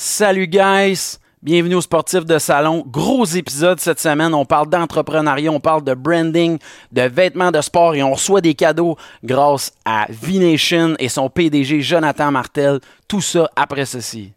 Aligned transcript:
Salut 0.00 0.46
guys! 0.46 1.18
Bienvenue 1.42 1.74
au 1.74 1.80
Sportif 1.80 2.24
de 2.24 2.38
Salon. 2.38 2.84
Gros 2.86 3.24
épisode 3.24 3.80
cette 3.80 3.98
semaine. 3.98 4.32
On 4.32 4.44
parle 4.44 4.68
d'entrepreneuriat, 4.68 5.50
on 5.50 5.58
parle 5.58 5.82
de 5.82 5.92
branding, 5.92 6.58
de 6.92 7.02
vêtements 7.02 7.50
de 7.50 7.60
sport 7.60 7.96
et 7.96 8.02
on 8.04 8.12
reçoit 8.12 8.40
des 8.40 8.54
cadeaux 8.54 8.96
grâce 9.24 9.72
à 9.84 10.06
V-Nation 10.08 10.94
et 11.00 11.08
son 11.08 11.28
PDG 11.28 11.80
Jonathan 11.80 12.30
Martel. 12.30 12.78
Tout 13.08 13.20
ça 13.20 13.50
après 13.56 13.86
ceci. 13.86 14.32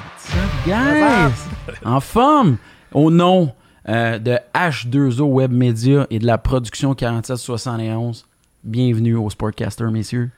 What's 0.00 0.34
up, 0.34 0.50
guys? 0.64 1.52
En 1.84 2.00
forme, 2.00 2.56
au 2.94 3.10
nom 3.10 3.50
euh, 3.88 4.18
de 4.18 4.38
H2O 4.54 5.22
Web 5.22 5.52
Media 5.52 6.06
et 6.10 6.18
de 6.18 6.26
la 6.26 6.38
production 6.38 6.94
4771, 6.94 8.24
bienvenue 8.64 9.16
au 9.16 9.28
Sportcaster, 9.30 9.86
messieurs. 9.90 10.30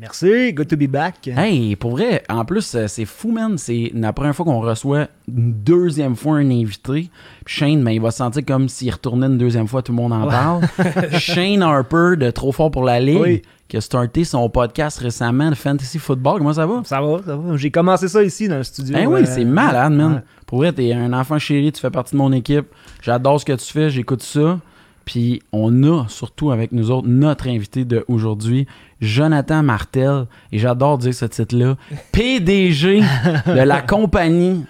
Merci, 0.00 0.52
good 0.52 0.66
to 0.66 0.76
be 0.76 0.88
back. 0.90 1.28
Hey, 1.28 1.76
pour 1.76 1.92
vrai, 1.92 2.24
en 2.28 2.44
plus, 2.44 2.74
euh, 2.74 2.86
c'est 2.88 3.04
fou, 3.04 3.30
man. 3.30 3.56
C'est 3.58 3.92
la 3.94 4.12
première 4.12 4.34
fois 4.34 4.44
qu'on 4.44 4.58
reçoit 4.60 5.06
une 5.28 5.52
deuxième 5.52 6.16
fois 6.16 6.38
un 6.38 6.50
invité. 6.50 7.10
Puis 7.44 7.54
Shane, 7.54 7.84
ben, 7.84 7.92
il 7.92 8.00
va 8.00 8.10
se 8.10 8.16
sentir 8.18 8.44
comme 8.44 8.68
s'il 8.68 8.90
retournait 8.90 9.26
une 9.28 9.38
deuxième 9.38 9.68
fois, 9.68 9.82
tout 9.82 9.92
le 9.92 9.96
monde 9.96 10.12
en 10.12 10.26
parle. 10.26 10.62
Shane 11.20 11.62
Harper 11.62 12.16
de 12.18 12.28
Trop 12.32 12.50
Fort 12.50 12.72
pour 12.72 12.82
la 12.82 12.98
Ligue, 12.98 13.20
Oui. 13.20 13.42
qui 13.68 13.76
a 13.76 13.80
starté 13.80 14.24
son 14.24 14.48
podcast 14.50 14.98
récemment, 14.98 15.50
de 15.50 15.54
Fantasy 15.54 16.00
Football. 16.00 16.38
Comment 16.38 16.54
ça 16.54 16.66
va? 16.66 16.82
Ça 16.84 17.00
va, 17.00 17.18
ça 17.24 17.36
va. 17.36 17.56
J'ai 17.56 17.70
commencé 17.70 18.08
ça 18.08 18.20
ici 18.24 18.48
dans 18.48 18.56
le 18.56 18.64
studio. 18.64 18.94
Ben 18.96 19.06
oui, 19.06 19.20
euh, 19.20 19.26
c'est 19.26 19.44
malade, 19.44 19.92
man. 19.92 20.14
ouais. 20.14 20.20
Pour 20.54 20.60
vrai, 20.60 20.72
t'es 20.72 20.92
un 20.92 21.12
enfant 21.12 21.36
chéri, 21.36 21.72
tu 21.72 21.80
fais 21.80 21.90
partie 21.90 22.12
de 22.12 22.16
mon 22.18 22.30
équipe. 22.30 22.66
J'adore 23.02 23.40
ce 23.40 23.44
que 23.44 23.54
tu 23.54 23.72
fais, 23.72 23.90
j'écoute 23.90 24.22
ça. 24.22 24.60
Puis 25.04 25.42
on 25.50 25.82
a 25.82 26.06
surtout 26.06 26.52
avec 26.52 26.70
nous 26.70 26.92
autres 26.92 27.08
notre 27.08 27.48
invité 27.48 27.84
d'aujourd'hui, 27.84 28.68
Jonathan 29.00 29.64
Martel. 29.64 30.26
Et 30.52 30.60
j'adore 30.60 30.98
dire 30.98 31.12
ce 31.12 31.24
titre-là. 31.24 31.76
PDG 32.12 33.00
de 33.00 33.52
la 33.62 33.82
compagnie 33.82 34.64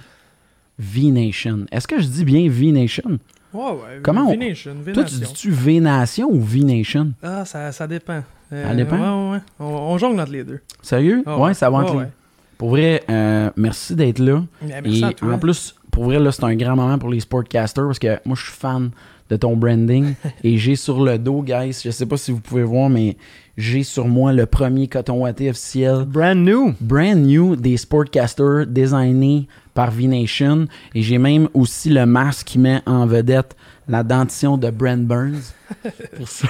V-Nation. 0.79 1.67
Est-ce 1.71 1.87
que 1.87 2.01
je 2.01 2.07
dis 2.07 2.25
bien 2.25 2.49
V-Nation? 2.49 3.19
Ouais, 3.53 3.63
ouais. 3.65 4.01
Comment 4.03 4.23
on- 4.23 4.31
V-Nation, 4.31 4.77
Toi, 4.95 5.05
tu 5.05 5.17
dis-tu 5.17 5.51
V-Nation 5.51 6.29
ou 6.33 6.41
V-Nation? 6.41 7.13
Ah, 7.23 7.45
ça, 7.45 7.73
ça 7.73 7.87
dépend. 7.87 8.23
Euh, 8.55 8.69
Ça 8.71 8.75
dépend? 8.75 8.97
Ouais, 8.97 9.29
ouais, 9.29 9.33
ouais. 9.35 9.43
On, 9.61 9.65
on 9.67 9.99
jongle 9.99 10.19
entre 10.19 10.33
les 10.33 10.45
deux. 10.45 10.61
Sérieux? 10.81 11.23
Ah 11.27 11.39
ouais, 11.39 11.53
ça 11.53 11.69
va 11.69 11.77
entre 11.77 11.89
Ouais, 11.95 11.99
les- 11.99 12.05
ouais. 12.07 12.11
Pour 12.59 12.71
vrai, 12.71 13.03
euh, 13.11 13.51
merci 13.57 13.95
d'être 13.95 14.19
là. 14.19 14.43
Merci 14.63 15.01
Et 15.01 15.05
à 15.05 15.13
toi. 15.13 15.35
en 15.35 15.39
plus, 15.39 15.75
pour 15.91 16.05
vrai, 16.05 16.19
là, 16.19 16.33
c'est 16.33 16.45
un 16.45 16.55
grand 16.57 16.77
moment 16.77 16.99
pour 16.99 17.11
les 17.11 17.21
sportcasters 17.21 17.87
parce 17.87 17.99
que 17.99 18.19
moi, 18.25 18.37
je 18.37 18.43
suis 18.45 18.53
fan 18.53 18.91
de 19.31 19.37
ton 19.37 19.57
branding 19.57 20.15
et 20.45 20.59
j'ai 20.59 20.77
sur 20.77 21.03
le 21.03 21.19
dos, 21.19 21.43
guys, 21.43 21.81
je 21.85 21.91
sais 21.91 22.07
pas 22.07 22.17
si 22.17 22.31
vous 22.33 22.41
pouvez 22.41 22.63
voir, 22.63 22.91
mais 22.91 23.17
j'ai 23.57 23.83
sur 23.85 24.07
moi 24.09 24.33
le 24.33 24.47
premier 24.47 24.89
coton 24.89 25.23
watté 25.23 25.49
officiel 25.51 26.05
Brand 26.07 26.37
new. 26.37 26.75
brand 26.81 27.17
new 27.17 27.55
des 27.57 27.77
sportcasters 27.77 28.67
designé 28.67 29.47
par 29.75 29.91
V-Nation 29.93 30.67
et 30.95 31.03
j'ai 31.03 31.19
même 31.19 31.49
aussi 31.55 31.89
le 31.91 32.05
masque 32.07 32.47
qui 32.49 32.59
met 32.59 32.81
en 32.87 33.07
vedette 33.07 33.57
la 33.89 34.03
dentition 34.03 34.57
de 34.57 34.71
Brent 34.71 35.07
Burns. 35.07 35.53
Pour 36.17 36.29
ça, 36.29 36.49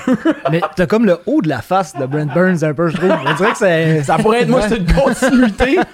Mais 0.50 0.60
t'as 0.76 0.86
comme 0.86 1.06
le 1.06 1.18
haut 1.26 1.42
de 1.42 1.48
la 1.48 1.62
face 1.62 1.94
de 1.94 2.06
Brent 2.06 2.32
Burns 2.32 2.62
un 2.62 2.74
peu, 2.74 2.88
je 2.88 2.96
trouve. 2.96 3.10
On 3.10 3.34
dirait 3.34 3.52
que 3.52 3.58
c'est. 3.58 4.02
ça 4.02 4.18
pourrait 4.18 4.42
être 4.42 4.48
moi, 4.48 4.68
c'est 4.68 4.78
une 4.78 4.92
continuité. 4.92 5.78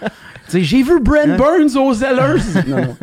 Tu 0.50 0.56
sais, 0.56 0.64
j'ai 0.64 0.82
vu 0.82 0.98
Brent 0.98 1.36
Burns 1.36 1.76
aux 1.76 1.94
Zellers. 1.94 2.42
Non, 2.66 2.78
non. 2.78 2.96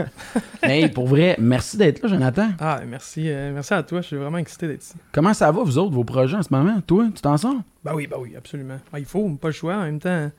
Mais 0.63 0.89
pour 0.89 1.07
vrai, 1.07 1.37
merci 1.39 1.77
d'être 1.77 2.03
là, 2.03 2.09
Jonathan. 2.09 2.49
Ah, 2.59 2.81
merci, 2.85 3.29
euh, 3.29 3.53
merci 3.53 3.73
à 3.73 3.83
toi. 3.83 4.01
Je 4.01 4.07
suis 4.07 4.17
vraiment 4.17 4.37
excité 4.37 4.67
d'être 4.67 4.83
ici. 4.83 4.95
Comment 5.13 5.33
ça 5.33 5.49
va, 5.49 5.63
vous 5.63 5.77
autres, 5.77 5.93
vos 5.93 6.03
projets 6.03 6.35
en 6.35 6.43
ce 6.43 6.49
moment? 6.51 6.81
Toi, 6.85 7.05
tu 7.15 7.21
t'en 7.21 7.37
sors? 7.37 7.55
Bah 7.85 7.93
oui, 7.95 8.05
bah 8.05 8.17
oui, 8.19 8.33
absolument. 8.35 8.79
Ah, 8.91 8.99
il 8.99 9.05
faut, 9.05 9.29
pas 9.29 9.47
le 9.47 9.53
choix. 9.53 9.75
En 9.75 9.83
même 9.83 10.01
temps, 10.01 10.29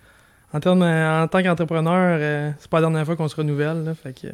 en, 0.52 0.60
termes, 0.60 0.82
en 0.82 1.26
tant 1.28 1.42
qu'entrepreneur, 1.42 2.18
euh, 2.20 2.50
c'est 2.58 2.68
pas 2.68 2.80
la 2.80 2.88
dernière 2.88 3.06
fois 3.06 3.16
qu'on 3.16 3.28
se 3.28 3.36
renouvelle. 3.36 3.84
Là, 3.84 3.94
fait 3.94 4.12
que 4.12 4.26
euh, 4.26 4.32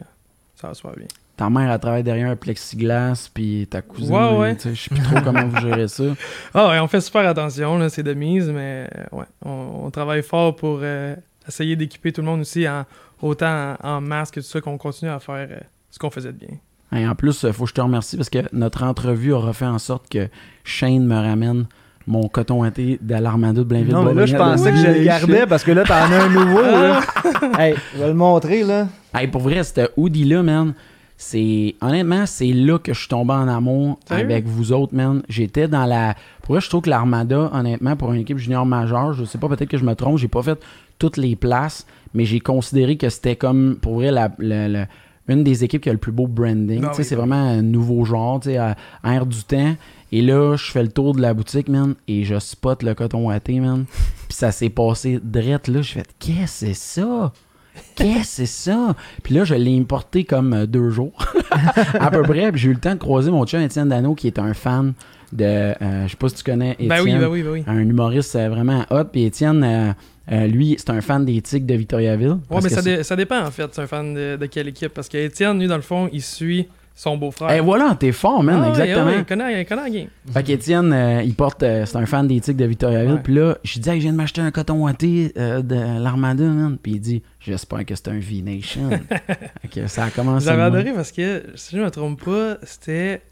ça 0.57 0.67
va 0.67 0.75
se 0.75 0.81
faire 0.81 0.97
bien. 0.97 1.07
Ta 1.37 1.51
mère, 1.51 1.71
elle 1.73 1.81
travaille 1.81 2.05
derrière 2.05 2.31
un 2.31 2.37
plexiglas, 2.37 3.29
puis 3.35 3.67
ta 3.69 3.83
cousine, 3.83 4.15
Ouais, 4.15 4.21
euh, 4.23 4.39
ouais. 4.39 4.55
tu 4.57 4.63
sais, 4.69 4.75
je 4.75 4.83
sais 4.83 4.95
plus 4.95 5.03
trop 5.03 5.21
comment 5.25 5.45
vous 5.47 5.61
gérez 5.61 5.89
ça. 5.89 6.05
Ah 6.55 6.69
ouais, 6.69 6.79
on 6.79 6.87
fait 6.87 7.01
super 7.01 7.27
attention, 7.27 7.77
là, 7.79 7.89
c'est 7.89 8.05
de 8.05 8.15
mise, 8.15 8.49
mais 8.51 8.89
euh, 8.97 9.17
ouais, 9.19 9.25
on, 9.45 9.87
on 9.87 9.91
travaille 9.91 10.23
fort 10.23 10.55
pour 10.55 10.79
euh, 10.83 11.17
essayer 11.49 11.75
d'équiper 11.75 12.13
tout 12.13 12.21
le 12.21 12.29
monde 12.29 12.41
aussi, 12.43 12.69
en, 12.69 12.85
autant 13.21 13.75
en, 13.83 13.89
en 13.97 14.01
masque 14.01 14.39
et 14.39 14.41
tout 14.43 14.47
ça, 14.47 14.61
qu'on 14.61 14.79
continue 14.79 15.11
à 15.11 15.19
faire 15.19 15.49
euh, 15.51 15.59
ce 15.91 15.99
qu'on 15.99 16.11
faisait 16.11 16.33
de 16.33 16.39
bien. 16.39 16.57
Et 16.97 17.09
en 17.09 17.17
plus, 17.17 17.43
il 17.43 17.53
faut 17.53 17.65
que 17.65 17.71
je 17.71 17.75
te 17.75 17.81
remercie 17.81 18.17
parce 18.17 18.31
que 18.31 18.39
notre 18.53 18.85
entrevue 18.85 19.33
aura 19.33 19.53
fait 19.53 19.67
en 19.67 19.81
sorte 19.81 20.09
que 20.09 20.29
Shane 20.63 21.05
me 21.05 21.17
ramène 21.17 21.67
mon 22.07 22.29
coton 22.29 22.71
thé 22.71 22.99
de 23.03 23.15
l'Armada 23.17 23.61
de 23.61 23.65
Blainville. 23.65 23.95
Non, 23.95 24.05
mais 24.05 24.15
là, 24.15 24.27
je 24.27 24.37
pensais 24.37 24.71
que 24.71 24.77
je 24.77 24.87
le 24.87 25.05
gardais 25.05 25.47
parce 25.47 25.65
que 25.65 25.73
là, 25.73 25.83
t'en 25.83 25.95
as 25.95 26.25
un 26.25 26.29
nouveau. 26.29 26.61
là. 26.63 27.01
hey, 27.59 27.75
je 27.95 28.01
vais 28.01 28.09
le 28.09 28.15
montrer, 28.15 28.63
là. 28.63 28.87
Hey, 29.13 29.27
pour 29.27 29.41
vrai, 29.41 29.65
ce 29.65 29.89
hoodie-là, 29.97 30.43
man, 30.45 30.75
c'est. 31.17 31.75
Honnêtement, 31.81 32.27
c'est 32.27 32.53
là 32.53 32.79
que 32.79 32.93
je 32.93 32.99
suis 32.99 33.09
tombé 33.09 33.33
en 33.33 33.49
amour 33.49 33.99
avec 34.15 34.47
vous 34.47 34.73
autres, 34.73 34.95
man. 34.95 35.23
J'étais 35.29 35.69
dans 35.69 35.87
la. 35.87 36.15
Pour 36.43 36.55
vrai, 36.55 36.61
je 36.61 36.69
trouve 36.69 36.83
que 36.83 36.91
l'Armada, 36.91 37.51
honnêtement, 37.53 37.97
pour 37.97 38.13
une 38.13 38.21
équipe 38.21 38.39
junior 38.39 38.67
majeure, 38.67 39.13
je 39.15 39.25
sais 39.25 39.39
pas, 39.39 39.49
peut-être 39.49 39.69
que 39.71 39.79
je 39.79 39.85
me 39.85 39.95
trompe, 39.95 40.19
j'ai 40.19 40.29
pas 40.29 40.43
fait 40.43 40.59
toutes 40.99 41.17
les 41.17 41.37
places, 41.37 41.87
mais 42.15 42.25
j'ai 42.25 42.41
considéré 42.41 42.97
que 42.97 43.09
c'était 43.09 43.37
comme, 43.37 43.77
pour 43.81 43.95
vrai, 43.95 44.11
la. 44.11 44.31
la- 44.39 44.69
la- 44.69 44.87
une 45.27 45.43
des 45.43 45.65
équipes 45.65 45.81
qui 45.81 45.89
a 45.89 45.93
le 45.93 45.99
plus 45.99 46.13
beau 46.13 46.27
branding. 46.27 46.83
Ah 46.85 46.93
oui. 46.99 47.03
c'est 47.03 47.15
vraiment 47.15 47.35
un 47.35 47.63
nouveau 47.63 48.05
genre, 48.05 48.41
tu 48.41 48.51
sais, 48.51 48.59
air 49.05 49.25
du 49.25 49.43
temps. 49.45 49.75
Et 50.13 50.21
là, 50.21 50.55
je 50.57 50.71
fais 50.71 50.83
le 50.83 50.91
tour 50.91 51.15
de 51.15 51.23
la 51.23 51.33
boutique, 51.33 51.71
man, 51.71 51.95
et 52.07 52.25
je 52.25 52.39
spot 52.39 52.83
le 52.83 52.93
coton 52.95 53.29
watté, 53.29 53.59
man. 53.59 53.87
Puis 54.29 54.37
ça 54.37 54.53
s'est 54.53 54.69
passé 54.69 55.19
drette 55.25 55.69
là. 55.69 55.81
Je 55.81 55.93
fais, 55.93 56.03
qu'est-ce 56.19 56.67
que 56.67 56.73
c'est 56.73 56.75
ça? 56.75 57.33
Qu'est-ce 57.97 58.19
que 58.19 58.25
c'est 58.25 58.47
ça? 58.47 58.95
Puis 59.23 59.35
là, 59.35 59.45
je 59.45 59.55
l'ai 59.55 59.79
importé 59.79 60.25
comme 60.25 60.53
euh, 60.53 60.67
deux 60.67 60.91
jours, 60.91 61.13
à 61.99 62.11
peu 62.11 62.23
près. 62.23 62.51
Puis 62.53 62.61
j'ai 62.63 62.69
eu 62.71 62.75
le 62.75 62.81
temps 62.81 62.95
de 62.95 62.99
croiser 63.01 63.31
mon 63.31 63.45
chum 63.47 63.61
Étienne 63.61 63.89
Dano, 63.89 64.15
qui 64.15 64.27
est 64.27 64.39
un 64.39 64.55
fan 64.55 64.95
de. 65.33 65.45
euh, 65.45 66.05
je 66.07 66.11
sais 66.11 66.17
pas 66.17 66.29
si 66.29 66.37
tu 66.37 66.45
connais 66.45 66.73
Étienne. 66.73 66.89
Ben 66.89 67.03
oui, 67.03 67.15
ben 67.15 67.27
oui, 67.29 67.43
ben 67.43 67.51
oui. 67.51 67.65
Un 67.67 67.81
humoriste 67.81 68.37
euh, 68.37 68.49
vraiment 68.49 68.85
hot. 68.91 69.05
Puis 69.13 69.25
Étienne, 69.25 69.63
euh, 69.65 69.93
euh, 70.33 70.47
lui, 70.47 70.77
c'est 70.79 70.91
un 70.91 71.01
fan 71.01 71.25
des 71.25 71.41
Tigres 71.43 71.67
de 71.67 71.75
Victoriaville. 71.75 72.29
Ouais, 72.31 72.37
Parce 72.49 72.65
mais 72.65 72.69
que 72.71 72.75
ça, 72.77 72.83
dé- 72.83 73.03
ça 73.03 73.17
dépend 73.17 73.45
en 73.45 73.51
fait, 73.51 73.69
c'est 73.73 73.83
un 73.83 73.87
fan 73.87 74.15
de, 74.15 74.37
de 74.37 74.47
quelle 74.47 74.69
équipe. 74.69 74.95
Parce 74.95 75.09
qu'Étienne, 75.09 75.59
lui, 75.59 75.67
dans 75.67 75.77
le 75.77 75.83
fond, 75.83 76.09
il 76.13 76.23
suit 76.23 76.67
son 76.97 77.17
beau-frère. 77.17 77.51
Eh 77.53 77.61
voilà, 77.61 77.97
t'es 77.99 78.13
fort, 78.13 78.43
man, 78.43 78.63
Ah 78.65 78.69
exactement. 78.69 79.07
ouais, 79.07 79.19
il, 79.19 79.25
connaît, 79.25 79.61
il 79.63 79.67
connaît 79.67 79.83
la 79.83 79.91
game. 79.91 80.07
Fait 80.33 80.43
qu'Étienne, 80.45 80.93
euh, 80.93 81.23
il 81.25 81.35
porte, 81.35 81.63
euh, 81.65 81.85
c'est 81.87 81.97
un 81.97 82.07
fan 82.07 82.29
des 82.29 82.41
Tigres 82.41 82.59
de 82.61 82.65
Victoriaville. 82.67 83.21
Puis 83.23 83.35
là, 83.35 83.59
je 83.65 83.81
dis, 83.81 83.89
Hey, 83.89 83.97
je 83.97 84.03
viens 84.05 84.13
de 84.13 84.17
m'acheter 84.17 84.41
un 84.41 84.51
coton 84.53 84.85
watté 84.85 85.33
euh, 85.37 85.61
de 85.61 85.75
l'Armada, 85.75 86.45
man. 86.45 86.79
Puis 86.81 86.93
il 86.93 87.01
dit, 87.01 87.23
j'espère 87.41 87.85
que 87.85 87.95
c'est 87.97 88.09
un 88.09 88.19
V-Nation. 88.19 88.91
Que 89.73 89.89
ça 89.89 90.05
a 90.05 90.11
commencé. 90.11 90.47
J'avais 90.47 90.63
adoré 90.63 90.93
parce 90.93 91.11
que, 91.11 91.43
si 91.57 91.75
je 91.75 91.81
ne 91.81 91.87
me 91.87 91.91
trompe 91.91 92.23
pas, 92.25 92.59
c'était 92.63 93.23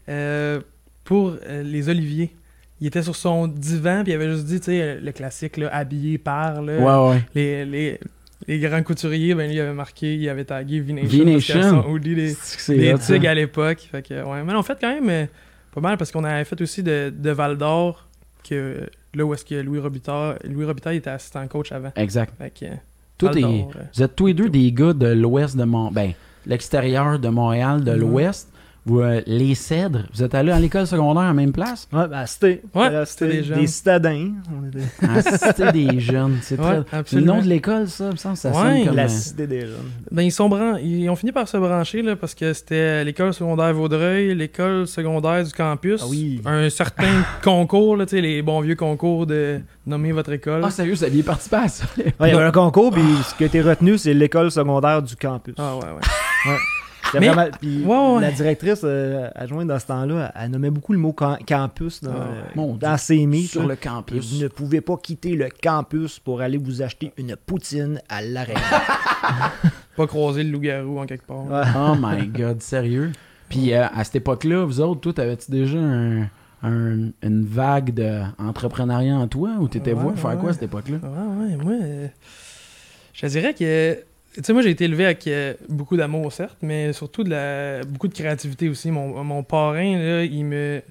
pour 1.05 1.33
les 1.47 1.89
oliviers. 1.89 2.31
Il 2.81 2.87
était 2.87 3.03
sur 3.03 3.15
son 3.15 3.47
divan, 3.47 4.01
puis 4.03 4.11
il 4.11 4.15
avait 4.15 4.29
juste 4.29 4.45
dit, 4.45 4.59
tu 4.59 4.65
sais, 4.65 4.99
le 4.99 5.11
classique, 5.13 5.55
là, 5.55 5.69
habillé 5.71 6.17
par 6.17 6.61
là, 6.61 6.77
Ouais, 6.79 7.11
ouais. 7.13 7.21
les, 7.33 7.65
les, 7.65 7.99
les 8.47 8.59
grands 8.59 8.83
couturiers, 8.83 9.35
ben 9.35 9.47
lui, 9.47 9.55
il 9.55 9.61
avait 9.61 9.73
marqué, 9.73 10.15
il 10.15 10.29
avait 10.29 10.45
tagué 10.45 10.79
V-Nation. 10.79 11.25
V-Nation. 11.25 11.97
des, 11.99 12.95
tigres 12.99 13.29
à 13.29 13.33
l'époque. 13.33 13.87
Fait 13.91 14.01
que, 14.07 14.23
ouais. 14.23 14.43
Mais 14.43 14.53
on 14.53 14.63
fait 14.63 14.77
quand 14.79 14.93
même 14.93 15.09
euh, 15.09 15.25
pas 15.73 15.81
mal 15.81 15.97
parce 15.97 16.11
qu'on 16.11 16.23
avait 16.23 16.43
fait 16.45 16.59
aussi 16.61 16.83
de, 16.83 17.13
de 17.15 17.29
Val 17.31 17.57
d'Or, 17.57 18.07
que 18.47 18.87
là 19.13 19.25
où 19.25 19.33
est-ce 19.33 19.45
que 19.45 19.55
Louis 19.55 19.79
Robitaille, 19.79 20.35
Louis 20.49 20.65
Robitaille 20.65 20.97
était 20.97 21.09
assistant 21.09 21.47
coach 21.47 21.71
avant. 21.71 21.91
Exact. 21.95 22.33
Fait 22.37 22.51
que, 22.51 22.65
euh, 22.65 22.75
Tout 23.17 23.27
Val 23.27 23.37
est- 23.37 23.41
d'Or, 23.41 23.71
euh. 23.75 23.83
Vous 23.95 24.03
êtes 24.03 24.15
tous 24.15 24.27
les 24.27 24.33
deux 24.33 24.49
des 24.49 24.71
gars 24.71 24.93
de 24.93 25.07
l'ouest 25.07 25.55
de 25.55 25.63
Mont... 25.63 25.91
Ben, 25.91 26.13
l'extérieur 26.45 27.19
de 27.19 27.29
Montréal, 27.29 27.83
de 27.83 27.91
Ouais. 27.91 27.97
l'ouest. 27.97 28.49
Vous, 28.85 28.99
euh, 28.99 29.21
les 29.25 29.55
Cèdres, 29.55 30.03
vous 30.13 30.23
êtes 30.23 30.35
allés 30.35 30.51
à 30.51 30.59
l'école 30.59 30.85
secondaire 30.85 31.23
à 31.23 31.27
la 31.27 31.33
même 31.33 31.53
place? 31.53 31.87
Ouais, 31.93 32.05
ben, 32.09 32.25
c'était. 32.25 32.61
Ouais, 32.75 32.87
euh, 32.87 33.05
c'était 33.05 33.29
des 33.29 33.43
jeunes. 33.43 33.59
Des 33.61 33.67
citadins. 33.67 34.31
On 34.51 34.67
était- 34.67 35.07
À 35.07 35.15
la 35.15 35.21
Cité 35.21 35.71
des 35.71 35.99
Jeunes. 36.01 36.37
C'est 36.41 36.59
Ouais, 36.59 36.81
très... 36.83 37.03
C'est 37.05 37.15
le 37.15 37.21
nom 37.21 37.41
de 37.41 37.47
l'école, 37.47 37.87
ça, 37.87 38.11
me 38.11 38.17
semble. 38.17 38.35
Ça 38.35 38.49
Ouais, 38.49 38.55
sonne 38.79 38.85
comme... 38.87 38.95
La 38.97 39.07
cité 39.07 39.47
des 39.47 39.61
jeunes. 39.61 39.89
Ben, 40.11 40.23
ils, 40.23 40.31
sont 40.33 40.49
bran- 40.49 40.75
ils 40.83 41.07
ont 41.09 41.15
fini 41.15 41.31
par 41.31 41.47
se 41.47 41.55
brancher 41.55 42.01
là, 42.01 42.17
parce 42.17 42.35
que 42.35 42.51
c'était 42.51 43.05
l'école 43.05 43.33
secondaire 43.33 43.73
Vaudreuil, 43.73 44.35
l'école 44.35 44.85
secondaire 44.85 45.45
du 45.45 45.53
campus, 45.53 46.01
Ah 46.03 46.07
oui. 46.09 46.41
un 46.45 46.69
certain 46.69 47.23
concours, 47.41 47.95
là, 47.95 48.05
tu 48.05 48.17
sais, 48.17 48.21
les 48.21 48.41
bons 48.41 48.59
vieux 48.59 48.75
concours 48.75 49.25
de 49.25 49.61
nommer 49.87 50.11
votre 50.11 50.33
école. 50.33 50.61
Ah, 50.61 50.69
sérieux, 50.71 50.93
vous 50.95 51.03
aviez 51.05 51.23
participé 51.23 51.55
à 51.55 51.67
ça? 51.69 51.85
Ouais, 51.97 52.13
il 52.19 52.27
y 52.27 52.31
avait 52.31 52.43
un 52.43 52.51
concours, 52.51 52.91
puis 52.91 53.01
ce 53.29 53.33
qui 53.35 53.43
a 53.43 53.47
été 53.47 53.61
retenu, 53.61 53.97
c'est 53.97 54.13
l'école 54.13 54.51
secondaire 54.51 55.01
du 55.01 55.15
campus. 55.15 55.55
Ah 55.57 55.77
ouais, 55.77 55.83
ouais. 55.85 56.51
Mais- 57.13 57.27
vraiment- 57.29 57.51
puis 57.59 57.83
Ouais, 57.83 58.13
ouais. 58.15 58.21
La 58.21 58.31
directrice 58.31 58.81
euh, 58.83 59.29
adjointe 59.35 59.67
dans 59.67 59.79
ce 59.79 59.85
temps-là, 59.87 60.31
elle, 60.35 60.41
elle 60.45 60.51
nommait 60.51 60.69
beaucoup 60.71 60.93
le 60.93 60.99
mot 60.99 61.11
cam- 61.13 61.37
campus 61.47 62.01
dans, 62.01 62.97
ses 62.97 63.25
meets. 63.25 63.47
Sur 63.51 63.67
le 63.67 63.75
campus. 63.75 64.33
Vous 64.33 64.41
ne 64.43 64.47
pouvez 64.47 64.81
pas 64.81 64.97
quitter 64.97 65.35
le 65.35 65.49
campus 65.61 66.19
pour 66.19 66.41
aller 66.41 66.57
vous 66.57 66.81
acheter 66.81 67.11
une 67.17 67.35
poutine 67.35 68.01
à 68.09 68.21
l'arène. 68.21 68.57
Pas 69.95 70.07
croiser 70.07 70.43
le 70.43 70.49
loup-garou 70.51 70.99
en 70.99 71.05
quelque 71.05 71.25
part. 71.27 71.45
Ouais. 71.45 71.61
Oh 71.77 71.95
my 71.99 72.25
god, 72.27 72.61
sérieux? 72.61 73.11
Puis 73.49 73.73
euh, 73.73 73.85
à 73.93 74.03
cette 74.03 74.15
époque-là, 74.15 74.65
vous 74.65 74.79
autres, 74.81 75.01
toi, 75.01 75.13
t'avais-tu 75.13 75.51
déjà 75.51 75.77
un, 75.77 76.23
un- 76.63 77.09
une 77.21 77.45
vague 77.45 77.93
d'entrepreneuriat 77.93 79.15
en 79.15 79.27
toi 79.27 79.51
ou 79.59 79.67
t'étais 79.67 79.93
Ouais, 79.93 80.01
voué 80.01 80.15
faire 80.15 80.37
quoi 80.39 80.49
à 80.49 80.53
cette 80.53 80.63
époque-là? 80.63 80.97
Ouais, 81.03 81.45
ouais, 81.47 81.55
moi, 81.63 81.73
euh, 81.83 82.07
je 83.13 83.27
dirais 83.27 83.53
que. 83.53 83.99
Tu 84.35 84.41
sais, 84.43 84.53
moi, 84.53 84.61
j'ai 84.63 84.71
été 84.71 84.85
élevé 84.85 85.05
avec 85.05 85.27
euh, 85.27 85.53
beaucoup 85.69 85.95
d'amour, 85.95 86.31
certes, 86.33 86.57
mais 86.61 86.91
surtout 86.93 87.23
de 87.23 87.29
la, 87.29 87.83
beaucoup 87.85 88.07
de 88.07 88.13
créativité 88.13 88.67
aussi. 88.69 88.89
Mon, 88.91 89.23
mon 89.23 89.43
parrain, 89.43 89.97
là, 89.97 90.23
il 90.23 90.43
me. 90.45 90.81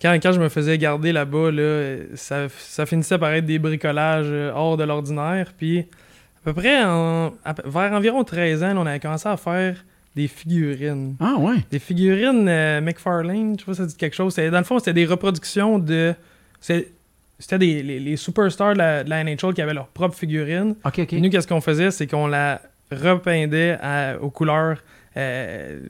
Quand, 0.00 0.12
quand 0.22 0.32
je 0.32 0.40
me 0.40 0.48
faisais 0.48 0.76
garder 0.78 1.10
là-bas, 1.12 1.50
là, 1.50 1.96
ça, 2.14 2.46
ça 2.58 2.86
finissait 2.86 3.18
par 3.18 3.32
être 3.32 3.46
des 3.46 3.58
bricolages 3.58 4.26
euh, 4.28 4.52
hors 4.54 4.76
de 4.76 4.84
l'ordinaire. 4.84 5.52
Puis, 5.58 5.80
à 5.80 5.84
peu 6.44 6.52
près, 6.52 6.84
en- 6.84 7.32
à 7.44 7.54
vers 7.64 7.92
environ 7.92 8.22
13 8.22 8.62
ans, 8.62 8.74
là, 8.74 8.80
on 8.80 8.86
avait 8.86 9.00
commencé 9.00 9.28
à 9.28 9.36
faire 9.36 9.84
des 10.14 10.28
figurines. 10.28 11.16
Ah 11.18 11.34
ouais. 11.38 11.56
Des 11.70 11.78
figurines 11.78 12.46
euh, 12.48 12.80
McFarlane, 12.80 13.54
je 13.54 13.60
sais 13.60 13.66
pas 13.66 13.72
si 13.74 13.78
ça 13.80 13.86
dit 13.86 13.96
quelque 13.96 14.14
chose. 14.16 14.36
Dans 14.36 14.58
le 14.58 14.64
fond, 14.64 14.78
c'était 14.78 14.92
des 14.92 15.06
reproductions 15.06 15.78
de. 15.78 16.14
c'est- 16.60 16.88
C'était 17.38 17.58
des, 17.58 17.82
les, 17.82 17.98
les 18.00 18.16
superstars 18.16 18.74
de 18.74 18.78
la, 18.78 19.02
de 19.04 19.10
la 19.10 19.24
NHL 19.24 19.52
qui 19.54 19.60
avaient 19.60 19.74
leurs 19.74 19.88
propres 19.88 20.16
figurines. 20.16 20.74
Ok, 20.84 21.00
ok. 21.00 21.06
Puis 21.08 21.20
nous, 21.20 21.30
qu'est-ce 21.30 21.46
qu'on 21.48 21.60
faisait, 21.60 21.90
c'est 21.90 22.06
qu'on 22.06 22.26
la 22.28 22.60
repeindait 22.90 23.78
aux 24.20 24.30
couleurs. 24.30 24.78
euh, 25.16 25.80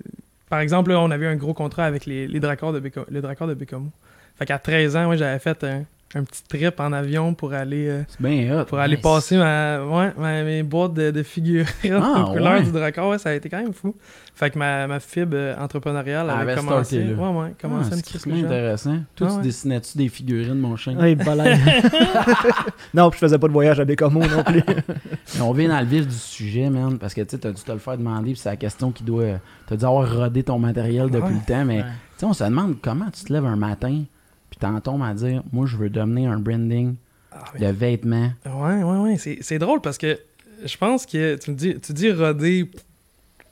par 0.48 0.60
exemple, 0.60 0.90
là, 0.90 1.00
on 1.00 1.10
avait 1.10 1.26
un 1.26 1.36
gros 1.36 1.54
contrat 1.54 1.84
avec 1.84 2.06
les, 2.06 2.28
les 2.28 2.40
Dracors 2.40 2.72
de 2.72 3.54
Bécomo. 3.54 3.90
Fait 4.38 4.46
qu'à 4.46 4.58
13 4.58 4.96
ans, 4.96 5.08
ouais, 5.08 5.16
j'avais 5.16 5.38
fait 5.38 5.64
un, 5.64 5.82
un 6.16 6.24
petit 6.24 6.42
trip 6.48 6.80
en 6.80 6.92
avion 6.92 7.34
pour 7.34 7.52
aller, 7.52 7.88
euh, 7.88 8.02
C'est 8.08 8.22
bien 8.22 8.60
hot. 8.60 8.64
pour 8.64 8.78
aller 8.78 8.96
Nice. 8.96 9.02
passer 9.02 9.36
ma, 9.36 9.84
ouais, 9.84 10.12
ma- 10.16 10.42
mes 10.44 10.62
boîtes 10.62 10.94
de, 10.94 11.10
de 11.10 11.22
figurines 11.22 11.66
Ah, 12.02 12.24
aux 12.24 12.32
couleurs 12.32 12.52
ouais. 12.54 12.62
du 12.62 12.72
Dracor. 12.72 13.10
Ouais, 13.10 13.18
ça 13.18 13.30
a 13.30 13.34
été 13.34 13.48
quand 13.48 13.58
même 13.62 13.72
fou. 13.72 13.94
Fait 14.34 14.50
que 14.50 14.58
ma, 14.58 14.86
ma 14.86 15.00
fibre 15.00 15.34
euh, 15.34 15.54
entrepreneuriale 15.58 16.26
Elle 16.28 16.40
avait, 16.40 16.52
avait 16.52 16.60
commencé. 16.60 17.02
starté. 17.04 17.14
Ouais, 17.14 17.28
ouais, 17.40 17.48
Ah, 17.52 17.62
commencé 17.62 17.90
c'est 17.94 18.04
crissement 18.04 18.36
jeune. 18.36 18.44
intéressant. 18.46 18.96
Toi, 19.14 19.26
Ah 19.28 19.30
tu 19.32 19.36
ouais. 19.38 19.42
dessinais-tu 19.44 19.98
des 19.98 20.08
figurines, 20.08 20.58
mon 20.58 20.76
chien? 20.76 20.98
Hey, 21.00 21.16
non, 22.94 23.10
puis 23.10 23.18
je 23.18 23.26
faisais 23.26 23.38
pas 23.38 23.48
de 23.48 23.52
voyage 23.52 23.80
à 23.80 23.84
Bécamo 23.84 24.20
non 24.20 24.42
plus. 24.44 24.62
Mais 25.36 25.40
on 25.40 25.52
vient 25.52 25.68
dans 25.68 25.80
le 25.80 25.86
vif 25.86 26.06
du 26.06 26.14
sujet, 26.14 26.70
man, 26.70 26.98
parce 26.98 27.14
que 27.14 27.20
tu 27.22 27.30
sais, 27.30 27.38
t'as 27.38 27.50
dû 27.52 27.62
te 27.62 27.72
le 27.72 27.78
faire 27.78 27.96
demander, 27.98 28.32
puis 28.32 28.40
c'est 28.40 28.48
la 28.50 28.56
question 28.56 28.90
qui 28.90 29.04
doit. 29.04 29.38
T'as 29.66 29.76
dû 29.76 29.84
avoir 29.84 30.14
rodé 30.16 30.42
ton 30.42 30.58
matériel 30.58 31.10
depuis 31.10 31.26
Ouais. 31.34 31.40
le 31.40 31.46
temps, 31.46 31.64
mais 31.64 31.84
tu 32.18 32.24
on 32.24 32.32
se 32.32 32.44
demande 32.44 32.76
comment 32.82 33.06
tu 33.10 33.24
te 33.24 33.32
lèves 33.32 33.44
un 33.46 33.56
matin, 33.56 34.02
puis 34.50 34.58
t'en 34.60 34.78
tombes 34.80 35.02
à 35.02 35.14
dire, 35.14 35.42
moi, 35.52 35.66
je 35.66 35.76
veux 35.76 35.88
dominer 35.90 36.26
un 36.26 36.38
branding 36.38 36.94
Ah, 37.32 37.44
mais- 37.54 37.60
de 37.60 37.66
vêtements. 37.72 38.30
Ouais, 38.46 38.82
ouais, 38.82 38.98
ouais. 38.98 39.38
C'est, 39.42 39.58
drôle 39.58 39.80
parce 39.80 39.98
que 39.98 40.18
je 40.64 40.76
pense 40.76 41.04
que 41.06 41.36
tu 41.36 41.50
me 41.50 41.56
dis, 41.56 41.78
tu 41.80 41.92
dis 41.92 42.10
rodé, 42.12 42.70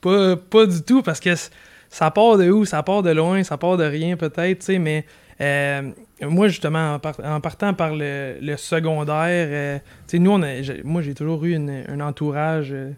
pas, 0.01 0.37
pas 0.37 0.67
du 0.67 0.83
tout 0.83 1.03
parce 1.03 1.21
que 1.21 1.35
ça 1.91 2.11
part 2.11 2.37
de 2.39 2.51
où? 2.51 2.65
Ça 2.65 2.83
part 2.83 3.03
de 3.03 3.11
loin, 3.11 3.43
ça 3.45 3.57
part 3.57 3.77
de 3.77 3.85
rien 3.85 4.17
peut-être, 4.17 4.61
tu 4.61 4.65
sais, 4.67 4.79
mais 4.79 5.05
euh, 5.41 5.91
moi 6.23 6.49
justement, 6.49 6.95
en, 6.95 6.99
par- 6.99 7.19
en 7.25 7.41
partant 7.41 7.75
par 7.75 7.95
le, 7.95 8.37
le 8.41 8.57
secondaire, 8.57 9.49
euh, 9.51 9.79
tu 10.07 10.17
sais, 10.17 10.19
nous, 10.19 10.31
on 10.31 10.43
a, 10.43 10.49
moi 10.85 11.03
j'ai 11.03 11.15
toujours 11.15 11.45
eu 11.45 11.55
une- 11.55 11.85
un 11.89 12.01
entourage 12.01 12.71
euh, 12.73 12.91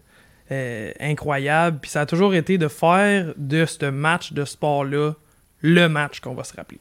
euh, 0.51 0.91
incroyable, 0.99 1.79
puis 1.81 1.91
ça 1.91 2.01
a 2.01 2.05
toujours 2.05 2.33
été 2.33 2.57
de 2.57 2.67
faire 2.67 3.33
de 3.37 3.65
ce 3.65 3.85
match 3.87 4.33
de 4.33 4.45
sport-là 4.45 5.13
le 5.61 5.87
match 5.87 6.19
qu'on 6.19 6.33
va 6.35 6.43
se 6.43 6.55
rappeler. 6.55 6.79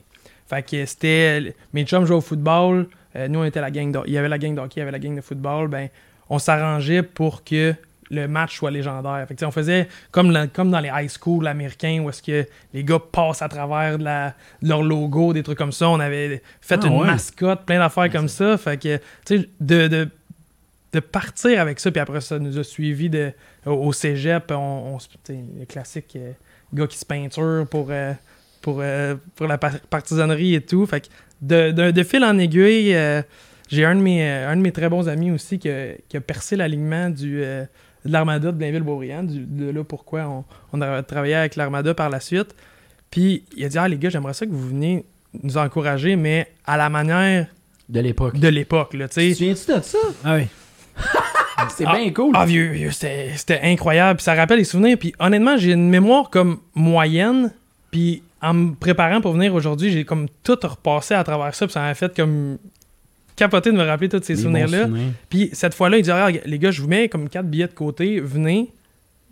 Fait 0.48 0.62
que 0.62 0.84
c'était. 0.87 1.54
Mes 1.72 1.84
chums 1.84 2.04
jouaient 2.06 2.16
au 2.16 2.20
football. 2.20 2.87
euh, 3.16 3.28
nous, 3.28 3.40
on 3.40 3.44
était 3.44 3.60
la 3.60 3.70
gang 3.70 3.90
de, 3.90 4.00
Il 4.06 4.12
y 4.12 4.19
avait 4.19 4.28
la 4.28 4.38
gang 4.38 4.54
de 4.54 4.60
hockey, 4.60 4.75
il 4.76 4.78
y 4.81 4.82
avait 4.82 4.93
la 4.93 4.98
gang 4.98 5.14
de 5.16 5.20
football. 5.20 5.69
Ben, 5.69 5.88
on 6.28 6.38
s'arrangeait 6.38 7.02
pour 7.02 7.43
que 7.44 7.75
le 8.10 8.28
match 8.28 8.56
soit 8.58 8.70
légendaire. 8.70 9.25
Fait 9.26 9.34
que, 9.34 9.44
on 9.44 9.50
faisait 9.50 9.88
comme, 10.12 10.32
comme 10.52 10.70
dans 10.70 10.78
les 10.78 10.90
high 10.94 11.08
school 11.10 11.46
américains 11.48 12.00
où 12.04 12.08
est-ce 12.10 12.22
que 12.22 12.46
les 12.72 12.84
gars 12.84 13.00
passent 13.00 13.43
à 13.43 13.48
travers 13.48 13.98
de, 13.98 14.04
la- 14.04 14.34
de 14.62 14.69
leur 14.69 14.82
logo, 14.82 15.32
des 15.32 15.43
trucs 15.43 15.58
comme 15.58 15.72
ça. 15.72 15.88
On 15.88 15.98
avait 15.98 16.40
fait 16.60 16.78
Ah 16.82 16.87
une 16.87 17.00
ouais. 17.00 17.06
mascotte, 17.06 17.64
plein 17.66 17.78
d'affaires 17.81 18.10
comme 18.12 18.28
ça. 18.28 18.56
Fait 18.58 18.81
que, 18.81 18.96
tu 19.25 19.40
sais, 19.40 19.48
de, 19.60 19.88
de, 19.88 20.08
de 20.93 21.00
partir 21.00 21.60
avec 21.60 21.81
ça, 21.81 21.90
puis 21.90 22.00
après 22.00 22.20
ça 22.20 22.38
nous 22.38 22.56
a 22.58 22.62
suivi 22.62 23.10
de, 23.10 23.32
au, 23.66 23.72
au 23.72 23.93
cégep, 23.93 24.52
on, 24.52 24.94
on 24.96 24.98
le 25.28 25.64
classique 25.64 26.14
euh, 26.14 26.31
gars 26.72 26.87
qui 26.87 26.98
se 26.98 27.04
peinture 27.04 27.66
pour, 27.69 27.88
euh, 27.90 28.12
pour, 28.62 28.79
euh, 28.81 29.14
pour 29.35 29.47
la 29.47 29.58
par- 29.58 29.81
partisanerie 29.91 30.55
et 30.55 30.61
tout. 30.61 30.85
Fait 30.87 31.00
que 31.03 31.06
de, 31.43 31.70
de, 31.70 31.91
de 31.91 32.03
fil 32.03 32.25
en 32.25 32.38
aiguille, 32.38 32.94
euh, 32.94 33.23
j'ai 33.69 33.85
un, 33.85 33.94
de 33.97 34.00
mes, 34.00 34.23
euh, 34.29 34.50
un 34.50 34.56
de 34.56 34.62
mes 34.62 34.73
très 34.73 34.88
bons 34.88 35.08
amis 35.08 35.31
aussi 35.31 35.58
qui 35.58 35.69
a, 35.69 35.88
qui 36.08 36.17
a 36.17 36.20
percé 36.20 36.56
l'alignement 36.56 37.11
du, 37.11 37.43
euh, 37.43 37.64
de 38.05 38.12
l'Armada 38.12 38.53
de 38.53 38.56
Blainville-Beaubriand, 38.56 39.25
du- 39.25 39.44
de 39.44 39.70
là 39.70 39.85
pourquoi 39.85 40.23
on, 40.29 40.44
on 40.73 40.81
a 40.81 41.03
travaillé 41.03 41.35
avec 41.35 41.56
l'Armada 41.56 41.93
par 41.94 42.11
la 42.11 42.20
suite. 42.20 42.55
Puis 43.11 43.44
il 43.56 43.64
a 43.64 43.69
dit 43.69 43.79
Ah 43.79 43.88
les 43.88 43.97
gars, 43.99 44.08
j'aimerais 44.11 44.35
ça 44.35 44.47
que 44.47 44.50
vous 44.53 44.69
veniez 44.69 45.05
nous 45.43 45.56
encourager, 45.58 46.17
mais 46.17 46.49
à 46.67 46.76
la 46.76 46.88
manière 46.88 47.47
De 47.88 48.00
l'époque. 48.00 48.38
de 48.38 48.49
l'époque. 48.49 48.94
là, 48.94 49.08
tu 49.08 49.14
Tu 49.14 49.20
sais. 49.20 49.31
te 49.31 49.35
souviens-tu 49.58 49.81
de 49.81 49.85
ça? 49.85 49.99
Ah 50.25 50.37
oui. 50.37 50.47
C'est 51.76 51.85
Ah. 51.87 51.97
bien 51.97 52.11
cool. 52.12 52.32
Ah, 52.37 52.47
vieux, 52.47 52.69
vieux, 52.69 52.91
c'était 52.91 53.31
c'était 53.37 53.61
incroyable. 53.62 54.19
Puis 54.19 54.25
ça 54.25 54.35
rappelle 54.35 54.58
les 54.58 54.64
souvenirs. 54.64 54.97
Puis 54.99 55.14
honnêtement, 55.19 55.56
j'ai 55.56 55.73
une 55.73 55.88
mémoire 55.88 56.31
comme 56.31 56.58
moyenne. 56.75 57.50
Puis 57.91 58.23
en 58.42 58.54
me 58.54 58.74
préparant 58.74 59.20
pour 59.20 59.32
venir 59.32 59.54
aujourd'hui, 59.54 59.90
j'ai 59.90 60.04
comme 60.04 60.28
tout 60.44 60.58
repassé 60.62 61.14
à 61.14 61.24
travers 61.24 61.54
ça. 61.54 61.66
Puis 61.66 61.72
ça 61.74 61.80
m'a 61.80 61.94
fait 61.94 62.14
comme 62.14 62.58
capoter 63.34 63.70
de 63.72 63.76
me 63.76 63.84
rappeler 63.84 64.08
tous 64.08 64.22
ces 64.22 64.34
souvenirs-là. 64.42 64.84
souvenirs. 64.86 65.12
Puis 65.30 65.50
cette 65.52 65.74
fois-là, 65.74 65.98
il 65.98 66.02
dit 66.02 66.10
Ah, 66.10 66.28
les 66.30 66.58
gars, 66.58 66.70
je 66.70 66.80
vous 66.82 66.88
mets 66.88 67.08
comme 67.08 67.28
quatre 67.28 67.46
billets 67.46 67.66
de 67.68 67.72
côté, 67.72 68.20
venez, 68.20 68.70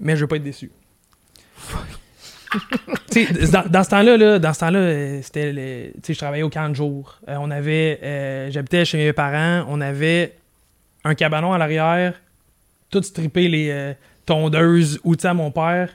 mais 0.00 0.16
je 0.16 0.22
veux 0.22 0.26
pas 0.26 0.36
être 0.36 0.42
déçu. 0.44 0.70
Dans, 3.52 3.64
dans 3.68 3.82
ce 3.84 3.90
temps-là, 3.90 4.16
là, 4.16 4.38
dans 4.38 4.52
ce 4.52 4.60
temps-là, 4.60 4.78
euh, 4.78 5.20
c'était 5.22 5.52
le- 5.52 5.90
tu 5.94 6.00
sais, 6.04 6.14
je 6.14 6.18
travaillais 6.18 6.42
au 6.44 6.50
camp 6.50 6.68
de 6.68 6.74
jour. 6.74 7.18
Euh, 7.28 7.36
on 7.40 7.50
avait, 7.50 7.98
euh, 8.02 8.50
j'habitais 8.50 8.84
chez 8.84 8.98
mes 8.98 9.12
parents, 9.12 9.66
on 9.68 9.80
avait 9.80 10.34
un 11.04 11.14
cabanon 11.14 11.52
à 11.52 11.58
l'arrière, 11.58 12.14
tout 12.90 13.02
strippé 13.02 13.48
les 13.48 13.70
euh, 13.70 13.92
tondeuses, 14.26 15.00
outils 15.04 15.26
à 15.26 15.34
mon 15.34 15.50
père, 15.50 15.90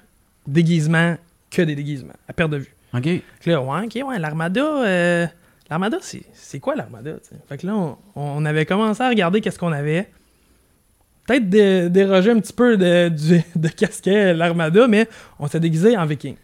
déguisement, 0.48 1.18
que 1.50 1.62
des 1.62 1.76
déguisements, 1.76 2.14
à 2.28 2.34
perte 2.34 2.52
de 2.52 2.58
vue. 2.58 2.74
OK. 2.94 3.04
Fait 3.04 3.52
là, 3.52 3.62
ouais, 3.62 3.86
ok, 3.86 4.08
ouais, 4.08 4.20
l'Armada, 4.20 4.62
euh, 4.84 5.28
l'Armada, 5.70 5.98
c'est, 6.02 6.24
c'est 6.34 6.60
quoi 6.60 6.76
l'Armada? 6.76 7.12
Fait 7.48 7.58
que 7.58 7.68
là, 7.68 7.76
on, 7.76 7.98
on 8.16 8.46
avait 8.46 8.66
commencé 8.66 9.02
à 9.04 9.10
regarder 9.10 9.42
qu'est-ce 9.42 9.60
qu'on 9.60 9.72
avait. 9.72 10.10
Peut-être 11.28 11.48
dé- 11.50 11.90
déroger 11.90 12.32
un 12.32 12.40
petit 12.40 12.54
peu 12.54 12.76
de, 12.78 13.10
du- 13.10 13.44
de 13.56 13.68
qu'est 13.68 14.34
l'Armada, 14.34 14.88
mais 14.88 15.08
on 15.38 15.48
s'est 15.48 15.60
déguisé 15.60 15.96
en 15.96 16.06
viking. 16.06 16.36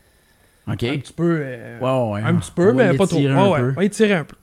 OK. 0.68 0.84
Un 0.84 0.98
petit 0.98 1.14
peu. 1.14 1.40
euh, 1.42 1.80
Ouais, 1.80 2.14
ouais. 2.14 2.22
un 2.28 2.36
petit 2.36 2.52
peu, 2.52 2.74
mais 2.74 2.94
pas 2.96 3.08
trop. 3.08 3.18
un 3.20 3.50
ouais, 3.52 3.60
peu. 3.60 3.70
on 3.70 3.74
va 3.74 3.84
étirer 3.84 4.14
un 4.14 4.24
peu. 4.24 4.36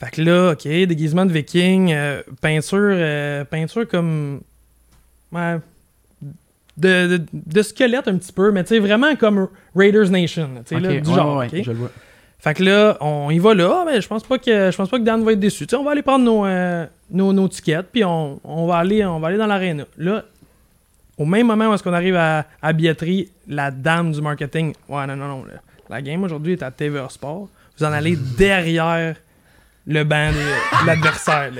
Fait 0.00 0.10
que 0.10 0.22
là, 0.22 0.52
ok, 0.52 0.62
déguisement 0.64 1.24
de 1.24 1.32
viking, 1.32 1.92
euh, 1.92 2.22
peinture, 2.40 2.78
euh, 2.80 3.44
peinture 3.44 3.86
comme. 3.86 4.40
Ouais, 5.32 5.56
de, 6.76 7.18
de, 7.18 7.24
de 7.32 7.62
squelette 7.62 8.08
un 8.08 8.16
petit 8.16 8.32
peu, 8.32 8.50
mais 8.50 8.64
tu 8.64 8.70
sais, 8.70 8.78
vraiment 8.78 9.14
comme 9.16 9.48
Raiders 9.76 10.10
Nation, 10.10 10.50
tu 10.66 10.74
sais, 10.74 10.80
du 10.80 10.88
ouais, 10.88 11.04
genre. 11.04 11.36
ouais, 11.38 11.48
je 11.52 11.70
le 11.70 11.76
vois. 11.76 11.90
Fait 12.38 12.52
que 12.52 12.62
là, 12.62 12.98
on 13.00 13.30
y 13.30 13.38
va 13.38 13.54
là, 13.54 13.84
mais 13.86 14.00
je 14.02 14.08
pense 14.08 14.22
pas 14.22 14.38
que 14.38 14.70
je 14.70 14.76
pense 14.76 14.90
pas 14.90 14.98
que 14.98 15.04
Dan 15.04 15.24
va 15.24 15.32
être 15.32 15.40
déçu. 15.40 15.66
Tu 15.66 15.70
sais, 15.70 15.76
on 15.76 15.84
va 15.84 15.92
aller 15.92 16.02
prendre 16.02 16.24
nos, 16.24 16.44
euh, 16.44 16.84
nos, 17.10 17.32
nos 17.32 17.48
tickets, 17.48 17.86
puis 17.90 18.04
on, 18.04 18.38
on 18.44 18.66
va 18.66 18.76
aller 18.76 19.04
on 19.04 19.18
va 19.18 19.28
aller 19.28 19.38
dans 19.38 19.46
l'aréna. 19.46 19.84
Là, 19.96 20.24
au 21.16 21.24
même 21.24 21.46
moment 21.46 21.70
où 21.70 21.74
est-ce 21.74 21.82
qu'on 21.82 21.94
arrive 21.94 22.16
à, 22.16 22.40
à 22.60 22.66
la 22.66 22.72
billetterie, 22.72 23.30
la 23.48 23.70
dame 23.70 24.12
du 24.12 24.20
marketing, 24.20 24.74
ouais 24.88 25.06
non 25.06 25.16
non 25.16 25.28
non, 25.28 25.44
là, 25.44 25.54
la 25.88 26.02
game 26.02 26.22
aujourd'hui 26.22 26.52
est 26.54 26.62
à 26.62 26.70
TVA 26.70 27.08
Sport. 27.08 27.48
Vous 27.78 27.84
en 27.84 27.92
allez 27.92 28.16
derrière 28.38 29.16
le 29.86 30.04
banc 30.04 30.30
de, 30.30 30.86
l'adversaire. 30.86 31.50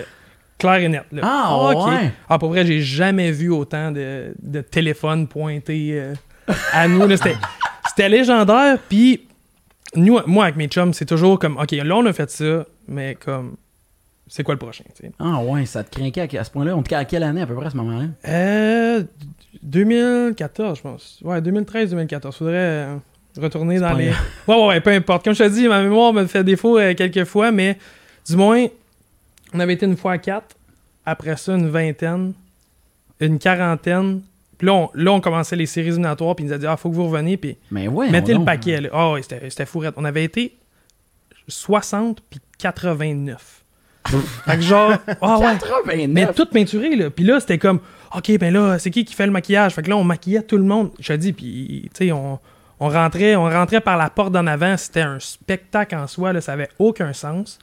Clair 0.58 0.76
et 0.76 0.88
net. 0.88 1.04
Là. 1.12 1.22
Ah, 1.24 1.56
ok. 1.56 1.88
ouais. 1.88 2.12
Ah, 2.28 2.38
pour 2.38 2.50
vrai, 2.50 2.64
j'ai 2.66 2.80
jamais 2.80 3.30
vu 3.30 3.50
autant 3.50 3.90
de, 3.90 4.34
de 4.42 4.60
téléphones 4.60 5.26
pointés 5.26 5.90
euh, 5.92 6.14
à 6.72 6.88
nous. 6.88 7.06
C'était, 7.86 8.08
légendaire. 8.08 8.78
Puis, 8.88 9.22
nous, 9.94 10.18
moi, 10.26 10.44
avec 10.44 10.56
mes 10.56 10.66
chums, 10.68 10.92
c'est 10.92 11.06
toujours 11.06 11.38
comme, 11.38 11.56
OK, 11.58 11.70
là, 11.72 11.96
on 11.96 12.06
a 12.06 12.12
fait 12.12 12.30
ça, 12.30 12.64
mais 12.88 13.14
comme, 13.14 13.56
c'est 14.26 14.42
quoi 14.42 14.54
le 14.54 14.58
prochain? 14.58 14.84
tu 14.96 15.06
sais? 15.06 15.12
Ah, 15.18 15.40
ouais, 15.42 15.66
ça 15.66 15.84
te 15.84 15.96
craquait 15.96 16.36
à, 16.36 16.40
à 16.40 16.44
ce 16.44 16.50
point-là. 16.50 16.76
On 16.76 16.82
te 16.82 16.94
à 16.94 17.04
quelle 17.04 17.22
année 17.22 17.42
à 17.42 17.46
peu 17.46 17.54
près 17.54 17.66
à 17.66 17.70
ce 17.70 17.76
moment-là? 17.76 18.06
Euh, 18.26 19.02
2014, 19.62 20.78
je 20.78 20.82
pense. 20.82 21.18
Ouais, 21.22 21.40
2013-2014. 21.40 22.32
Faudrait 22.32 22.54
euh, 22.54 22.96
retourner 23.40 23.78
dans 23.78 23.92
les. 23.92 24.08
Ouais, 24.08 24.14
ouais, 24.48 24.66
ouais, 24.66 24.80
peu 24.80 24.90
importe. 24.90 25.24
Comme 25.24 25.34
je 25.34 25.44
te 25.44 25.48
dis, 25.48 25.68
ma 25.68 25.82
mémoire 25.82 26.12
me 26.12 26.26
fait 26.26 26.42
défaut 26.42 26.78
euh, 26.78 26.94
quelques 26.94 27.24
fois, 27.24 27.50
mais 27.50 27.78
du 28.26 28.36
moins, 28.36 28.66
on 29.54 29.60
avait 29.60 29.74
été 29.74 29.86
une 29.86 29.96
fois 29.96 30.12
à 30.12 30.18
quatre. 30.18 30.56
Après 31.06 31.36
ça, 31.36 31.54
une 31.54 31.68
vingtaine, 31.70 32.32
une 33.20 33.38
quarantaine. 33.38 34.20
Puis 34.58 34.66
là, 34.66 34.74
on, 34.74 34.90
là, 34.94 35.12
on 35.12 35.20
commençait 35.20 35.56
les 35.56 35.66
séries 35.66 35.88
éliminatoires, 35.88 36.34
puis 36.34 36.44
ils 36.44 36.48
nous 36.48 36.54
a 36.54 36.58
dit, 36.58 36.66
ah, 36.66 36.76
faut 36.76 36.90
que 36.90 36.94
vous 36.94 37.06
reveniez, 37.08 37.36
puis 37.36 37.56
Mais 37.70 37.88
ouais. 37.88 38.10
mettez 38.10 38.34
le 38.34 38.44
paquet. 38.44 38.80
là. 38.80 38.88
Ah, 38.92 39.12
ouais, 39.12 39.22
c'était 39.22 39.48
c'était 39.50 39.66
fourrette. 39.66 39.94
On 39.96 40.04
avait 40.04 40.24
été 40.24 40.56
60 41.48 42.20
puis 42.28 42.40
89. 42.58 43.62
fait 44.44 44.56
que 44.56 44.60
genre, 44.60 44.92
ah 45.22 45.38
ouais. 45.38 45.56
89. 45.58 46.08
Mais 46.08 46.32
tout 46.32 46.46
peinturé, 46.46 46.94
là. 46.96 47.10
Puis 47.10 47.24
là, 47.24 47.40
c'était 47.40 47.58
comme, 47.58 47.80
OK, 48.14 48.38
ben 48.38 48.52
là, 48.52 48.78
c'est 48.78 48.90
qui 48.90 49.04
qui 49.04 49.14
fait 49.14 49.26
le 49.26 49.32
maquillage? 49.32 49.74
Fait 49.74 49.82
que 49.82 49.90
là, 49.90 49.96
on 49.96 50.04
maquillait 50.04 50.42
tout 50.42 50.58
le 50.58 50.64
monde. 50.64 50.90
Je 51.00 51.08
te 51.12 51.18
dis, 51.18 51.32
puis, 51.32 51.90
tu 51.94 52.06
sais, 52.06 52.12
on, 52.12 52.38
on 52.80 52.88
rentrait, 52.88 53.34
on 53.36 53.44
rentrait 53.44 53.80
par 53.80 53.96
la 53.96 54.10
porte 54.10 54.32
d'en 54.32 54.46
avant, 54.46 54.76
c'était 54.76 55.00
un 55.00 55.18
spectacle 55.20 55.94
en 55.96 56.06
soi, 56.06 56.32
là, 56.32 56.40
ça 56.40 56.52
avait 56.52 56.68
aucun 56.78 57.12
sens. 57.12 57.58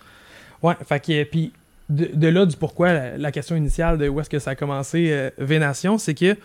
Ouais, 0.64 0.76
fait 0.88 1.00
que, 1.00 1.24
puis 1.24 1.52
de, 1.92 2.10
de 2.14 2.28
là 2.28 2.46
du 2.46 2.56
pourquoi, 2.58 2.94
la, 2.94 3.18
la 3.18 3.32
question 3.32 3.56
initiale 3.56 3.98
de 3.98 4.08
où 4.08 4.20
est-ce 4.20 4.30
que 4.30 4.40
ça 4.40 4.52
a 4.52 4.56
commencé 4.56 5.10
euh, 5.12 5.30
V-Nation, 5.38 5.98
c'est 5.98 6.14
que 6.14 6.36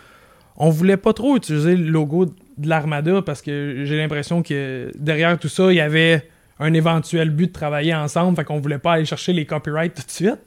on 0.57 0.71
voulait 0.71 0.97
pas 0.97 1.13
trop 1.13 1.37
utiliser 1.37 1.77
le 1.77 1.91
logo 1.91 2.27
de 2.59 2.69
l'Armada 2.69 3.21
parce 3.23 3.43
que 3.43 3.83
j'ai 3.85 3.97
l'impression 3.97 4.43
que 4.43 4.91
derrière 4.99 5.39
tout 5.39 5.49
ça, 5.49 5.71
il 5.71 5.77
y 5.77 5.81
avait 5.81 6.29
un 6.59 6.73
éventuel 6.73 7.29
but 7.31 7.49
de 7.49 7.53
travailler 7.53 7.95
ensemble, 7.95 8.37
fait 8.37 8.45
qu'on 8.45 8.61
voulait 8.61 8.79
pas 8.79 8.95
aller 8.95 9.05
chercher 9.05 9.33
les 9.35 9.45
copyrights 9.45 9.95
tout 9.95 10.07
de 10.07 10.11
suite. 10.11 10.39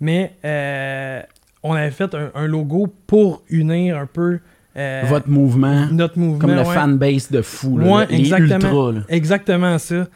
Mais 0.00 0.32
euh, 0.46 1.20
on 1.62 1.74
avait 1.74 1.90
fait 1.90 2.14
un, 2.14 2.30
un 2.34 2.46
logo 2.46 2.86
pour 3.06 3.42
unir 3.50 3.98
un 3.98 4.06
peu 4.06 4.38
euh, 4.78 5.02
Votre 5.06 5.28
mouvement, 5.28 5.88
notre 5.92 6.18
mouvement. 6.18 6.38
comme 6.38 6.52
le 6.54 6.62
ouais. 6.62 6.74
fanbase 6.74 7.30
de 7.30 7.42
fou, 7.42 7.76
là, 7.76 7.86
Ouais, 7.86 8.06
les 8.08 8.20
exactement. 8.20 8.54
ultras. 8.54 8.92
là. 8.92 9.00
Exactement 9.10 9.78
ça. 9.78 10.06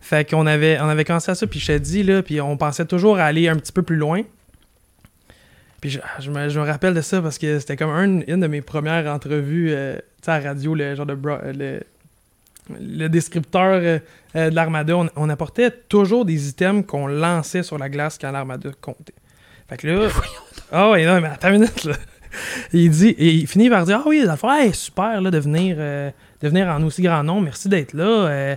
Fait 0.00 0.28
qu'on 0.28 0.46
avait, 0.46 0.78
on 0.80 0.88
avait 0.88 1.04
commencé 1.04 1.30
à 1.30 1.34
ça, 1.34 1.46
puis 1.46 1.60
je 1.60 1.66
t'ai 1.66 1.78
dit, 1.80 2.02
là, 2.02 2.22
puis 2.22 2.40
on 2.40 2.56
pensait 2.56 2.86
toujours 2.86 3.18
à 3.18 3.24
aller 3.24 3.48
un 3.48 3.56
petit 3.56 3.72
peu 3.72 3.82
plus 3.82 3.96
loin. 3.96 4.22
Puis 5.80 5.90
je, 5.90 5.98
je 6.20 6.30
me, 6.30 6.48
je 6.48 6.60
me 6.60 6.64
rappelle 6.66 6.94
de 6.94 7.00
ça 7.00 7.22
parce 7.22 7.38
que 7.38 7.58
c'était 7.58 7.76
comme 7.76 7.90
un- 7.90 8.20
une 8.26 8.40
de 8.40 8.46
mes 8.46 8.60
premières 8.60 9.06
entrevues 9.12 9.70
euh, 9.70 9.96
à 10.26 10.38
la 10.38 10.48
radio, 10.50 10.74
le 10.74 10.94
genre 10.94 11.06
de 11.06 11.14
bro- 11.14 11.38
euh, 11.42 11.80
le, 12.68 12.76
le 12.80 13.08
descripteur 13.08 13.80
euh, 13.82 13.98
de 14.50 14.54
l'Armada. 14.54 14.96
On, 14.96 15.08
on 15.16 15.28
apportait 15.30 15.70
toujours 15.70 16.24
des 16.24 16.48
items 16.48 16.84
qu'on 16.86 17.06
lançait 17.06 17.62
sur 17.62 17.78
la 17.78 17.88
glace 17.88 18.18
quand 18.20 18.30
l'Armada 18.30 18.70
comptait. 18.80 19.14
Fait 19.68 19.76
que 19.76 19.86
là. 19.86 20.08
Ah 20.72 20.90
ouais, 20.90 21.04
non, 21.06 21.20
mais 21.20 21.28
attends 21.28 21.48
une 21.48 21.60
minute, 21.60 21.84
là. 21.84 21.94
Il 22.72 22.90
dit, 22.90 23.08
et 23.08 23.30
il 23.32 23.46
finit 23.46 23.68
par 23.70 23.84
dire 23.86 24.02
Ah 24.04 24.08
oui, 24.08 24.24
fond, 24.36 24.52
hey, 24.52 24.72
super 24.74 25.20
là, 25.20 25.30
de, 25.30 25.38
venir, 25.38 25.76
euh, 25.78 26.10
de 26.42 26.48
venir 26.48 26.68
en 26.68 26.82
aussi 26.84 27.02
grand 27.02 27.24
nombre, 27.24 27.42
merci 27.42 27.68
d'être 27.68 27.92
là. 27.94 28.56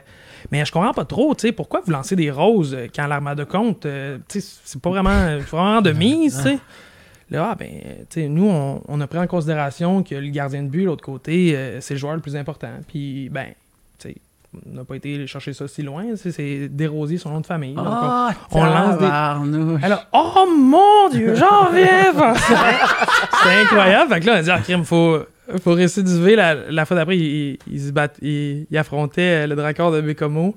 Euh, 0.54 0.60
mais 0.60 0.66
je 0.66 0.72
comprends 0.72 0.94
pas 0.94 1.06
trop, 1.06 1.34
tu 1.36 1.48
sais, 1.48 1.52
pourquoi 1.52 1.82
vous 1.86 1.92
lancez 1.92 2.16
des 2.16 2.32
roses 2.32 2.74
euh, 2.74 2.88
quand 2.94 3.08
l'armada 3.08 3.46
compte 3.46 3.86
euh, 3.86 4.18
Tu 4.30 4.42
sais, 4.42 4.48
c'est 4.64 4.82
pas 4.82 4.90
vraiment, 4.90 5.40
c'est 5.40 5.50
pas 5.50 5.58
vraiment 5.64 5.82
de 5.82 5.92
mise, 5.94 6.38
tu 6.38 6.44
sais. 6.44 6.60
Là, 7.32 7.50
ah, 7.52 7.56
ben, 7.56 7.70
tu 8.10 8.22
sais, 8.22 8.28
nous, 8.28 8.48
on, 8.48 8.82
on 8.88 9.02
a 9.02 9.08
pris 9.08 9.18
en 9.18 9.26
considération 9.28 10.04
que 10.04 10.14
le 10.14 10.28
gardien 10.30 10.62
de 10.64 10.68
but, 10.68 10.86
l'autre 10.86 11.04
côté, 11.04 11.56
euh, 11.56 11.82
c'est 11.82 11.96
le 11.96 12.00
joueur 12.00 12.14
le 12.16 12.22
plus 12.22 12.36
important. 12.36 12.70
Puis, 12.88 13.30
ben, 13.30 13.48
tu 13.98 14.10
sais, 14.10 14.16
on 14.72 14.76
n'a 14.76 14.84
pas 14.84 14.96
été 14.98 15.26
chercher 15.26 15.52
ça 15.54 15.68
si 15.68 15.82
loin. 15.82 16.04
C'est 16.16 16.68
Desrosiers, 16.70 17.18
son 17.18 17.30
nom 17.32 17.40
de 17.42 17.46
famille. 17.48 17.74
Donc, 17.74 17.88
on- 17.88 17.92
Ah, 17.92 18.32
on 18.52 18.64
lance 18.64 19.00
des- 19.00 19.06
alors, 19.84 20.06
oh 20.14 20.46
mon 20.56 21.10
dieu, 21.10 21.34
j'en 21.34 21.70
reviens! 21.70 22.12
C'était 22.36 23.56
incroyable. 23.64 24.14
Fait 24.14 24.20
que 24.20 24.26
là, 24.28 24.34
on 24.34 24.36
a 24.36 24.42
dit, 24.44 24.52
ah, 24.52 24.60
crime, 24.60 24.84
faut, 24.86 25.20
faut 25.60 25.74
récidiver. 25.74 26.36
La, 26.36 26.56
la 26.72 26.86
fois 26.86 26.96
d'après, 26.98 27.18
il, 27.18 27.24
il, 27.24 27.58
il 27.72 27.82
se 27.82 27.92
bat, 27.92 28.08
il, 28.22 28.66
il 28.70 28.78
affrontait 28.78 29.44
euh, 29.44 29.48
le 29.48 29.56
dracard 29.56 29.92
de 29.92 30.02
Bécomo. 30.02 30.56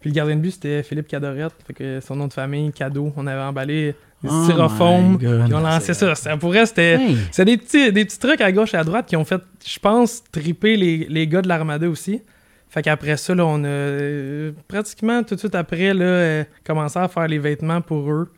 Puis 0.00 0.10
le 0.10 0.14
gardien 0.14 0.36
de 0.36 0.40
but, 0.40 0.52
c'était 0.52 0.82
Philippe 0.82 1.08
Cadorette. 1.08 1.52
Fait 1.66 1.74
que 1.74 2.00
son 2.00 2.14
nom 2.16 2.28
de 2.28 2.32
famille, 2.32 2.70
cadeau. 2.72 3.12
On 3.16 3.26
avait 3.26 3.40
emballé 3.42 3.94
des 4.22 4.28
Oh 4.30 4.44
styrofoam. 4.44 5.12
my 5.12 5.18
God. 5.18 5.44
Puis 5.46 5.54
on 5.54 5.60
lançait 5.60 5.94
ça. 5.94 6.14
Ça 6.14 6.36
pourrait, 6.36 6.66
c'était. 6.66 6.94
Hey, 7.00 7.16
C'est 7.32 7.44
des 7.44 7.56
petits, 7.56 7.92
des 7.92 8.04
petits 8.04 8.18
trucs 8.18 8.40
à 8.40 8.52
gauche 8.52 8.74
et 8.74 8.76
à 8.76 8.84
droite 8.84 9.06
qui 9.06 9.16
ont 9.16 9.24
fait, 9.24 9.40
je 9.66 9.78
pense, 9.80 10.22
triper 10.30 10.76
les, 10.76 11.06
les 11.08 11.26
gars 11.26 11.42
de 11.42 11.48
l'Armada 11.48 11.88
aussi. 11.88 12.20
Fait 12.70 12.82
qu'après 12.82 13.16
ça, 13.16 13.34
là, 13.34 13.44
on 13.46 13.64
a 13.64 13.66
euh, 13.66 14.52
pratiquement 14.68 15.22
tout 15.24 15.34
de 15.34 15.40
suite 15.40 15.54
après 15.54 15.94
là, 15.94 16.04
euh, 16.04 16.44
commencé 16.64 16.98
à 16.98 17.08
faire 17.08 17.26
les 17.26 17.38
vêtements 17.38 17.80
pour 17.80 18.10
eux. 18.12 18.28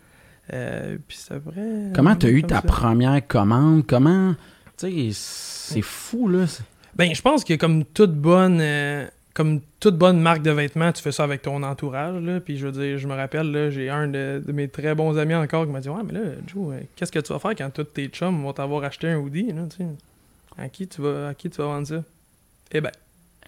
Euh, 0.52 0.96
puis 1.06 1.18
c'est 1.20 1.34
vrai. 1.42 1.92
Comment 1.94 2.14
t'as 2.16 2.28
eu 2.28 2.42
ta 2.42 2.56
ça. 2.56 2.62
première 2.62 3.26
commande? 3.26 3.84
Comment. 3.86 4.34
Tu 4.78 4.86
sais, 4.86 5.10
c'est 5.74 5.82
fou, 5.82 6.28
là. 6.28 6.44
Ben, 6.96 7.14
je 7.14 7.22
pense 7.22 7.44
que 7.44 7.54
comme 7.54 7.84
toute 7.84 8.12
bonne. 8.14 8.58
euh, 8.60 9.06
comme 9.32 9.60
toute 9.78 9.96
bonne 9.96 10.20
marque 10.20 10.42
de 10.42 10.50
vêtements, 10.50 10.90
tu 10.92 11.00
fais 11.02 11.12
ça 11.12 11.22
avec 11.22 11.42
ton 11.42 11.62
entourage. 11.62 12.20
Là. 12.20 12.40
Puis 12.40 12.58
je 12.58 12.66
veux 12.66 12.72
dire, 12.72 12.98
je 12.98 13.06
me 13.06 13.14
rappelle, 13.14 13.50
là, 13.52 13.70
j'ai 13.70 13.88
un 13.88 14.08
de, 14.08 14.42
de 14.44 14.52
mes 14.52 14.66
très 14.68 14.94
bons 14.96 15.16
amis 15.18 15.36
encore 15.36 15.64
qui 15.66 15.70
m'a 15.72 15.80
dit 15.80 15.88
Ouais, 15.88 16.02
mais 16.04 16.12
là, 16.12 16.20
Joe, 16.48 16.74
euh, 16.74 16.80
qu'est-ce 16.96 17.12
que 17.12 17.20
tu 17.20 17.32
vas 17.32 17.38
faire 17.38 17.52
quand 17.52 17.70
tous 17.72 17.84
tes 17.84 18.08
chums 18.08 18.42
vont 18.42 18.52
t'avoir 18.52 18.82
acheté 18.84 19.08
un 19.08 19.16
hoodie 19.18 19.52
là, 19.52 19.62
tu 19.70 19.76
sais? 19.78 19.86
À 20.58 20.68
qui 20.68 20.86
tu 20.88 21.00
vas 21.00 21.28
à 21.28 21.34
qui 21.34 21.48
tu 21.48 21.58
vas 21.58 21.66
vendre 21.68 21.86
ça 21.86 22.02
Eh 22.72 22.80
ben, 22.80 22.90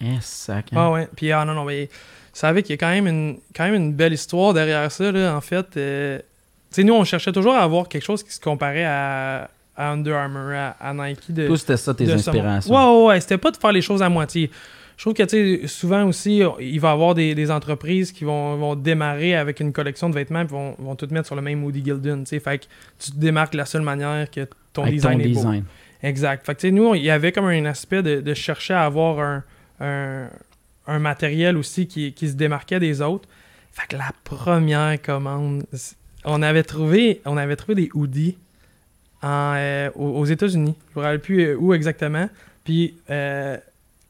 Eh, 0.01 0.17
sac. 0.21 0.67
hein. 0.71 0.77
Ah 0.79 0.91
ouais. 0.91 1.07
Puis 1.15 1.31
ah 1.33 1.43
non, 1.45 1.53
non, 1.53 1.65
mais 1.65 1.85
vous 1.85 1.91
savez 2.39 2.63
qu'il 2.63 2.71
y 2.71 2.73
a 2.75 2.77
quand 2.77 2.89
même 2.89 3.05
une, 3.07 3.37
quand 3.55 3.65
même 3.65 3.75
une 3.75 3.93
belle 3.93 4.13
histoire 4.13 4.53
derrière 4.53 4.89
ça, 4.91 5.11
là, 5.11 5.35
en 5.35 5.41
fait. 5.41 5.75
euh, 5.77 6.17
tu 6.19 6.25
sais, 6.71 6.83
nous, 6.85 6.93
on 6.95 7.03
cherchait 7.03 7.33
toujours 7.33 7.53
à 7.55 7.61
avoir 7.61 7.89
quelque 7.89 8.03
chose 8.05 8.23
qui 8.23 8.31
se 8.31 8.39
comparait 8.39 8.85
à, 8.85 9.49
à 9.75 9.91
Under 9.91 10.15
Armour, 10.15 10.51
à, 10.51 10.69
à 10.79 10.93
Nike. 10.93 11.31
De, 11.31 11.47
Toi, 11.47 11.57
c'était 11.57 11.77
ça 11.77 11.93
tes 11.93 12.11
inspirations. 12.11 12.73
Ouais, 12.73 13.01
ouais, 13.01 13.07
ouais. 13.07 13.21
C'était 13.21 13.37
pas 13.37 13.51
de 13.51 13.57
faire 13.57 13.71
les 13.71 13.81
choses 13.81 14.01
à 14.01 14.09
moitié. 14.09 14.51
Je 14.95 15.03
trouve 15.03 15.15
que, 15.15 15.23
tu 15.23 15.61
sais, 15.61 15.67
souvent 15.67 16.05
aussi, 16.05 16.43
il 16.59 16.79
va 16.79 16.89
y 16.89 16.91
avoir 16.91 17.15
des, 17.15 17.33
des 17.33 17.49
entreprises 17.49 18.11
qui 18.11 18.23
vont, 18.25 18.55
vont 18.57 18.75
démarrer 18.75 19.35
avec 19.35 19.59
une 19.59 19.73
collection 19.73 20.07
de 20.09 20.13
vêtements 20.15 20.41
et 20.41 20.45
vont, 20.45 20.75
vont 20.77 20.95
tout 20.95 21.07
mettre 21.09 21.25
sur 21.25 21.35
le 21.35 21.41
même 21.41 21.63
Woody 21.63 21.83
Gilden. 21.83 22.25
Fait 22.27 22.39
que 22.59 22.65
tu 22.99 23.11
te 23.11 23.17
démarques 23.17 23.53
de 23.53 23.57
la 23.57 23.65
seule 23.65 23.81
manière 23.81 24.29
que 24.29 24.47
ton 24.71 24.83
Avec 24.83 24.93
design 24.95 25.19
ton 25.19 25.25
est 25.25 25.33
beau. 25.33 25.63
Exact. 26.03 26.45
Fait 26.45 26.53
que, 26.53 26.61
tu 26.61 26.67
sais, 26.67 26.71
nous, 26.71 26.93
il 26.93 27.01
y 27.01 27.09
avait 27.09 27.31
comme 27.31 27.45
un 27.45 27.65
aspect 27.65 28.03
de, 28.03 28.21
de 28.21 28.33
chercher 28.35 28.75
à 28.75 28.85
avoir 28.85 29.19
un, 29.19 29.43
un, 29.79 30.27
un 30.85 30.99
matériel 30.99 31.57
aussi 31.57 31.87
qui, 31.87 32.13
qui 32.13 32.27
se 32.27 32.33
démarquait 32.33 32.79
des 32.79 33.01
autres. 33.01 33.27
Fait 33.71 33.87
que 33.87 33.95
la 33.95 34.11
première 34.23 35.01
commande, 35.01 35.63
on 36.23 36.43
avait 36.43 36.63
trouvé, 36.63 37.21
on 37.25 37.37
avait 37.37 37.55
trouvé 37.55 37.73
des 37.73 37.89
hoodies 37.95 38.37
euh, 39.23 39.89
aux, 39.95 40.25
États-Unis. 40.25 40.75
Je 40.93 40.99
me 40.99 41.03
rappelle 41.03 41.19
plus 41.19 41.41
euh, 41.41 41.55
où 41.55 41.73
exactement. 41.73 42.29
Puis 42.63 42.95
euh, 43.09 43.57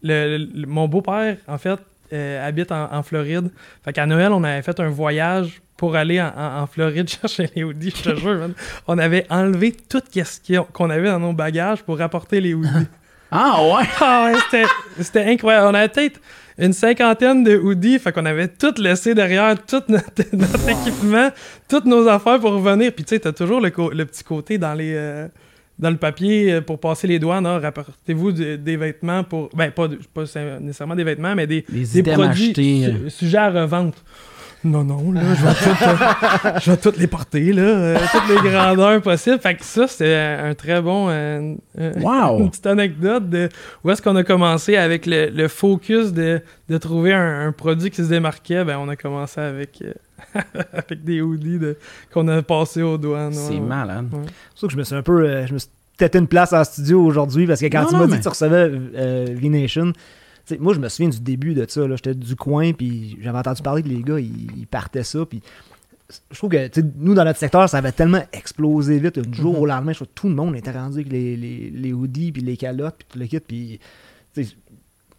mon 0.03 0.87
beau-père, 0.87 1.37
en 1.47 1.57
fait, 1.57 1.79
habite 2.11 2.71
en, 2.71 2.93
en 2.93 3.01
Floride. 3.01 3.49
Fait 3.83 3.93
qu'à 3.93 4.05
Noël, 4.05 4.31
on 4.31 4.43
avait 4.43 4.61
fait 4.61 4.79
un 4.79 4.89
voyage 4.89 5.61
pour 5.77 5.95
aller 5.95 6.21
en, 6.21 6.67
Floride 6.67 7.09
chercher 7.21 7.49
les 7.55 7.63
hoodies, 7.63 7.93
je 7.95 8.11
te 8.11 8.15
jure, 8.15 8.37
man. 8.37 8.53
On 8.87 8.97
avait 8.97 9.25
enlevé 9.29 9.71
tout 9.71 10.01
ce 10.13 10.61
qu'on 10.71 10.89
avait 10.89 11.09
dans 11.09 11.19
nos 11.19 11.33
bagages 11.33 11.83
pour 11.83 11.97
rapporter 11.97 12.39
les 12.41 12.53
hoodies. 12.53 12.87
Ah 13.33 13.61
ouais! 13.63 13.85
Ah 14.01 14.31
ouais, 14.31 14.65
c'était- 14.99 15.25
incroyable. 15.31 15.67
On 15.71 15.73
avait 15.73 15.89
peut-être 15.89 16.19
une 16.59 16.73
cinquantaine 16.73 17.43
de 17.43 17.57
hoodies, 17.57 17.97
fait 17.99 18.11
qu'on 18.11 18.25
avait 18.25 18.47
tout 18.47 18.73
laissé 18.79 19.15
derrière, 19.15 19.55
tout 19.65 19.81
notre, 19.87 20.23
notre 20.33 20.69
équipement, 20.69 21.29
toutes 21.67 21.85
nos 21.85 22.07
affaires 22.07 22.39
pour 22.39 22.51
revenir. 22.53 22.91
Puis 22.93 23.03
tu 23.03 23.15
sais, 23.15 23.19
t'as 23.19 23.31
toujours 23.31 23.59
le, 23.59 23.71
le 23.93 24.05
petit 24.05 24.23
côté 24.23 24.57
dans 24.57 24.73
les... 24.73 24.93
euh, 24.93 25.27
dans 25.79 25.89
le 25.89 25.97
papier 25.97 26.53
euh, 26.53 26.61
pour 26.61 26.79
passer 26.79 27.07
les 27.07 27.17
douanes, 27.17 27.47
hein, 27.47 27.59
rapportez-vous 27.59 28.31
de- 28.31 28.55
des 28.57 28.77
vêtements 28.77 29.23
pour. 29.23 29.49
Ben, 29.55 29.71
pas, 29.71 29.87
de- 29.87 29.97
pas 30.13 30.21
nécessairement 30.61 30.95
des 30.95 31.03
vêtements, 31.03 31.33
mais 31.33 31.47
des, 31.47 31.65
des 32.03 32.03
produits 32.27 32.53
su- 32.85 33.09
sujets 33.09 33.37
à 33.39 33.49
revente. 33.49 33.95
Non, 34.65 34.83
non, 34.85 35.11
là, 35.11 35.21
je 35.35 35.45
vais, 35.45 35.53
tout, 35.53 35.83
euh, 36.47 36.59
je 36.61 36.71
vais 36.71 36.77
toutes 36.77 36.97
les 36.97 37.07
porter, 37.07 37.51
là, 37.51 37.61
euh, 37.63 37.97
toutes 38.11 38.29
les 38.43 38.49
grandeurs 38.49 39.01
possibles. 39.01 39.37
Fait 39.39 39.55
que 39.55 39.63
ça, 39.65 39.87
c'était 39.87 40.15
un 40.41 40.53
très 40.53 40.81
bon. 40.81 41.07
euh, 41.09 41.53
Wow! 41.99 42.39
une 42.39 42.49
petite 42.49 42.67
anecdote 42.67 43.29
de 43.29 43.49
où 43.83 43.91
est-ce 43.91 44.01
qu'on 44.01 44.15
a 44.15 44.23
commencé 44.23 44.77
avec 44.77 45.05
le, 45.05 45.29
le 45.29 45.47
focus 45.49 46.13
de, 46.13 46.41
de 46.69 46.77
trouver 46.77 47.13
un, 47.13 47.47
un 47.47 47.51
produit 47.51 47.89
qui 47.89 47.97
se 48.03 48.09
démarquait. 48.09 48.63
Ben, 48.63 48.77
on 48.79 48.87
a 48.87 48.95
commencé 48.95 49.41
avec, 49.41 49.83
euh, 49.83 50.41
avec 50.73 51.03
des 51.03 51.21
hoodies 51.21 51.59
de- 51.59 51.77
qu'on 52.13 52.27
a 52.29 52.41
passé 52.41 52.81
aux 52.81 52.97
douanes. 52.97 53.33
C'est 53.33 53.53
ouais, 53.55 53.59
ouais. 53.59 53.65
malade. 53.65 54.07
C'est 54.11 54.17
pour 54.19 54.59
ça 54.61 54.67
que 54.67 54.73
je 54.73 54.77
me 54.77 54.83
suis 54.83 54.95
un 54.95 55.01
peu. 55.01 55.23
euh, 55.27 55.45
je 55.45 55.53
me 55.53 55.59
suis 55.59 55.69
têté 55.97 56.17
une 56.19 56.27
place 56.27 56.53
en 56.53 56.63
studio 56.63 57.03
aujourd'hui 57.03 57.45
parce 57.47 57.59
que 57.59 57.65
quand 57.65 57.81
Non, 57.81 57.87
tu 57.87 57.93
non, 57.95 57.99
m'as 57.99 58.05
dit 58.05 58.11
mais- 58.13 58.17
que 58.19 58.23
tu 58.23 58.29
recevais 58.29 58.71
euh, 58.95 59.25
V-Nation, 59.29 59.91
moi 60.59 60.73
je 60.73 60.79
me 60.79 60.89
souviens 60.89 61.09
du 61.09 61.19
début 61.19 61.53
de 61.53 61.65
ça. 61.67 61.87
J'étais 61.95 62.13
du 62.15 62.35
coin, 62.35 62.73
puis 62.73 63.17
j'avais 63.21 63.37
entendu 63.37 63.61
parler 63.61 63.83
que 63.83 63.89
les 63.89 64.01
gars 64.01 64.19
ils, 64.19 64.51
ils 64.57 64.67
partaient 64.67 65.03
ça. 65.03 65.25
Puis 65.25 65.41
je 66.31 66.37
trouve 66.37 66.51
que 66.51 66.69
nous 66.97 67.13
dans 67.13 67.23
notre 67.25 67.39
secteur, 67.39 67.67
ça 67.69 67.77
avait 67.77 67.91
tellement 67.91 68.23
explosé 68.33 68.99
vite. 68.99 69.19
Du 69.19 69.37
jour 69.37 69.53
Mhm. 69.53 69.59
au 69.59 69.65
lendemain, 69.65 69.91
je 69.93 69.97
trouve 69.99 70.07
que 70.09 70.13
tout 70.13 70.29
le 70.29 70.35
monde 70.35 70.55
était 70.55 70.71
rendu 70.71 70.95
avec 70.99 71.11
les, 71.11 71.35
les, 71.37 71.69
les 71.71 71.93
hoodies, 71.93 72.31
puis 72.31 72.41
les 72.41 72.57
calottes, 72.57 72.95
puis 72.97 73.07
tout 73.09 73.19
le 73.19 73.25
kit. 73.25 73.39
Puis 73.39 73.79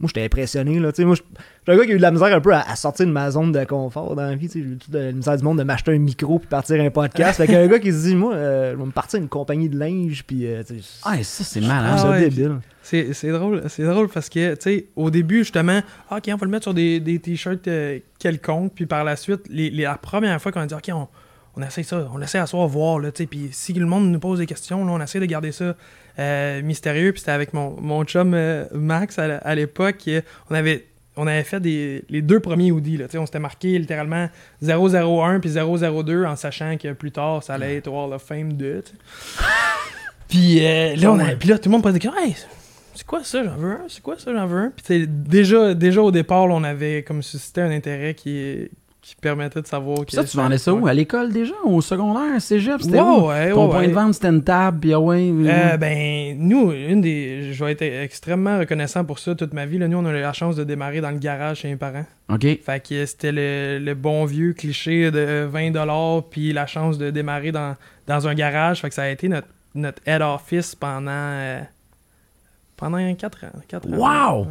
moi 0.00 0.08
j'étais 0.08 0.24
impressionné. 0.24 0.78
Là, 0.80 0.92
tu 0.92 1.02
sais, 1.02 1.04
moi, 1.04 1.16
suis 1.16 1.24
un 1.66 1.76
gars 1.76 1.84
qui 1.84 1.92
a 1.92 1.94
eu 1.94 1.96
de 1.98 2.02
la 2.02 2.10
misère 2.10 2.34
un 2.34 2.40
peu 2.40 2.52
à, 2.54 2.60
à 2.68 2.76
sortir 2.76 3.06
de 3.06 3.10
ma 3.12 3.30
zone 3.30 3.52
de 3.52 3.64
confort 3.64 4.14
dans 4.16 4.22
la 4.22 4.34
vie. 4.34 4.48
tu 4.48 4.60
sais, 4.60 4.64
J'ai 4.66 4.74
eu 4.74 4.76
toute 4.78 4.92
la 4.94 5.12
misère 5.12 5.36
du 5.36 5.44
monde 5.44 5.58
de 5.58 5.62
m'acheter 5.64 5.92
un 5.92 5.98
micro 5.98 6.38
puis 6.38 6.48
partir 6.48 6.80
un 6.80 6.90
podcast. 6.90 7.36
fait 7.38 7.46
qu'un 7.46 7.66
gars 7.68 7.78
qui 7.78 7.92
se 7.92 8.06
dit, 8.08 8.14
moi, 8.14 8.34
euh, 8.34 8.72
je 8.72 8.76
vais 8.76 8.84
me 8.84 8.90
partir 8.90 9.18
une 9.20 9.28
compagnie 9.28 9.68
de 9.68 9.78
linge. 9.78 10.24
Puis, 10.26 10.46
euh, 10.46 10.62
Ah, 11.04 11.16
ça, 11.22 11.44
c'est 11.44 11.60
ça 11.62 11.76
Ah 11.78 12.10
ouais, 12.10 12.20
débile. 12.28 12.58
C'est 12.82 13.14
c'est 13.14 13.30
drôle, 13.30 13.62
c'est 13.68 13.84
drôle 13.84 14.08
parce 14.08 14.28
que, 14.28 14.54
tu 14.56 14.60
sais, 14.60 14.86
au 14.94 15.10
début, 15.10 15.38
justement, 15.38 15.80
ah, 16.10 16.16
OK, 16.18 16.24
on 16.28 16.36
va 16.36 16.44
le 16.46 16.50
mettre 16.50 16.64
sur 16.64 16.74
des, 16.74 17.00
des 17.00 17.18
t-shirts 17.18 17.66
euh, 17.68 17.98
quelconques, 18.18 18.72
puis 18.74 18.84
par 18.86 19.04
la 19.04 19.16
suite, 19.16 19.40
les, 19.48 19.70
les- 19.70 19.84
la 19.84 19.96
première 19.96 20.40
fois 20.42 20.52
qu'on 20.52 20.60
a 20.60 20.66
dit, 20.66 20.74
OK, 20.74 20.90
on, 20.92 21.08
on 21.56 21.62
essaie 21.62 21.82
ça, 21.82 22.06
on 22.12 22.20
essaie 22.20 22.36
à 22.38 22.46
soi 22.46 22.66
voir, 22.66 22.98
là, 22.98 23.10
tu 23.10 23.22
sais, 23.22 23.26
puis 23.26 23.48
si 23.52 23.72
le 23.72 23.86
monde 23.86 24.10
nous 24.10 24.18
pose 24.18 24.40
des 24.40 24.44
questions, 24.46 24.84
là, 24.84 24.92
on 24.92 25.00
essaie 25.00 25.18
de 25.20 25.24
garder 25.24 25.52
ça 25.52 25.74
euh, 26.18 26.62
mystérieux, 26.62 27.12
puis 27.12 27.20
c'était 27.20 27.32
avec 27.32 27.52
mon, 27.52 27.80
mon 27.80 28.04
chum 28.04 28.32
euh, 28.34 28.64
Max 28.72 29.18
à, 29.18 29.36
à 29.38 29.54
l'époque, 29.54 30.08
on 30.50 30.54
avait... 30.54 30.86
On 31.16 31.28
avait 31.28 31.44
fait 31.44 31.60
des, 31.60 32.02
les 32.08 32.22
deux 32.22 32.40
premiers 32.40 32.72
hoodies. 32.72 32.96
Là, 32.96 33.06
on 33.14 33.24
s'était 33.24 33.38
marqué 33.38 33.78
littéralement 33.78 34.28
001 34.60 35.38
puis 35.38 35.48
002 35.50 36.24
en 36.24 36.34
sachant 36.34 36.76
que 36.76 36.92
plus 36.92 37.12
tard, 37.12 37.40
ça 37.40 37.54
allait 37.54 37.76
être 37.76 37.86
Wall 37.86 38.12
of 38.12 38.20
Fame 38.20 38.54
2. 38.54 38.82
tu 38.82 38.90
sais. 38.90 38.96
Puis 40.28 40.66
euh, 40.66 40.96
là, 40.96 41.12
on 41.12 41.18
a- 41.20 41.36
puis 41.36 41.48
là, 41.50 41.58
tout 41.58 41.68
le 41.68 41.76
monde 41.78 41.84
des 41.92 42.00
questions. 42.00 42.20
Hey, 42.20 42.34
c'est 42.96 43.06
quoi 43.06 43.22
ça, 43.22 43.44
j'en 43.44 43.54
veux 43.54 43.70
un, 43.70 43.82
c'est 43.88 44.02
quoi 44.02 44.18
ça, 44.18 44.32
j'en 44.32 44.46
veux 44.46 44.58
un? 44.58 44.72
Puis 44.74 45.06
déjà, 45.06 45.72
déjà 45.74 46.02
au 46.02 46.10
départ, 46.10 46.48
là, 46.48 46.54
on 46.54 46.64
avait 46.64 47.04
comme 47.04 47.22
suscité 47.22 47.60
un 47.60 47.70
intérêt 47.70 48.14
qui, 48.14 48.68
qui 49.06 49.14
permettait 49.16 49.60
de 49.60 49.66
savoir. 49.66 49.98
Puis 50.06 50.16
ça, 50.16 50.24
tu 50.24 50.34
vendais 50.34 50.56
ça 50.56 50.72
où? 50.72 50.86
À 50.86 50.94
l'école 50.94 51.30
déjà? 51.30 51.52
Au 51.62 51.82
secondaire? 51.82 52.40
Cégep? 52.40 52.80
C'était 52.80 52.98
Ouais, 52.98 53.02
où? 53.02 53.26
ouais, 53.28 53.50
Ton 53.52 53.64
ouais, 53.66 53.70
point 53.70 53.80
ouais. 53.80 53.88
de 53.88 53.92
vente, 53.92 54.14
c'était 54.14 54.28
une 54.28 54.42
table, 54.42 54.78
puis 54.80 54.94
ah 54.94 54.98
ouais... 55.00 55.30
Euh, 55.30 55.76
ben, 55.76 56.34
nous, 56.38 56.72
une 56.72 57.02
des. 57.02 57.52
Je 57.52 57.62
vais 57.64 57.72
être 57.72 57.82
extrêmement 57.82 58.58
reconnaissant 58.58 59.04
pour 59.04 59.18
ça 59.18 59.34
toute 59.34 59.52
ma 59.52 59.66
vie. 59.66 59.76
Là. 59.76 59.88
Nous, 59.88 59.98
on 59.98 60.06
a 60.06 60.10
eu 60.10 60.20
la 60.22 60.32
chance 60.32 60.56
de 60.56 60.64
démarrer 60.64 61.02
dans 61.02 61.10
le 61.10 61.18
garage 61.18 61.58
chez 61.58 61.68
mes 61.68 61.76
parents. 61.76 62.06
OK. 62.30 62.40
Fait 62.64 62.82
que 62.82 63.04
c'était 63.04 63.30
le, 63.32 63.78
le 63.78 63.94
bon 63.94 64.24
vieux 64.24 64.54
cliché 64.54 65.10
de 65.10 65.46
20$, 65.52 66.22
puis 66.30 66.54
la 66.54 66.66
chance 66.66 66.96
de 66.96 67.10
démarrer 67.10 67.52
dans, 67.52 67.76
dans 68.06 68.26
un 68.26 68.34
garage. 68.34 68.80
Fait 68.80 68.88
que 68.88 68.94
ça 68.94 69.02
a 69.02 69.08
été 69.10 69.28
notre, 69.28 69.48
notre 69.74 70.00
head 70.06 70.22
office 70.22 70.74
pendant. 70.74 71.10
euh, 71.10 71.60
pendant 72.78 73.14
4 73.14 73.44
ans. 73.44 73.48
Wow! 73.88 74.44
Ouais. 74.44 74.46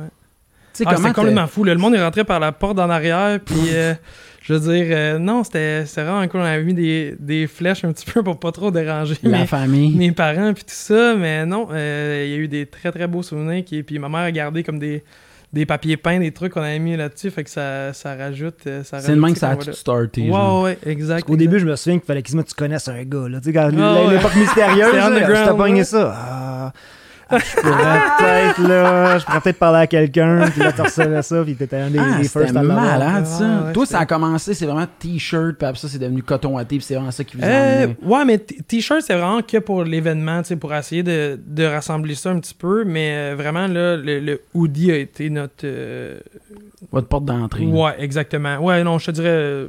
Ah, 0.86 0.95
c'était 0.95 1.13
complètement 1.13 1.45
fou. 1.48 1.63
là. 1.63 1.74
Le 1.74 1.79
monde 1.79 1.93
est 1.95 2.03
rentré 2.03 2.24
par 2.24 2.39
la 2.39 2.51
porte 2.51 2.79
en 2.79 2.89
arrière, 2.89 3.39
puis 3.39 3.55
euh, 3.74 3.93
je 4.45 4.53
veux 4.53 4.59
dire, 4.73 4.85
euh, 4.89 5.17
non, 5.19 5.43
c'était 5.45 5.83
vraiment 5.95 6.27
cool. 6.27 6.41
On 6.41 6.43
avait 6.43 6.63
mis 6.63 6.73
des, 6.73 7.15
des 7.17 7.47
flèches 7.47 7.85
un 7.85 7.93
petit 7.93 8.05
peu 8.12 8.21
pour 8.21 8.38
pas 8.39 8.51
trop 8.51 8.71
déranger 8.71 9.15
La 9.23 9.39
mes, 9.39 9.47
famille. 9.47 9.95
mes 9.95 10.12
parents, 10.12 10.53
puis 10.53 10.63
tout 10.63 10.69
ça, 10.75 11.15
mais 11.17 11.45
non, 11.45 11.69
euh, 11.71 12.23
il 12.27 12.31
y 12.31 12.35
a 12.35 12.38
eu 12.38 12.47
des 12.50 12.65
très 12.65 12.91
très 12.91 13.07
beaux 13.07 13.23
souvenirs. 13.23 13.63
Qui, 13.65 13.81
puis 13.83 13.97
ma 14.00 14.09
mère 14.09 14.19
a 14.19 14.31
gardé 14.31 14.62
comme 14.63 14.79
des, 14.79 15.01
des 15.53 15.65
papiers 15.65 15.95
peints, 15.95 16.19
des 16.19 16.31
trucs 16.31 16.51
qu'on 16.53 16.62
avait 16.62 16.77
mis 16.79 16.97
là-dessus, 16.97 17.31
fait 17.31 17.45
que 17.45 17.50
ça, 17.50 17.93
ça 17.93 18.15
rajoute. 18.15 18.67
euh, 18.67 18.83
ça 18.83 19.00
C'est 19.00 19.15
le 19.15 19.21
même 19.21 19.31
que 19.33 19.39
ça 19.39 19.51
a 19.51 19.55
tout 19.55 19.71
starté. 19.71 20.29
Ouais, 20.29 20.62
ouais, 20.63 20.77
exact. 20.85 21.23
Qu'au 21.25 21.38
début, 21.38 21.59
je 21.59 21.65
me 21.65 21.75
souviens 21.77 21.97
qu'il 22.00 22.05
fallait 22.05 22.21
quasiment 22.21 22.43
que 22.43 22.50
tu 22.50 22.55
connaisses 22.55 22.89
un 22.89 23.01
gars. 23.03 23.29
Là. 23.29 23.39
Tu 23.39 23.45
sais, 23.45 23.53
quand 23.53 23.69
Ah, 23.79 24.03
ouais. 24.05 24.15
l'époque 24.15 24.35
mystérieuse, 24.35 24.91
je 24.93 25.50
t'ai 25.51 25.55
pogné 25.57 25.83
ça. 25.85 26.13
Ah, 26.15 26.73
je 27.39 27.61
pourrais 27.61 27.99
peut-être, 28.19 28.67
là, 28.67 29.17
je 29.19 29.25
pourrais 29.25 29.41
peut-être 29.41 29.59
parler 29.59 29.79
à 29.79 29.87
quelqu'un, 29.87 30.49
puis 30.51 30.61
là, 30.61 30.71
tu 30.71 30.81
recevais 30.81 31.21
ça, 31.21 31.43
puis 31.43 31.55
t'étais 31.55 31.77
un 31.77 31.89
des, 31.89 31.99
Ah, 31.99 32.17
des 32.19 32.27
first 32.27 32.55
à 32.55 32.61
malade, 32.63 33.25
ça. 33.25 33.43
Ah, 33.45 33.65
ouais, 33.67 33.73
Toi, 33.73 33.85
ça 33.85 33.99
a 33.99 34.05
commencé, 34.05 34.53
c'est 34.53 34.65
vraiment 34.65 34.87
t-shirt, 34.99 35.55
puis 35.57 35.67
après 35.67 35.79
ça, 35.79 35.87
c'est 35.87 35.99
devenu 35.99 36.23
coton 36.23 36.57
à 36.57 36.65
thé, 36.65 36.77
puis 36.77 36.81
c'est 36.85 36.95
vraiment 36.95 37.11
ça 37.11 37.23
qui 37.23 37.37
vous 37.37 37.43
a 37.43 37.47
Euh, 37.47 37.87
ouais, 38.03 38.25
mais 38.25 38.37
t-shirt, 38.37 39.01
c'est 39.01 39.13
vraiment 39.13 39.41
que 39.41 39.57
pour 39.57 39.83
l'événement, 39.83 40.41
tu 40.41 40.49
sais, 40.49 40.55
pour 40.55 40.73
essayer 40.73 41.03
de, 41.03 41.39
de 41.45 41.65
rassembler 41.65 42.15
ça 42.15 42.31
un 42.31 42.39
petit 42.39 42.53
peu. 42.53 42.83
Mais 42.85 43.11
euh, 43.31 43.35
vraiment, 43.35 43.67
là, 43.67 43.95
le, 43.97 44.19
le 44.19 44.41
hoodie 44.53 44.91
a 44.91 44.97
été 44.97 45.29
notre. 45.29 45.65
euh, 45.65 46.19
Votre 46.91 47.07
porte 47.07 47.25
d'entrée. 47.25 47.65
ouais, 47.65 47.93
exactement. 47.99 48.57
Ouais, 48.57 48.83
non, 48.83 48.99
je 48.99 49.07
te 49.07 49.11
dirais, 49.11 49.27
euh, 49.29 49.67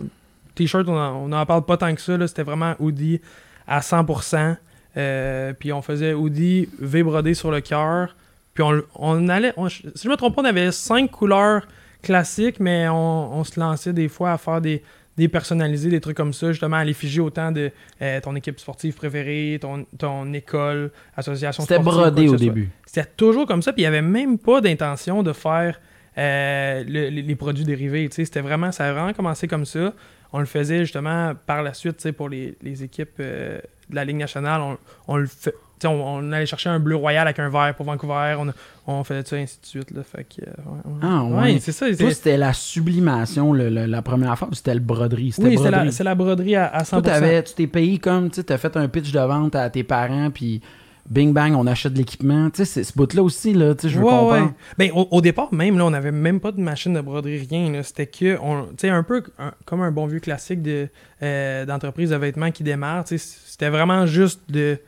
t-shirt, 0.55 0.87
on 0.89 0.97
en, 0.97 1.29
on 1.29 1.33
en 1.33 1.47
parle 1.47 1.65
pas 1.65 1.77
tant 1.77 1.95
que 1.95 2.01
ça. 2.01 2.17
là, 2.17 2.27
C'était 2.29 2.43
vraiment 2.43 2.75
hoodie 2.81 3.21
à 3.67 3.81
100%. 3.81 4.57
Euh, 4.97 5.53
puis 5.59 5.73
on 5.73 5.83
faisait 5.83 6.15
hoodie 6.15 6.69
V 6.79 7.03
brodé 7.03 7.35
sur 7.35 7.51
le 7.51 7.61
cœur. 7.61 8.15
Puis 8.55 8.63
on, 8.63 8.83
on 8.95 9.29
allait. 9.29 9.53
on- 9.57 9.69
si 9.69 9.83
je 10.05 10.09
me 10.09 10.17
trompe 10.17 10.37
pas, 10.37 10.43
on 10.43 10.47
avait 10.47 10.71
cinq 10.73 11.11
couleurs 11.11 11.67
classiques, 12.03 12.61
mais 12.61 12.89
on, 12.89 13.39
on 13.39 13.45
se 13.45 13.59
lançait 13.59 13.93
des 13.93 14.09
fois 14.09 14.33
à 14.33 14.39
faire 14.39 14.61
des, 14.61 14.83
des 15.17 15.27
personnalisés, 15.29 15.91
des 15.91 16.01
trucs 16.01 16.17
comme 16.17 16.33
ça, 16.33 16.53
justement 16.53 16.77
à 16.77 16.85
l'effigie 16.85 17.21
autant 17.21 17.51
de 17.51 17.71
euh, 18.03 18.21
ton 18.21 18.37
équipe 18.37 18.61
sportive 18.61 18.95
préférée, 18.95 19.59
ton, 19.61 19.87
ton 19.99 20.33
école, 20.33 20.91
association 21.17 21.63
C'était 21.63 21.77
brodé 22.05 22.29
au 22.29 22.37
début. 22.55 22.71
C'était 22.87 23.09
toujours 23.17 23.47
comme 23.47 23.63
ça, 23.63 23.73
puis 23.73 23.83
il 23.83 23.85
n'y 23.85 23.89
avait 23.89 24.03
même 24.03 24.39
pas 24.39 24.61
d'intention 24.61 25.23
de 25.23 25.33
faire 25.33 25.81
euh, 26.19 26.85
le- 26.87 27.09
les, 27.09 27.35
produits 27.35 27.65
dérivés. 27.65 28.09
C'était 28.13 28.41
vraiment, 28.41 28.71
ça 28.71 28.87
a 28.89 28.93
vraiment 28.93 29.13
commencé 29.13 29.49
comme 29.49 29.65
ça. 29.65 29.93
On 30.33 30.39
le 30.41 30.47
faisait 30.47 30.81
justement 30.81 31.33
par 31.47 31.63
la 31.63 31.75
suite 31.75 32.11
pour 32.13 32.29
les, 32.29 32.55
les 32.63 32.83
équipes 32.85 33.19
euh, 33.21 33.59
de 33.91 33.95
la 33.95 34.05
Ligue 34.05 34.17
nationale. 34.17 34.61
On, 34.61 34.77
on 35.09 35.17
le 35.17 35.27
fait. 35.27 35.55
On, 35.87 35.89
on 35.91 36.33
allait 36.33 36.47
chercher 36.47 36.71
un 36.71 36.79
bleu 36.79 36.97
royal 36.97 37.27
avec 37.27 37.39
un 37.39 37.51
vert 37.51 37.75
pour 37.77 37.85
Vancouver. 37.85 38.37
On, 38.39 38.51
on 38.91 39.05
faisait 39.05 39.23
ça, 39.25 39.37
ainsi 39.37 39.59
de 39.61 39.67
suite. 39.67 39.91
Là. 39.91 40.03
Fait 40.03 40.25
que, 40.25 40.41
euh, 40.41 40.53
ouais, 40.67 40.79
ouais. 40.93 40.99
Ah, 41.03 41.25
ouais. 41.25 41.59
c'est 41.61 41.73
ça. 41.73 41.95
Toi, 41.95 42.11
c'était 42.11 42.39
la 42.39 42.55
sublimation, 42.55 43.53
le- 43.53 43.69
le- 43.69 43.85
la 43.85 44.01
première 44.01 44.39
fois, 44.39 44.49
ou 44.51 44.55
c'était 44.55 44.73
le 44.73 44.81
broderie? 44.81 45.33
C'était 45.33 45.49
oui, 45.49 45.57
c'est 45.59 45.65
la, 45.65 45.71
broderie. 45.79 45.93
c'est 45.93 46.05
la 46.05 46.15
broderie 46.15 46.57
à, 46.57 46.67
à 46.69 46.83
100%. 46.85 46.89
Toi, 46.91 47.03
t'avais- 47.03 47.43
tu 47.43 47.55
t'es 47.55 47.67
payé 47.67 47.99
comme, 47.99 48.31
tu 48.31 48.43
t'as 48.43 48.57
fait 48.57 48.75
un 48.79 48.89
pitch 48.89 49.13
de 49.13 49.19
vente 49.21 49.55
à 49.57 49.69
tes 49.69 49.83
parents, 49.85 50.31
puis 50.31 50.63
bing 51.09 51.33
bang, 51.33 51.55
on 51.55 51.67
achète 51.67 51.93
de 51.93 51.99
l'équipement. 51.99 52.49
Tu 52.51 52.59
sais, 52.59 52.65
c'est- 52.65 52.85
ce 52.85 52.93
bout-là 52.97 53.23
aussi, 53.23 53.53
là, 53.53 53.75
tu 53.75 53.83
sais, 53.83 53.89
je 53.91 53.99
veux 53.99 54.05
Ouais, 54.05 54.11
comprendre. 54.11 54.47
ouais. 54.47 54.53
Ben, 54.79 54.91
au, 54.95 55.07
au 55.11 55.21
départ, 55.21 55.53
même, 55.53 55.77
là, 55.79 55.85
on 55.85 55.91
n'avait 55.91 56.13
même 56.13 56.41
pas 56.41 56.51
de 56.53 56.61
machine 56.61 56.95
de 56.95 57.01
broderie, 57.01 57.47
rien. 57.51 57.83
C'était 57.83 58.07
que, 58.07 58.39
on- 58.43 58.65
tu 58.69 58.73
sais, 58.79 58.89
un 58.89 59.03
peu 59.03 59.23
un- 59.39 59.53
comme 59.67 59.83
un 59.83 59.91
bon 59.91 60.07
vieux 60.07 60.21
classique 60.21 60.63
de, 60.63 60.89
euh, 61.23 61.67
d'entreprise 61.67 62.11
de 62.11 62.17
vêtements 62.17 62.51
qui 62.51 62.63
démarre. 62.63 63.05
tu 63.05 63.19
sais, 63.19 63.37
C'était 63.47 63.69
vraiment 63.69 64.07
juste 64.07 64.41
de 64.49 64.79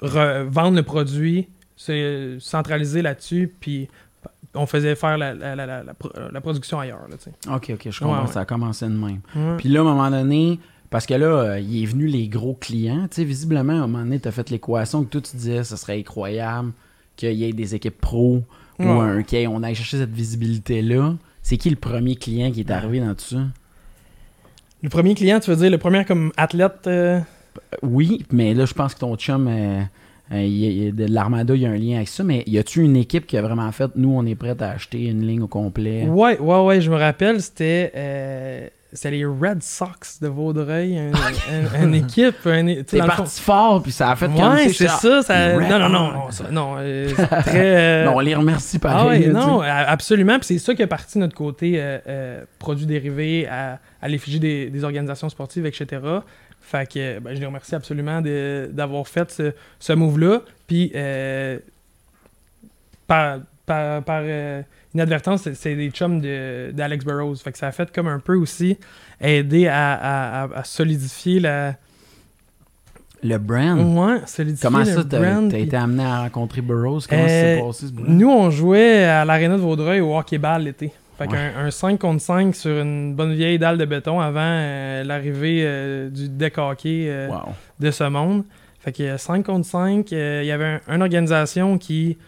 re- 0.00 0.44
vendre 0.44 0.76
le 0.76 0.82
produit, 0.82 1.48
se 1.76 2.36
centraliser 2.40 3.02
là-dessus, 3.02 3.52
puis 3.60 3.88
on 4.54 4.66
faisait 4.66 4.94
faire 4.94 5.18
la, 5.18 5.34
la- 5.34 5.56
la- 5.56 5.66
la- 5.66 5.82
la 5.82 5.94
pro- 5.94 6.12
la 6.30 6.40
production 6.40 6.78
ailleurs. 6.80 7.06
Là. 7.10 7.16
Ok, 7.56 7.70
ok, 7.74 7.88
je 7.90 7.98
comprends. 8.00 8.22
Ouais. 8.26 8.32
Ça 8.32 8.40
a 8.40 8.44
commencé 8.44 8.84
de 8.86 8.90
même. 8.90 9.20
Puis 9.58 9.68
là, 9.68 9.80
à 9.80 9.82
un 9.82 9.86
moment 9.86 10.10
donné, 10.10 10.58
parce 10.92 11.06
que 11.06 11.14
là, 11.14 11.26
euh, 11.26 11.58
il 11.60 11.82
est 11.82 11.86
venu 11.86 12.06
les 12.06 12.28
gros 12.28 12.54
clients. 12.54 13.08
Tu 13.10 13.16
sais, 13.16 13.24
visiblement, 13.24 13.72
à 13.72 13.76
un 13.76 13.86
moment 13.88 14.04
donné, 14.04 14.20
t'as 14.20 14.30
fait 14.30 14.48
l'équation 14.50 15.02
que 15.02 15.08
toi, 15.10 15.20
tu 15.20 15.36
disais, 15.36 15.64
ce 15.64 15.74
serait 15.76 15.98
incroyable 15.98 16.70
qu'il 17.16 17.32
y 17.32 17.44
ait 17.44 17.52
des 17.52 17.74
équipes 17.74 18.00
pro 18.00 18.42
ou 18.78 18.84
Ouais. 18.84 18.88
un, 18.88 19.22
qu'on 19.22 19.62
aille 19.64 19.74
chercher 19.74 19.98
cette 19.98 20.12
visibilité-là. 20.12 21.14
C'est 21.42 21.56
qui 21.56 21.70
le 21.70 21.76
premier 21.76 22.14
client 22.16 22.50
qui 22.52 22.60
est 22.60 22.70
arrivé 22.70 23.00
dans 23.00 23.14
tout 23.14 23.24
ça? 23.24 23.42
Le 24.82 24.88
premier 24.88 25.14
client, 25.14 25.40
tu 25.40 25.50
veux 25.50 25.56
dire, 25.56 25.70
le 25.70 25.78
premier 25.78 26.04
comme 26.04 26.32
athlète. 26.36 26.86
euh, 26.86 27.20
Oui, 27.82 28.24
mais 28.32 28.54
là, 28.54 28.64
je 28.64 28.74
pense 28.74 28.94
que 28.94 29.00
ton 29.00 29.14
chum, 29.16 29.46
euh, 29.48 29.82
euh, 30.32 30.90
de 30.92 31.04
l'Armada, 31.12 31.54
il 31.54 31.62
y 31.62 31.66
a 31.66 31.70
un 31.70 31.76
lien 31.76 31.96
avec 31.96 32.08
ça. 32.08 32.24
Mais 32.24 32.42
y 32.46 32.58
a-tu 32.58 32.82
une 32.82 32.96
équipe 32.96 33.26
qui 33.26 33.36
a 33.36 33.42
vraiment 33.42 33.70
fait, 33.72 33.90
nous, 33.96 34.10
on 34.10 34.24
est 34.26 34.34
prêt 34.34 34.56
à 34.60 34.70
acheter 34.70 35.04
une 35.06 35.26
ligne 35.26 35.42
au 35.42 35.46
complet? 35.48 36.06
Ouais, 36.06 36.38
ouais, 36.38 36.60
ouais, 36.64 36.80
je 36.80 36.90
me 36.90 36.96
rappelle, 36.96 37.40
c'était 37.42 37.92
euh, 37.94 38.68
c'était 38.92 39.10
les 39.12 39.24
Red 39.24 39.62
Sox 39.62 40.20
de 40.20 40.28
Vaudreuil, 40.28 40.98
un- 40.98 41.12
un- 41.12 41.84
une 41.84 41.94
équipe. 42.04 42.46
un- 42.46 42.82
C'est 42.86 42.98
fond- 43.00 43.06
parti 43.06 43.40
fort, 43.40 43.82
puis 43.82 43.92
ça 43.92 44.10
a 44.10 44.16
fait 44.16 44.26
Ouais, 44.26 44.68
c'est 44.68 44.88
ça, 44.88 45.54
Non, 45.56 45.78
non, 45.78 45.88
non, 45.88 46.12
non, 46.12 46.30
ça- 46.30 46.50
non, 46.50 46.74
euh, 46.78 47.08
c'est 47.16 47.26
très. 47.26 47.76
euh, 47.76 48.04
Non, 48.04 48.16
on 48.16 48.20
les 48.20 48.34
remercie 48.34 48.76
ah 48.82 48.86
pareil. 48.88 49.20
ouais, 49.20 49.26
tu 49.28 49.32
non, 49.32 49.60
absolument. 49.62 50.38
Puis 50.38 50.46
c'est 50.48 50.58
ça 50.58 50.74
qui 50.74 50.82
a 50.82 50.86
parti 50.86 51.18
notre 51.18 51.34
côté 51.34 51.74
euh, 51.76 51.98
euh, 52.06 52.44
produits 52.58 52.86
dérivés 52.86 53.46
à, 53.48 53.78
à 54.00 54.08
l'effigie 54.08 54.40
des, 54.40 54.68
des 54.70 54.84
organisations 54.84 55.28
sportives, 55.28 55.64
etc. 55.66 55.86
Fait 56.60 56.86
que 56.90 57.18
ben, 57.18 57.34
je 57.34 57.40
les 57.40 57.46
remercie 57.46 57.74
absolument 57.74 58.20
de- 58.20 58.68
d'avoir 58.72 59.06
fait 59.08 59.30
ce, 59.30 59.52
ce 59.80 59.92
move-là. 59.92 60.42
Puis 60.66 60.92
par, 63.06 63.38
par, 63.66 64.02
par, 64.02 64.22
inadvertance, 64.94 65.42
c'est- 65.42 65.54
c'est 65.54 65.74
des 65.74 65.90
chums 65.90 66.20
de- 66.20 66.70
d'Alex 66.72 67.04
Burrows. 67.04 67.36
Fait 67.36 67.52
que 67.52 67.58
ça 67.58 67.68
a 67.68 67.72
fait 67.72 67.90
comme 67.92 68.08
un 68.08 68.18
peu 68.20 68.36
aussi 68.36 68.76
aider 69.20 69.66
à, 69.68 69.92
à- 69.94 70.42
à- 70.44 70.58
à 70.58 70.64
solidifier 70.64 71.40
la. 71.40 71.74
Le 73.24 73.38
brand. 73.38 73.78
Ouais, 73.96 74.20
solidifier 74.26 74.66
Comment 74.66 74.80
le 74.80 74.84
ça, 74.84 75.04
t'as 75.04 75.20
brand, 75.20 75.54
été 75.54 75.76
amené 75.76 76.02
à 76.04 76.22
rencontrer 76.22 76.60
Burroughs? 76.60 77.02
Comment 77.08 77.22
Euh, 77.22 77.26
ça 77.28 77.56
s'est 77.56 77.62
passé, 77.64 77.86
ce 77.86 77.92
bout 77.92 78.02
Nous, 78.08 78.28
on 78.28 78.50
jouait 78.50 79.04
à 79.04 79.24
l'aréna 79.24 79.54
de 79.56 79.60
Vaudreuil 79.60 80.00
au 80.00 80.16
hockey-ball 80.18 80.62
l'été. 80.64 80.90
Fait 81.18 81.28
Ouais. 81.28 81.36
qu'un 81.54 81.66
un 81.66 81.70
5 81.70 82.00
contre 82.00 82.20
5 82.20 82.56
sur 82.56 82.72
une 82.80 83.14
bonne 83.14 83.32
vieille 83.34 83.58
dalle 83.60 83.78
de 83.78 83.84
béton 83.84 84.18
avant 84.18 84.40
euh, 84.42 85.04
l'arrivée 85.04 85.60
euh, 85.64 86.08
du 86.10 86.28
deck 86.28 86.58
hockey 86.58 87.04
euh, 87.08 87.28
Wow. 87.28 87.52
de 87.78 87.90
ce 87.92 88.04
monde. 88.04 88.42
Fait 88.80 88.90
que 88.92 89.16
5 89.16 89.44
contre 89.46 89.66
5, 89.66 90.12
euh, 90.12 90.40
il 90.42 90.48
y 90.48 90.50
avait 90.50 90.80
un- 90.88 90.94
une 90.96 91.02
organisation 91.02 91.78
qui, 91.78 92.18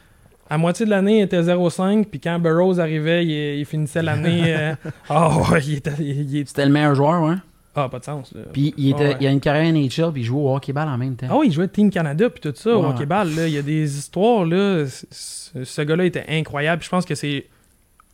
à 0.54 0.58
moitié 0.58 0.86
de 0.86 0.90
l'année, 0.90 1.20
était 1.22 1.40
0-5, 1.42 2.04
puis 2.06 2.20
quand 2.20 2.38
Burroughs 2.38 2.78
arrivait, 2.78 3.24
il, 3.24 3.58
il 3.60 3.64
finissait 3.66 4.02
l'année. 4.02 4.42
euh, 4.56 4.74
Ah 5.08 5.30
il 5.64 5.74
était. 5.74 5.90
il- 5.98 6.20
il 6.30 6.36
était- 6.38 6.48
C'était 6.48 6.66
le 6.66 6.72
meilleur 6.72 6.94
joueur, 6.94 7.22
ouais. 7.22 7.34
Ah, 7.76 7.88
pas 7.88 7.98
de 7.98 8.04
sens. 8.04 8.30
là. 8.32 8.42
Puis 8.52 8.72
il, 8.76 8.90
était, 8.90 9.04
Ah 9.04 9.08
ouais. 9.08 9.16
il 9.20 9.26
a 9.26 9.30
une 9.30 9.40
carrière 9.40 9.64
NHL, 9.72 10.12
puis 10.12 10.22
il 10.22 10.24
jouait 10.24 10.40
au 10.40 10.54
hockey-ball 10.54 10.88
en 10.88 10.96
même 10.96 11.16
temps. 11.16 11.26
Ah 11.28 11.36
oui, 11.36 11.46
il 11.48 11.52
jouait 11.52 11.66
Team 11.66 11.90
Canada 11.90 12.30
puis 12.30 12.40
tout 12.40 12.52
ça 12.54 12.70
au 12.76 12.84
hockey-ball. 12.84 13.34
là. 13.34 13.48
Il 13.48 13.52
y 13.54 13.58
a 13.58 13.62
des 13.62 13.98
histoires. 13.98 14.44
là. 14.44 14.84
Ce 15.10 15.82
gars-là 15.82 16.04
était 16.04 16.24
incroyable. 16.28 16.82
Je 16.84 16.88
pense 16.88 17.04
que 17.04 17.16
c'est 17.16 17.46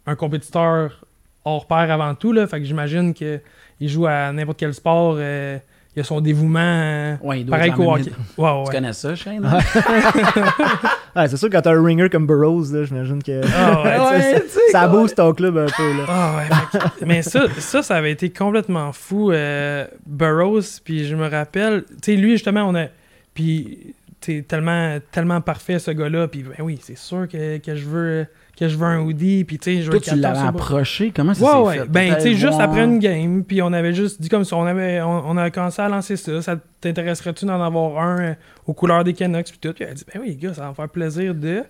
un 0.07 0.15
compétiteur 0.17 1.05
hors 1.45 1.67
pair 1.67 1.91
avant 1.91 2.15
tout. 2.15 2.33
Là. 2.33 2.47
Fait 2.47 2.59
que 2.59 2.65
j'imagine 2.65 3.13
qu'il 3.13 3.41
joue 3.81 4.07
à 4.07 4.33
n'importe 4.33 4.59
quel 4.59 4.73
sport. 4.73 5.17
euh, 5.19 5.59
il 5.95 6.01
a 6.01 6.05
son 6.05 6.21
dévouement. 6.23 6.59
euh, 6.61 7.17
Ouais, 7.21 7.41
il 7.41 7.45
doit 7.47 7.57
pareil 7.59 7.73
qu'au 7.73 7.93
hockey. 7.93 8.05
ligne. 8.05 8.13
Ouais, 8.39 8.51
ouais. 8.51 8.65
Tu 8.65 8.71
connais 8.71 8.93
ça, 8.95 9.15
Shane? 9.15 9.43
Ouais, 11.17 11.29
c'est 11.29 11.37
sûr 11.37 11.49
que 11.49 11.55
quand 11.55 11.63
t'as 11.63 11.73
un 11.75 11.83
ringer 11.83 12.09
comme 12.09 12.27
Burroughs, 12.27 12.73
là, 12.73 12.85
j'imagine 12.85 13.23
que 13.23 13.41
Ah 13.57 14.11
ouais, 14.13 14.39
ça, 14.49 14.61
ça 14.73 14.89
booste 14.89 15.17
ton 15.17 15.33
club 15.35 15.57
un 15.59 15.67
peu. 15.67 15.97
Là. 15.97 16.05
Ah 16.09 16.37
ouais, 16.39 16.81
mais 17.07 17.23
ça, 17.23 17.47
ça, 17.59 17.83
ça 17.83 17.97
avait 17.97 18.13
été 18.13 18.31
complètement 18.31 18.93
fou. 18.93 19.33
euh, 19.33 19.87
Burroughs, 20.07 20.81
puis 20.85 21.07
je 21.07 21.17
me 21.17 21.29
rappelle, 21.29 21.85
tu 22.03 22.13
sais, 22.13 22.17
lui, 22.17 22.33
justement, 22.33 22.63
on 22.69 22.75
a. 22.75 22.87
Puis, 23.35 23.95
tu 24.21 24.37
sais, 24.39 24.43
tellement, 24.47 24.99
tellement 25.11 25.41
parfait, 25.41 25.79
ce 25.79 25.91
gars-là. 25.91 26.29
Puis, 26.29 26.43
ben 26.45 26.63
oui, 26.65 26.79
c'est 26.83 26.99
sûr 26.99 27.27
que, 27.29 27.59
que 27.59 27.75
je 27.75 27.87
veux 27.87 28.27
que 28.61 28.69
je 28.69 28.77
veux 28.77 28.87
un 28.87 29.01
hoodie. 29.01 29.45
Puis, 29.45 29.59
tu 29.59 29.77
sais, 29.77 29.83
je 29.83 29.91
veux 29.91 29.99
Toi, 29.99 30.01
tu 30.01 30.11
14 30.11 30.21
l'avais 30.21 30.47
approché. 30.49 31.13
Comment 31.15 31.35
ça 31.35 31.45
Ouais, 31.45 31.51
s'est 31.51 31.79
ouais. 31.81 31.85
fait? 31.87 31.91
Ben, 31.91 32.15
tu 32.17 32.21
sais, 32.21 32.35
juste 32.35 32.61
après 32.61 32.85
une 32.85 32.99
game, 32.99 33.43
puis 33.45 33.63
on 33.63 33.73
avait 33.73 33.95
juste 33.95 34.21
dit 34.21 34.29
comme 34.29 34.45
ça, 34.45 34.57
on 34.57 34.67
avait, 34.67 35.01
on, 35.01 35.51
commencé 35.51 35.83
à 35.83 35.89
lancer 35.89 36.17
ça. 36.17 36.41
Ça 36.43 36.57
t'intéresserait-tu 36.81 37.47
d'en 37.47 37.61
avoir 37.63 37.99
un 38.03 38.21
euh, 38.21 38.35
aux 38.67 38.75
couleurs 38.75 39.03
des 39.03 39.15
Canucks, 39.15 39.49
puis 39.51 39.59
tout? 39.61 39.73
Puis 39.73 39.85
elle 39.85 39.91
a 39.91 39.95
dit, 39.95 40.05
ben 40.13 40.21
oui, 40.23 40.37
gars, 40.37 40.55
ça 40.55 40.63
va 40.63 40.69
me 40.69 40.75
faire 40.75 40.89
plaisir 40.89 41.35
de. 41.35 41.63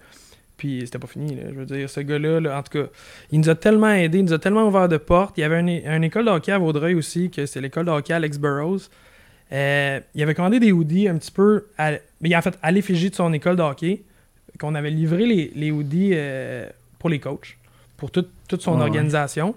puis 0.57 0.83
c'était 0.85 0.99
pas 0.99 1.07
fini. 1.07 1.35
là. 1.37 1.43
Je 1.51 1.55
veux 1.55 1.67
dire, 1.67 1.89
ce 1.89 2.01
gars-là, 2.01 2.41
là, 2.41 2.59
en 2.59 2.63
tout 2.63 2.79
cas, 2.79 2.89
il 3.33 3.41
nous 3.41 3.49
a 3.49 3.55
tellement 3.55 3.91
aidé, 3.93 4.19
il 4.19 4.25
nous 4.25 4.33
a 4.33 4.39
tellement 4.39 4.67
ouvert 4.67 4.89
de 4.89 4.97
portes. 4.99 5.39
Il 5.39 5.41
y 5.41 5.45
avait 5.45 5.61
une, 5.61 5.69
une 5.69 6.05
école 6.05 6.27
de 6.27 6.31
hockey 6.31 6.53
à 6.53 6.59
Vaudreuil 6.59 6.95
aussi, 6.95 7.31
que 7.31 7.47
c'est 7.47 7.61
l'école 7.61 7.87
de 7.87 7.91
hockey 7.91 8.13
Alex 8.13 8.39
Burrows. 8.39 8.81
Euh, 9.53 10.01
il 10.15 10.23
avait 10.23 10.35
commandé 10.35 10.61
des 10.61 10.71
hoodies 10.73 11.09
un 11.09 11.17
petit 11.17 11.33
peu, 11.33 11.67
à, 11.77 11.93
mais 12.21 12.35
en 12.37 12.43
fait, 12.43 12.57
à 12.63 12.71
l'effigie 12.71 13.11
de 13.11 13.15
son 13.15 13.33
école 13.33 13.57
de 13.57 13.63
hockey, 13.63 14.03
qu'on 14.61 14.75
avait 14.75 14.91
livré 14.91 15.27
les, 15.27 15.51
les 15.55 15.71
hoodies 15.71 16.11
euh, 16.13 16.67
pour 17.01 17.11
les 17.11 17.19
coachs, 17.19 17.57
pour 17.97 18.13
toute- 18.13 18.31
toute 18.49 18.63
son 18.63 18.77
Ouais, 18.77 18.83
organisation. 18.83 19.57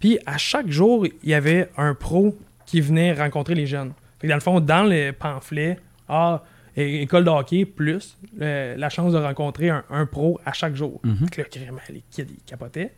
Puis 0.00 0.18
à 0.26 0.36
chaque 0.38 0.68
jour, 0.68 1.06
il 1.06 1.28
y 1.30 1.34
avait 1.34 1.68
un 1.76 1.94
pro 1.94 2.36
qui 2.66 2.80
venait 2.80 3.12
rencontrer 3.12 3.54
les 3.54 3.66
jeunes. 3.66 3.92
Fait 4.20 4.26
que 4.26 4.32
dans 4.32 4.36
le 4.36 4.40
fond, 4.40 4.58
dans 4.58 4.82
le 4.82 5.12
pamphlet, 5.12 5.78
ah, 6.08 6.42
école 6.76 7.24
de 7.24 7.30
hockey, 7.30 7.64
plus 7.66 8.16
euh, 8.40 8.76
la 8.76 8.88
chance 8.88 9.12
de 9.12 9.18
rencontrer 9.18 9.68
un, 9.70 9.84
un 9.90 10.06
pro 10.06 10.40
à 10.44 10.52
chaque 10.52 10.74
jour. 10.74 11.00
Que 11.30 11.40
là, 11.42 11.46
carrément, 11.48 11.78
les 11.90 12.02
kids, 12.10 12.24
ils 12.28 12.42
capotaient. 12.46 12.90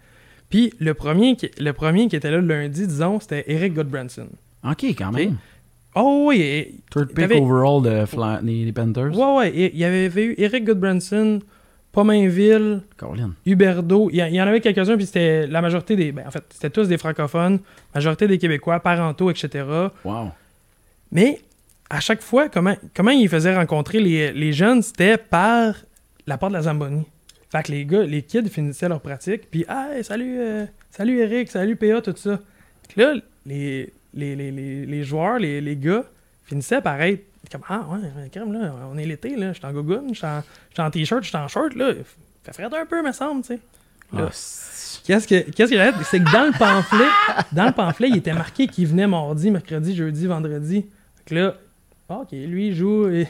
Puis 0.49 0.73
le 0.79 0.95
premier, 0.95 1.37
qui, 1.37 1.51
le 1.59 1.73
premier 1.73 2.09
qui 2.09 2.17
était 2.17 2.31
là 2.31 2.39
le 2.39 2.47
lundi, 2.47 2.87
disons, 2.87 3.19
c'était 3.21 3.45
Eric 3.49 3.75
Goodbranson. 3.75 4.29
Ok, 4.65 4.85
quand 4.97 5.11
même. 5.13 5.37
Oh 5.97 6.27
oui, 6.29 6.41
et- 6.41 6.75
Third 6.91 7.13
pick 7.15 7.31
overall 7.33 7.83
de 7.83 8.05
Fla- 8.07 8.41
des 8.43 8.73
Panthers. 8.73 9.17
ouais, 9.17 9.37
ouais, 9.37 9.71
il 9.73 9.79
y 9.79 9.85
avait 9.85 10.07
eu 10.07 10.35
Eric 10.39 10.65
Goodbranson, 10.65 11.41
Pomainville. 11.95 12.83
Huberdo. 13.47 14.11
Il 14.13 14.19
y, 14.19 14.43
en 14.43 14.47
avait 14.47 14.61
quelques-uns, 14.61 14.97
puis 14.97 15.07
c'était 15.07 15.47
la 15.47 15.63
majorité 15.63 15.97
des. 15.97 16.13
Ben, 16.13 16.27
en 16.27 16.31
fait, 16.31 16.45
c'était 16.51 16.71
tous 16.71 16.89
des 16.89 16.99
francophones, 16.99 17.61
majorité 17.95 18.27
des 18.27 18.39
Québécois, 18.39 18.81
parentaux, 18.81 19.31
etc. 19.31 19.65
Wow. 20.05 20.31
Mais 21.13 21.41
à 21.89 22.01
chaque 22.01 22.21
fois, 22.21 22.49
comment, 22.49 22.75
comment 22.95 23.13
ils 23.13 23.29
faisaient 23.29 23.55
rencontrer 23.55 24.01
les, 24.01 24.33
les 24.33 24.53
jeunes, 24.53 24.83
c'était 24.83 25.17
par 25.17 25.77
la 26.27 26.37
porte 26.37 26.53
de 26.53 26.59
la 26.59 26.63
Zamboni. 26.63 27.05
Fait 27.51 27.63
que 27.63 27.73
les 27.73 27.85
gars, 27.85 28.03
les 28.03 28.23
kids 28.23 28.49
finissaient 28.49 28.89
leur 28.89 29.01
pratique, 29.01 29.49
puis 29.51 29.65
Hey, 29.69 30.03
salut, 30.03 30.37
euh, 30.39 30.67
salut 30.91 31.21
Eric, 31.21 31.49
salut 31.49 31.77
PA, 31.77 32.01
tout 32.01 32.15
ça. 32.17 32.41
Là, 32.97 33.15
les, 33.47 33.93
les, 34.13 34.35
les, 34.35 34.51
les, 34.51 34.87
les 34.87 35.05
joueurs, 35.05 35.39
les, 35.39 35.61
les 35.61 35.77
gars, 35.77 36.05
finissaient 36.47 36.81
par 36.81 37.01
être 37.01 37.25
comme 37.51 37.63
Ah, 37.69 37.85
ouais, 37.91 38.29
crème, 38.31 38.53
là, 38.53 38.75
on 38.93 38.99
est 38.99 39.07
l'été, 39.07 39.37
là, 39.37 39.53
je 39.53 39.59
suis 39.59 39.67
en 39.67 39.73
gogoune, 39.73 40.15
je 40.15 40.19
suis 40.19 40.27
en, 40.83 40.91
t-shirt, 40.91 41.23
je 41.23 41.29
suis 41.29 41.37
en 41.37 41.49
short, 41.49 41.75
là. 41.75 41.93
Fait 42.45 42.53
frais 42.53 42.65
un 42.65 42.87
peu, 42.87 43.03
me 43.03 43.13
semble, 43.13 43.43
tu 43.43 43.55
sais. 43.55 43.61
Ah, 44.17 44.29
Qu'est-ce 45.05 45.29
que 45.29 45.51
qu'est-ce? 45.51 46.05
C'est 46.05 46.21
que 46.21 46.33
dans 46.33 46.47
le 46.47 46.59
pamphlet, 46.59 47.09
dans 47.53 47.67
le 47.67 47.73
pamphlet, 47.73 48.09
il 48.09 48.17
était 48.17 48.33
marqué 48.33 48.67
qu'il 48.67 48.87
venait 48.87 49.07
mardi, 49.07 49.51
mercredi, 49.51 49.95
jeudi, 49.95 50.27
vendredi. 50.27 50.87
Fait 51.17 51.25
que 51.27 51.35
là, 51.35 51.55
ok, 52.09 52.29
lui 52.33 52.69
il 52.69 52.75
joue, 52.75 53.09
il, 53.11 53.27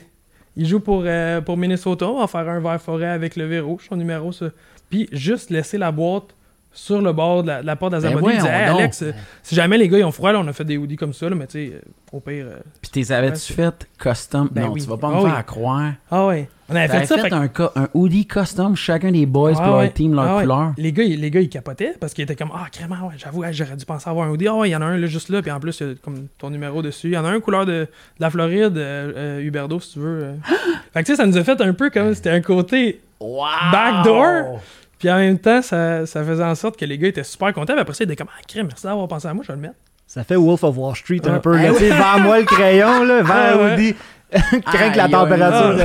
il 0.56 0.66
joue 0.66 0.80
pour, 0.80 1.02
euh, 1.04 1.40
pour 1.40 1.56
Minnesota, 1.56 2.06
on 2.06 2.20
va 2.20 2.26
faire 2.26 2.48
un 2.48 2.60
verre 2.60 2.80
forêt 2.80 3.08
avec 3.08 3.34
le 3.36 3.46
verrou, 3.46 3.80
son 3.88 3.96
numéro 3.96 4.30
ça. 4.32 4.46
Puis 4.88 5.08
juste 5.10 5.50
laisser 5.50 5.78
la 5.78 5.90
boîte 5.90 6.34
sur 6.74 7.00
le 7.00 7.12
bord 7.12 7.42
de 7.42 7.48
la, 7.48 7.62
de 7.62 7.66
la 7.66 7.76
porte 7.76 7.92
de 7.94 7.98
la 7.98 8.10
Ben 8.10 8.28
Hey. 8.28 8.38
Alex, 8.40 9.02
euh, 9.02 9.12
si 9.42 9.54
jamais 9.54 9.78
les 9.78 9.88
gars 9.88 9.98
ils 9.98 10.04
ont 10.04 10.10
froid, 10.12 10.32
là, 10.32 10.40
on 10.40 10.46
a 10.48 10.52
fait 10.52 10.64
des 10.64 10.76
hoodies 10.76 10.96
comme 10.96 11.12
ça, 11.12 11.28
là, 11.28 11.34
mais 11.36 11.46
tu 11.46 11.52
sais, 11.68 11.72
euh, 11.74 11.80
au 12.12 12.20
pire. 12.20 12.46
euh, 12.48 12.58
Puis 12.82 12.90
t'es 13.04 13.12
avais-tu 13.12 13.52
fait 13.52 13.86
custom? 13.98 14.48
Ben 14.50 14.62
non, 14.66 14.72
oui. 14.72 14.82
tu 14.82 14.88
vas 14.88 14.96
pas 14.96 15.08
me 15.08 15.14
Ah 15.16 15.20
faire 15.20 15.36
oui. 15.38 15.44
croire. 15.46 15.92
Ah 16.10 16.26
ouais. 16.26 16.48
On 16.68 16.74
avait 16.76 16.88
fait 16.88 17.04
ça. 17.06 17.16
fait, 17.18 17.28
fait 17.28 17.34
un, 17.34 17.88
hoodie 17.92 18.26
custom, 18.26 18.74
chacun 18.74 19.12
des 19.12 19.26
boys 19.26 19.52
Ah 19.56 19.62
pour 19.62 19.76
ouais. 19.76 19.84
leur 19.84 19.92
team, 19.92 20.14
leur 20.14 20.24
Ah 20.24 20.36
ouais. 20.36 20.42
couleur. 20.42 20.72
Les 20.78 20.92
gars, 20.92 21.02
ils- 21.04 21.20
les 21.20 21.30
gars, 21.30 21.40
ils 21.40 21.48
capotaient 21.50 21.94
parce 22.00 22.14
qu'ils 22.14 22.24
étaient 22.24 22.36
comme 22.36 22.50
Ah, 22.54 22.66
carrément, 22.72 23.06
ouais, 23.08 23.14
j'avoue, 23.18 23.44
j'aurais 23.52 23.76
dû 23.76 23.84
penser 23.84 24.08
avoir 24.08 24.26
un 24.26 24.30
hoodie. 24.30 24.48
Ah, 24.48 24.54
ouais, 24.54 24.68
il 24.70 24.72
y 24.72 24.76
en 24.76 24.80
a 24.82 24.86
un 24.86 24.96
là, 24.96 25.06
juste 25.06 25.28
là, 25.28 25.42
puis 25.42 25.50
en 25.50 25.60
plus, 25.60 25.78
il 25.80 25.86
y 25.86 25.90
a 25.90 25.94
comme 26.02 26.26
ton 26.38 26.48
numéro 26.50 26.80
dessus. 26.82 27.08
Il 27.08 27.12
y 27.12 27.18
en 27.18 27.24
a 27.24 27.28
un 27.28 27.40
couleur 27.40 27.66
de, 27.66 27.72
de 27.72 27.88
la 28.18 28.30
Floride, 28.30 28.76
euh, 28.78 29.40
Huberdo, 29.40 29.78
si 29.78 29.92
tu 29.92 29.98
veux. 29.98 30.30
fait 30.94 31.00
que 31.02 31.06
tu 31.06 31.12
sais, 31.12 31.16
ça 31.16 31.26
nous 31.26 31.36
a 31.36 31.44
fait 31.44 31.60
un 31.60 31.74
peu 31.74 31.90
comme 31.90 32.14
c'était 32.14 32.30
un 32.30 32.40
côté. 32.40 33.00
Wow! 33.20 33.44
Backdoor? 33.70 34.60
Puis 35.04 35.12
en 35.12 35.16
même 35.18 35.38
temps, 35.38 35.60
ça, 35.60 36.06
ça 36.06 36.24
faisait 36.24 36.42
en 36.42 36.54
sorte 36.54 36.78
que 36.78 36.86
les 36.86 36.96
gars 36.96 37.08
étaient 37.08 37.24
super 37.24 37.52
contents. 37.52 37.74
Puis 37.74 37.82
après 37.82 37.92
ça, 37.92 38.04
ils 38.04 38.06
étaient 38.06 38.16
comme 38.16 38.30
Ah, 38.34 38.40
crème, 38.48 38.68
merci 38.68 38.86
d'avoir 38.86 39.06
pensé 39.06 39.28
à 39.28 39.34
moi, 39.34 39.44
je 39.46 39.52
vais 39.52 39.56
le 39.56 39.60
mettre. 39.60 39.74
Ça 40.06 40.24
fait 40.24 40.34
Wolf 40.34 40.64
of 40.64 40.78
Wall 40.78 40.96
Street 40.96 41.20
un 41.26 41.34
Ah. 41.34 41.40
peu. 41.40 41.54
Ah 41.58 41.62
Là, 41.64 41.72
tu 41.72 41.78
sais, 41.80 41.90
vends-moi 41.90 42.38
le 42.38 42.44
crayon, 42.46 43.04
là, 43.04 43.20
vends 43.20 43.34
Ah 43.36 43.56
hoodie. 43.74 43.94
Crains 44.64 44.90
que 44.92 44.96
la 44.96 45.08
température. 45.10 45.78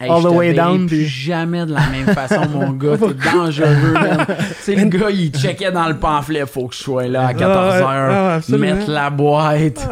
Hey, 0.00 0.08
all 0.10 0.22
the 0.22 0.30
way 0.30 0.54
down, 0.54 0.86
plus 0.86 0.96
puis- 0.96 1.06
jamais 1.06 1.66
de 1.66 1.74
la 1.74 1.86
même 1.88 2.06
façon, 2.14 2.48
mon 2.48 2.70
gars. 2.78 2.96
T'es 2.96 3.30
dangereux, 3.30 3.92
man. 3.92 4.26
Tu 4.38 4.44
sais, 4.62 4.74
le 4.74 4.84
gars, 4.86 5.10
il 5.10 5.30
checkait 5.32 5.70
dans 5.70 5.86
le 5.88 5.98
pamphlet. 5.98 6.46
Faut 6.46 6.66
que 6.68 6.74
je 6.74 6.80
sois 6.80 7.08
là 7.08 7.26
à 7.26 7.34
14h. 7.34 7.84
Ah 7.86 8.38
ouais, 8.38 8.42
ah, 8.54 8.56
mettre 8.56 8.90
la 8.90 9.10
boîte. 9.10 9.86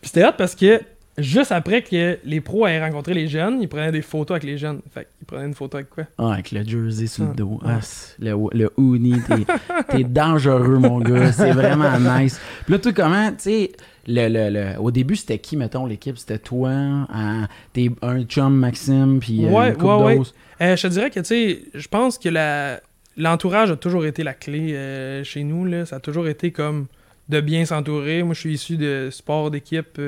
c'était 0.04 0.24
hot 0.24 0.32
parce 0.38 0.54
que 0.54 0.80
juste 1.18 1.52
après 1.52 1.82
que 1.82 2.18
les 2.24 2.40
pros 2.40 2.64
avaient 2.66 2.80
rencontré 2.84 3.14
les 3.14 3.28
jeunes, 3.28 3.60
ils 3.62 3.68
prenaient 3.68 3.92
des 3.92 4.02
photos 4.02 4.36
avec 4.36 4.44
les 4.44 4.58
jeunes. 4.58 4.80
Fait 4.92 5.06
qu'ils 5.18 5.26
prenaient 5.26 5.46
une 5.46 5.54
photo 5.54 5.78
avec 5.78 5.90
quoi? 5.90 6.04
Ah, 6.18 6.32
avec 6.34 6.52
le 6.52 6.64
jersey 6.64 7.06
sur 7.06 7.24
le 7.24 7.34
dos. 7.34 7.60
ah. 7.64 7.78
Le, 8.18 8.34
le 8.52 8.70
hoodie, 8.76 9.14
t'es, 9.90 10.04
dangereux, 10.04 10.78
mon 10.78 11.00
gars. 11.00 11.32
C'est 11.32 11.52
vraiment 11.52 11.98
nice. 11.98 12.40
Puis 12.64 12.74
là, 12.74 12.92
comment, 12.94 13.28
tu 13.30 13.36
sais, 13.38 13.72
le, 14.06 14.28
le, 14.28 14.50
le- 14.74 14.80
au 14.80 14.90
début, 14.90 15.16
c'était 15.16 15.38
qui, 15.38 15.56
mettons, 15.56 15.86
l'équipe? 15.86 16.16
C'était 16.18 16.38
toi, 16.38 16.70
hein, 16.70 17.48
t'es 17.72 17.90
un 18.02 18.22
chum, 18.24 18.54
Maxime, 18.56 19.18
puis 19.20 19.44
euh, 19.46 19.50
Ouais, 19.50 19.74
une 19.74 19.82
ouais, 19.82 20.04
ouais. 20.18 20.20
Euh, 20.62 20.76
je 20.76 20.82
te 20.82 20.86
dirais 20.88 21.10
que, 21.10 21.20
tu 21.20 21.26
sais, 21.26 21.62
je 21.74 21.88
pense 21.88 22.16
que 22.18 22.28
la, 22.28 22.80
l'entourage 23.16 23.70
a 23.70 23.76
toujours 23.76 24.06
été 24.06 24.22
la 24.22 24.32
clé 24.34 24.74
euh, 24.74 25.24
chez 25.24 25.42
nous. 25.44 25.64
Là. 25.64 25.84
Ça 25.86 25.96
a 25.96 26.00
toujours 26.00 26.28
été 26.28 26.50
comme 26.52 26.86
de 27.28 27.40
bien 27.40 27.64
s'entourer. 27.64 28.22
Moi, 28.22 28.34
je 28.34 28.40
suis 28.40 28.54
issu 28.54 28.76
de 28.76 29.08
sport 29.10 29.50
d'équipe. 29.50 29.98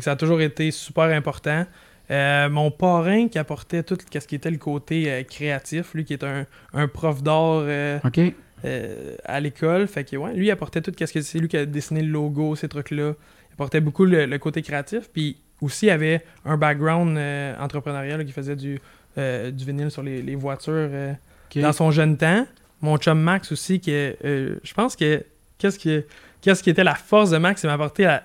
que 0.00 0.04
ça 0.04 0.12
a 0.12 0.16
toujours 0.16 0.40
été 0.40 0.70
super 0.70 1.04
important. 1.04 1.66
Euh, 2.10 2.48
mon 2.48 2.70
parrain 2.72 3.28
qui 3.28 3.38
apportait 3.38 3.82
tout 3.84 3.96
ce 4.12 4.18
qui 4.26 4.34
était 4.34 4.50
le 4.50 4.56
côté 4.58 5.10
euh, 5.10 5.22
créatif, 5.22 5.94
lui 5.94 6.04
qui 6.04 6.12
est 6.14 6.24
un, 6.24 6.44
un 6.74 6.88
prof 6.88 7.22
d'art 7.22 7.62
euh, 7.62 7.98
à 9.24 9.40
l'école. 9.40 9.86
Fait 9.86 10.04
que 10.04 10.16
ouais, 10.16 10.34
lui 10.34 10.46
il 10.46 10.50
apportait 10.50 10.80
tout 10.80 10.92
ce 10.98 11.12
que 11.12 11.20
c'est 11.20 11.38
lui 11.38 11.48
qui 11.48 11.56
a 11.56 11.66
dessiné 11.66 12.02
le 12.02 12.10
logo, 12.10 12.56
ces 12.56 12.68
trucs-là. 12.68 13.12
Il 13.50 13.52
apportait 13.54 13.80
beaucoup 13.80 14.04
le, 14.04 14.26
le 14.26 14.38
côté 14.38 14.62
créatif. 14.62 15.08
Puis 15.12 15.36
aussi, 15.60 15.86
il 15.86 15.90
avait 15.90 16.24
un 16.44 16.56
background 16.56 17.16
entrepreneurial 17.60 18.18
là, 18.18 18.24
qui 18.24 18.32
faisait 18.32 18.56
du, 18.56 18.80
du 19.16 19.64
vinyle 19.64 19.90
sur 19.90 20.02
les, 20.02 20.20
les 20.22 20.34
voitures 20.34 20.88
dans 21.54 21.72
son 21.72 21.90
jeune 21.90 22.16
temps. 22.16 22.46
Mon 22.80 22.96
chum 22.96 23.20
Max 23.20 23.52
aussi, 23.52 23.78
qui 23.78 23.92
je 23.92 24.74
pense 24.74 24.96
que 24.96 25.22
qu'est-ce 25.58 25.78
qui, 25.78 26.00
qu'est-ce 26.40 26.62
qui 26.62 26.70
était 26.70 26.84
la 26.84 26.94
force 26.94 27.30
de 27.30 27.36
Max, 27.38 27.60
c'est 27.60 27.68
m'apporter 27.68 28.06
à- 28.06 28.24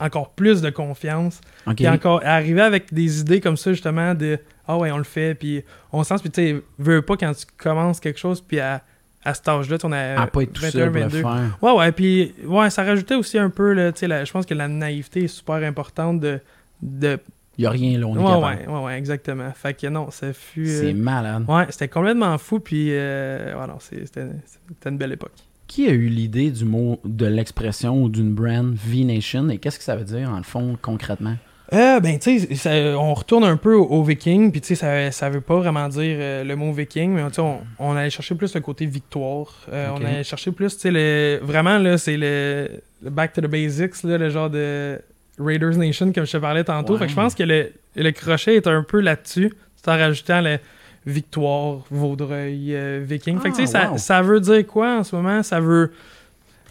encore 0.00 0.30
plus 0.30 0.60
de 0.60 0.70
confiance. 0.70 1.40
OK. 1.66 1.76
Puis 1.76 1.88
encore 1.88 2.20
arriver 2.24 2.60
avec 2.62 2.92
des 2.92 3.20
idées 3.20 3.40
comme 3.40 3.56
ça, 3.56 3.72
justement, 3.72 4.14
de 4.14 4.38
Ah 4.66 4.76
ouais, 4.78 4.90
on 4.90 4.98
le 4.98 5.04
fait, 5.04 5.34
puis 5.34 5.62
on 5.92 6.02
sent, 6.04 6.14
puis 6.20 6.30
tu 6.30 6.40
sais, 6.42 6.62
veux 6.78 7.02
pas 7.02 7.16
quand 7.16 7.32
tu 7.34 7.44
commences 7.58 8.00
quelque 8.00 8.18
chose, 8.18 8.40
puis 8.40 8.58
à, 8.60 8.82
à 9.24 9.34
cet 9.34 9.46
âge-là, 9.48 9.78
tu 9.78 9.86
on 9.86 9.92
a 9.92 10.20
À 10.20 10.26
pas 10.26 10.42
être 10.42 10.52
tout 10.52 10.62
21, 10.62 10.70
seul 10.70 10.90
pour 10.90 10.94
le 11.00 11.06
22. 11.08 11.20
faire. 11.22 11.58
Ouais, 11.62 11.72
ouais, 11.72 11.92
puis 11.92 12.34
ouais, 12.46 12.70
ça 12.70 12.82
rajoutait 12.84 13.14
aussi 13.14 13.38
un 13.38 13.50
peu, 13.50 13.74
tu 13.92 14.00
sais, 14.00 14.06
la- 14.08 14.24
je 14.24 14.32
pense 14.32 14.46
que 14.46 14.54
la 14.54 14.68
naïveté 14.68 15.24
est 15.24 15.28
super 15.28 15.56
importante 15.56 16.20
de. 16.20 16.40
de 16.82 17.18
Il 17.56 17.66
a 17.66 17.70
rien 17.70 17.98
là, 17.98 18.06
on 18.06 18.16
est 18.16 18.18
ouais, 18.18 18.66
ouais, 18.66 18.66
ouais, 18.66 18.84
ouais, 18.84 18.98
exactement. 18.98 19.50
Fait 19.54 19.74
que 19.74 19.86
non, 19.86 20.10
ça 20.10 20.32
fut. 20.32 20.66
euh, 20.68 20.80
C'est 20.80 20.92
malade. 20.92 21.44
Ouais, 21.48 21.66
c'était 21.70 21.88
complètement 21.88 22.36
fou, 22.38 22.58
puis 22.58 22.88
euh, 22.90 23.54
c'est- 23.80 24.06
c'était 24.06 24.26
c'était 24.68 24.90
une 24.90 24.98
belle 24.98 25.12
époque. 25.12 25.32
Qui 25.74 25.88
a 25.88 25.90
eu 25.90 26.06
l'idée 26.06 26.52
du 26.52 26.64
mot, 26.64 27.00
de 27.04 27.26
l'expression 27.26 28.00
ou 28.00 28.08
d'une 28.08 28.32
brand 28.32 28.72
V-Nation 28.76 29.48
et 29.48 29.58
qu'est-ce 29.58 29.78
que 29.78 29.84
ça 29.84 29.96
veut 29.96 30.04
dire, 30.04 30.30
en 30.30 30.36
le 30.36 30.44
fond, 30.44 30.78
concrètement? 30.80 31.34
Euh, 31.72 31.98
ben, 31.98 32.16
tu 32.20 32.38
sais, 32.54 32.94
on 32.94 33.12
retourne 33.12 33.42
un 33.42 33.56
peu 33.56 33.74
au, 33.74 33.84
au 33.84 34.04
viking, 34.04 34.52
puis 34.52 34.60
tu 34.60 34.68
sais, 34.68 34.74
ça, 34.76 35.10
ça 35.10 35.28
veut 35.30 35.40
pas 35.40 35.56
vraiment 35.56 35.88
dire 35.88 36.16
euh, 36.20 36.44
le 36.44 36.54
mot 36.54 36.72
viking, 36.72 37.10
mais 37.14 37.22
on, 37.38 37.58
on 37.80 37.96
allait 37.96 38.10
chercher 38.10 38.36
plus 38.36 38.54
le 38.54 38.60
côté 38.60 38.86
victoire. 38.86 39.48
Euh. 39.72 39.88
On 39.96 40.04
allait 40.04 40.22
chercher 40.22 40.52
plus, 40.52 40.76
tu 40.76 40.82
sais, 40.82 40.90
le- 40.92 41.40
vraiment, 41.42 41.78
là, 41.78 41.98
c'est 41.98 42.18
le, 42.18 42.68
le 43.02 43.10
back 43.10 43.32
to 43.32 43.40
the 43.40 43.48
basics, 43.48 44.04
là, 44.04 44.16
le 44.16 44.30
genre 44.30 44.50
de 44.50 45.00
Raiders 45.40 45.76
Nation, 45.76 46.12
comme 46.12 46.24
je 46.24 46.30
te 46.30 46.36
parlais 46.36 46.62
tantôt. 46.62 46.92
Ouais. 46.92 46.98
Fait 47.00 47.06
que 47.06 47.10
je 47.10 47.16
pense 47.16 47.34
que 47.34 47.42
le, 47.42 47.72
le 47.96 48.10
crochet 48.12 48.54
est 48.54 48.68
un 48.68 48.84
peu 48.84 49.00
là-dessus, 49.00 49.52
en 49.88 49.98
rajoutant 49.98 50.40
le 50.40 50.58
victoire, 51.06 51.78
Vaudreuil, 51.90 52.74
euh, 52.74 53.02
viking. 53.04 53.38
fait 53.40 53.50
que 53.50 53.56
tu 53.56 53.66
sais, 53.66 53.76
Ah, 53.76 53.82
ça, 53.86 53.90
wow. 53.92 53.98
ça 53.98 54.22
veut 54.22 54.40
dire 54.40 54.66
quoi 54.66 54.98
en 54.98 55.04
ce 55.04 55.14
moment? 55.16 55.42
Ça 55.42 55.60
veut. 55.60 55.92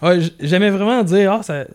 Ouais, 0.01 0.21
j- 0.21 0.33
J'aimais 0.39 0.69
vraiment 0.69 1.03
dire, 1.03 1.31
ah, 1.33 1.43
ça, 1.43 1.65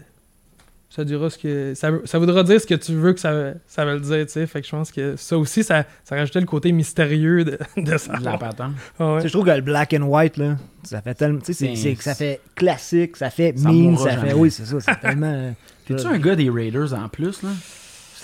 ça 0.90 1.04
dira 1.04 1.30
ce 1.30 1.38
que. 1.38 1.74
Ça, 1.74 1.90
ça 2.04 2.18
voudra 2.18 2.42
dire 2.42 2.60
ce 2.60 2.66
que 2.66 2.74
tu 2.74 2.92
veux 2.94 3.12
que 3.12 3.20
ça, 3.20 3.52
ça 3.68 3.84
veut 3.84 3.94
le 3.94 4.00
dire, 4.00 4.26
tu 4.26 4.32
sais. 4.32 4.46
Fait 4.46 4.60
que 4.60 4.66
je 4.66 4.70
pense 4.72 4.90
que 4.90 5.14
ça 5.16 5.38
aussi, 5.38 5.62
ça, 5.62 5.84
ça 6.04 6.16
rajoutait 6.16 6.40
le 6.40 6.46
côté 6.46 6.72
mystérieux 6.72 7.44
de, 7.44 7.58
de 7.76 7.96
ça. 7.96 8.16
De 8.16 8.24
la 8.24 8.36
patente. 8.38 8.72
Ah 8.98 9.14
ouais. 9.14 9.20
Je 9.22 9.28
trouve 9.28 9.44
que 9.46 9.50
le 9.50 9.60
black 9.60 9.94
and 9.94 10.02
white, 10.02 10.36
là, 10.36 10.56
ça 10.82 11.00
fait 11.00 11.14
tellement. 11.14 11.40
Tu 11.40 11.54
sais, 11.54 11.94
ça 12.00 12.14
fait 12.14 12.40
classique, 12.56 13.16
ça 13.16 13.30
fait 13.30 13.56
Ça 13.56 13.68
mean, 13.68 13.92
mourra 13.92 14.04
ça 14.04 14.10
fait. 14.16 14.20
jamais. 14.28 14.32
Oui, 14.34 14.50
c'est 14.50 14.64
ça, 14.66 14.76
c'est 14.80 15.00
tellement. 15.00 15.32
euh, 15.32 15.50
T'es-tu 15.86 16.06
un 16.06 16.18
gars 16.18 16.36
des 16.36 16.50
Raiders 16.50 16.92
en 16.92 17.08
plus, 17.08 17.42
là? 17.42 17.48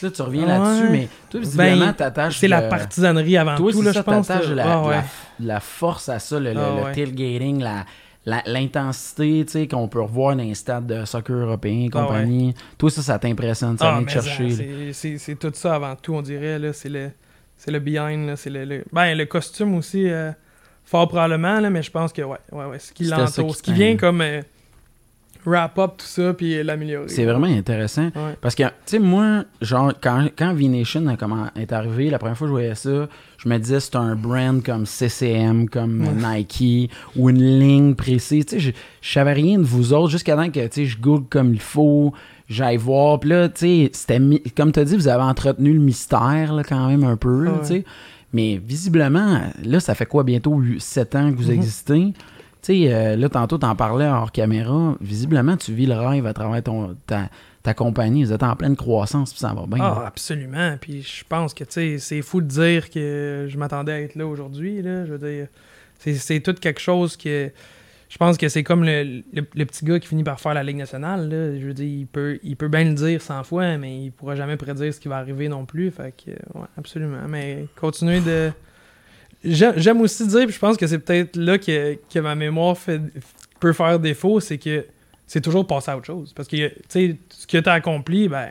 Là, 0.03 0.11
tu 0.11 0.23
reviens 0.23 0.43
Ouais. 0.43 0.49
là-dessus, 0.49 0.89
mais 0.91 1.09
toi, 1.31 1.41
visiblement, 1.41 1.87
Ben, 1.87 1.93
t'attaches. 1.95 2.39
C'est 2.39 2.49
la 2.49 2.63
partisanerie 2.63 3.37
avant 3.37 3.57
Toi, 3.57 3.73
tout, 3.73 3.83
là, 3.83 3.93
ça, 3.93 4.01
je 4.01 4.05
pense. 4.05 4.27
t'attaches 4.29 4.49
de 4.49 4.55
la, 4.55 4.73
Ah 4.73 4.83
ouais. 4.87 5.61
force 5.61 6.09
à 6.09 6.19
ça, 6.19 6.39
le, 6.41 6.53
le- 6.53 6.61
Ah 6.61 6.75
le 6.77 6.83
ouais. 6.85 6.93
tailgating, 6.93 7.61
la- 7.63 8.43
l'intensité 8.47 9.45
tu 9.47 9.53
sais, 9.53 9.69
qu'on 9.69 9.87
peut 9.89 10.01
revoir 10.01 10.35
dans 10.37 10.43
les 10.43 10.55
stades 10.55 10.87
de 10.87 11.05
soccer 11.05 11.37
européens 11.37 11.87
et 11.87 11.91
Ah 11.95 12.01
compagnie. 12.03 12.55
Toi, 12.79 12.91
ça, 12.91 13.03
ça 13.03 13.19
t'impressionne, 13.19 13.77
ça 13.79 13.93
Ah, 13.95 13.99
vient 13.99 14.05
te 14.07 14.11
chercher. 14.11 14.93
c'est- 14.93 15.35
tout 15.39 15.51
ça 15.55 15.75
avant 15.75 15.95
tout, 15.97 16.15
on 16.15 16.23
dirait. 16.23 16.59
là 16.59 16.73
C'est 16.73 16.89
le, 16.89 17.11
c'est 17.59 17.71
le 17.71 17.79
behind, 17.81 18.35
c'est 18.37 18.51
le, 18.51 18.65
le- 18.65 18.85
Ben, 18.93 19.15
le 19.17 19.27
costume 19.27 19.75
aussi, 19.77 20.09
euh, 20.09 20.31
fort 20.85 21.09
probablement, 21.09 21.61
là, 21.61 21.71
mais 21.71 21.83
je 21.83 21.91
pense 21.91 22.13
que, 22.13 22.23
ouais, 22.23 22.39
ouais, 22.53 22.65
ouais, 22.65 22.79
ce 22.79 22.93
qui 22.93 23.05
l'entoure, 23.05 23.55
ce 23.55 23.63
qui 23.63 23.73
vient 23.73 23.97
comme 23.97 24.21
euh, 24.23 24.41
wrap 25.47 25.79
up 25.79 25.93
tout 25.99 26.07
ça, 26.07 26.33
puis 26.35 26.63
l'améliorer. 26.63 27.09
C'est 27.09 27.25
vraiment 27.25 27.47
intéressant. 27.47 28.05
Ouais. 28.15 28.37
Parce 28.41 28.55
que, 28.55 28.63
tu 28.63 28.71
sais, 28.87 28.99
moi, 28.99 29.45
genre, 29.61 29.93
quand, 30.01 30.29
quand 30.37 30.55
V-Nation 30.55 31.05
est 31.57 31.73
arrivé, 31.73 32.11
la 32.11 32.19
première 32.19 32.37
fois 32.37 32.47
que 32.47 32.51
je 32.51 32.53
voyais 32.55 32.75
ça, 32.75 33.09
je 33.39 33.49
me 33.49 33.59
disais 33.59 33.81
c'est 33.81 33.97
un 33.97 34.15
brand 34.17 34.63
comme 34.63 34.87
CCM, 34.87 35.69
comme 35.69 36.07
Ouais. 36.23 36.39
Nike, 36.39 36.91
ou 37.17 37.29
une 37.31 37.43
ligne 37.59 37.95
précise. 37.95 38.47
Tu 38.47 38.55
sais, 38.57 38.61
je, 38.61 38.71
je 39.03 39.13
savais 39.13 39.33
rien 39.35 39.59
de 39.59 39.65
vous 39.65 39.93
autres 39.93 40.11
jusqu'à 40.11 40.37
temps 40.37 40.51
que, 40.51 40.61
tu 40.67 40.69
sais, 40.73 40.85
je 40.87 40.99
google 40.99 41.27
comme 41.29 41.53
il 41.53 41.61
faut, 41.61 42.13
j'aille 42.49 42.77
voir. 42.79 43.21
Puis 43.21 43.31
là, 43.31 43.49
tu 43.49 43.61
sais, 43.61 43.91
c'était, 43.93 44.21
comme 44.57 44.73
tu 44.73 44.81
as 44.81 44.85
dit, 44.85 44.97
vous 44.97 45.09
avez 45.09 45.23
entretenu 45.23 45.73
le 45.75 45.81
mystère, 45.81 46.55
là, 46.55 46.63
quand 46.65 46.89
même, 46.89 47.05
un 47.05 47.17
peu, 47.17 47.47
Ouais. 47.49 47.61
tu 47.61 47.67
sais. 47.67 47.85
Mais 48.33 48.61
visiblement, 48.65 49.43
là, 49.63 49.79
ça 49.79 49.95
fait 49.95 50.07
quoi, 50.07 50.25
bientôt 50.25 50.61
7 50.79 51.15
ans 51.15 51.31
que 51.31 51.37
vous 51.37 51.51
Mhm. 51.51 51.55
existez? 51.59 52.13
Tu 52.65 52.73
sais, 52.85 52.95
euh, 52.95 53.17
là, 53.17 53.29
tantôt, 53.29 53.59
t'en 53.59 53.77
parlais 53.77 54.07
hors 54.07 54.33
caméra. 54.33 54.97
Visiblement, 55.01 55.57
tu 55.59 55.73
vis 55.75 55.85
le 55.87 55.97
rêve 55.97 56.25
à 56.27 56.33
travers 56.33 56.63
ton, 56.63 56.97
ta, 57.07 57.29
ta 57.63 57.75
compagnie. 57.75 58.25
Vous 58.25 58.33
êtes 58.33 58.43
en 58.43 58.57
pleine 58.57 58.75
croissance, 58.75 59.33
puis 59.33 59.41
ça 59.41 59.53
va 59.53 59.67
bien. 59.67 59.85
Ah, 59.85 60.05
absolument. 60.07 60.77
Puis 60.81 61.03
je 61.03 61.25
pense 61.29 61.53
que, 61.53 61.65
tu 61.65 61.73
sais, 61.73 61.99
c'est 61.99 62.23
fou 62.23 62.41
de 62.41 62.47
dire 62.47 62.89
que 62.89 63.47
je 63.51 63.59
m'attendais 63.59 63.93
à 63.93 64.01
être 64.01 64.15
là 64.15 64.27
aujourd'hui. 64.27 64.79
Je 64.83 65.13
veux 65.13 65.19
dire, 65.19 65.49
c'est- 65.99 66.41
tout 66.41 66.55
quelque 66.55 66.81
chose 66.81 67.19
que... 67.19 67.51
Je 68.09 68.17
pense 68.17 68.37
que 68.39 68.49
c'est 68.49 68.63
comme 68.63 68.85
le, 68.85 69.23
le- 69.33 69.65
petit 69.67 69.85
gars 69.85 69.99
qui 69.99 70.07
finit 70.07 70.23
par 70.25 70.39
faire 70.41 70.55
la 70.55 70.63
Ligue 70.63 70.77
nationale. 70.77 71.29
Je 71.61 71.67
veux 71.67 71.75
dire, 71.75 71.85
il 71.87 72.07
peut, 72.07 72.39
il 72.45 72.57
peut 72.57 72.69
bien 72.69 72.85
le 72.85 72.95
dire 72.95 73.21
100 73.21 73.43
fois, 73.45 73.77
mais 73.77 74.05
il 74.05 74.11
pourra 74.13 74.37
jamais 74.37 74.57
prédire 74.57 74.95
ce 74.95 75.01
qui 75.01 75.09
va 75.09 75.17
arriver 75.17 75.49
non 75.49 75.65
plus. 75.67 75.91
Fait 75.91 76.15
que, 76.17 76.31
ouais, 76.31 76.67
absolument. 76.79 77.27
Mais 77.29 77.67
continuer 77.79 78.21
de... 78.21 78.53
J'aime 79.45 80.01
aussi 80.01 80.27
dire, 80.27 80.45
puis 80.47 80.55
je 80.55 80.59
pense 80.59 80.77
que 80.77 80.87
c'est 80.87 80.99
peut-être 80.99 81.37
là 81.37 81.59
que, 81.59 81.99
que 82.13 82.19
ma 82.19 82.35
mémoire 82.35 82.77
fait, 82.79 83.01
peut 83.61 83.73
faire 83.73 83.99
défaut, 83.99 84.41
c'est 84.41 84.59
que 84.59 84.85
c'est 85.27 85.41
toujours 85.41 85.67
passer 85.67 85.91
à 85.91 85.97
autre 85.97 86.07
chose. 86.07 86.33
Parce 86.35 86.49
que, 86.49 86.69
tu 86.69 86.75
sais, 86.89 87.17
ce 87.31 87.47
que 87.47 87.59
tu 87.59 87.69
as 87.69 87.73
accompli, 87.75 88.29
ben, 88.29 88.49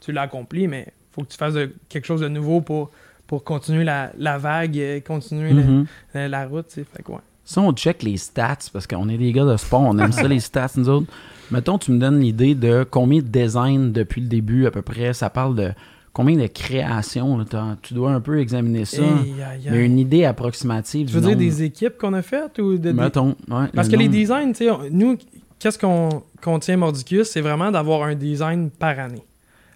tu 0.00 0.12
l'as 0.12 0.22
accompli, 0.22 0.68
mais 0.68 0.86
faut 1.12 1.22
que 1.22 1.28
tu 1.30 1.36
fasses 1.38 1.54
de- 1.54 1.72
quelque 1.88 2.04
chose 2.06 2.20
de 2.20 2.28
nouveau 2.28 2.60
pour, 2.60 2.90
pour 3.26 3.44
continuer 3.44 3.84
la, 3.84 4.12
la 4.18 4.38
vague, 4.38 4.78
euh, 4.78 5.00
continuer 5.00 5.52
la- 5.52 5.62
Mhm. 5.62 5.86
la, 6.14 6.28
la 6.28 6.46
route, 6.46 6.68
tu 6.68 6.74
sais. 6.80 6.86
Fait 6.96 7.02
que, 7.02 7.12
ouais. 7.12 7.18
Si 7.44 7.58
on 7.58 7.72
check 7.72 8.02
les 8.02 8.16
stats, 8.16 8.58
parce 8.72 8.86
qu'on 8.86 9.08
est 9.08 9.18
des 9.18 9.32
gars 9.32 9.44
de 9.44 9.56
sport, 9.56 9.80
on 9.82 9.96
aime 9.98 10.10
ça 10.12 10.26
les 10.26 10.40
stats, 10.40 10.72
nous 10.76 10.88
autres. 10.88 11.06
Mettons, 11.52 11.78
tu 11.78 11.92
me 11.92 11.98
donnes 11.98 12.18
l'idée 12.20 12.54
de 12.56 12.84
combien 12.90 13.20
de 13.20 13.26
designs 13.28 13.92
depuis 13.92 14.20
le 14.20 14.26
début, 14.26 14.66
à 14.66 14.70
peu 14.72 14.82
près. 14.82 15.14
Ça 15.14 15.30
parle 15.30 15.54
de 15.54 15.70
combien 16.16 16.36
de 16.36 16.46
créations. 16.46 17.36
là, 17.36 17.44
tu 17.82 17.92
dois 17.92 18.10
un 18.12 18.20
peu 18.22 18.40
examiner 18.40 18.86
ça. 18.86 19.02
Aïe, 19.02 19.34
aïe, 19.42 19.68
Mais 19.70 19.84
une 19.84 19.98
idée 19.98 20.24
approximative. 20.24 21.08
Tu 21.08 21.12
veux 21.12 21.20
dire 21.20 21.36
des 21.36 21.62
équipes 21.62 21.98
qu'on 21.98 22.14
a 22.14 22.22
faites 22.22 22.58
ou 22.58 22.78
de, 22.78 22.90
Mettons, 22.90 23.36
ouais, 23.50 23.66
Parce 23.74 23.88
le 23.88 23.92
que 23.92 23.98
les 23.98 24.08
designs, 24.08 24.52
tu 24.52 24.64
sais, 24.64 24.70
on- 24.70 24.80
nous, 24.90 25.18
qu'est-ce 25.58 25.78
qu'on 25.78 26.22
qu'on 26.42 26.58
tient 26.58 26.76
Mordicus, 26.78 27.28
c'est 27.28 27.40
vraiment 27.42 27.70
d'avoir 27.70 28.04
un 28.04 28.14
design 28.14 28.70
par 28.70 28.98
année. 28.98 29.22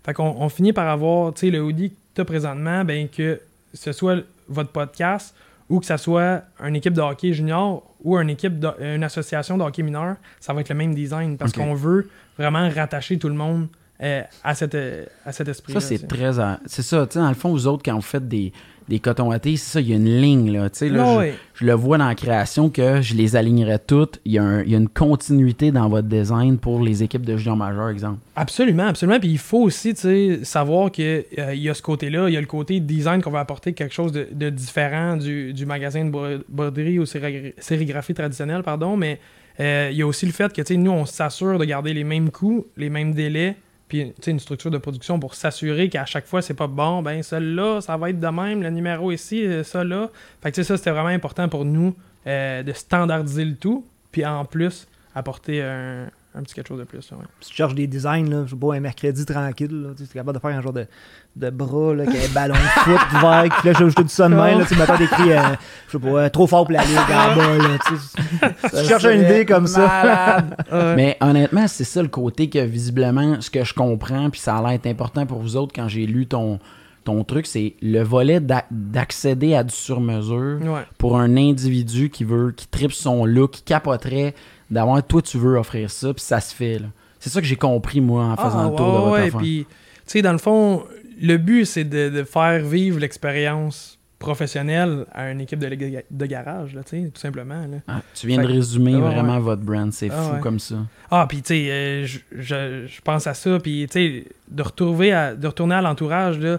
Fait 0.04 0.14
qu'on 0.14 0.34
on 0.38 0.48
finit 0.48 0.72
par 0.72 0.88
avoir, 0.88 1.34
tu 1.34 1.40
sais, 1.40 1.50
le 1.50 1.60
hoodie 1.62 1.90
que 1.90 1.94
tu 2.14 2.20
as 2.22 2.24
présentement, 2.24 2.84
ben 2.86 3.06
que 3.08 3.38
ce 3.74 3.92
soit 3.92 4.16
votre 4.48 4.70
podcast 4.70 5.34
ou 5.68 5.78
que 5.80 5.84
ce 5.86 5.96
soit 5.98 6.42
une 6.64 6.76
équipe 6.76 6.94
de 6.94 7.00
hockey 7.02 7.32
junior 7.34 7.82
ou 8.02 8.16
une 8.16 8.30
équipe 8.30 8.58
de- 8.58 8.72
une 8.96 9.04
association 9.04 9.58
de 9.58 9.62
hockey 9.62 9.82
mineur, 9.82 10.16
ça 10.40 10.54
va 10.54 10.62
être 10.62 10.70
le 10.70 10.74
même 10.74 10.94
design 10.94 11.36
parce 11.36 11.52
qu'on 11.52 11.74
veut 11.74 12.08
vraiment 12.38 12.66
rattacher 12.70 13.18
tout 13.18 13.28
le 13.28 13.34
monde 13.34 13.66
euh, 14.02 14.22
à, 14.44 14.54
cette, 14.54 14.74
euh, 14.74 15.04
à 15.26 15.32
cet 15.32 15.48
esprit. 15.48 15.72
Ça, 15.74 15.80
c'est 15.80 16.06
très. 16.06 16.30
C'est 16.66 16.82
ça, 16.82 17.06
tu 17.06 17.14
sais, 17.14 17.18
dans 17.18 17.28
le 17.28 17.34
fond, 17.34 17.50
vous 17.50 17.66
autres, 17.66 17.82
quand 17.84 17.94
vous 17.94 18.00
faites 18.00 18.26
des, 18.28 18.52
des 18.88 18.98
cotons 18.98 19.30
à 19.30 19.38
thé, 19.38 19.56
c'est 19.56 19.72
ça, 19.72 19.80
il 19.80 19.88
y 19.90 19.92
a 19.92 19.96
une 19.96 20.20
ligne, 20.20 20.50
là. 20.52 20.68
Tu 20.70 20.78
sais, 20.78 20.88
là, 20.88 21.04
je- 21.26 21.60
je, 21.60 21.66
le 21.66 21.74
vois 21.74 21.98
dans 21.98 22.08
la 22.08 22.14
création 22.14 22.70
que 22.70 23.02
je 23.02 23.14
les 23.14 23.36
alignerais 23.36 23.78
toutes. 23.78 24.18
Il 24.24 24.32
y, 24.32 24.38
a 24.38 24.42
un- 24.42 24.62
il 24.62 24.70
y 24.70 24.74
a 24.74 24.78
une 24.78 24.88
continuité 24.88 25.70
dans 25.70 25.88
votre 25.88 26.08
design 26.08 26.56
pour 26.58 26.82
les 26.82 27.02
équipes 27.02 27.24
de 27.26 27.36
junior 27.36 27.56
majeur, 27.56 27.90
exemple. 27.90 28.18
Absolument, 28.36 28.86
absolument. 28.88 29.20
Puis 29.20 29.28
il 29.28 29.38
faut 29.38 29.60
aussi 29.62 29.94
tu 29.94 30.00
sais, 30.00 30.40
savoir 30.44 30.90
qu'il 30.90 31.24
y 31.54 31.68
a 31.68 31.74
ce 31.74 31.82
côté-là, 31.82 32.28
il 32.28 32.34
y 32.34 32.36
a 32.36 32.40
le 32.40 32.46
côté 32.46 32.80
design 32.80 33.20
qu'on 33.22 33.30
va 33.30 33.40
apporter 33.40 33.74
quelque 33.74 33.94
chose 33.94 34.12
de, 34.12 34.26
de 34.32 34.50
différent 34.50 35.16
du, 35.16 35.52
du 35.52 35.66
magasin 35.66 36.04
de 36.06 36.10
bro- 36.10 36.42
broderie 36.48 36.98
ou 36.98 37.04
séri- 37.04 37.52
sérigraphie 37.58 38.14
traditionnelle, 38.14 38.62
pardon, 38.62 38.96
mais 38.96 39.20
euh, 39.60 39.90
il 39.92 39.98
y 39.98 40.02
a 40.02 40.06
aussi 40.06 40.24
le 40.26 40.32
fait 40.32 40.50
que 40.52 40.62
tu 40.62 40.74
sais, 40.74 40.76
nous, 40.78 40.90
on 40.90 41.04
s'assure 41.04 41.58
de 41.58 41.64
garder 41.66 41.92
les 41.92 42.02
mêmes 42.04 42.30
coûts, 42.30 42.66
les 42.78 42.88
mêmes 42.90 43.12
délais, 43.12 43.56
puis 43.90 44.14
une 44.28 44.38
structure 44.38 44.70
de 44.70 44.78
production 44.78 45.18
pour 45.18 45.34
s'assurer 45.34 45.88
qu'à 45.88 46.06
chaque 46.06 46.24
fois, 46.24 46.42
c'est 46.42 46.54
pas 46.54 46.68
bon, 46.68 47.02
ben 47.02 47.24
celui-là, 47.24 47.80
ça 47.80 47.96
va 47.96 48.10
être 48.10 48.20
de 48.20 48.28
même, 48.28 48.62
le 48.62 48.70
numéro 48.70 49.10
ici, 49.10 49.44
euh, 49.44 49.64
ça 49.64 49.82
là. 49.82 50.08
Fait 50.40 50.52
que 50.52 50.54
tu 50.54 50.62
sais, 50.62 50.68
ça, 50.68 50.76
c'était 50.76 50.92
vraiment 50.92 51.08
important 51.08 51.48
pour 51.48 51.64
nous 51.64 51.96
euh, 52.28 52.62
de 52.62 52.72
standardiser 52.72 53.44
le 53.44 53.56
tout, 53.56 53.84
puis 54.12 54.24
en 54.24 54.44
plus, 54.44 54.86
apporter 55.16 55.60
un, 55.60 56.06
un 56.32 56.42
petit 56.42 56.54
quelque 56.54 56.68
chose 56.68 56.78
de 56.78 56.84
plus. 56.84 57.10
là, 57.10 57.16
ouais. 57.18 57.24
Si 57.40 57.50
tu 57.50 57.56
cherches 57.56 57.74
des 57.74 57.86
designs, 57.88 58.28
là, 58.30 58.44
je 58.46 58.50
sais 58.50 58.56
pas, 58.56 58.74
un 58.74 58.80
mercredi 58.80 59.26
tranquille, 59.26 59.82
là, 59.82 59.88
tu 59.96 60.04
es 60.04 60.06
capable 60.06 60.36
de 60.38 60.40
faire 60.40 60.56
un 60.56 60.62
genre 60.62 60.72
de, 60.72 60.86
de 61.34 61.50
bras, 61.50 61.92
là, 61.94 62.06
qui 62.06 62.16
a 62.16 62.20
un 62.20 62.32
ballon 62.32 62.54
de 62.54 62.58
foot 62.60 63.00
vert, 63.20 63.44
puis 63.58 63.68
là, 63.68 63.78
je 63.88 63.94
te 63.94 64.02
dis 64.02 64.08
ça 64.14 64.28
de 64.28 64.34
même, 64.34 64.58
là, 64.60 64.64
tu 64.64 64.74
sais, 64.74 64.80
mettons 64.80 64.96
d'écrit, 64.96 65.32
euh, 65.32 65.40
je 65.88 65.92
sais 65.92 65.98
pas, 65.98 66.08
euh, 66.08 66.28
trop 66.28 66.46
fort 66.46 66.64
pour 66.66 66.72
la 66.72 66.84
ligue 66.84 66.96
en 66.96 67.36
bas, 67.36 67.56
là, 67.58 67.78
tu 67.84 67.96
sais. 67.96 68.76
Si 68.76 68.76
tu 68.82 68.88
cherches 68.88 69.04
une 69.06 69.22
idée 69.22 69.44
comme 69.44 69.66
ça. 69.66 70.44
Ouais. 70.70 70.94
Mais 70.96 71.16
honnêtement, 71.20 71.66
c'est 71.66 71.82
ça 71.84 72.00
le 72.00 72.08
côté 72.08 72.48
que 72.48 72.60
visiblement, 72.60 73.40
ce 73.40 73.50
que 73.50 73.64
je 73.64 73.74
comprends, 73.74 74.30
puis 74.30 74.40
ça 74.40 74.56
a 74.56 74.62
l'air 74.62 74.70
être 74.70 74.86
important 74.86 75.26
pour 75.26 75.40
vous 75.40 75.56
autres 75.56 75.72
quand 75.74 75.88
j'ai 75.88 76.06
lu 76.06 76.26
ton, 76.28 76.60
ton 77.02 77.24
truc, 77.24 77.46
c'est 77.46 77.74
le 77.82 78.02
volet 78.02 78.38
d'a- 78.38 78.66
d'accéder 78.70 79.54
à 79.54 79.64
du 79.64 79.74
sur-mesure 79.74 80.60
Ouais. 80.62 80.82
pour 80.98 81.18
un 81.18 81.36
individu 81.36 82.08
qui 82.10 82.22
veut, 82.22 82.52
qui 82.52 82.68
tripe 82.68 82.92
son 82.92 83.24
look, 83.24 83.50
qui 83.50 83.62
capoterait 83.62 84.34
d'avoir, 84.70 85.02
toi, 85.06 85.20
tu 85.22 85.36
veux 85.38 85.56
offrir 85.56 85.90
ça, 85.90 86.12
puis 86.14 86.22
ça 86.22 86.40
se 86.40 86.54
fait, 86.54 86.78
là. 86.78 86.86
C'est 87.18 87.28
ça 87.30 87.40
que 87.40 87.46
j'ai 87.46 87.56
compris, 87.56 88.00
moi, 88.00 88.24
en 88.24 88.36
faisant 88.36 88.60
Ah, 88.66 88.70
le 88.70 88.76
tour 88.76 88.86
de 88.92 89.10
ouais, 89.10 89.20
votre 89.30 89.36
ouais, 89.36 89.42
puis, 89.42 89.66
tu 89.68 89.76
sais, 90.06 90.22
dans 90.22 90.32
le 90.32 90.38
fond, 90.38 90.84
le 91.20 91.36
but, 91.36 91.66
c'est 91.66 91.84
de, 91.84 92.08
de 92.08 92.22
faire 92.24 92.64
vivre 92.64 92.98
l'expérience 92.98 93.98
professionnelle 94.18 95.06
à 95.12 95.30
une 95.30 95.40
équipe 95.40 95.58
de, 95.58 95.68
de 96.10 96.26
garage, 96.26 96.74
là, 96.74 96.82
tu 96.82 97.02
sais, 97.02 97.10
tout 97.12 97.20
simplement. 97.20 97.60
Là. 97.60 97.78
Ah, 97.88 98.00
tu 98.14 98.26
viens 98.26 98.40
de 98.40 98.46
résumer 98.46 98.94
Ouais, 98.94 99.00
vraiment 99.00 99.38
votre 99.40 99.62
brand, 99.62 99.92
c'est 99.92 100.10
Ah, 100.10 100.34
fou 100.36 100.42
comme 100.42 100.58
ça. 100.58 100.76
Ah, 101.10 101.26
puis, 101.28 101.42
tu 101.42 101.48
sais, 101.48 101.70
euh, 101.70 102.06
je, 102.06 102.18
je- 102.38 102.86
je 102.86 103.00
pense 103.02 103.26
à 103.26 103.34
ça, 103.34 103.58
puis, 103.58 103.86
tu 103.90 103.92
sais, 103.92 104.24
de, 104.48 104.62
retrouver 104.62 105.12
à- 105.12 105.34
de 105.34 105.46
retourner 105.46 105.74
à 105.74 105.82
l'entourage, 105.82 106.38
là, 106.38 106.58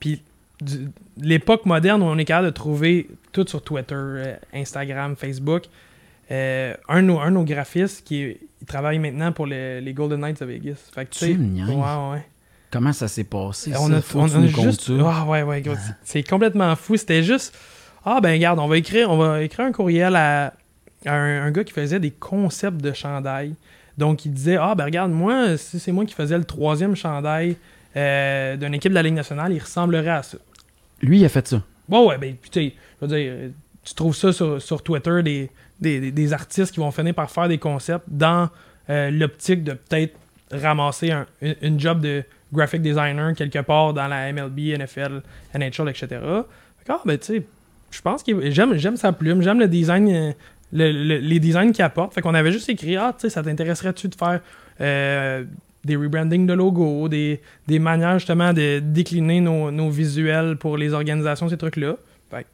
puis 0.00 0.20
l'époque 1.20 1.66
moderne 1.66 2.02
où 2.02 2.06
on 2.06 2.18
est 2.18 2.24
capable 2.24 2.48
de 2.48 2.52
trouver 2.52 3.08
tout 3.32 3.46
sur 3.48 3.62
Twitter, 3.62 3.94
euh, 3.96 4.34
Instagram, 4.54 5.14
Facebook. 5.16 5.64
Euh, 6.30 6.74
un, 6.88 7.02
de 7.02 7.06
nos, 7.06 7.18
un 7.20 7.30
de 7.30 7.34
nos 7.34 7.44
graphistes 7.44 8.04
qui 8.06 8.36
il 8.60 8.66
travaille 8.66 8.98
maintenant 8.98 9.32
pour 9.32 9.46
le- 9.46 9.80
les 9.80 9.92
Golden 9.94 10.20
Knights 10.20 10.40
de 10.40 10.46
Vegas. 10.46 10.76
Fait 10.94 11.04
que, 11.06 11.10
tu 11.12 11.18
sais, 11.20 11.32
ouais, 11.34 12.12
ouais. 12.12 12.26
Comment 12.70 12.92
ça 12.92 13.08
s'est 13.08 13.24
passé, 13.24 13.72
on 13.80 13.90
a, 13.92 14.00
on 14.14 14.24
a 14.34 14.46
juste. 14.46 14.90
Ah 15.02 15.24
ouais, 15.26 15.42
ouais, 15.42 15.62
gros, 15.62 15.74
c'est- 16.04 16.28
complètement 16.28 16.74
fou. 16.76 16.96
C'était 16.98 17.22
juste. 17.22 17.56
Ah 18.04 18.20
ben 18.22 18.32
regarde, 18.32 18.58
on 18.58 18.68
va 18.68 18.76
écrire, 18.76 19.10
on 19.10 19.16
va 19.16 19.42
écrire 19.42 19.64
un 19.66 19.72
courriel 19.72 20.14
à, 20.16 20.52
à 21.06 21.12
un, 21.14 21.44
un 21.46 21.50
gars 21.50 21.64
qui 21.64 21.72
faisait 21.72 21.98
des 22.00 22.10
concepts 22.10 22.80
de 22.82 22.92
chandail. 22.92 23.54
Donc 23.96 24.24
il 24.26 24.32
disait 24.34 24.56
Ah 24.60 24.74
ben 24.74 24.84
regarde, 24.84 25.10
moi, 25.12 25.56
si 25.56 25.80
c'est 25.80 25.92
moi 25.92 26.04
qui 26.04 26.14
faisais 26.14 26.36
le 26.36 26.44
troisième 26.44 26.94
chandail 26.94 27.56
euh, 27.96 28.56
d'une 28.56 28.74
équipe 28.74 28.90
de 28.90 28.94
la 28.96 29.02
Ligue 29.02 29.14
nationale, 29.14 29.52
il 29.52 29.58
ressemblerait 29.60 30.10
à 30.10 30.22
ça. 30.22 30.36
Lui, 31.00 31.20
il 31.20 31.24
a 31.24 31.28
fait 31.30 31.46
ça. 31.48 31.62
Bon 31.88 32.06
ouais, 32.08 32.18
ben 32.18 32.34
tu 32.42 32.48
sais, 32.52 32.74
je 33.00 33.06
veux 33.06 33.16
dire, 33.16 33.32
tu 33.82 33.94
trouves 33.94 34.14
ça 34.14 34.30
sur, 34.32 34.60
sur 34.60 34.82
Twitter, 34.82 35.22
des, 35.22 35.50
des, 35.80 36.32
artistes 36.32 36.72
qui 36.72 36.80
vont 36.80 36.90
finir 36.90 37.14
par 37.14 37.30
faire 37.30 37.48
des 37.48 37.58
concepts 37.58 38.06
dans 38.08 38.48
euh, 38.90 39.10
l'optique 39.10 39.64
de 39.64 39.72
peut-être 39.72 40.14
ramasser 40.50 41.10
un- 41.10 41.26
une, 41.62 41.78
job 41.78 42.00
de 42.00 42.22
graphic 42.52 42.82
designer 42.82 43.34
quelque 43.34 43.58
part 43.60 43.92
dans 43.92 44.08
la 44.08 44.32
MLB, 44.32 44.76
NFL, 44.78 45.22
NHL, 45.54 45.88
etc. 45.90 46.06
Que, 46.10 46.92
ah, 46.92 47.00
ben 47.04 47.18
tu 47.18 47.26
sais, 47.26 47.42
je 47.90 48.00
pense 48.00 48.22
que 48.22 48.50
j'aime, 48.50 48.76
j'aime 48.76 48.96
sa 48.96 49.12
plume, 49.12 49.42
j'aime 49.42 49.60
le 49.60 49.68
design, 49.68 50.08
euh, 50.10 50.32
le- 50.72 50.92
le- 50.92 51.18
les 51.18 51.38
designs 51.40 51.72
qu'il 51.72 51.84
apporte. 51.84 52.14
Fait 52.14 52.22
qu'on 52.22 52.34
avait 52.34 52.52
juste 52.52 52.68
écrit, 52.68 52.96
ah, 52.96 53.12
tu 53.14 53.22
sais, 53.22 53.30
ça 53.30 53.42
t'intéresserait-tu 53.42 54.08
de 54.08 54.14
faire 54.14 54.40
euh, 54.80 55.44
des 55.84 55.96
rebranding 55.96 56.46
de 56.46 56.52
logos, 56.54 57.08
des, 57.08 57.40
manières 57.68 58.18
justement 58.18 58.52
de 58.52 58.80
décliner 58.80 59.40
nos, 59.40 59.70
nos 59.70 59.90
visuels 59.90 60.56
pour 60.56 60.76
les 60.76 60.92
organisations, 60.92 61.48
ces 61.48 61.56
trucs-là? 61.56 61.96
Fait 62.30 62.42
que, 62.42 62.48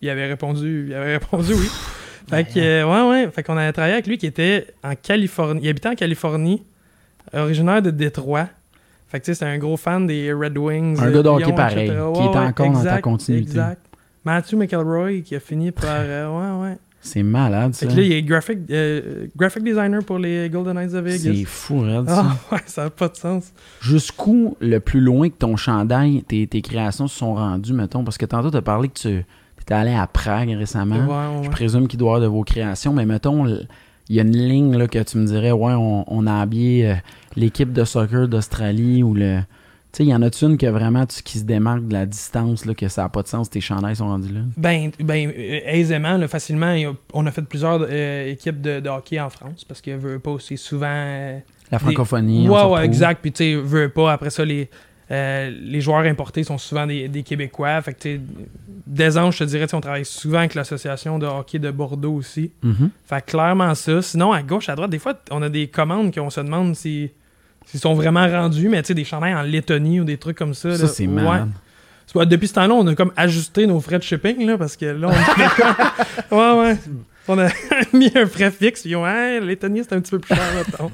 il 0.00 0.10
avait 0.10 0.26
répondu, 0.26 0.86
il 0.88 0.94
avait 0.94 1.14
répondu 1.14 1.54
oui. 1.54 1.68
Fait 2.28 2.44
que, 2.44 2.58
euh, 2.58 2.84
ouais, 2.84 3.10
ouais. 3.10 3.30
Fait 3.30 3.42
qu'on 3.42 3.56
avait 3.56 3.72
travaillé 3.72 3.94
avec 3.94 4.06
lui 4.06 4.18
qui 4.18 4.26
était 4.26 4.66
en 4.82 4.94
Californie. 4.94 5.60
Il 5.62 5.68
habitait 5.68 5.88
en 5.88 5.94
Californie, 5.94 6.62
originaire 7.32 7.82
de 7.82 7.90
Détroit. 7.90 8.48
Fait 9.08 9.20
que, 9.20 9.26
tu 9.26 9.34
sais, 9.34 9.40
c'est 9.40 9.44
un 9.44 9.58
gros 9.58 9.76
fan 9.76 10.06
des 10.06 10.32
Red 10.32 10.56
Wings. 10.56 10.98
Un 11.00 11.10
gars 11.10 11.22
de 11.22 11.28
hockey 11.28 11.44
Lyon, 11.44 11.54
pareil, 11.54 11.88
etc. 11.88 12.02
qui 12.14 12.22
est 12.22 12.36
encore 12.36 12.70
dans 12.70 12.84
ta 12.84 13.00
continuité. 13.02 13.50
Exact. 13.50 13.80
Matthew 14.24 14.54
McElroy 14.54 15.20
qui 15.22 15.34
a 15.34 15.40
fini 15.40 15.70
par. 15.70 15.84
euh, 15.90 16.60
ouais, 16.60 16.68
ouais. 16.68 16.76
C'est 17.04 17.24
malade, 17.24 17.74
Fait 17.74 17.86
ça. 17.86 17.92
que 17.92 17.96
là, 17.98 18.06
il 18.06 18.12
est 18.12 18.22
graphic, 18.22 18.58
euh, 18.70 19.26
graphic 19.36 19.64
designer 19.64 20.04
pour 20.04 20.20
les 20.20 20.48
Golden 20.48 20.74
Knights 20.74 20.92
de 20.92 21.00
Vegas. 21.00 21.18
C'est 21.18 21.44
fou, 21.44 21.80
raide, 21.80 22.08
ça. 22.08 22.24
Ah, 22.24 22.36
ouais, 22.54 22.60
ça 22.66 22.84
n'a 22.84 22.90
pas 22.90 23.08
de 23.08 23.16
sens. 23.16 23.52
Jusqu'où 23.80 24.56
le 24.60 24.78
plus 24.78 25.00
loin 25.00 25.28
que 25.28 25.34
ton 25.34 25.56
chandail, 25.56 26.22
tes, 26.22 26.46
tes 26.46 26.62
créations 26.62 27.08
se 27.08 27.18
sont 27.18 27.34
rendues, 27.34 27.72
mettons? 27.72 28.04
Parce 28.04 28.18
que 28.18 28.24
tantôt, 28.24 28.52
tu 28.52 28.56
as 28.56 28.62
parlé 28.62 28.88
que 28.88 28.98
tu 29.00 29.24
étais 29.62 29.74
allé 29.74 29.92
à 29.94 30.06
Prague 30.06 30.50
récemment. 30.50 30.96
Ouais, 31.06 31.38
ouais, 31.38 31.44
Je 31.44 31.50
présume 31.50 31.88
qu'il 31.88 31.98
doit 31.98 32.08
y 32.12 32.14
avoir 32.16 32.20
de 32.20 32.26
vos 32.26 32.42
créations, 32.44 32.92
mais 32.92 33.06
mettons, 33.06 33.46
il 33.46 34.16
y 34.16 34.18
a 34.20 34.22
une 34.22 34.36
ligne 34.36 34.76
là, 34.76 34.86
que 34.88 34.98
tu 35.02 35.16
me 35.18 35.26
dirais, 35.26 35.52
ouais, 35.52 35.72
on, 35.74 36.04
on 36.06 36.26
a 36.26 36.40
habillé 36.40 36.90
euh, 36.90 36.94
l'équipe 37.36 37.72
de 37.72 37.84
soccer 37.84 38.28
d'Australie 38.28 39.02
ou 39.02 39.14
le. 39.14 39.40
Tu 39.92 39.98
sais, 39.98 40.04
il 40.04 40.08
y 40.08 40.14
en 40.14 40.22
a-tu 40.22 40.46
une 40.46 40.56
que 40.56 40.64
vraiment 40.66 41.04
tu, 41.04 41.22
qui 41.22 41.38
se 41.38 41.44
démarque 41.44 41.86
de 41.86 41.92
la 41.92 42.06
distance, 42.06 42.64
là, 42.64 42.72
que 42.72 42.88
ça 42.88 43.02
n'a 43.02 43.08
pas 43.10 43.20
de 43.22 43.28
sens, 43.28 43.50
tes 43.50 43.60
chandails 43.60 43.96
sont 43.96 44.06
rendus 44.08 44.32
là? 44.32 44.40
Ben, 44.56 44.90
ben 44.98 45.28
euh, 45.28 45.60
aisément, 45.66 46.16
là, 46.16 46.28
facilement, 46.28 46.68
a- 46.68 46.94
on 47.12 47.26
a 47.26 47.30
fait 47.30 47.42
plusieurs 47.42 47.78
euh, 47.86 48.30
équipes 48.30 48.62
de, 48.62 48.80
de 48.80 48.88
hockey 48.88 49.20
en 49.20 49.28
France 49.28 49.64
parce 49.64 49.82
que 49.82 49.90
veut 49.90 50.18
pas 50.18 50.30
aussi 50.30 50.56
souvent. 50.56 50.86
euh, 50.88 51.38
La 51.70 51.78
francophonie. 51.78 52.48
on 52.48 52.54
ouais, 52.54 52.72
ouais, 52.78 52.84
exact. 52.86 53.18
Puis, 53.20 53.32
tu 53.32 53.44
sais, 53.44 53.54
veut 53.54 53.90
pas. 53.90 54.14
Après 54.14 54.30
ça, 54.30 54.46
les, 54.46 54.70
euh, 55.10 55.50
les 55.62 55.82
joueurs 55.82 56.06
importés 56.06 56.42
sont 56.42 56.56
souvent 56.56 56.86
des, 56.86 57.08
des 57.08 57.22
Québécois. 57.22 57.82
Fait 57.82 57.92
que, 57.92 57.98
tu 58.00 58.14
sais, 58.16 58.20
des 58.92 59.16
ans, 59.18 59.30
je 59.30 59.38
te 59.38 59.44
dirais, 59.44 59.66
on 59.74 59.80
travaille 59.80 60.04
souvent 60.04 60.38
avec 60.38 60.54
l'association 60.54 61.18
de 61.18 61.26
hockey 61.26 61.58
de 61.58 61.70
Bordeaux 61.70 62.14
aussi. 62.14 62.50
Mhm. 62.62 62.90
Fait 63.06 63.24
clairement 63.24 63.74
ça. 63.74 64.02
Sinon, 64.02 64.32
à 64.32 64.42
gauche, 64.42 64.68
à 64.68 64.74
droite, 64.76 64.90
des 64.90 64.98
fois, 64.98 65.14
on 65.30 65.42
a 65.42 65.48
des 65.48 65.66
commandes 65.68 66.14
qu'on 66.14 66.30
se 66.30 66.40
demande 66.40 66.76
si. 66.76 67.10
S'ils 67.64 67.78
sont 67.80 67.94
vraiment 67.94 68.26
rendus, 68.28 68.68
mais 68.68 68.82
tu 68.82 68.88
sais, 68.88 68.94
des 68.94 69.04
chandails 69.04 69.34
en 69.34 69.42
Lettonie 69.42 70.00
ou 70.00 70.04
des 70.04 70.18
trucs 70.18 70.36
comme 70.36 70.52
ça. 70.52 70.76
Ça, 70.76 70.82
là. 70.82 70.88
c'est 70.88 71.06
Ouais. 72.16 72.26
Depuis 72.26 72.48
ce 72.48 72.54
temps-là, 72.54 72.74
on 72.74 72.86
a 72.88 72.94
comme 72.96 73.12
ajusté 73.16 73.66
nos 73.66 73.80
frais 73.80 73.98
de 73.98 74.02
shipping, 74.02 74.44
là, 74.46 74.58
parce 74.58 74.76
que 74.76 74.86
là, 74.86 75.08
on 75.08 75.12
comme- 76.30 76.38
Ouais, 76.38 76.58
ouais. 76.60 76.76
On 77.28 77.38
a 77.38 77.48
mis 77.94 78.10
un 78.16 78.26
frais 78.26 78.50
fixe, 78.50 78.82
puis 78.82 78.90
ils 78.90 78.96
ont, 78.96 79.06
hey, 79.06 79.40
Lettonie, 79.40 79.82
c'est 79.88 79.94
un 79.94 80.00
petit 80.00 80.10
peu 80.10 80.18
plus 80.18 80.34
cher, 80.34 80.44
mettons. 80.56 80.90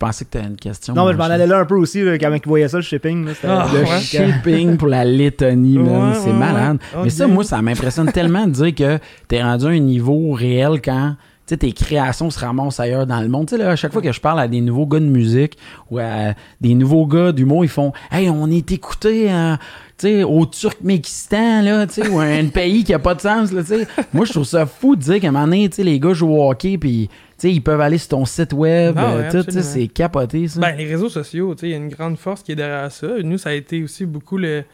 Je 0.00 0.06
pensais 0.06 0.24
que 0.24 0.38
tu 0.38 0.42
une 0.42 0.56
question. 0.56 0.94
Non, 0.94 1.04
mais 1.04 1.12
je 1.12 1.18
m'en 1.18 1.24
allais 1.24 1.46
là 1.46 1.58
un 1.58 1.66
peu 1.66 1.74
aussi, 1.76 2.02
là, 2.02 2.16
quand 2.16 2.32
ils 2.32 2.40
voyaient 2.48 2.68
ça, 2.68 2.78
le 2.78 2.82
shipping. 2.82 3.26
là, 3.26 3.32
Ah, 3.46 3.66
Le 3.70 3.80
ouais. 3.80 4.00
shipping 4.00 4.78
pour 4.78 4.88
la 4.88 5.04
Lettonie, 5.04 5.76
Ouais, 5.76 6.14
c'est 6.14 6.30
ouais, 6.30 6.32
malade. 6.32 6.78
ouais. 6.96 7.00
Mais 7.04 7.10
ça, 7.10 7.26
moi, 7.26 7.44
ça 7.44 7.60
m'impressionne 7.60 8.10
tellement 8.10 8.46
de 8.46 8.52
dire 8.52 8.74
que 8.74 8.98
t'es 9.28 9.42
rendu 9.42 9.66
à 9.66 9.68
un 9.68 9.78
niveau 9.78 10.30
réel 10.32 10.80
quand 10.82 11.16
tu 11.46 11.54
sais, 11.54 11.58
tes 11.58 11.72
créations 11.72 12.30
se 12.30 12.38
ramassent 12.38 12.78
ailleurs 12.80 13.06
dans 13.06 13.20
le 13.20 13.28
monde. 13.28 13.48
Tu 13.48 13.56
sais, 13.56 13.62
là, 13.62 13.70
à 13.72 13.76
chaque 13.76 13.92
fois 13.92 14.00
que 14.00 14.12
je 14.12 14.20
parle 14.20 14.38
à 14.40 14.46
des 14.48 14.60
nouveaux 14.62 14.86
gars 14.86 15.00
de 15.00 15.04
musique 15.04 15.58
ou 15.90 15.98
à 15.98 16.32
des 16.62 16.74
nouveaux 16.74 17.06
gars 17.06 17.32
d'humour, 17.32 17.64
ils 17.64 17.68
font 17.68 17.92
Hey, 18.10 18.30
on 18.30 18.46
est 18.50 18.70
écouté 18.72 19.26
tu 19.26 19.58
sais, 20.00 20.22
au 20.22 20.46
Turkménistan, 20.46 21.62
là, 21.62 21.86
tu 21.86 21.94
sais, 21.94 22.08
ou 22.08 22.18
un 22.20 22.46
pays 22.46 22.84
qui 22.84 22.94
a 22.94 22.98
pas 22.98 23.14
de 23.14 23.20
sens. 23.20 23.52
Là, 23.52 23.62
tu 23.62 23.68
sais. 23.68 23.88
Moi, 24.12 24.24
je 24.24 24.32
trouve 24.32 24.44
ça 24.44 24.66
fou 24.66 24.96
de 24.96 25.00
dire 25.00 25.20
qu'à 25.20 25.28
un 25.28 25.32
moment 25.32 25.44
donné, 25.44 25.68
tu 25.68 25.76
sais, 25.76 25.84
les 25.84 25.98
gars 26.00 26.12
jouent 26.12 26.34
au 26.34 26.50
hockey, 26.50 26.78
puis 26.78 27.08
tu 27.08 27.14
sais, 27.38 27.52
ils 27.52 27.60
peuvent 27.60 27.80
aller 27.80 27.98
sur 27.98 28.08
ton 28.08 28.24
site 28.24 28.52
web. 28.52 28.94
Ah 28.98 29.16
ouais, 29.16 29.22
euh, 29.22 29.30
tout, 29.30 29.44
tu 29.44 29.52
sais, 29.52 29.58
absolument. 29.58 29.86
c'est 29.86 29.88
capoté, 29.88 30.48
ça. 30.48 30.60
Ben, 30.60 30.76
les 30.76 30.86
réseaux 30.86 31.08
sociaux, 31.08 31.54
tu 31.54 31.60
sais, 31.60 31.68
il 31.68 31.70
y 31.70 31.74
a 31.74 31.78
une 31.78 31.88
grande 31.88 32.18
force 32.18 32.42
qui 32.42 32.52
est 32.52 32.56
derrière 32.56 32.90
ça. 32.90 33.08
Nous, 33.22 33.38
ça 33.38 33.50
a 33.50 33.52
été 33.52 33.82
aussi 33.82 34.06
beaucoup 34.06 34.38
le, 34.38 34.64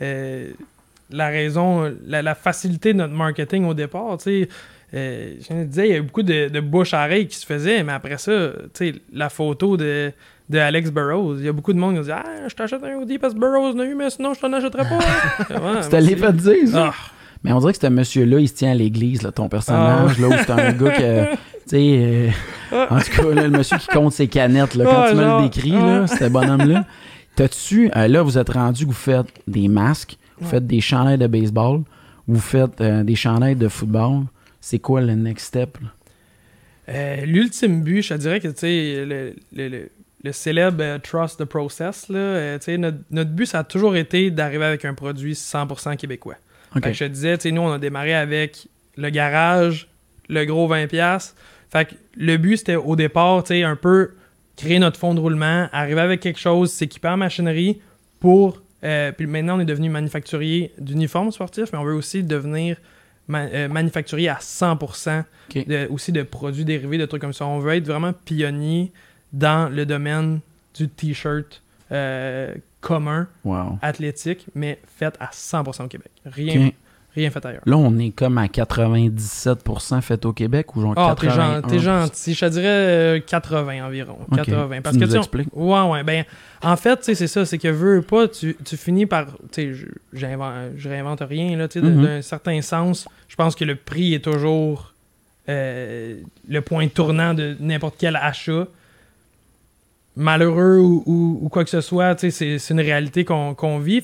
euh, 0.00 0.50
la 1.10 1.28
raison, 1.28 1.92
la, 2.06 2.22
la 2.22 2.34
facilité 2.34 2.92
de 2.92 2.98
notre 2.98 3.14
marketing 3.14 3.64
au 3.64 3.74
départ, 3.74 4.18
tu 4.18 4.24
sais. 4.24 4.48
Euh, 4.94 5.36
je 5.40 5.46
viens 5.48 5.64
de 5.64 5.70
dire, 5.70 5.84
il 5.84 5.90
y 5.90 5.94
a 5.94 5.96
eu 5.96 6.02
beaucoup 6.02 6.22
de, 6.22 6.48
de 6.48 6.60
bouche 6.60 6.92
à 6.92 7.06
oreille 7.06 7.26
qui 7.26 7.36
se 7.36 7.46
faisait, 7.46 7.82
mais 7.82 7.92
après 7.92 8.18
ça, 8.18 8.50
tu 8.74 8.92
sais, 8.92 8.94
la 9.12 9.30
photo 9.30 9.78
de, 9.78 10.12
de 10.50 10.58
Alex 10.58 10.90
Burrows, 10.90 11.36
il 11.38 11.44
y 11.44 11.48
a 11.48 11.52
beaucoup 11.52 11.72
de 11.72 11.78
monde 11.78 11.94
qui 11.94 12.00
ont 12.00 12.02
dit 12.04 12.10
Ah, 12.12 12.24
je 12.48 12.54
t'achète 12.54 12.82
un 12.84 12.94
hoodie 12.96 13.18
parce 13.18 13.32
que 13.34 13.38
Burrows 13.38 13.74
en 13.74 13.78
a 13.78 13.84
eu, 13.84 13.94
mais 13.94 14.10
sinon, 14.10 14.34
je 14.34 14.40
t'en 14.40 14.52
achèterai 14.52 14.82
pas. 14.84 14.98
Ouais, 15.50 15.74
l'as 15.80 16.00
merci. 16.00 16.16
fait 16.16 16.32
dire, 16.32 16.68
ça? 16.68 16.90
Ah, 16.90 16.94
Mais 17.44 17.52
on 17.52 17.58
dirait 17.60 17.72
que 17.72 17.78
ce 17.80 17.86
monsieur-là, 17.86 18.38
il 18.40 18.48
se 18.48 18.54
tient 18.54 18.72
à 18.72 18.74
l'église, 18.74 19.22
là, 19.22 19.32
ton 19.32 19.48
personnage, 19.48 20.18
là, 20.18 20.28
où 20.28 20.32
c'est 20.32 20.50
un 20.50 20.72
gars 20.72 20.90
que, 20.90 21.24
tu 21.32 21.36
sais, 21.66 22.32
euh, 22.72 22.86
en 22.90 22.98
tout 23.00 23.10
cas, 23.16 23.34
là, 23.34 23.42
le 23.42 23.50
monsieur 23.50 23.78
qui 23.78 23.86
compte 23.88 24.12
ses 24.12 24.28
canettes, 24.28 24.74
là, 24.74 24.84
quand 24.84 25.02
Ah, 25.04 25.10
tu 25.10 25.16
me 25.16 25.22
le 25.24 25.42
décris, 25.44 25.70
là, 25.72 26.02
ah. 26.04 26.06
ce 26.06 26.24
bonhomme-là, 26.28 26.84
t'as-tu, 27.36 27.90
euh, 27.96 28.08
là, 28.08 28.22
vous 28.22 28.36
êtes 28.38 28.50
rendu 28.50 28.84
que 28.84 28.90
vous 28.90 28.96
faites 28.96 29.26
des 29.46 29.68
masques, 29.68 30.16
vous 30.40 30.48
faites 30.48 30.66
des 30.66 30.80
chandails 30.80 31.18
de 31.18 31.26
baseball, 31.28 31.80
vous 32.28 32.40
faites 32.40 32.80
euh, 32.80 33.02
des 33.04 33.14
chandails 33.14 33.56
de 33.56 33.68
football. 33.68 34.24
C'est 34.60 34.78
quoi 34.78 35.00
le 35.00 35.14
next 35.14 35.46
step? 35.46 35.78
là? 35.80 35.88
L'ultime 37.24 37.82
but, 37.82 38.02
je 38.02 38.08
te 38.14 38.18
dirais 38.18 38.40
que 38.40 38.48
tu 38.48 38.54
sais, 38.58 39.04
le, 39.06 39.34
le- 39.54 39.68
le- 39.68 39.88
le 40.24 40.32
célèbre 40.32 40.78
euh, 40.82 40.98
Trust 40.98 41.40
the 41.40 41.44
Process, 41.44 42.08
là, 42.08 42.18
euh, 42.18 42.58
notre, 42.78 42.98
notre 43.10 43.30
but, 43.30 43.46
ça 43.46 43.60
a 43.60 43.64
toujours 43.64 43.96
été 43.96 44.30
d'arriver 44.30 44.64
avec 44.64 44.84
un 44.84 44.94
produit 44.94 45.32
100% 45.34 45.96
québécois. 45.96 46.36
OK. 46.76 46.82
Fait 46.84 46.90
que 46.90 46.96
je 46.96 47.04
te 47.04 47.10
disais, 47.10 47.38
nous, 47.52 47.62
on 47.62 47.72
a 47.72 47.78
démarré 47.78 48.14
avec 48.14 48.68
le 48.96 49.10
garage, 49.10 49.88
le 50.28 50.44
gros 50.44 50.68
20$. 50.68 51.32
Fait 51.70 51.84
que 51.86 51.94
le 52.16 52.36
but, 52.36 52.58
c'était 52.58 52.76
au 52.76 52.96
départ, 52.96 53.42
un 53.50 53.76
peu 53.76 54.10
créer 54.56 54.78
notre 54.78 54.98
fond 54.98 55.14
de 55.14 55.20
roulement, 55.20 55.68
arriver 55.72 56.00
avec 56.00 56.20
quelque 56.20 56.38
chose, 56.38 56.70
s'équiper 56.72 57.08
en 57.08 57.16
machinerie 57.16 57.80
pour. 58.20 58.60
euh, 58.84 59.12
puis 59.12 59.26
maintenant, 59.26 59.56
on 59.56 59.60
est 59.60 59.64
devenu 59.64 59.88
manufacturier 59.90 60.72
d'uniformes 60.78 61.32
sportifs, 61.32 61.72
mais 61.72 61.78
on 61.78 61.84
veut 61.84 61.94
aussi 61.94 62.22
devenir 62.22 62.76
ma- 63.28 63.68
manufacturier 63.68 64.28
à 64.28 64.38
100% 64.40 65.24
Ok. 65.50 65.66
de- 65.66 65.86
aussi 65.90 66.12
de 66.12 66.22
produits 66.22 66.64
dérivés, 66.64 66.98
de 66.98 67.06
trucs 67.06 67.22
comme 67.22 67.32
ça. 67.32 67.46
On 67.46 67.58
veut 67.60 67.74
être 67.74 67.86
vraiment 67.86 68.12
pionnier 68.12 68.92
dans 69.32 69.70
le 69.72 69.86
domaine 69.86 70.40
du 70.76 70.88
t-shirt 70.88 71.60
euh, 71.90 72.54
commun, 72.80 73.26
Wow. 73.44 73.78
athlétique, 73.82 74.46
mais 74.54 74.78
fait 74.98 75.14
à 75.20 75.30
100% 75.32 75.84
au 75.84 75.88
Québec. 75.88 76.10
Rien, 76.26 76.70
rien 77.14 77.30
fait 77.30 77.44
ailleurs. 77.46 77.62
Là, 77.66 77.76
on 77.76 77.96
est 77.98 78.10
comme 78.10 78.38
à 78.38 78.48
97% 78.48 80.00
fait 80.00 80.24
au 80.24 80.32
Québec 80.32 80.74
ou 80.76 80.82
genre 80.82 80.94
Ah, 80.96 81.14
t'es 81.18 81.26
81? 81.26 81.60
gen- 81.60 81.62
t'es 81.68 81.78
gentil. 81.78 82.34
Je 82.34 82.40
te 82.40 82.50
dirais 82.50 82.66
euh, 82.66 83.20
80 83.20 83.84
environ. 83.86 84.18
Ok. 84.30 84.36
80. 84.44 84.76
Tu 84.76 84.82
Parce 84.82 84.96
que 84.96 85.00
nous 85.00 85.06
tu 85.06 85.12
sais, 85.12 85.18
on- 85.18 85.20
expliques? 85.20 85.48
Ouais, 85.52 85.80
ouais. 85.82 86.02
Ben, 86.02 86.24
en 86.62 86.76
fait, 86.76 86.98
c'est 87.04 87.26
ça. 87.26 87.44
C'est 87.44 87.58
que 87.58 87.68
veux 87.68 88.02
pas, 88.02 88.28
tu, 88.28 88.56
tu 88.64 88.76
finis 88.76 89.06
par. 89.06 89.26
Je- 89.56 89.86
réinvente 90.88 91.22
rien, 91.28 91.56
là. 91.56 91.68
Tu 91.68 91.80
sais, 91.80 91.86
de- 91.86 91.90
Mhm. 91.92 92.04
d'un 92.04 92.22
certain 92.22 92.60
sens, 92.62 93.06
je 93.28 93.36
pense 93.36 93.54
que 93.54 93.64
le 93.64 93.76
prix 93.76 94.14
est 94.14 94.24
toujours 94.24 94.92
euh, 95.48 96.20
le 96.48 96.60
point 96.60 96.86
tournant 96.88 97.34
de 97.34 97.56
n'importe 97.60 97.96
quel 97.98 98.14
achat. 98.16 98.66
Malheureux 100.16 100.78
ou, 100.78 101.48
quoi 101.50 101.64
que 101.64 101.70
ce 101.70 101.80
soit, 101.80 102.18
c'est 102.18 102.70
une 102.70 102.80
réalité 102.80 103.24
qu'on 103.24 103.78
vit. 103.78 104.02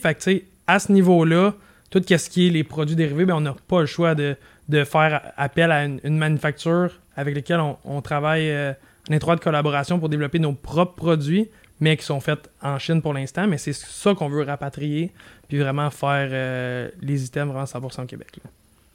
À 0.67 0.79
ce 0.79 0.93
niveau-là, 0.93 1.55
tout 1.91 2.03
ce 2.07 2.31
qui 2.31 2.47
est 2.47 2.51
les 2.51 2.65
produits 2.65 2.97
dérivés, 2.97 3.25
ben, 3.25 3.35
on 3.35 3.41
n'a 3.41 3.55
pas 3.67 3.81
le 3.81 3.87
choix 3.87 4.15
de, 4.15 4.37
faire 4.85 5.33
appel 5.37 5.71
à 5.71 5.85
une, 5.85 6.19
manufacture 6.19 6.93
avec 7.17 7.35
laquelle 7.35 7.61
on, 7.85 8.01
travaille 8.01 8.51
euh, 8.51 8.73
en 9.11 9.15
étroite 9.15 9.41
collaboration 9.41 9.99
pour 9.99 10.09
développer 10.09 10.39
nos 10.39 10.53
propres 10.53 10.95
produits, 10.95 11.49
mais 11.81 11.97
qui 11.97 12.05
sont 12.05 12.21
faits 12.21 12.49
en 12.63 12.79
Chine 12.79 13.03
pour 13.03 13.13
l'instant. 13.13 13.47
Mais 13.47 13.59
c'est 13.59 13.75
ça 13.75 14.15
qu'on 14.15 14.29
veut 14.29 14.43
rapatrier, 14.43 15.11
puis 15.49 15.59
vraiment 15.59 15.91
faire 15.91 16.29
euh, 16.31 16.89
les 17.01 17.25
items 17.25 17.53
vraiment 17.53 17.65
100% 17.65 18.03
au 18.03 18.07
Québec. 18.07 18.39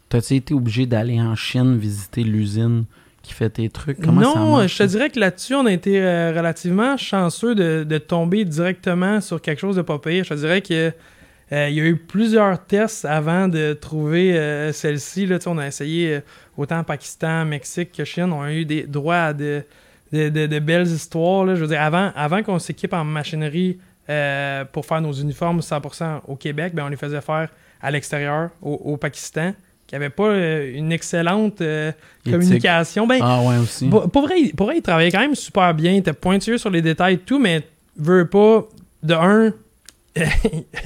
T'as-tu 0.10 0.36
été 0.36 0.54
obligé 0.54 0.86
d'aller 0.86 1.20
en 1.20 1.36
Chine 1.36 1.78
visiter 1.78 2.24
l'usine 2.24 2.86
qui 3.24 3.34
fait 3.34 3.50
tes 3.50 3.70
trucs? 3.70 4.00
Comment 4.02 4.34
ça 4.34 4.40
non, 4.40 4.58
marche? 4.58 4.74
je 4.74 4.84
te 4.84 4.88
dirais 4.90 5.10
que 5.10 5.20
là-dessus, 5.20 5.56
on 5.56 5.66
a 5.66 5.72
été 5.72 6.02
euh, 6.02 6.34
relativement 6.36 6.98
chanceux 6.98 7.56
de, 7.56 7.84
de 7.88 7.98
tomber 7.98 8.44
directement 8.46 9.22
sur 9.22 9.42
quelque 9.42 9.60
chose 9.60 9.78
de 9.78 9.82
pas 9.82 9.98
pire. 9.98 10.24
Je 10.26 10.30
te 10.30 10.34
dirais 10.36 10.62
que 10.62 10.92
euh, 11.52 11.70
il 11.70 11.76
y 11.76 11.80
a 11.82 11.86
eu 11.86 11.96
plusieurs 11.96 12.64
tests 12.66 13.06
avant 13.06 13.48
de 13.48 13.74
trouver 13.74 14.38
euh, 14.38 14.72
celle-ci. 14.74 15.26
Là, 15.26 15.38
on 15.46 15.58
a 15.58 15.68
essayé 15.68 16.20
autant 16.58 16.84
Pakistan, 16.84 17.46
Mexique 17.46 17.92
que 17.94 18.04
Chine. 18.04 18.32
On 18.34 18.42
a 18.42 18.52
eu 18.54 18.66
des 18.66 18.84
droits 18.84 19.18
à 19.28 19.34
de, 19.34 19.64
de, 20.12 20.30
de- 20.30 20.46
de 20.48 20.60
belles 20.60 20.88
histoires. 20.88 21.46
là. 21.46 21.56
Je 21.56 21.62
veux 21.62 21.68
dire, 21.68 21.82
avant, 21.82 22.12
avant 22.16 22.44
qu'on 22.44 22.60
s'équipe 22.60 22.94
en 22.94 23.04
machinerie 23.06 23.78
pour 24.74 24.86
faire 24.86 25.00
nos 25.02 25.14
uniformes 25.14 25.62
100% 25.62 26.22
au 26.28 26.36
Québec, 26.36 26.74
ben, 26.76 26.84
on 26.86 26.90
les 26.90 26.98
faisait 26.98 27.22
faire 27.22 27.48
à 27.82 27.90
l'extérieur, 27.92 28.50
au, 28.62 28.74
au 28.74 28.98
Pakistan, 28.98 29.54
qui 29.88 29.96
avait 29.96 30.10
pas 30.10 30.30
euh, 30.30 30.72
une 30.76 30.92
excellente 30.92 31.62
euh, 31.62 31.92
communication. 32.30 33.06
Ben, 33.08 33.20
Ah 33.22 33.42
ouais, 33.42 33.58
aussi. 33.58 33.88
pour, 33.90 34.10
pour 34.10 34.24
vrai, 34.24 34.36
il- 34.42 34.54
pour 34.56 34.68
vrai, 34.68 34.78
il 34.78 34.82
travaillait 34.82 35.12
quand 35.12 35.20
même 35.20 35.36
super 35.36 35.74
bien. 35.74 35.92
Il 35.92 35.98
était 35.98 36.14
pointueux 36.14 36.58
sur 36.58 36.70
les 36.70 36.82
détails 36.82 37.16
et 37.16 37.18
tout, 37.18 37.40
mais 37.40 37.62
veut 37.98 38.26
pas, 38.26 38.66
de 39.04 39.14
un, 39.14 39.54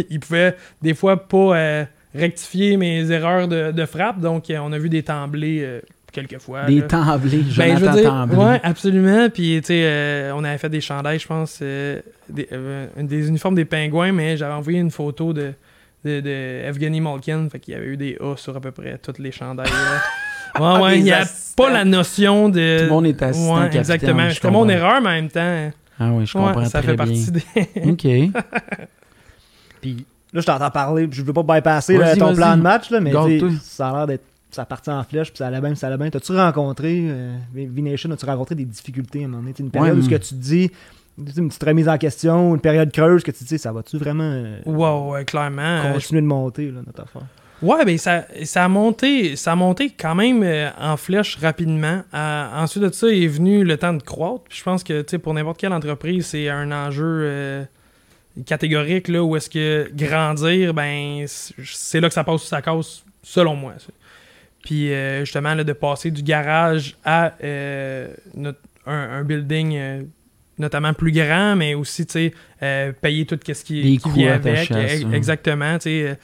il 0.09 0.19
pouvait 0.19 0.55
des 0.81 0.93
fois 0.93 1.27
pas 1.27 1.57
euh, 1.57 1.85
rectifier 2.15 2.77
mes 2.77 3.09
erreurs 3.11 3.47
de, 3.47 3.71
de 3.71 3.85
frappe. 3.85 4.19
Donc, 4.19 4.45
on 4.49 4.71
a 4.73 4.77
vu 4.79 4.89
des 4.89 5.03
temblés 5.03 5.59
euh, 5.61 5.79
quelques 6.11 6.39
fois. 6.39 6.65
Des 6.65 6.79
là. 6.79 6.87
temblés, 6.87 7.37
Ben, 7.37 7.43
je 7.43 7.51
Jonathan 7.79 7.91
veux 7.91 8.01
dire, 8.01 8.09
Temblé. 8.09 8.37
ouais, 8.37 8.59
absolument. 8.63 9.29
Puis, 9.29 9.59
tu 9.61 9.67
sais, 9.67 10.29
on 10.33 10.43
avait 10.43 10.57
fait 10.57 10.69
des 10.69 10.81
chandails, 10.81 11.19
je 11.19 11.27
pense, 11.27 11.61
des, 11.61 12.01
des 12.97 13.27
uniformes 13.27 13.55
des 13.55 13.65
pingouins, 13.65 14.11
mais 14.11 14.37
j'avais 14.37 14.53
envoyé 14.53 14.79
une 14.79 14.91
photo 14.91 15.33
de, 15.33 15.53
de, 16.07 16.21
de 16.21 16.65
Evgeny 16.65 17.01
Malkin. 17.01 17.47
Fait 17.51 17.59
qu'il 17.59 17.73
y 17.73 17.77
avait 17.77 17.85
eu 17.87 17.97
des 17.97 18.17
A 18.19 18.35
sur 18.37 18.55
à 18.55 18.59
peu 18.59 18.71
près 18.71 18.97
toutes 18.97 19.19
les 19.19 19.31
chandails. 19.31 19.69
là. 19.69 20.01
Ouais, 20.59 20.81
ouais, 20.81 20.97
il 20.97 21.03
n'y 21.03 21.11
a 21.11 21.19
assistants. 21.19 21.65
pas 21.65 21.71
la 21.71 21.85
notion 21.85 22.49
de. 22.49 22.77
Tout 22.79 22.83
le 22.85 22.89
monde 22.89 23.05
est 23.05 23.21
assistant 23.21 23.53
Ouais, 23.55 23.59
capitaine, 23.69 23.79
exactement. 23.81 24.29
je 24.29 24.33
C'était 24.35 24.49
mon 24.49 24.67
erreur, 24.67 25.01
mais 25.01 25.09
en 25.09 25.11
même 25.11 25.29
temps, 25.29 25.71
Ah 25.99 26.09
oui, 26.13 26.25
je 26.25 26.35
ouais, 26.35 26.43
comprends 26.45 26.65
ça 26.65 26.81
très 26.81 26.95
fait 26.95 26.95
bien. 26.95 27.05
partie 27.05 27.31
des. 27.31 27.43
OK. 27.85 28.41
Puis 29.81 30.05
là, 30.33 30.41
je 30.41 30.45
t'entends 30.45 30.71
parler, 30.71 31.07
puis 31.07 31.19
je 31.19 31.23
veux 31.23 31.33
pas 31.33 31.43
bypasser 31.43 31.97
là, 31.97 32.15
ton 32.15 32.33
plan 32.33 32.57
de 32.57 32.61
match, 32.61 32.89
là, 32.89 32.99
mais 32.99 33.11
ça 33.61 33.89
a 33.89 33.93
l'air 33.97 34.07
d'être 34.07 34.23
ça 34.49 34.65
partit 34.65 34.89
en 34.89 35.03
flèche, 35.03 35.27
puis 35.29 35.37
ça 35.37 35.47
allait 35.47 35.59
bien, 35.59 35.71
puis 35.71 35.77
ça 35.77 35.87
allait 35.87 35.97
bien. 35.97 36.09
T'as-tu 36.09 36.31
rencontré, 36.31 37.01
euh, 37.03 37.35
V-Nation, 37.53 38.09
as-tu 38.11 38.25
rencontré 38.25 38.55
des 38.55 38.65
difficultés 38.65 39.21
à 39.21 39.25
un 39.25 39.27
moment 39.27 39.43
donné? 39.43 39.53
Une 39.59 39.69
période 39.69 39.93
Ouais, 39.93 39.99
où 39.99 40.03
ce 40.03 40.09
que 40.09 40.13
mais- 40.15 40.19
tu 40.19 40.29
te 40.29 40.33
dis, 40.35 40.71
une 41.17 41.47
petite 41.49 41.63
remise 41.63 41.89
en 41.89 41.97
question, 41.97 42.53
une 42.55 42.61
période 42.61 42.91
creuse, 42.91 43.23
que 43.23 43.31
tu 43.31 43.43
te 43.43 43.49
dis, 43.49 43.57
ça 43.59 43.71
va-tu 43.71 43.97
vraiment 43.97 44.23
euh, 44.31 44.59
Ouais, 44.65 45.25
clairement. 45.25 45.91
continuer 45.93 46.21
de 46.21 46.27
monter, 46.27 46.71
là, 46.71 46.81
notre 46.85 47.01
affaire? 47.03 47.23
Ouais, 47.63 47.83
ben 47.85 47.97
ça, 47.97 48.23
ça 48.43 48.65
a 48.65 48.67
monté, 48.67 49.35
ça 49.35 49.53
a 49.53 49.55
monté 49.55 49.89
quand 49.89 50.13
même 50.13 50.43
euh, 50.43 50.69
en 50.79 50.95
flèche 50.95 51.37
rapidement. 51.37 52.03
Euh, 52.13 52.47
ensuite 52.53 52.83
de 52.83 52.91
ça 52.91 53.07
est 53.07 53.25
venu 53.25 53.63
le 53.63 53.77
temps 53.77 53.93
de 53.95 54.03
croître. 54.03 54.43
Puis 54.47 54.59
je 54.59 54.63
pense 54.63 54.83
que 54.83 55.01
tu 55.01 55.09
sais 55.09 55.17
pour 55.17 55.33
n'importe 55.33 55.59
quelle 55.59 55.73
entreprise, 55.73 56.27
c'est 56.27 56.49
un 56.49 56.71
enjeu 56.71 57.03
euh, 57.23 57.63
catégorique 58.45 59.07
là 59.07 59.23
où 59.23 59.35
est-ce 59.35 59.49
que 59.49 59.89
grandir, 59.91 60.75
ben 60.75 61.25
c'est 61.27 61.99
là 61.99 62.09
que 62.09 62.13
ça 62.13 62.23
passe 62.23 62.41
sous 62.41 62.47
sa 62.47 62.61
cause, 62.61 63.03
selon 63.23 63.55
moi. 63.55 63.73
ça. 63.79 63.87
Puis 64.63 64.91
justement 65.21 65.55
là, 65.55 65.63
de 65.63 65.73
passer 65.73 66.11
du 66.11 66.21
garage 66.21 66.95
à 67.03 67.33
notre- 68.35 68.59
un, 68.85 69.19
un 69.19 69.23
building 69.23 70.05
notamment 70.59 70.93
plus 70.93 71.11
grand, 71.11 71.55
mais 71.55 71.73
aussi 71.73 72.05
tu 72.05 72.13
sais 72.13 72.33
euh, 72.63 72.91
payer 72.99 73.25
tout 73.25 73.39
ce 73.45 73.63
qui, 73.63 73.81
Les 73.83 73.97
qui 73.97 74.09
vient 74.09 74.33
avec. 74.33 74.67
Exactement, 75.13 75.73
tu 75.77 75.83
sais. 75.83 76.07
euh, 76.09 76.15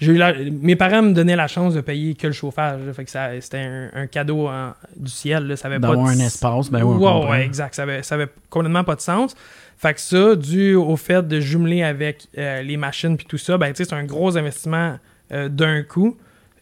j'ai 0.00 0.12
eu 0.12 0.16
la- 0.16 0.32
mes 0.32 0.76
parents 0.76 1.02
me 1.02 1.12
donnaient 1.12 1.34
la 1.34 1.48
chance 1.48 1.74
de 1.74 1.80
payer 1.80 2.14
que 2.14 2.28
le 2.28 2.32
chauffage. 2.32 2.80
là. 2.86 2.92
fait 2.92 3.04
que 3.04 3.10
ça, 3.10 3.30
c'était 3.40 3.58
un, 3.58 3.90
un 3.94 4.06
cadeau 4.06 4.46
en- 4.46 4.72
du 4.96 5.10
ciel. 5.10 5.48
Là. 5.48 5.56
Ça 5.56 5.66
avait 5.66 5.80
pas 5.80 5.88
de- 5.96 6.00
un 6.00 6.18
espace, 6.24 6.70
ben 6.70 6.84
oui, 6.84 6.96
Ouais, 7.04 7.30
ouais, 7.30 7.44
exact. 7.44 7.74
Ça 7.74 7.82
avait, 7.82 8.04
ça 8.04 8.14
avait 8.14 8.28
complètement 8.48 8.84
pas 8.84 8.94
de 8.94 9.00
sens. 9.00 9.34
Fait 9.76 9.94
que 9.94 10.00
ça, 10.00 10.36
dû 10.36 10.74
au 10.76 10.96
fait 10.96 11.26
de 11.26 11.40
jumeler 11.40 11.82
avec 11.82 12.26
euh, 12.36 12.62
les 12.62 12.76
machines 12.76 13.16
puis 13.16 13.26
tout 13.26 13.38
ça, 13.38 13.58
ben 13.58 13.72
c'est 13.74 13.92
un 13.92 14.04
gros 14.04 14.36
investissement 14.36 14.98
euh, 15.32 15.48
d'un 15.48 15.82
coup 15.82 16.16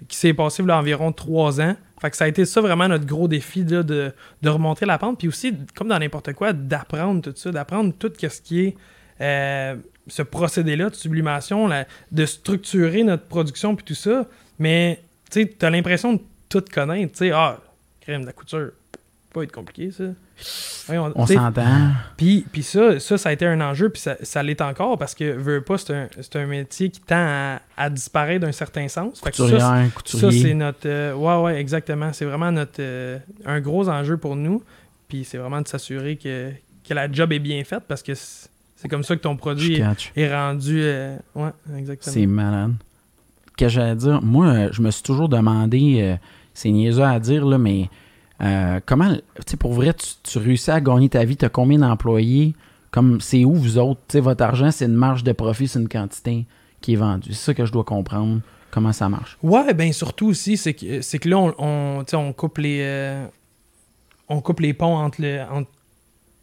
qui 0.09 0.16
s'est 0.16 0.34
passé 0.34 0.62
là, 0.62 0.78
environ 0.78 1.12
trois 1.12 1.61
ans. 1.61 1.76
Fait 2.01 2.11
que 2.11 2.16
ça 2.16 2.24
a 2.24 2.28
été 2.28 2.44
ça 2.44 2.61
vraiment 2.61 2.88
notre 2.88 3.07
gros 3.07 3.26
défi 3.26 3.64
là, 3.64 3.82
de, 3.82 4.12
de 4.42 4.49
remonter 4.49 4.84
la 4.84 4.99
pente. 4.99 5.18
Puis 5.18 5.28
aussi, 5.28 5.55
comme 5.74 5.88
dans 5.88 5.99
n'importe 5.99 6.32
quoi, 6.34 6.53
d'apprendre 6.53 7.22
tout 7.22 7.32
ça, 7.34 7.51
d'apprendre 7.51 7.92
tout 7.99 8.12
ce 8.18 8.40
qui 8.40 8.61
est 8.61 8.76
euh, 9.20 9.76
ce 10.09 10.22
procédé-là 10.22 10.90
de 10.90 10.94
sublimation, 10.94 11.70
de 12.12 12.26
structurer 12.26 13.03
notre 13.03 13.24
production 13.24 13.74
puis 13.74 13.84
tout 13.84 13.94
ça. 13.94 14.26
Mais 14.59 15.01
tu 15.30 15.49
t'as 15.49 15.70
l'impression 15.70 16.14
de 16.14 16.20
tout 16.49 16.64
connaître. 16.72 17.12
Tu 17.12 17.18
sais, 17.18 17.30
ah, 17.32 17.59
crème 18.01 18.22
de 18.22 18.26
la 18.26 18.32
couture, 18.32 18.70
pas 19.37 19.43
être 19.43 19.53
compliqué 19.53 19.91
ça. 19.91 20.05
On 20.89 21.26
s'entend. 21.26 21.91
puis, 22.16 22.47
puis 22.51 22.62
ça, 22.62 22.99
ça, 23.01 23.18
ça 23.18 23.28
a 23.28 23.32
été 23.32 23.47
un 23.47 23.61
enjeu, 23.61 23.91
puis 23.91 24.01
ça, 24.01 24.16
ça 24.22 24.43
l'est 24.43 24.61
encore, 24.62 24.97
parce 24.97 25.14
que, 25.14 25.24
veux 25.32 25.61
pas, 25.61 25.76
c'est 25.78 25.93
un, 25.95 26.09
un 26.34 26.47
métier 26.47 26.89
qui 26.91 27.01
tend 27.01 27.16
à, 27.16 27.61
à 27.76 27.91
disparaître 27.91 28.47
d'un 28.47 28.53
certain 28.53 28.89
sens. 28.89 29.20
Fait 29.22 29.30
que 29.30 29.37
ça, 29.37 29.43
Couturière, 29.43 29.66
ça, 29.66 29.84
couturier. 29.95 30.43
c'est 30.43 30.55
notre... 30.55 30.87
euh, 30.87 31.14
ouais, 31.14 31.43
ouais, 31.43 31.61
exactement. 31.61 32.12
C'est 32.12 32.24
vraiment 32.24 32.51
notre 32.51 32.80
euh, 32.80 33.18
un 33.45 33.61
gros 33.61 33.89
enjeu 33.89 34.16
pour 34.16 34.37
nous, 34.37 34.62
puis 35.09 35.24
c'est 35.24 35.39
vraiment 35.39 35.61
de 35.61 35.68
s'assurer 35.68 36.16
que, 36.16 36.51
que 36.89 36.95
la 36.95 37.11
job 37.12 37.32
est 37.32 37.39
bien 37.39 37.62
faite, 37.64 37.82
parce 37.87 38.03
que 38.03 38.14
c'est 38.14 38.89
comme 38.89 39.05
ça 39.05 39.16
que 39.16 39.20
ton 39.22 39.37
produit 39.37 39.82
est, 40.16 40.34
rendu... 40.34 40.80
euh, 40.82 41.16
ouais, 41.34 41.51
exactement. 41.76 42.14
C'est 42.14 42.26
malade. 42.26 42.72
Qu'est-ce 43.57 43.74
que 43.74 43.80
j'allais 43.80 43.97
dire? 43.97 44.22
Moi, 44.22 44.70
je 44.70 44.80
me 44.82 44.91
suis 44.91 45.03
toujours 45.03 45.28
demandé, 45.28 46.16
c'est 46.55 46.70
niaiseux 46.70 47.03
à 47.05 47.18
dire, 47.18 47.45
là, 47.45 47.59
mais 47.59 47.89
euh, 48.43 48.80
comment, 48.84 49.14
tu 49.14 49.22
sais, 49.47 49.57
pour 49.57 49.72
vrai, 49.72 49.95
tu, 49.95 50.39
réussis 50.39 50.70
à 50.70 50.80
gagner 50.80 51.09
ta 51.09 51.24
vie, 51.24 51.37
tu 51.37 51.45
as 51.45 51.49
combien 51.49 51.78
d'employés? 51.78 52.55
Comme, 52.91 53.20
c'est 53.20 53.45
où 53.45 53.55
vous 53.55 53.78
autres? 53.78 54.01
Tu 54.09 54.14
sais, 54.14 54.20
votre 54.20 54.43
argent, 54.43 54.70
c'est 54.70 54.87
une 54.87 54.95
marge 54.95 55.24
de 55.24 55.32
profit, 55.32 55.68
c'est 55.68 55.78
une 55.78 55.89
quantité 55.89 56.45
qui 56.80 56.95
est 56.95 56.97
vendue. 56.97 57.32
C'est 57.32 57.47
ça 57.47 57.55
que 57.55 57.64
je 57.66 57.72
dois 57.72 57.84
comprendre, 57.84 58.41
comment 58.70 58.93
ça 58.93 59.09
marche. 59.09 59.39
Ouais, 59.43 59.74
ben 59.74 59.93
surtout 59.93 60.28
aussi, 60.28 60.57
c'est 60.57 60.74
que, 60.74 61.01
c'est 61.01 61.18
que 61.18 61.28
là, 61.28 61.39
on, 61.39 61.55
on, 61.59 62.05
on 62.12 62.32
coupe 62.32 62.59
les 62.59 62.80
euh, 62.82 63.26
on 64.28 64.41
coupe 64.41 64.61
les 64.61 64.72
ponts 64.72 64.97
entre 64.97 65.22
le, 65.22 65.45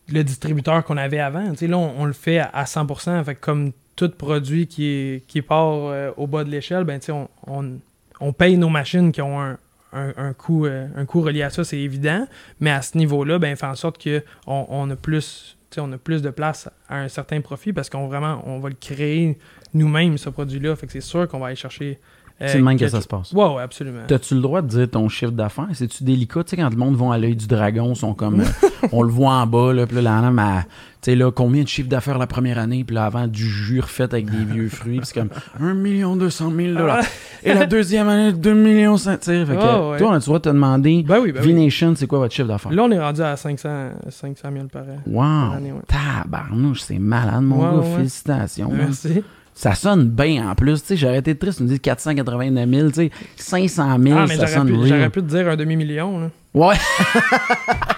le 0.09 0.23
distributeur 0.23 0.83
qu'on 0.83 0.97
avait 0.97 1.19
avant. 1.19 1.51
Tu 1.51 1.57
sais, 1.57 1.67
là, 1.67 1.77
on, 1.77 2.05
le 2.05 2.13
fait 2.13 2.39
à, 2.39 2.47
à 2.47 2.63
100%. 2.65 3.23
Fait 3.23 3.35
que 3.35 3.39
comme 3.39 3.71
tout 3.95 4.09
produit 4.09 4.67
qui, 4.67 5.23
qui 5.27 5.41
part 5.41 5.73
euh, 5.73 6.11
au 6.17 6.27
bas 6.27 6.43
de 6.43 6.49
l'échelle, 6.49 6.83
ben, 6.83 6.99
on, 7.09 7.27
on, 7.47 7.79
on 8.19 8.33
paye 8.33 8.57
nos 8.57 8.69
machines 8.69 9.11
qui 9.11 9.21
ont 9.21 9.41
un, 9.41 9.57
un, 9.93 10.33
coût, 10.33 10.65
euh, 10.65 10.87
un 10.95 11.05
relié 11.21 11.43
à 11.43 11.49
ça, 11.49 11.63
c'est 11.63 11.79
évident. 11.79 12.27
Mais 12.59 12.71
à 12.71 12.81
ce 12.81 12.97
niveau-là, 12.97 13.39
ben, 13.39 13.55
fait 13.55 13.65
en 13.65 13.75
sorte 13.75 14.01
qu'on 14.03 14.67
on 14.69 14.89
a 14.89 14.95
plus 14.95 16.21
de 16.21 16.29
place 16.29 16.69
à 16.89 16.99
un 16.99 17.07
certain 17.07 17.41
profit 17.41 17.73
parce 17.73 17.89
qu'on 17.89 18.07
vraiment 18.07 18.59
va 18.59 18.69
le 18.69 18.75
créer 18.75 19.37
nous-mêmes 19.73 20.17
ce 20.17 20.29
produit-là. 20.29 20.75
Fait 20.75 20.87
que 20.87 20.93
c'est 20.93 21.01
sûr 21.01 21.27
qu'on 21.27 21.39
va 21.39 21.47
aller 21.47 21.55
chercher. 21.55 21.99
Euh, 22.43 22.47
c'est 22.49 22.57
le 22.57 22.63
même 22.63 22.77
que 22.77 22.87
ça 22.87 23.01
se 23.01 23.07
passe. 23.07 23.31
Ouais, 23.33 23.61
absolument. 23.61 24.01
T'as-tu 24.07 24.35
le 24.35 24.41
droit 24.41 24.61
de 24.61 24.67
dire 24.67 24.89
ton 24.89 25.07
chiffre 25.09 25.31
d'affaires? 25.31 25.67
C'est-tu 25.73 26.03
délicat? 26.03 26.43
Tu 26.43 26.51
sais, 26.51 26.57
quand 26.57 26.69
le 26.69 26.75
monde 26.77 26.95
va 26.95 27.13
à 27.13 27.17
l'œil 27.17 27.35
du 27.35 27.47
dragon, 27.47 27.95
sont 27.95 28.13
comme. 28.13 28.41
euh, 28.63 28.87
on 28.91 29.01
le 29.03 29.09
voit 29.09 29.33
en 29.33 29.47
bas, 29.47 29.73
là, 29.73 29.85
puis 29.87 29.95
là, 29.95 30.01
la 30.01 30.27
elle- 30.27 30.65
tu 31.01 31.11
sais, 31.11 31.15
là, 31.17 31.31
combien 31.31 31.63
de 31.63 31.67
chiffre 31.67 31.89
d'affaires 31.89 32.17
la 32.17 32.27
première 32.27 32.57
année, 32.57 32.85
puis 32.85 32.95
là, 32.95 33.03
avant, 33.05 33.27
du 33.27 33.43
jus 33.45 33.81
refait 33.81 34.03
avec 34.03 34.29
des 34.29 34.45
vieux 34.45 34.69
fruits, 34.69 34.99
puis 34.99 35.05
c'est 35.07 35.19
comme 35.19 35.29
1 35.59 35.73
million 35.73 36.15
200 36.15 36.51
000 36.55 36.77
dollars. 36.77 37.03
Et 37.43 37.53
la 37.53 37.65
deuxième 37.65 38.07
année, 38.07 38.31
2 38.31 38.53
millions 38.53 38.95
5 38.95 39.19
tu 39.19 39.25
sais. 39.25 39.45
Fait 39.45 39.53
que, 39.53 39.91
ouais. 39.91 39.97
toi, 39.97 40.09
on 40.09 40.13
a-tu 40.13 40.19
le 40.21 40.25
droit 40.27 40.39
de 40.39 40.43
te 40.43 40.49
demander, 40.49 41.03
Ben 41.05 41.19
oui, 41.21 41.33
ben 41.33 41.41
oui. 41.43 41.47
V-Nation, 41.53 41.93
c'est 41.97 42.07
quoi 42.07 42.19
votre 42.19 42.33
chiffre 42.33 42.47
d'affaires? 42.47 42.71
Là, 42.71 42.83
on 42.83 42.91
est 42.91 42.99
rendu 42.99 43.21
à 43.21 43.35
500, 43.35 43.89
500 44.09 44.47
000 44.53 44.67
par 44.67 44.83
an. 44.83 44.85
Wow! 45.05 45.19
par 45.21 45.53
année, 45.57 45.71
ouais. 45.73 45.81
Tabarnouche, 45.87 46.81
c'est 46.81 46.99
malade, 46.99 47.41
mon 47.43 47.57
Ouais, 47.57 47.81
gars. 47.83 47.95
Félicitations. 47.97 48.69
Merci. 48.71 49.23
Ça 49.55 49.75
sonne 49.75 50.09
bien 50.09 50.49
en 50.49 50.55
plus. 50.55 50.81
Tu 50.81 50.87
sais, 50.87 50.97
j'aurais 50.97 51.19
été 51.19 51.35
triste, 51.37 51.57
tu 51.59 51.63
me 51.63 51.69
dis 51.69 51.79
489 51.79 52.69
000, 52.69 52.87
tu 52.89 52.95
sais, 52.95 53.11
500 53.35 53.97
000, 54.01 54.17
Ah, 54.17 54.25
mais 54.27 54.35
ça 54.37 54.47
sonne 54.47 54.67
pu, 54.67 54.87
j'aurais 54.87 55.09
pu 55.09 55.21
te 55.21 55.27
dire 55.27 55.47
un 55.47 55.55
demi-million. 55.55 56.19
là. 56.21 56.29
Ouais. 56.55 56.75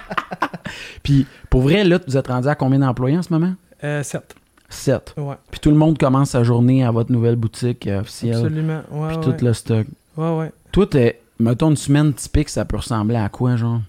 Puis, 1.03 1.25
pour 1.49 1.61
vrai, 1.61 1.83
là, 1.83 1.99
vous 2.07 2.17
êtes 2.17 2.27
rendu 2.27 2.47
à 2.47 2.55
combien 2.55 2.79
d'employés 2.79 3.17
en 3.17 3.21
ce 3.21 3.31
moment? 3.31 3.53
Euh, 3.83 4.03
7. 4.03 4.35
7. 4.69 5.13
Ouais, 5.17 5.35
Puis 5.51 5.59
tout 5.59 5.69
le 5.69 5.75
monde 5.77 5.97
commence 5.97 6.31
sa 6.31 6.43
journée 6.43 6.83
à 6.83 6.91
votre 6.91 7.11
nouvelle 7.11 7.35
boutique 7.35 7.87
euh, 7.87 8.01
officielle. 8.01 8.35
absolument. 8.37 8.81
Ouais, 8.91 9.07
Puis 9.09 9.17
ouais. 9.29 9.37
tout 9.37 9.45
le 9.45 9.53
stock. 9.53 9.87
ouais, 10.17 10.37
ouais. 10.37 10.51
Toi, 10.71 10.87
t'es- 10.87 11.19
mettons 11.39 11.69
une 11.69 11.75
semaine 11.77 12.13
typique, 12.13 12.49
ça 12.49 12.65
peut 12.65 12.77
ressembler 12.77 13.15
à 13.17 13.29
quoi, 13.29 13.55
genre? 13.55 13.81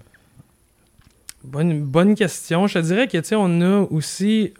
Bonne, 1.44 1.80
bonne 1.82 2.14
question. 2.14 2.66
Je 2.66 2.74
te 2.74 2.78
dirais 2.80 3.06
que, 3.08 3.18
tu 3.18 3.24
sais, 3.24 3.36
on 3.36 3.60
a 3.62 3.80
aussi... 3.90 4.52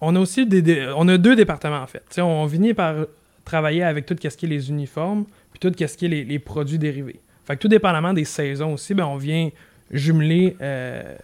On 0.00 0.14
a 0.14 0.20
aussi 0.20 0.46
des, 0.46 0.92
on 0.96 1.08
a 1.08 1.18
deux 1.18 1.34
départements, 1.34 1.82
en 1.82 1.86
fait. 1.86 2.02
On 2.20 2.48
finit 2.48 2.74
par 2.74 2.94
travailler 3.44 3.82
avec 3.82 4.06
tout 4.06 4.16
ce 4.20 4.28
qui 4.28 4.46
est 4.46 4.48
les 4.48 4.70
uniformes, 4.70 5.24
puis 5.52 5.58
tout 5.58 5.72
ce 5.76 5.96
qui 5.96 6.04
est 6.04 6.08
les, 6.08 6.38
produits 6.38 6.78
dérivés. 6.78 7.18
Fait 7.46 7.56
que 7.56 7.62
tout 7.62 7.68
dépendamment 7.68 8.12
des 8.12 8.24
saisons 8.24 8.74
aussi, 8.74 8.94
ben, 8.94 9.06
on 9.06 9.16
vient 9.16 9.50
jumeler, 9.90 10.56
euh, 10.60 11.16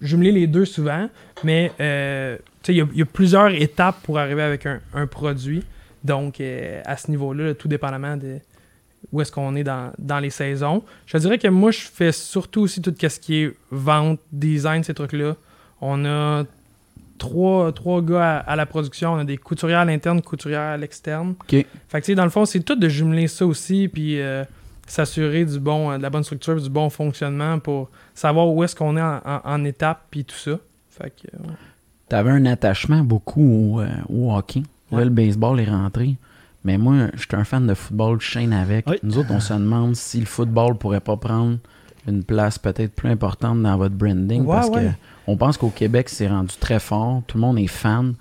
jumeler 0.00 0.32
les 0.32 0.46
deux 0.46 0.64
souvent, 0.64 1.08
mais 1.44 1.70
euh, 1.80 2.38
il 2.66 2.76
y 2.76 3.02
a- 3.02 3.06
plusieurs 3.06 3.50
étapes 3.50 4.00
pour 4.02 4.18
arriver 4.18 4.42
avec 4.42 4.66
un, 4.66 5.06
produit. 5.06 5.62
Donc, 6.02 6.40
euh, 6.40 6.80
à 6.86 6.96
ce 6.96 7.10
niveau-là, 7.10 7.48
là, 7.48 7.54
tout 7.54 7.68
dépendamment 7.68 8.16
de 8.16 8.38
où 9.12 9.20
est-ce 9.20 9.32
qu'on 9.32 9.54
est 9.56 9.64
dans, 9.64 9.92
dans 9.98 10.18
les 10.18 10.30
saisons. 10.30 10.82
Je 11.06 11.18
dirais 11.18 11.38
que 11.38 11.48
moi, 11.48 11.70
je 11.70 11.80
fais 11.80 12.12
surtout 12.12 12.62
aussi 12.62 12.80
tout 12.80 12.94
ce 12.98 13.20
qui 13.20 13.42
est 13.42 13.54
vente, 13.70 14.20
design, 14.32 14.82
ces 14.84 14.94
trucs-là. 14.94 15.36
On 15.80 16.04
a 16.04 16.44
trois, 17.20 17.70
trois 17.72 18.02
gars 18.02 18.38
à, 18.38 18.38
à 18.38 18.56
la 18.56 18.66
production. 18.66 19.12
On 19.12 19.18
a 19.18 19.24
des 19.24 19.36
couturières 19.36 19.78
à 19.80 19.84
l'interne, 19.84 20.20
couturières 20.22 20.60
à 20.72 20.76
l'externe. 20.76 21.34
OK. 21.40 21.50
Fait 21.50 21.64
que, 21.64 21.96
tu 21.98 22.02
sais, 22.06 22.14
dans 22.16 22.24
le 22.24 22.30
fond, 22.30 22.44
c'est 22.44 22.60
tout 22.60 22.74
de 22.74 22.88
jumeler 22.88 23.28
ça 23.28 23.46
aussi, 23.46 23.86
puis 23.86 24.20
euh, 24.20 24.42
s'assurer 24.88 25.44
du 25.44 25.60
bon, 25.60 25.90
euh, 25.92 25.98
de 25.98 26.02
la 26.02 26.10
bonne 26.10 26.24
structure, 26.24 26.60
du 26.60 26.68
bon 26.70 26.90
fonctionnement 26.90 27.58
pour 27.60 27.88
savoir 28.14 28.48
où 28.48 28.64
est-ce 28.64 28.74
qu'on 28.74 28.96
est 28.96 29.02
en, 29.02 29.20
en- 29.24 29.40
en 29.44 29.64
étape, 29.64 30.02
puis 30.10 30.24
tout 30.24 30.36
ça. 30.36 30.58
Fait 30.90 31.10
que, 31.10 31.28
euh, 31.36 31.46
ouais. 31.48 31.54
T'avais 32.08 32.30
un 32.30 32.44
attachement 32.46 33.00
beaucoup 33.02 33.76
au, 33.76 33.80
euh, 33.80 33.88
au 34.08 34.34
hockey. 34.34 34.62
Là, 34.90 34.98
Ouais. 34.98 35.04
le 35.04 35.10
baseball 35.10 35.60
est 35.60 35.70
rentré. 35.70 36.16
Mais 36.64 36.76
moi, 36.76 37.06
je 37.14 37.20
suis 37.20 37.28
un 37.32 37.44
fan 37.44 37.66
de 37.66 37.74
football, 37.74 38.20
je 38.20 38.26
chaîne 38.26 38.52
avec. 38.52 38.86
Oui. 38.88 38.96
Nous 39.04 39.16
autres, 39.18 39.30
on 39.30 39.38
se 39.40 39.54
demande 39.54 39.94
si 39.94 40.18
le 40.18 40.26
football 40.26 40.74
pourrait 40.76 41.00
pas 41.00 41.16
prendre 41.16 41.58
une 42.08 42.24
place 42.24 42.58
peut-être 42.58 42.94
plus 42.94 43.08
importante 43.10 43.62
dans 43.62 43.76
votre 43.76 43.94
branding. 43.94 44.42
Ouais, 44.42 44.46
parce 44.56 44.68
ouais. 44.70 44.82
que 44.84 44.88
on 45.26 45.36
pense 45.36 45.56
qu'au 45.56 45.68
Québec, 45.70 46.08
c'est 46.08 46.28
rendu 46.28 46.54
très 46.58 46.80
fort. 46.80 47.22
Tout 47.26 47.36
le 47.36 47.42
monde 47.42 47.58
est 47.58 47.66
fan. 47.66 48.14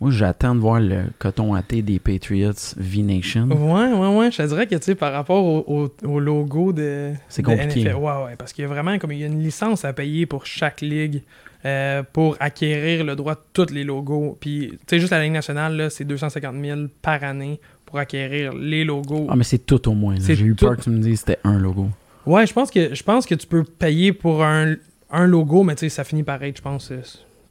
Moi, 0.00 0.10
j'attends 0.10 0.54
de 0.54 0.60
voir 0.60 0.78
le 0.78 1.04
coton 1.18 1.54
à 1.54 1.62
thé 1.62 1.80
des 1.82 1.98
Patriots 1.98 2.52
V-Nation. 2.76 3.48
Ouais, 3.48 3.92
ouais, 3.92 4.16
ouais. 4.18 4.30
Je 4.30 4.36
te 4.36 4.42
dirais 4.46 4.66
que, 4.66 4.74
tu 4.74 4.82
sais, 4.82 4.94
par 4.94 5.12
rapport 5.12 5.42
au, 5.44 5.64
au- 5.66 6.06
au 6.06 6.20
logo 6.20 6.72
de. 6.72 7.12
C'est 7.28 7.40
de 7.42 7.46
compliqué. 7.46 7.80
NFL, 7.82 7.94
ouais, 7.96 8.24
ouais. 8.24 8.36
Parce 8.36 8.52
qu'il 8.52 8.62
y 8.62 8.64
a 8.66 8.68
vraiment 8.68 8.98
comme 8.98 9.12
il 9.12 9.18
y 9.20 9.24
a 9.24 9.26
une 9.26 9.42
licence 9.42 9.84
à 9.86 9.92
payer 9.92 10.26
pour 10.26 10.44
chaque 10.46 10.82
ligue 10.82 11.22
euh, 11.64 12.02
pour 12.12 12.36
acquérir 12.40 13.04
le 13.04 13.16
droit 13.16 13.34
de 13.34 13.40
tous 13.54 13.72
les 13.72 13.84
logos. 13.84 14.36
Puis, 14.38 14.68
tu 14.72 14.78
sais, 14.86 15.00
juste 15.00 15.12
la 15.12 15.22
Ligue 15.22 15.32
nationale, 15.32 15.74
là, 15.76 15.90
c'est 15.90 16.04
250 16.04 16.54
000 16.62 16.80
par 17.02 17.24
année 17.24 17.58
pour 17.86 17.98
acquérir 17.98 18.52
les 18.54 18.84
logos. 18.84 19.26
Ah, 19.30 19.34
mais 19.36 19.44
c'est 19.44 19.64
tout 19.64 19.88
au 19.88 19.94
moins. 19.94 20.14
J'ai 20.20 20.38
eu 20.40 20.54
tout. 20.54 20.66
peur 20.66 20.76
que 20.76 20.82
tu 20.82 20.90
me 20.90 20.98
dises 21.00 21.22
que 21.22 21.32
c'était 21.32 21.40
un 21.42 21.58
logo. 21.58 21.88
Ouais, 22.26 22.46
je 22.46 22.52
pense 22.52 22.70
que 22.70 22.94
je 22.94 23.02
pense 23.02 23.24
que 23.26 23.34
tu 23.34 23.46
peux 23.46 23.62
payer 23.64 24.12
pour 24.12 24.42
un, 24.44 24.74
un 25.10 25.26
logo, 25.26 25.62
mais 25.62 25.74
tu 25.74 25.80
sais, 25.80 25.88
ça 25.88 26.04
finit 26.04 26.22
pareil, 26.24 26.52
je 26.56 26.62
pense. 26.62 26.90
euh, 26.90 27.00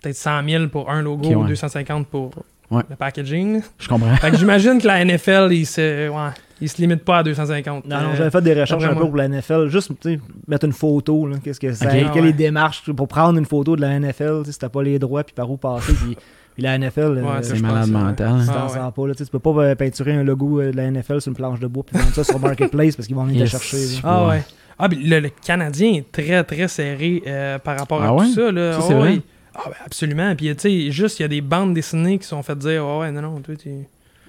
Peut-être 0.02 0.18
100 0.18 0.44
000 0.48 0.68
pour 0.68 0.90
un 0.92 1.02
logo 1.02 1.28
ou 1.30 1.42
ouais. 1.44 1.48
250 1.48 2.08
pour 2.08 2.32
Ouais. 2.72 2.82
le 2.90 2.96
packaging. 2.96 3.62
Je 3.78 3.88
comprends. 3.88 4.16
Fait 4.16 4.32
que 4.32 4.38
j'imagine 4.38 4.80
que 4.82 4.88
la 4.88 5.06
NFL, 5.06 5.50
ils 5.52 5.68
se. 5.68 6.10
Ouais. 6.10 6.30
Ils 6.62 6.68
se 6.70 6.82
limitent 6.82 7.04
pas 7.06 7.20
à 7.20 7.24
250. 7.24 7.86
Non, 7.86 7.96
non, 8.02 8.02
Euh, 8.10 8.16
j'avais 8.18 8.32
fait 8.32 8.42
des 8.42 8.60
recherches 8.60 8.84
un 8.84 8.96
peu 8.96 9.02
pour 9.02 9.16
la 9.16 9.28
NFL, 9.28 9.68
juste 9.68 9.92
tu 10.02 10.16
sais, 10.16 10.20
mettre 10.48 10.66
une 10.66 10.74
photo, 10.74 11.28
là, 11.28 11.36
qu'est-ce 11.44 11.60
que 11.60 11.72
c'est, 11.74 11.86
quelles 11.88 12.10
ouais. 12.12 12.22
les 12.22 12.34
démarches 12.34 12.92
pour 12.92 13.08
prendre 13.08 13.38
une 13.38 13.46
photo 13.46 13.76
de 13.76 13.82
la 13.82 14.00
NFL, 14.00 14.44
si 14.50 14.58
t'as 14.58 14.70
pas 14.70 14.82
les 14.82 14.98
droits, 14.98 15.24
puis 15.24 15.34
par 15.36 15.50
où 15.52 15.58
passer, 15.58 15.94
puis, 15.94 16.18
puis 16.56 16.64
la 16.64 16.78
NFL, 16.80 17.00
euh, 17.02 17.22
Ouais, 17.22 17.44
C'est 17.44 17.56
je 17.58 17.62
malade 17.62 17.90
mental. 17.92 18.16
tu 18.44 18.50
Ah, 18.50 18.54
t'en 18.54 18.68
ouais. 18.68 18.74
sors 18.74 18.94
pas, 18.94 19.08
là, 19.08 19.14
tu 19.16 19.26
peux 19.26 19.40
pas 19.40 19.50
euh, 19.52 19.76
peinturer 19.76 20.14
un 20.14 20.24
logo 20.24 20.60
euh, 20.62 20.72
de 20.72 20.78
la 20.78 20.90
NFL 20.90 21.22
sur 21.22 21.30
une 21.30 21.36
planche 21.36 21.60
de 21.60 21.68
bois, 21.68 21.84
puis 21.86 22.00
vendre 22.00 22.14
ça 22.16 22.24
sur 22.24 22.40
Marketplace 22.40 22.96
parce 22.96 23.06
qu'ils 23.06 23.16
vont 23.16 23.26
venir 23.26 23.42
Yes. 23.42 23.52
te 23.52 23.58
chercher. 23.58 23.78
là. 23.78 24.00
Ah 24.06 24.28
Ouais. 24.28 24.44
Ah, 24.78 24.88
le, 24.92 25.20
le 25.20 25.30
Canadien 25.30 25.94
est 25.94 26.12
très, 26.12 26.44
très 26.44 26.68
serré 26.68 27.24
euh, 27.28 27.58
par 27.60 27.80
rapport 27.80 28.02
à 28.04 28.08
Ah 28.08 28.10
tout 28.10 28.16
ouais? 28.16 28.28
ça. 28.28 28.52
Là. 28.52 28.74
Ça, 28.74 28.80
Ah 28.82 28.86
c'est 28.88 28.94
vrai? 28.94 29.10
ouais. 29.14 29.22
Ah, 29.56 29.62
ben 29.68 29.76
absolument. 29.86 30.36
Puis, 30.36 30.54
tu 30.56 30.62
sais, 30.86 30.92
juste, 30.92 31.20
il 31.20 31.24
y 31.24 31.26
a 31.26 31.30
des 31.30 31.40
bandes 31.42 31.74
dessinées 31.74 32.18
qui 32.20 32.28
sont 32.28 32.44
faites 32.44 32.58
dire 32.60 32.84
Ah 32.86 33.00
ouais, 33.00 33.12
non, 33.12 33.22
non, 33.22 33.40
toi, 33.40 33.56
tu. 33.56 33.70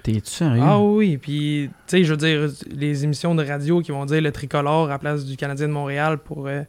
T'es-tu 0.03 0.21
sérieux? 0.29 0.61
Ah 0.63 0.79
oui. 0.79 1.17
Puis, 1.17 1.69
tu 1.87 1.97
sais, 1.97 2.03
je 2.05 2.11
veux 2.11 2.17
dire, 2.17 2.49
les 2.71 3.03
émissions 3.03 3.35
de 3.35 3.43
radio 3.45 3.81
qui 3.81 3.91
vont 3.91 4.05
dire 4.05 4.21
le 4.21 4.31
tricolore 4.31 4.85
à 4.85 4.91
la 4.91 4.99
place 4.99 5.25
du 5.25 5.35
Canadien 5.35 5.67
de 5.67 5.73
Montréal 5.73 6.17
pour. 6.19 6.47
euh, 6.47 6.61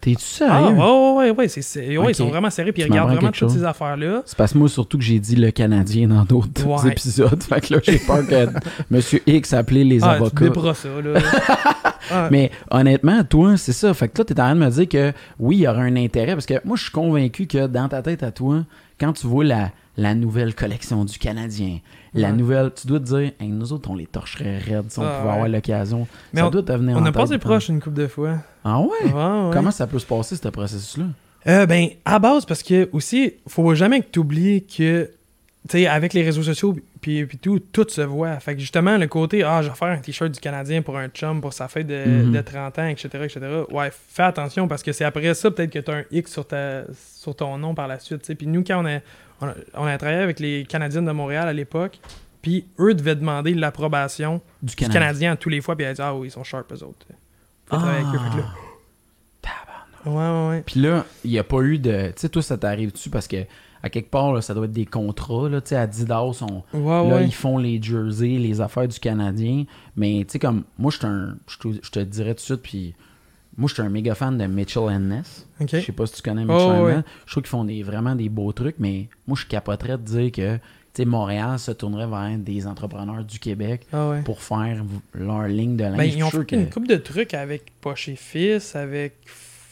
T'es-tu 0.00 0.18
Ah, 0.42 0.60
sérieux? 0.60 0.76
ouais, 0.76 0.84
ouais, 0.84 1.30
ouais, 1.30 1.36
ouais, 1.38 1.48
c'est, 1.48 1.96
ouais, 1.98 2.12
ils 2.12 2.14
sont 2.14 2.28
vraiment 2.28 2.50
serrés. 2.50 2.70
Puis, 2.72 2.82
ils 2.82 2.86
Tu 2.86 2.92
regardent 2.92 3.10
vraiment 3.12 3.28
toutes 3.28 3.36
chose. 3.36 3.54
ces 3.54 3.64
affaires-là. 3.64 4.22
C'est 4.26 4.36
parce 4.38 4.52
que 4.52 4.58
moi, 4.58 4.68
surtout 4.68 4.98
que 4.98 5.02
j'ai 5.02 5.18
dit 5.18 5.34
le 5.34 5.50
Canadien 5.50 6.06
dans 6.06 6.22
d'autres 6.24 6.64
Ouais. 6.66 6.90
épisodes. 6.92 7.42
Fait 7.42 7.60
que 7.62 7.74
là, 7.74 7.80
j'ai 7.82 7.98
peur 7.98 8.24
que 8.24 8.46
Monsieur 8.90 9.22
X 9.26 9.52
appelait 9.54 9.82
les 9.82 10.04
Ah, 10.04 10.10
tu 10.10 10.14
avocats. 10.22 10.44
déperas 10.44 10.74
ça, 10.74 10.88
là. 11.02 11.18
Mais 12.30 12.50
honnêtement, 12.70 13.22
toi, 13.24 13.56
c'est 13.56 13.72
ça. 13.72 13.92
Fait 13.94 14.08
que 14.08 14.14
toi, 14.14 14.24
t'es 14.24 14.34
en 14.34 14.44
train 14.44 14.54
de 14.54 14.60
me 14.60 14.70
dire 14.70 14.88
que 14.88 15.12
oui, 15.38 15.56
il 15.56 15.60
y 15.62 15.68
aura 15.68 15.80
un 15.82 15.96
intérêt. 15.96 16.32
Parce 16.34 16.46
que 16.46 16.54
moi, 16.64 16.76
je 16.76 16.82
suis 16.84 16.92
convaincu 16.92 17.46
que 17.46 17.66
dans 17.66 17.88
ta 17.88 18.02
tête 18.02 18.22
à 18.22 18.30
toi, 18.30 18.64
quand 19.00 19.12
tu 19.12 19.26
vois 19.26 19.44
la, 19.44 19.70
la 19.96 20.14
nouvelle 20.14 20.54
collection 20.54 21.04
du 21.04 21.18
Canadien, 21.18 21.78
la 22.14 22.28
Ouais. 22.28 22.32
nouvelle, 22.36 22.70
tu 22.74 22.86
dois 22.86 23.00
te 23.00 23.04
dire, 23.04 23.32
Hey, 23.40 23.48
nous 23.48 23.72
autres, 23.72 23.90
on 23.90 23.96
les 23.96 24.06
torcherait 24.06 24.58
raides 24.58 24.84
si 24.90 24.98
on 24.98 25.02
Ah, 25.02 25.18
pouvait 25.20 25.32
avoir 25.32 25.48
l'occasion. 25.48 26.06
Mais 26.32 26.40
ça 26.40 26.46
on- 26.46 26.50
doit 26.50 26.62
te 26.62 26.72
venir 26.72 26.96
on 26.96 27.00
en 27.00 27.06
a 27.06 27.12
passé 27.12 27.38
proche 27.38 27.68
une 27.68 27.80
couple 27.80 27.96
de 27.96 28.06
fois. 28.06 28.36
Ah 28.64 28.80
ouais? 28.80 29.10
Comment 29.52 29.70
ça 29.72 29.86
peut 29.86 29.98
se 29.98 30.06
passer, 30.06 30.36
ce 30.36 30.48
processus-là? 30.48 31.06
Euh, 31.46 31.66
ben, 31.66 31.88
à 32.04 32.18
base, 32.18 32.46
parce 32.46 32.62
que 32.62 32.88
aussi, 32.92 33.34
faut 33.48 33.74
jamais 33.74 34.00
que 34.00 34.06
tu 34.10 34.18
oublies 34.20 34.64
que, 34.64 35.10
sais, 35.70 35.86
avec 35.86 36.12
les 36.12 36.22
réseaux 36.22 36.42
sociaux 36.42 36.76
puis, 37.00 37.24
puis 37.26 37.38
tout, 37.38 37.58
tout 37.58 37.86
se 37.88 38.00
voit. 38.00 38.38
Fait 38.40 38.54
que 38.54 38.60
justement, 38.60 38.96
le 38.98 39.06
côté, 39.06 39.42
ah, 39.42 39.62
je 39.62 39.68
vais 39.68 39.74
faire 39.74 39.88
un 39.88 39.98
t-shirt 39.98 40.30
du 40.32 40.40
Canadien 40.40 40.82
pour 40.82 40.96
un 40.98 41.08
chum 41.08 41.40
pour 41.40 41.52
sa 41.52 41.68
fête 41.68 41.86
de, 41.86 42.04
Mhm. 42.06 42.32
de 42.32 42.40
30 42.40 42.78
ans, 42.78 42.86
etc., 42.86 43.08
etc. 43.24 43.40
Ouais, 43.70 43.90
fais 43.92 44.22
attention 44.24 44.68
parce 44.68 44.82
que 44.82 44.92
c'est 44.92 45.04
après 45.04 45.32
ça, 45.34 45.50
peut-être 45.50 45.70
que 45.70 45.78
tu 45.78 45.90
as 45.90 45.94
un 45.94 46.04
X 46.10 46.32
sur, 46.32 46.46
ta, 46.46 46.82
sur 47.16 47.34
ton 47.36 47.56
nom 47.58 47.74
par 47.74 47.88
la 47.88 47.98
suite, 47.98 48.20
tu 48.22 48.26
sais. 48.26 48.34
Puis 48.34 48.46
nous, 48.46 48.62
quand 48.64 48.82
on 48.82 48.86
a, 48.86 48.98
on, 49.40 49.46
a, 49.48 49.54
on 49.74 49.84
a 49.86 49.98
travaillé 49.98 50.20
avec 50.22 50.40
les 50.40 50.64
Canadiens 50.64 51.02
de 51.02 51.12
Montréal 51.12 51.46
à 51.48 51.52
l'époque, 51.52 51.98
puis 52.42 52.66
eux 52.78 52.94
devaient 52.94 53.16
demander 53.16 53.54
l'approbation 53.54 54.40
Du 54.62 54.74
du 54.76 54.88
Canadien. 54.88 55.32
À 55.32 55.36
tous 55.36 55.48
les 55.48 55.60
fois, 55.62 55.76
puis 55.76 55.86
ils 55.86 55.90
disaient, 55.90 56.02
ah 56.02 56.14
oui, 56.14 56.28
ils 56.28 56.30
sont 56.30 56.44
sharp, 56.44 56.70
eux 56.72 56.82
autres. 56.84 57.06
Faut 57.66 57.76
travailler 57.76 58.04
avec 58.06 58.14
eux. 58.14 58.24
Fait 58.24 58.30
que 58.30 58.36
là, 58.38 58.44
ouais, 60.06 60.12
ouais, 60.12 60.48
ouais. 60.56 60.62
Puis 60.66 60.80
là, 60.80 61.04
il 61.24 61.30
n'y 61.30 61.38
a 61.38 61.44
pas 61.44 61.60
eu 61.62 61.78
de. 61.78 62.08
Tu 62.08 62.12
sais, 62.16 62.28
toi, 62.28 62.42
ça 62.42 62.56
t'arrive-tu? 62.58 63.08
Parce 63.10 63.26
que, 63.26 63.36
à 63.84 63.90
quelque 63.90 64.10
part, 64.10 64.32
là, 64.32 64.40
ça 64.40 64.54
doit 64.54 64.64
être 64.64 64.72
des 64.72 64.86
contrats. 64.86 65.48
Là, 65.48 65.60
Adidas, 65.72 66.40
on, 66.40 66.62
Ouais, 66.78 67.08
là, 67.10 67.16
ouais. 67.16 67.24
ils 67.26 67.34
font 67.34 67.58
les 67.58 67.80
jerseys, 67.82 68.38
les 68.38 68.60
affaires 68.62 68.88
du 68.88 68.98
Canadien. 68.98 69.64
Mais, 69.94 70.24
tu 70.26 70.32
sais, 70.32 70.38
comme, 70.38 70.64
moi, 70.78 70.90
je 70.90 70.96
suis 70.96 71.06
un. 71.06 71.36
Je 71.46 71.90
te, 71.90 72.00
dirais 72.00 72.30
tout 72.34 72.40
de 72.40 72.40
suite, 72.40 72.62
puis. 72.62 72.94
Moi, 73.56 73.68
je 73.68 73.74
suis 73.74 73.82
un 73.82 73.88
méga 73.90 74.14
fan 74.16 74.36
de 74.36 74.46
Mitchell 74.46 74.82
and 74.84 74.98
Ness. 75.00 75.46
Ok. 75.60 75.68
Je 75.74 75.80
sais 75.80 75.92
pas 75.92 76.06
si 76.06 76.14
tu 76.14 76.22
connais 76.22 76.42
Oh, 76.48 76.52
Mitchell 76.52 76.82
ouais. 76.82 76.96
Ness. 76.96 77.04
Je 77.26 77.30
trouve 77.32 77.42
qu'ils 77.44 77.50
font 77.50 77.64
des, 77.64 77.82
vraiment 77.84 78.14
des 78.16 78.28
beaux 78.28 78.50
trucs, 78.52 78.76
mais 78.80 79.06
moi, 79.28 79.36
je 79.40 79.46
capoterais 79.46 79.98
de 79.98 80.02
dire 80.02 80.32
que, 80.32 80.58
Montréal 81.04 81.58
se 81.58 81.70
tournerait 81.72 82.06
vers 82.06 82.38
des 82.38 82.66
entrepreneurs 82.66 83.22
du 83.24 83.38
Québec 83.38 83.86
Ah 83.92 84.08
ouais. 84.10 84.22
pour 84.22 84.40
faire 84.40 84.82
leur 85.14 85.42
ligne 85.46 85.76
de 85.76 85.84
linge. 85.84 85.96
Ben, 85.98 86.04
ils 86.04 86.22
ont 86.24 86.30
fait 86.30 86.44
que- 86.46 86.56
une 86.56 86.70
couple 86.70 86.86
de 86.88 86.96
trucs 86.96 87.34
avec 87.34 87.64
Poche 87.80 88.08
et 88.08 88.16
Fils, 88.16 88.74
avec 88.76 89.14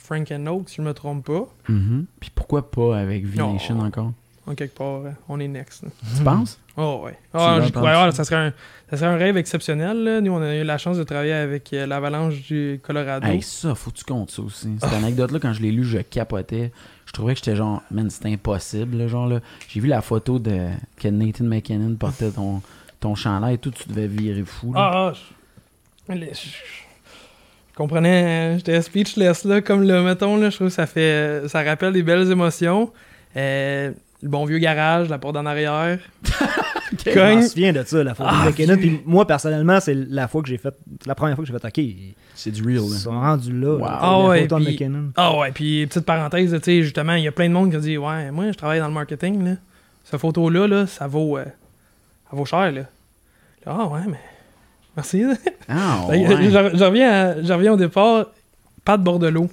Frank 0.03 0.30
and 0.32 0.46
Oak, 0.46 0.68
si 0.68 0.76
je 0.76 0.82
me 0.82 0.92
trompe 0.94 1.24
pas. 1.26 1.48
Mhm. 1.68 2.07
Puis 2.20 2.30
pourquoi 2.34 2.70
pas 2.70 2.98
avec 2.98 3.24
V-Nation 3.26 3.80
encore? 3.80 4.12
En 4.46 4.55
quelque 4.57 4.76
part, 4.76 5.03
euh, 5.05 5.11
on 5.28 5.38
est 5.38 5.46
next. 5.46 5.84
là. 5.84 5.88
Tu 6.16 6.24
penses? 6.24 6.59
Oh 6.76 7.03
ouais. 7.05 7.16
Ah, 7.32 7.59
prendre 7.61 7.70
crois. 7.70 7.92
ça. 7.92 8.03
Ah, 8.07 8.11
ça, 8.12 8.24
serait 8.24 8.46
un, 8.46 8.53
ça 8.90 8.96
serait 8.96 9.09
un 9.11 9.16
rêve 9.16 9.36
exceptionnel. 9.36 10.03
là. 10.03 10.20
Nous, 10.20 10.32
on 10.32 10.42
a 10.42 10.57
eu 10.57 10.64
la 10.64 10.78
chance 10.78 10.96
de 10.98 11.05
travailler 11.05 11.32
avec 11.34 11.72
euh, 11.72 11.86
l'Avalanche 11.86 12.42
du 12.42 12.80
Colorado. 12.82 13.24
Hey, 13.26 13.40
ça, 13.40 13.74
faut 13.76 13.92
que 13.92 13.98
tu 13.98 14.05
comptes 14.05 14.32
ça 14.32 14.42
aussi. 14.42 14.68
Cette 14.80 14.92
anecdote-là, 14.94 15.38
quand 15.38 15.53
je 15.53 15.62
l'ai 15.62 15.70
lu, 15.70 15.84
je 15.84 15.98
capotais. 15.98 16.72
Je 17.07 17.12
trouvais 17.12 17.34
que 17.34 17.38
j'étais 17.38 17.55
genre, 17.55 17.82
man, 17.92 18.11
c'était 18.11 18.32
impossible, 18.32 18.96
là, 18.96 19.07
genre 19.07 19.28
là. 19.28 19.38
J'ai 19.68 19.78
vu 19.78 19.86
la 19.86 20.00
photo 20.03 20.40
de 20.40 20.68
que 20.96 21.07
Nathan 21.09 21.44
McKinnon 21.44 21.94
portait 21.94 22.30
ton, 22.30 22.62
ton 22.98 23.14
chandail 23.14 23.55
et 23.55 23.59
tout, 23.59 23.70
tu 23.70 23.88
devais 23.88 24.09
virer 24.09 24.42
fou. 24.44 24.72
là. 24.72 24.80
Ah, 24.92 25.12
ah, 25.12 25.18
je, 26.09 26.14
les- 26.14 26.34
je- 26.34 26.40
je 26.40 26.82
comprenais, 27.83 28.24
euh, 28.24 28.57
j'étais 28.59 28.80
speechless 28.83 29.45
là, 29.45 29.61
comme 29.61 29.83
le 29.83 30.03
mettons 30.03 30.37
là, 30.37 30.51
je 30.51 30.57
trouve 30.57 30.68
que 30.68 30.74
ça 30.74 30.87
fait, 30.87 31.43
ça 31.49 31.62
rappelle 31.62 31.93
des 31.93 32.03
belles 32.03 32.30
émotions. 32.30 32.91
Euh, 33.37 33.91
le 34.22 34.28
bon 34.28 34.45
vieux 34.45 34.59
garage, 34.59 35.09
la 35.09 35.18
porte 35.18 35.37
en 35.37 35.47
arrière. 35.47 35.99
Je 37.07 37.11
Cogne. 37.11 37.37
m'en 37.41 37.43
souviens 37.49 37.72
de 37.72 37.83
ça, 37.85 38.05
la 38.05 38.14
photo 38.14 38.28
Ah, 38.30 38.43
de 38.45 38.51
McKinnon. 38.51 38.76
vieux. 38.76 38.91
Puis 38.99 39.01
moi, 39.07 39.26
personnellement, 39.26 39.80
c'est 39.80 39.95
la 39.95 40.28
fois 40.28 40.43
que 40.43 40.49
j'ai 40.49 40.59
fait, 40.59 40.74
la 41.07 41.14
première 41.14 41.37
fois 41.37 41.43
que 41.45 41.51
j'ai 41.51 41.59
fait, 41.59 41.66
OK, 41.66 41.78
ils 41.78 42.12
C'est 42.35 42.51
du 42.51 42.62
real, 42.62 42.76
là. 42.91 42.97
sont 42.99 43.11
rendus 43.18 43.51
là. 43.59 43.72
Wow. 43.72 43.78
là, 43.80 43.99
Ah 44.01 44.11
la 44.22 44.28
ouais, 44.28 44.43
photo 44.43 44.59
de 44.59 44.64
puis- 44.64 44.72
McKinnon. 44.74 45.12
Ah 45.16 45.39
ouais, 45.39 45.51
puis 45.53 45.87
petite 45.87 46.05
parenthèse, 46.05 46.51
tu 46.53 46.59
sais, 46.62 46.83
justement, 46.83 47.14
il 47.14 47.24
y 47.24 47.28
a 47.28 47.33
plein 47.33 47.49
de 47.49 47.55
monde 47.55 47.72
qui 47.72 47.78
dit 47.78 47.97
Ouais, 47.97 48.30
moi, 48.30 48.53
je 48.53 48.57
travaille 48.59 48.78
dans 48.80 48.89
le 48.89 48.93
marketing, 48.95 49.43
là. 49.43 49.53
Cette 50.05 50.20
photo-là, 50.20 50.66
là, 50.68 50.87
ça 50.87 51.07
vaut. 51.07 51.39
euh, 51.39 51.45
ça 51.45 52.37
vaut 52.37 52.45
cher, 52.45 52.70
là. 52.70 52.83
Ah 53.66 53.87
ouais, 53.87 54.01
mais. 54.07 54.20
Merci. 54.97 55.24
Ah, 55.68 56.01
que, 56.09 56.09
ouais. 56.11 56.51
je, 56.51 56.84
reviens 56.84 57.11
à- 57.11 57.43
je 57.43 57.53
reviens 57.53 57.72
au 57.72 57.76
départ. 57.76 58.26
Pat 58.84 59.01
Bordelot, 59.01 59.49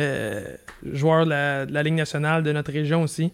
euh, 0.00 0.44
joueur 0.92 1.24
de 1.26 1.30
la, 1.30 1.66
de 1.66 1.72
la 1.74 1.82
Ligue 1.82 1.94
nationale 1.94 2.42
de 2.42 2.52
notre 2.52 2.72
région 2.72 3.02
aussi, 3.02 3.30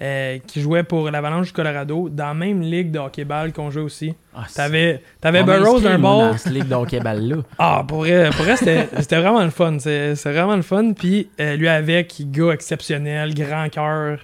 euh, 0.00 0.38
qui 0.46 0.60
jouait 0.60 0.84
pour 0.84 1.10
l'Avalanche 1.10 1.48
du 1.48 1.52
Colorado, 1.52 2.08
dans 2.08 2.28
la 2.28 2.34
même 2.34 2.60
ligue 2.62 2.92
de 2.92 3.00
hockey-ball 3.00 3.52
qu'on 3.52 3.72
jouait 3.72 3.82
aussi. 3.82 4.14
Ah, 4.34 4.44
T'avais, 4.54 5.02
t'avais 5.20 5.42
Burroughs 5.42 5.80
d'un 5.80 5.98
bord. 5.98 6.36
dans 6.44 6.50
ligue 6.50 6.68
de 6.68 6.74
hockey-ball-là. 6.76 7.36
Ah, 7.58 7.84
pour 7.86 7.98
vrai, 7.98 8.30
pour 8.30 8.44
vrai, 8.44 8.56
c'était, 8.56 9.16
vraiment 9.20 9.42
le 9.42 9.50
fun. 9.50 9.78
C'est, 9.80 10.14
vraiment 10.26 10.54
le 10.56 10.62
fun. 10.62 10.92
Puis 10.92 11.28
euh, 11.40 11.56
lui 11.56 11.66
avec, 11.68 12.14
gars 12.30 12.52
exceptionnel, 12.52 13.34
grand 13.34 13.68
cœur, 13.68 14.18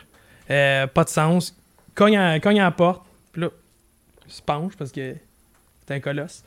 pas 0.49 1.05
de 1.05 1.09
sens. 1.09 1.53
Cogne 1.97 2.17
à, 2.17 2.39
cogne 2.39 2.61
à 2.61 2.65
la 2.65 2.71
porte. 2.71 3.03
Puis 3.33 3.43
là, 3.43 3.49
il 4.27 4.33
se 4.33 4.43
penche 4.43 4.75
parce 4.79 4.93
que 4.93 5.15
c'est 5.89 5.95
un 5.95 6.01
colosse. 6.01 6.45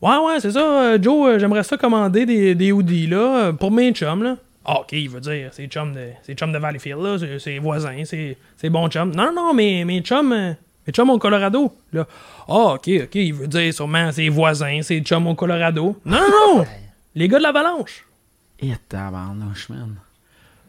Ouais, 0.00 0.16
ouais, 0.16 0.40
c'est 0.40 0.50
ça, 0.50 0.60
euh, 0.60 0.98
Joe, 1.00 1.28
euh, 1.28 1.38
j'aimerais 1.38 1.62
ça 1.62 1.76
commander 1.76 2.26
des, 2.26 2.54
des 2.54 2.72
hoodies 2.72 3.06
là, 3.06 3.46
euh, 3.46 3.52
pour 3.52 3.70
mes 3.70 3.92
chums. 3.92 4.22
Là. 4.22 4.36
Ah, 4.64 4.80
ok, 4.80 4.92
il 4.92 5.08
veut 5.08 5.20
dire, 5.20 5.50
c'est 5.52 5.66
chums 5.66 5.94
de, 5.94 6.08
c'est 6.22 6.34
de 6.38 6.58
Valleyfield, 6.58 7.00
là, 7.00 7.16
c'est, 7.18 7.38
c'est 7.38 7.58
voisins, 7.58 8.02
c'est, 8.04 8.36
c'est 8.56 8.70
bon 8.70 8.88
chum. 8.88 9.14
Non, 9.14 9.32
non, 9.34 9.54
mais 9.54 9.84
mes 9.84 10.00
chums, 10.00 10.30
mes 10.86 10.92
chums 10.92 11.10
au 11.10 11.18
Colorado. 11.18 11.72
Là, 11.92 12.06
ah, 12.48 12.74
ok, 12.74 12.90
ok, 13.04 13.14
il 13.14 13.34
veut 13.34 13.46
dire 13.46 13.72
sûrement 13.72 14.10
c'est 14.12 14.28
voisins, 14.28 14.80
c'est 14.82 15.00
chums 15.00 15.26
au 15.26 15.34
Colorado. 15.34 15.96
Non, 16.04 16.18
non, 16.18 16.58
non, 16.58 16.64
les 17.14 17.28
gars 17.28 17.38
de 17.38 17.42
l'Avalanche. 17.42 18.04
Et 18.60 18.72
tabarnouche, 18.88 19.68
man. 19.68 19.96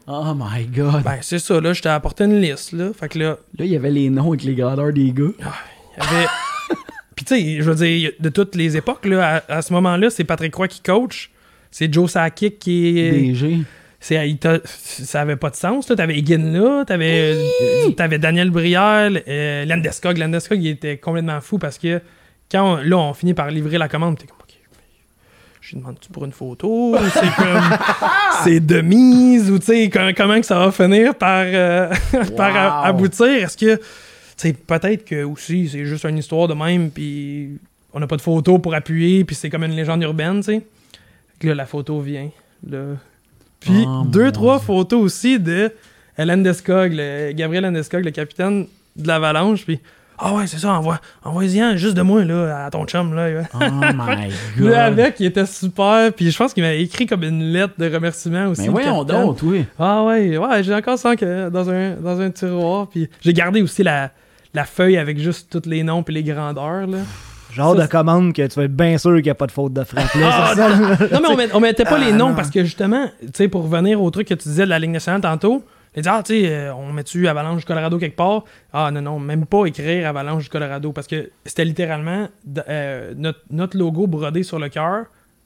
Oh 0.07 0.33
my 0.35 0.65
god. 0.65 1.03
Ben, 1.03 1.17
c'est 1.21 1.39
ça, 1.39 1.59
là, 1.59 1.73
je 1.73 1.81
t'ai 1.81 1.89
apporté 1.89 2.25
une 2.25 2.39
liste, 2.39 2.73
là. 2.73 2.91
Fait 2.93 3.09
que 3.09 3.17
là, 3.17 3.37
Là, 3.57 3.65
il 3.65 3.71
y 3.71 3.75
avait 3.75 3.89
les 3.91 4.09
noms 4.09 4.29
avec 4.29 4.43
les 4.43 4.53
grandeurs 4.53 4.93
des 4.93 5.11
gars. 5.11 5.31
il 5.39 6.03
y 6.03 6.07
avait. 6.07 6.27
Puis, 7.15 7.25
tu 7.25 7.35
sais, 7.35 7.57
je 7.61 7.69
veux 7.71 7.75
dire, 7.75 8.11
de 8.19 8.29
toutes 8.29 8.55
les 8.55 8.75
époques, 8.77 9.05
là, 9.05 9.41
à, 9.47 9.57
à 9.57 9.61
ce 9.61 9.71
moment-là, 9.73 10.09
c'est 10.09 10.23
Patrick 10.25 10.53
Roy 10.55 10.67
qui 10.67 10.81
coach. 10.81 11.29
C'est 11.71 11.91
Joe 11.93 12.11
Sakic 12.11 12.59
qui 12.59 12.99
est. 12.99 13.11
DG. 13.11 13.57
ça 14.77 15.21
avait 15.21 15.35
pas 15.35 15.49
de 15.49 15.55
sens. 15.55 15.87
T'avais 15.87 16.17
Egan 16.17 16.43
là, 16.53 16.83
t'avais, 16.85 17.35
t'avais 17.97 18.19
Daniel 18.19 18.49
Brière, 18.51 19.09
euh, 19.27 19.65
Landeskog. 19.65 20.17
Landeskog, 20.17 20.61
il 20.61 20.67
était 20.69 20.97
complètement 20.97 21.41
fou 21.41 21.57
parce 21.57 21.77
que 21.77 22.01
quand 22.51 22.73
on- 22.73 22.75
là, 22.83 22.97
on 22.97 23.13
finit 23.13 23.33
par 23.33 23.49
livrer 23.49 23.77
la 23.77 23.87
commande, 23.87 24.17
t'es 24.19 24.27
comme, 24.27 24.37
OK, 24.41 24.53
je 25.61 25.71
lui 25.71 25.77
demande-tu 25.81 26.09
pour 26.11 26.23
une 26.25 26.31
photo? 26.33 26.95
C'est 27.13 27.35
comme, 27.35 27.77
c'est 28.43 28.59
de 28.59 28.81
mise? 28.81 29.49
Ou 29.49 29.57
tu 29.57 29.65
sais, 29.65 29.89
com- 29.89 30.13
comment 30.15 30.39
que 30.39 30.45
ça 30.45 30.59
va 30.59 30.71
finir 30.71 31.15
par, 31.15 31.43
euh, 31.47 31.89
par 32.37 32.85
aboutir? 32.85 33.25
Est-ce 33.25 33.57
que, 33.57 33.81
sais, 34.37 34.53
peut-être 34.53 35.05
que 35.05 35.23
aussi, 35.23 35.69
c'est 35.69 35.85
juste 35.85 36.05
une 36.05 36.17
histoire 36.17 36.47
de 36.47 36.53
même, 36.53 36.91
puis 36.91 37.57
on 37.93 37.99
n'a 37.99 38.07
pas 38.07 38.17
de 38.17 38.21
photo 38.21 38.59
pour 38.59 38.73
appuyer, 38.75 39.23
puis 39.23 39.35
c'est 39.35 39.49
comme 39.49 39.63
une 39.63 39.75
légende 39.75 40.03
urbaine, 40.03 40.37
tu 40.39 40.43
sais. 40.43 40.61
Là, 41.43 41.55
la 41.55 41.65
photo 41.65 41.99
vient, 42.01 42.29
là. 42.69 42.95
Puis 43.59 43.83
Oh, 43.87 44.03
deux, 44.05 44.31
trois 44.31 44.57
Dieu. 44.57 44.65
photos 44.65 45.01
aussi 45.01 45.39
de 45.39 45.71
Landeskog, 46.17 46.91
le, 46.93 47.31
Gabriel 47.33 47.63
Landeskog, 47.63 48.03
le 48.03 48.11
capitaine 48.11 48.67
de 48.95 49.07
l'Avalanche, 49.07 49.65
puis 49.65 49.79
ah 50.17 50.33
ouais, 50.33 50.47
c'est 50.47 50.59
ça, 50.59 50.71
envoie, 50.71 51.01
envoie-y-en 51.25 51.75
juste 51.75 51.95
de 51.95 52.01
moi, 52.01 52.23
là, 52.23 52.65
à 52.65 52.69
ton 52.69 52.85
chum, 52.85 53.13
là. 53.13 53.43
Oh 53.53 53.57
my 53.59 54.29
god. 54.57 54.71
Avec, 54.73 55.19
il 55.19 55.25
était 55.25 55.45
super, 55.45 56.13
puis 56.13 56.31
je 56.31 56.37
pense 56.37 56.53
qu'il 56.53 56.63
m'a 56.63 56.73
écrit 56.73 57.05
comme 57.05 57.23
une 57.23 57.51
lettre 57.51 57.73
de 57.77 57.93
remerciement 57.93 58.47
aussi. 58.47 58.69
Mais 58.69 58.83
capitaine. 58.83 59.05
donc, 59.05 59.39
oui. 59.43 59.65
Ah 59.77 60.03
ouais, 60.05 60.37
ouais, 60.37 60.63
j'ai 60.63 60.73
encore 60.73 60.97
ça 60.97 61.17
que 61.17 61.49
dans 61.49 61.69
un, 61.69 61.95
dans 61.95 62.21
un 62.21 62.29
tiroir, 62.29 62.87
puis 62.87 63.09
j'ai 63.21 63.33
gardé 63.33 63.61
aussi 63.61 63.83
la, 63.83 64.09
la 64.55 64.65
feuille 64.65 64.97
avec 64.97 65.19
juste 65.19 65.49
tous 65.51 65.69
les 65.69 65.83
noms 65.83 66.03
puis 66.03 66.13
les 66.13 66.23
grandeurs, 66.23 66.87
là. 66.87 66.99
Genre 67.53 67.75
Ça, 67.75 67.83
de 67.83 67.87
commande 67.89 68.33
que 68.33 68.45
tu 68.47 68.55
vas 68.59 68.65
être 68.65 68.75
bien 68.75 68.97
sûr 68.97 69.13
qu'il 69.15 69.23
n'y 69.23 69.29
a 69.29 69.35
pas 69.35 69.47
de 69.47 69.51
faute 69.51 69.71
de 69.71 69.83
frappe. 69.85 70.13
Là, 70.15 70.53
Ah. 70.57 70.95
Non, 71.13 71.19
mais 71.21 71.27
on, 71.29 71.37
met- 71.37 71.53
on 71.53 71.59
mettait 71.61 71.85
pas 71.85 71.97
les 71.97 72.11
Ah, 72.11 72.15
noms 72.15 72.29
non. 72.29 72.35
parce 72.35 72.49
que 72.49 72.63
justement, 72.65 73.05
tu 73.21 73.27
sais, 73.33 73.47
pour 73.47 73.63
revenir 73.63 74.01
au 74.01 74.09
truc 74.11 74.27
que 74.27 74.33
tu 74.33 74.49
disais 74.49 74.65
de 74.65 74.69
la 74.69 74.77
Ligue 74.79 74.89
nationale 74.91 75.21
tantôt, 75.21 75.63
les 75.95 76.01
dire, 76.01 76.11
ah, 76.13 76.21
tu 76.21 76.33
sais, 76.41 76.49
euh, 76.49 76.73
on 76.73 76.91
met-tu 76.91 77.25
Avalanche 77.29 77.59
du 77.59 77.65
Colorado 77.65 77.97
quelque 77.97 78.17
part? 78.17 78.43
Ah, 78.73 78.91
non, 78.91 79.01
non, 79.01 79.19
même 79.19 79.45
pas 79.45 79.65
écrire 79.67 80.05
Avalanche 80.09 80.43
du 80.43 80.49
Colorado 80.49 80.91
parce 80.91 81.07
que 81.07 81.29
c'était 81.45 81.63
littéralement 81.63 82.27
euh, 82.67 83.13
notre, 83.15 83.39
notre 83.51 83.77
logo 83.77 84.05
brodé 84.05 84.43
sur 84.43 84.59
le 84.59 84.67
cœur 84.67 85.05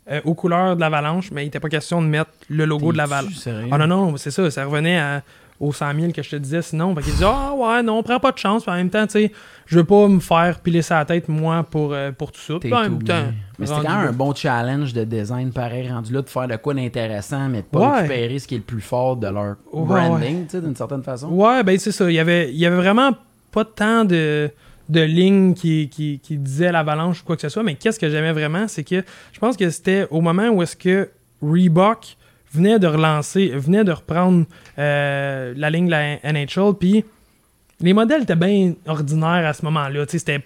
euh, 0.10 0.20
aux 0.26 0.34
couleurs 0.34 0.76
de 0.76 0.82
l'Avalanche, 0.82 1.30
mais 1.32 1.44
il 1.44 1.46
n'était 1.46 1.60
pas 1.60 1.70
question 1.70 2.02
de 2.02 2.08
mettre 2.08 2.32
le 2.50 2.66
logo 2.66 2.92
de 2.92 2.98
l'Avalanche. 2.98 3.34
Ah 3.72 3.78
non, 3.78 3.86
non, 3.86 4.18
c'est 4.18 4.32
ça, 4.32 4.50
ça 4.50 4.66
revenait 4.66 4.98
à- 4.98 5.22
aux 5.60 5.74
100 5.74 5.94
000 6.00 6.12
que 6.14 6.24
je 6.24 6.30
te 6.30 6.36
disais 6.38 6.62
sinon. 6.62 6.96
Fait 6.96 7.02
qu'il 7.02 7.12
disait, 7.14 7.26
ah 7.28 7.54
ouais, 7.54 7.84
non, 7.84 8.02
prends 8.04 8.20
pas 8.20 8.32
de 8.32 8.38
chance. 8.38 8.64
Puis 8.64 8.72
en 8.72 8.76
même 8.76 8.90
temps, 8.90 9.06
tu 9.06 9.14
sais, 9.14 9.32
je 9.66 9.78
veux 9.78 9.84
pas 9.84 10.08
me 10.08 10.20
faire 10.20 10.60
piler 10.60 10.82
sa 10.82 11.04
tête, 11.06 11.28
moi, 11.28 11.64
pour, 11.70 11.94
euh, 11.94 12.12
pour 12.12 12.32
tout 12.32 12.40
ça. 12.40 12.54
T'es 12.54 12.70
Puis 12.70 12.74
en 12.74 12.78
tout 12.86 12.90
même 12.92 12.98
bien. 13.00 13.22
temps, 13.24 13.32
Mais 13.60 13.66
c'était 13.66 13.82
quand 13.82 13.98
même 13.98 14.08
un 14.08 14.14
bon 14.14 14.34
challenge 14.34 14.94
de 14.94 15.04
design, 15.04 15.52
pareil, 15.52 15.90
rendu 15.90 16.14
là, 16.14 16.22
de 16.22 16.30
faire 16.30 16.48
de 16.48 16.56
quoi 16.56 16.74
d'intéressant, 16.74 17.50
mais 17.50 17.62
de 17.62 17.68
pas 17.68 17.80
Ouais. 17.80 17.98
récupérer 18.02 18.40
ce 18.40 18.48
qui 18.48 18.56
est 18.56 18.60
le 18.60 18.64
plus 18.64 18.82
fort 18.82 19.18
de 19.18 19.28
leur 19.28 19.56
Ouais, 19.74 19.86
branding, 19.86 20.46
tu 20.46 20.52
sais, 20.52 20.62
d'une 20.62 20.76
certaine 20.76 21.04
façon. 21.04 21.28
Ouais, 21.30 21.62
ben 21.64 21.78
c'est 21.78 21.92
ça. 21.92 22.10
Il 22.10 22.14
y 22.16 22.20
avait, 22.20 22.50
il 22.52 22.58
y 22.58 22.66
avait 22.66 22.78
vraiment 22.78 23.12
pas 23.52 23.66
tant 23.66 24.06
de, 24.06 24.50
de 24.88 25.02
lignes 25.02 25.54
qui, 25.56 25.90
qui, 25.90 26.20
qui 26.24 26.38
disaient 26.38 26.72
l'avalanche 26.72 27.22
ou 27.22 27.26
quoi 27.26 27.36
que 27.36 27.42
ce 27.42 27.50
soit, 27.50 27.64
mais 27.64 27.76
qu'est-ce 27.76 28.00
que 28.00 28.10
j'aimais 28.10 28.32
vraiment, 28.32 28.68
c'est 28.68 28.84
que 28.86 29.04
je 29.34 29.40
pense 29.40 29.58
que 29.58 29.70
c'était 29.70 30.08
au 30.10 30.22
moment 30.22 30.48
où 30.50 30.64
est-ce 30.64 30.76
que 30.78 31.10
Reebok 31.42 32.16
venait 32.52 32.80
de 32.80 32.88
relancer, 32.88 33.50
venait 33.50 33.84
de 33.84 33.92
reprendre 33.92 34.46
euh, 34.80 35.54
la 35.56 35.70
ligne 35.70 35.86
de 35.88 35.92
la 35.92 36.18
NHL, 36.34 36.74
puis 36.80 37.04
les 37.82 37.94
modèles 37.94 38.24
étaient 38.24 38.36
bien 38.36 38.74
ordinaires 38.88 39.46
à 39.48 39.54
ce 39.54 39.64
moment-là. 39.66 40.06
C'était 40.08 40.40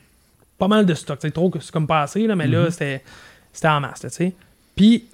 pas 0.57 0.67
mal 0.67 0.85
de 0.85 0.93
stock. 0.93 1.19
C'est 1.21 1.31
trop 1.31 1.49
que 1.49 1.59
c'est 1.59 1.71
comme 1.71 1.87
passé, 1.87 2.27
là, 2.27 2.35
mais 2.35 2.47
là, 2.47 2.63
Mhm. 2.65 2.69
c'était 2.71 3.01
c'était 3.51 3.67
en 3.67 3.79
masse. 3.79 4.05
Puis 4.75 5.05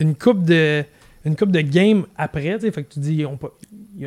une 0.00 0.14
coupe 0.14 0.44
de 0.44 0.84
une 1.24 1.36
coupe 1.36 1.52
de 1.52 1.60
game 1.60 2.04
après, 2.16 2.58
tu 2.58 2.72
fait 2.72 2.82
que 2.82 2.92
tu 2.94 2.98
dis 3.00 3.24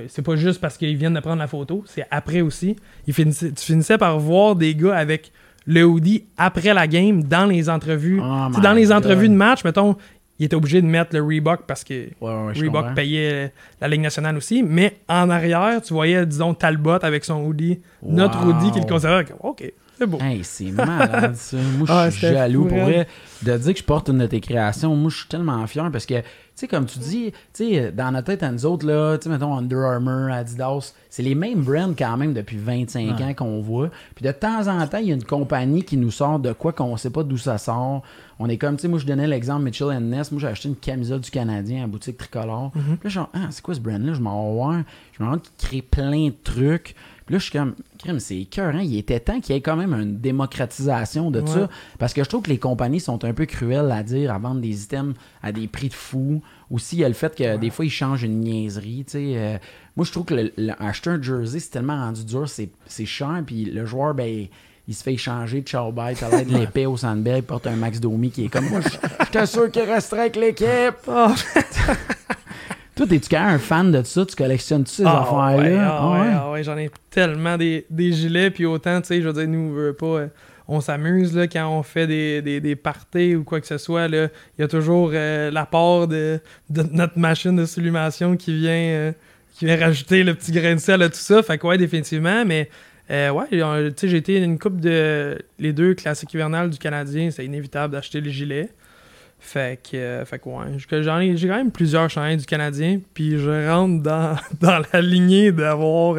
c'est 0.09 0.21
pas 0.23 0.35
juste 0.35 0.59
parce 0.59 0.77
qu'ils 0.77 0.97
viennent 0.97 1.13
de 1.13 1.19
prendre 1.21 1.39
la 1.39 1.47
photo, 1.47 1.83
c'est 1.87 2.05
après 2.11 2.41
aussi. 2.41 2.75
Tu 3.05 3.13
finissais 3.55 3.97
par 3.97 4.19
voir 4.19 4.55
des 4.55 4.75
gars 4.75 4.97
avec 4.97 5.31
le 5.67 5.83
hoodie 5.83 6.23
après 6.37 6.73
la 6.73 6.87
game 6.87 7.23
dans 7.23 7.45
les 7.45 7.69
entrevues. 7.69 8.19
Oh 8.21 8.47
sais, 8.53 8.61
dans 8.61 8.73
les 8.73 8.83
God. 8.85 8.91
entrevues 8.93 9.29
de 9.29 9.33
match, 9.33 9.63
mettons, 9.63 9.95
ils 10.39 10.45
étaient 10.45 10.55
obligés 10.55 10.81
de 10.81 10.87
mettre 10.87 11.15
le 11.15 11.21
Reebok 11.23 11.61
parce 11.67 11.83
que 11.83 11.93
Ouais, 11.93 12.45
ouais, 12.45 12.53
je 12.53 12.61
Reebok 12.63 12.81
comprends. 12.81 12.93
payait 12.95 13.53
la 13.79 13.87
Ligue 13.87 14.01
nationale 14.01 14.35
aussi, 14.37 14.63
mais 14.63 14.97
en 15.07 15.29
arrière, 15.29 15.81
tu 15.81 15.93
voyais, 15.93 16.25
disons, 16.25 16.53
Talbot 16.53 16.99
avec 17.03 17.23
son 17.25 17.43
hoodie, 17.45 17.79
notre 18.03 18.45
hoodie 18.45 18.71
qu'il 18.71 18.85
comme, 18.85 19.37
OK, 19.41 19.71
c'est 19.97 20.07
beau. 20.07 20.17
Hey, 20.19 20.43
c'est 20.43 20.71
malade 20.71 21.35
ça. 21.37 21.55
Moi, 21.77 21.87
Ah, 21.89 22.09
je 22.09 22.17
suis 22.17 22.21
c'était 22.21 22.33
jaloux 22.33 22.65
pour 22.65 22.79
vrai 22.79 23.07
de 23.43 23.57
dire 23.57 23.73
que 23.73 23.79
je 23.79 23.83
porte 23.85 24.09
une 24.09 24.17
de 24.17 24.27
tes 24.27 24.41
créations. 24.41 24.93
Moi, 24.93 25.09
je 25.09 25.17
suis 25.19 25.27
tellement 25.29 25.65
fier 25.67 25.89
parce 25.89 26.05
que, 26.05 26.15
tu 26.19 26.25
sais, 26.55 26.67
comme 26.67 26.85
tu 26.85 26.99
dis, 26.99 27.31
tu 27.53 27.69
sais, 27.75 27.91
dans 27.93 28.11
notre 28.11 28.25
tête 28.27 28.43
à 28.43 28.51
nous 28.51 28.65
autres, 28.65 28.85
là, 28.85 29.17
tu 29.17 29.23
sais, 29.23 29.29
mettons 29.29 29.55
Under 29.55 29.79
Armour, 29.85 30.31
Adidas, 30.33 30.93
c'est 31.09 31.23
les 31.23 31.33
mêmes 31.35 31.61
brands 31.61 31.93
quand 31.97 32.17
même 32.17 32.33
depuis 32.33 32.57
25 32.57 33.21
ans 33.21 33.33
qu'on 33.33 33.61
voit. 33.61 33.89
Puis 34.15 34.25
de 34.25 34.31
temps 34.33 34.67
en 34.67 34.85
temps, 34.85 34.97
il 34.97 35.07
y 35.07 35.11
a 35.11 35.15
une 35.15 35.23
compagnie 35.23 35.83
qui 35.83 35.95
nous 35.95 36.11
sort 36.11 36.39
de 36.39 36.51
quoi 36.51 36.73
qu'on 36.73 36.97
sait 36.97 37.09
pas 37.09 37.23
d'où 37.23 37.37
ça 37.37 37.57
sort. 37.57 38.01
On 38.37 38.49
est 38.49 38.57
comme, 38.57 38.75
tu 38.75 38.81
sais, 38.81 38.87
moi, 38.89 38.99
je 38.99 39.05
donnais 39.05 39.27
l'exemple 39.27 39.63
Mitchell 39.63 39.97
Ness. 40.01 40.31
Moi, 40.31 40.41
j'ai 40.41 40.47
acheté 40.47 40.67
une 40.67 40.75
camisole 40.75 41.21
du 41.21 41.31
Canadien 41.31 41.85
à 41.85 41.87
boutique 41.87 42.17
tricolore. 42.17 42.71
Puis 42.71 42.81
là, 42.81 42.95
je 43.03 43.09
suis 43.09 43.15
genre, 43.15 43.29
ah, 43.33 43.47
c'est 43.49 43.61
quoi 43.63 43.73
ce 43.75 43.79
brand-là? 43.79 44.13
Je 44.13 44.19
m'en 44.21 44.47
vais 44.49 44.53
voir. 44.55 44.83
Je 45.17 45.23
me 45.23 45.27
rends 45.29 45.35
compte 45.35 45.51
qu'il 45.57 45.67
crée 45.69 45.81
plein 45.81 46.27
de 46.27 46.33
trucs. 46.43 46.95
Puis 47.25 47.33
là, 47.33 47.39
je 47.39 47.43
suis 47.43 47.51
comme, 47.57 47.75
crème, 47.97 48.19
c'est 48.19 48.37
écœurant. 48.37 48.79
Il 48.79 48.97
était 48.97 49.21
temps 49.21 49.39
qu'il 49.39 49.55
y 49.55 49.57
ait 49.57 49.61
quand 49.61 49.77
même 49.77 49.93
une 49.93 50.17
démocratisation 50.19 51.31
de 51.31 51.39
Ouais. 51.39 51.47
ça. 51.47 51.69
Parce 51.97 52.13
que 52.13 52.23
je 52.23 52.29
trouve 52.29 52.41
que 52.43 52.49
les 52.49 52.57
compagnies 52.59 52.99
sont 52.99 53.23
un 53.23 53.33
peu 53.33 53.45
cruelles 53.45 53.89
à 53.91 54.03
dire, 54.03 54.33
à 54.33 54.37
vendre 54.37 54.61
des 54.61 54.83
items 54.83 55.15
à 55.41 55.51
des 55.51 55.67
prix 55.67 55.87
de 55.89 55.93
fou. 55.93 56.41
Aussi, 56.69 56.97
il 56.97 56.99
y 56.99 57.05
a 57.05 57.07
le 57.07 57.13
fait 57.13 57.35
que 57.35 57.57
des 57.57 57.69
fois, 57.69 57.85
ils 57.85 57.89
changent 57.89 58.23
une 58.23 58.41
niaiserie. 58.41 59.05
tu 59.07 59.11
sais. 59.13 59.33
Euh, 59.37 59.57
moi, 59.95 60.05
je 60.05 60.11
trouve 60.11 60.25
que 60.25 60.33
le- 60.35 60.51
le- 60.57 60.73
acheter 60.83 61.09
un 61.09 61.21
jersey, 61.21 61.59
c'est 61.59 61.69
tellement 61.69 61.95
rendu 61.97 62.25
dur, 62.25 62.49
c'est 62.49 62.69
c'est 62.85 63.05
cher. 63.05 63.41
Puis 63.45 63.65
le 63.65 63.85
joueur, 63.85 64.13
ben, 64.13 64.47
il 64.87 64.93
se 64.93 65.03
fait 65.03 65.13
échanger 65.13 65.61
de 65.61 65.67
ciao 65.67 65.91
bye. 65.91 66.15
T'as 66.15 66.29
l'air 66.29 66.45
de 66.45 66.57
l'épée 66.57 66.85
au 66.85 66.95
Sandbell, 66.97 67.37
il 67.37 67.43
porte 67.43 67.67
un 67.67 67.75
Max 67.75 67.99
Domi 67.99 68.29
qui 68.31 68.45
est 68.45 68.49
comme 68.49 68.69
moi. 68.69 68.81
je- 68.81 68.89
J'étais 69.25 69.45
sûr 69.45 69.71
qu'il 69.71 69.83
resterait 69.83 70.21
avec 70.21 70.35
l'équipe. 70.35 70.95
Ah, 71.07 71.33
Toi, 72.95 73.05
es-tu 73.11 73.27
quand 73.29 73.43
même 73.45 73.55
un 73.55 73.59
fan 73.59 73.91
de 73.91 74.01
ça? 74.03 74.25
Tu 74.25 74.35
collectionnes-tu 74.37 74.91
ces 74.93 75.03
Ah, 75.05 75.21
affaires-là? 75.23 75.85
Ah 75.85 75.99
ah, 75.99 76.11
ouais, 76.13 76.19
ouais? 76.27 76.33
ah 76.33 76.51
ouais, 76.51 76.63
j'en 76.63 76.77
ai 76.77 76.89
tellement 77.11 77.57
des, 77.57 77.85
des 77.89 78.13
gilets, 78.13 78.51
puis 78.51 78.65
autant, 78.65 79.01
tu 79.01 79.07
sais, 79.07 79.21
je 79.21 79.27
veux 79.27 79.33
dire, 79.33 79.47
nous, 79.49 79.69
on 79.69 79.73
veut 79.73 79.91
pas, 79.93 80.05
euh, 80.05 80.27
on 80.69 80.79
s'amuse, 80.79 81.35
là, 81.35 81.45
quand 81.47 81.67
on 81.67 81.83
fait 81.83 82.07
des, 82.07 82.41
des, 82.41 82.61
des 82.61 82.75
parties 82.77 83.35
ou 83.35 83.43
quoi 83.43 83.59
que 83.59 83.67
ce 83.67 83.77
soit, 83.77 84.07
là, 84.07 84.27
il 84.57 84.61
y 84.61 84.63
a 84.63 84.69
toujours 84.69 85.11
euh, 85.13 85.51
la 85.51 85.65
part 85.65 86.07
de, 86.07 86.39
de 86.69 86.83
notre 86.93 87.19
machine 87.19 87.55
de 87.57 87.65
sublimation 87.65 88.37
qui 88.37 88.57
vient, 88.57 88.71
euh, 88.71 89.11
qui 89.55 89.65
vient 89.65 89.77
rajouter 89.77 90.23
le 90.23 90.33
petit 90.33 90.53
grain 90.53 90.75
de 90.75 90.79
sel 90.79 91.01
à 91.01 91.09
tout 91.09 91.15
ça, 91.17 91.43
fait 91.43 91.57
que 91.57 91.67
ouais, 91.67 91.77
définitivement, 91.77 92.45
mais... 92.45 92.69
euh, 93.11 93.29
ouais, 93.31 93.45
euh, 93.53 93.89
tu 93.89 93.93
sais, 93.97 94.07
j'ai 94.07 94.17
été 94.17 94.37
une 94.41 94.57
coupe 94.59 94.79
de 94.81 95.37
les 95.59 95.73
deux 95.73 95.93
classiques 95.93 96.33
hivernales 96.33 96.69
du 96.69 96.77
Canadien, 96.77 97.29
c'est 97.31 97.45
inévitable 97.45 97.93
d'acheter 97.93 98.21
les 98.21 98.31
gilets. 98.31 98.69
Fait 99.39 99.79
que, 99.81 99.95
euh, 99.97 100.25
fait 100.25 100.39
que 100.39 100.49
ouais, 100.49 100.65
j'ai- 100.77 101.47
quand 101.47 101.55
même 101.55 101.71
plusieurs 101.71 102.09
chandails 102.09 102.37
du 102.37 102.45
Canadien, 102.45 102.99
puis 103.13 103.37
je 103.37 103.69
rentre 103.69 104.01
dans, 104.01 104.35
dans 104.59 104.81
la 104.91 105.01
lignée 105.01 105.51
d'avoir 105.51 106.17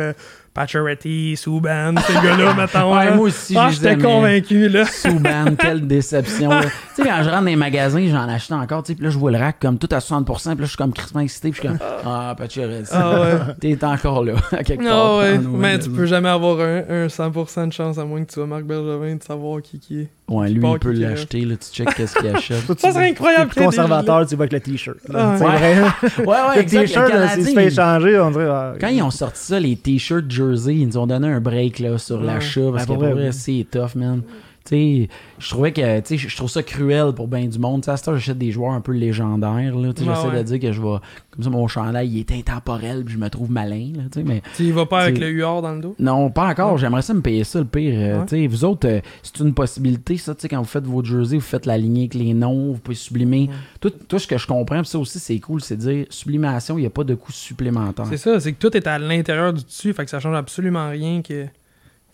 Pacioretty, 0.56 1.36
Subban, 1.36 1.94
ces 2.06 2.14
gars-là, 2.14 2.54
mettons. 2.58 2.96
Ouais, 2.96 3.14
moi 3.14 3.26
aussi, 3.26 3.54
ah, 3.58 3.68
j'étais 3.70 3.96
convaincu, 3.98 4.68
là. 4.70 4.84
Souban, 4.90 5.54
quelle 5.58 5.86
déception. 5.86 6.50
Tu 6.96 7.02
sais, 7.02 7.08
quand 7.10 7.18
je 7.18 7.28
rentre 7.28 7.40
dans 7.42 7.46
les 7.46 7.56
magasins, 7.56 8.02
j'en 8.08 8.26
achète 8.26 8.52
encore, 8.52 8.82
tu 8.82 8.92
sais, 8.92 8.94
puis 8.96 9.04
là, 9.04 9.10
je 9.10 9.18
vois 9.18 9.30
le 9.30 9.36
rack 9.36 9.58
comme 9.60 9.76
tout 9.76 9.88
à 9.90 9.98
60%, 9.98 10.24
puis 10.24 10.48
là, 10.48 10.54
je 10.60 10.64
suis 10.64 10.76
comme 10.78 10.94
crispement 10.94 11.20
excité, 11.20 11.50
puis 11.50 11.60
je 11.62 11.68
suis 11.68 11.78
comme, 11.78 11.88
ah, 12.06 12.34
Pacioretty, 12.38 12.88
Ah 12.90 13.20
ouais. 13.20 13.54
t'es 13.76 13.84
encore 13.84 14.24
là, 14.24 14.32
à 14.50 14.64
quelque 14.64 14.82
part. 14.82 14.94
Non, 14.96 15.18
ouais, 15.18 15.38
mais 15.38 15.78
tu 15.78 15.90
peux 15.90 16.06
jamais 16.06 16.30
avoir 16.30 16.58
un, 16.60 16.78
un 16.88 17.06
100% 17.08 17.68
de 17.68 17.72
chance, 17.74 17.98
à 17.98 18.04
moins 18.06 18.22
que 18.22 18.28
tu 18.28 18.34
sois 18.34 18.46
Marc 18.46 18.62
Bergevin, 18.64 19.16
de 19.16 19.22
savoir 19.22 19.60
qui 19.60 19.78
qui 19.78 20.00
est. 20.00 20.08
Ouais, 20.28 20.48
lui, 20.48 20.60
part 20.60 20.72
il 20.72 20.78
peut 20.78 20.92
l'acheter, 20.92 21.40
là, 21.42 21.54
tu 21.56 21.70
check 21.70 21.94
qu'est-ce 21.94 22.16
qu'il 22.16 22.28
achète. 22.34 22.80
Ça 22.80 22.92
serait 22.92 23.10
incroyable 23.10 23.52
conservateur, 23.54 24.26
tu 24.26 24.34
vas 24.34 24.44
avec 24.44 24.52
le 24.54 24.60
t-shirt. 24.60 24.96
Ah, 25.14 25.34
C'est 25.38 25.44
ouais. 25.44 25.50
vrai. 25.50 25.80
Ouais, 26.18 26.26
ouais, 26.26 26.62
Le 26.62 26.64
t-shirt, 26.64 27.08
là, 27.12 27.28
s'il 27.28 27.44
se 27.46 27.52
fait 27.52 27.78
on 28.18 28.30
dirait. 28.30 28.48
ah, 28.50 28.72
Quand 28.80 28.88
ils 28.88 29.02
ont 29.02 29.10
sorti 29.10 29.40
ça, 29.44 29.60
les 29.60 29.76
t-shirts 29.76 30.30
jersey, 30.50 30.76
ils 30.76 30.86
nous 30.86 30.98
ont 30.98 31.06
donné 31.06 31.28
un 31.28 31.40
break 31.40 31.78
là, 31.78 31.98
sur 31.98 32.20
Ouais. 32.20 32.26
l'achat 32.26 32.70
parce 32.72 32.86
Ben, 32.86 32.94
que 32.94 33.00
pour 33.00 33.08
vrai, 33.10 33.32
c'est 33.32 33.66
tough, 33.70 33.94
man. 33.94 34.22
Je 34.70 35.50
trouvais 35.50 35.72
que, 35.72 36.00
tu 36.00 36.18
sais, 36.18 36.28
je 36.28 36.36
trouve 36.36 36.50
ça 36.50 36.62
cruel 36.62 37.12
pour 37.12 37.28
bien 37.28 37.46
du 37.46 37.58
monde. 37.58 37.82
Tu 37.82 37.86
sais, 37.86 37.90
à 37.92 37.96
cette 37.96 38.08
heure, 38.08 38.14
j'achète 38.14 38.38
des 38.38 38.50
joueurs 38.50 38.72
un 38.72 38.80
peu 38.80 38.92
légendaires, 38.92 39.76
là. 39.76 39.88
Ouais, 39.88 39.94
j'essaie 39.96 40.28
ouais. 40.28 40.38
de 40.38 40.42
dire 40.42 40.60
que 40.60 40.72
je 40.72 40.80
vais, 40.80 40.96
comme 41.30 41.44
ça, 41.44 41.50
mon 41.50 41.68
chandail, 41.68 42.08
il 42.08 42.18
est 42.20 42.32
intemporel, 42.32 43.04
puis 43.04 43.14
je 43.14 43.18
me 43.18 43.28
trouve 43.28 43.50
malin, 43.50 43.92
là, 43.94 44.02
tu 44.10 44.20
sais, 44.20 44.24
mais 44.24 44.42
y 44.58 44.70
vas 44.70 44.86
pas 44.86 45.00
avec 45.00 45.18
le 45.18 45.30
UR 45.30 45.62
dans 45.62 45.74
le 45.74 45.80
dos? 45.80 45.94
non, 45.98 46.30
pas 46.30 46.48
encore. 46.48 46.72
Ouais. 46.72 46.78
J'aimerais 46.78 47.02
ça 47.02 47.14
me 47.14 47.20
payer 47.20 47.44
ça, 47.44 47.58
le 47.58 47.66
pire. 47.66 47.94
Euh, 47.96 48.48
vous 48.48 48.64
autres, 48.64 48.88
euh, 48.88 49.00
c'est 49.22 49.40
une 49.40 49.54
possibilité, 49.54 50.16
ça, 50.16 50.34
tu 50.34 50.42
sais, 50.42 50.48
quand 50.48 50.58
vous 50.58 50.64
faites 50.64 50.86
vos 50.86 51.04
jerseys, 51.04 51.36
vous 51.36 51.40
faites 51.40 51.66
la 51.66 51.76
lignée 51.78 52.02
avec 52.02 52.14
les 52.14 52.34
noms, 52.34 52.72
vous 52.72 52.78
pouvez 52.78 52.96
sublimer. 52.96 53.50
Tout, 53.80 53.90
tout 53.90 54.18
ce 54.18 54.26
que 54.26 54.38
je 54.38 54.46
comprends, 54.46 54.80
puis 54.80 54.88
ça 54.88 54.98
aussi, 54.98 55.18
c'est 55.18 55.38
cool, 55.38 55.60
c'est 55.60 55.76
de 55.76 55.80
dire, 55.80 56.06
sublimation, 56.10 56.78
il 56.78 56.82
n'y 56.82 56.86
a 56.86 56.90
pas 56.90 57.04
de 57.04 57.14
coût 57.14 57.32
supplémentaire. 57.32 58.06
C'est 58.06 58.16
ça, 58.16 58.40
c'est 58.40 58.52
que 58.52 58.58
tout 58.58 58.76
est 58.76 58.86
à 58.86 58.98
l'intérieur 58.98 59.52
du 59.52 59.64
dessus, 59.64 59.92
fait 59.92 60.04
que 60.04 60.10
ça 60.10 60.20
change 60.20 60.36
absolument 60.36 60.88
rien 60.90 61.22
que, 61.22 61.46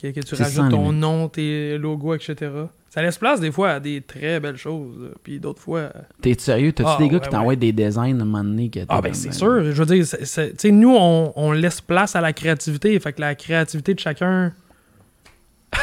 que, 0.03 0.09
que 0.09 0.21
tu 0.21 0.35
rajoutes 0.35 0.71
ton 0.71 0.87
limite. 0.89 1.01
nom, 1.01 1.29
tes 1.29 1.79
logos, 1.79 2.15
etc. 2.15 2.51
Ça 2.91 3.01
laisse 3.01 3.17
place 3.17 3.41
des 3.41 3.51
fois 3.51 3.71
à 3.71 3.81
des 3.81 4.03
très 4.03 4.39
belles 4.39 4.57
choses, 4.59 5.01
là, 5.01 5.09
puis 5.23 5.39
d'autres 5.41 5.63
fois. 5.63 5.79
euh, 5.79 5.91
T'es 6.21 6.35
sérieux? 6.39 6.73
T'as-tu 6.73 6.91
Ah, 6.93 6.97
des 6.99 7.09
gars 7.09 7.15
ouais, 7.15 7.21
qui 7.21 7.29
t'envoient 7.31 7.57
des 7.57 7.73
designs 7.73 8.19
à 8.19 8.23
un 8.23 8.25
moment 8.27 8.45
donné? 8.45 8.69
que 8.69 8.81
Ah 8.89 9.01
ben 9.01 9.15
c'est 9.15 9.29
euh, 9.29 9.33
sûr, 9.33 9.65
je 9.73 9.83
veux 9.83 9.87
dire, 9.87 10.05
tu 10.07 10.27
sais, 10.27 10.71
nous 10.71 10.95
on, 10.95 11.33
on 11.37 11.53
laisse 11.53 11.81
place 11.81 12.15
à 12.17 12.21
la 12.21 12.33
créativité, 12.35 12.99
fait 13.01 13.13
que 13.15 13.21
la 13.23 13.35
créativité 13.35 13.95
de 13.95 14.01
chacun. 14.01 14.53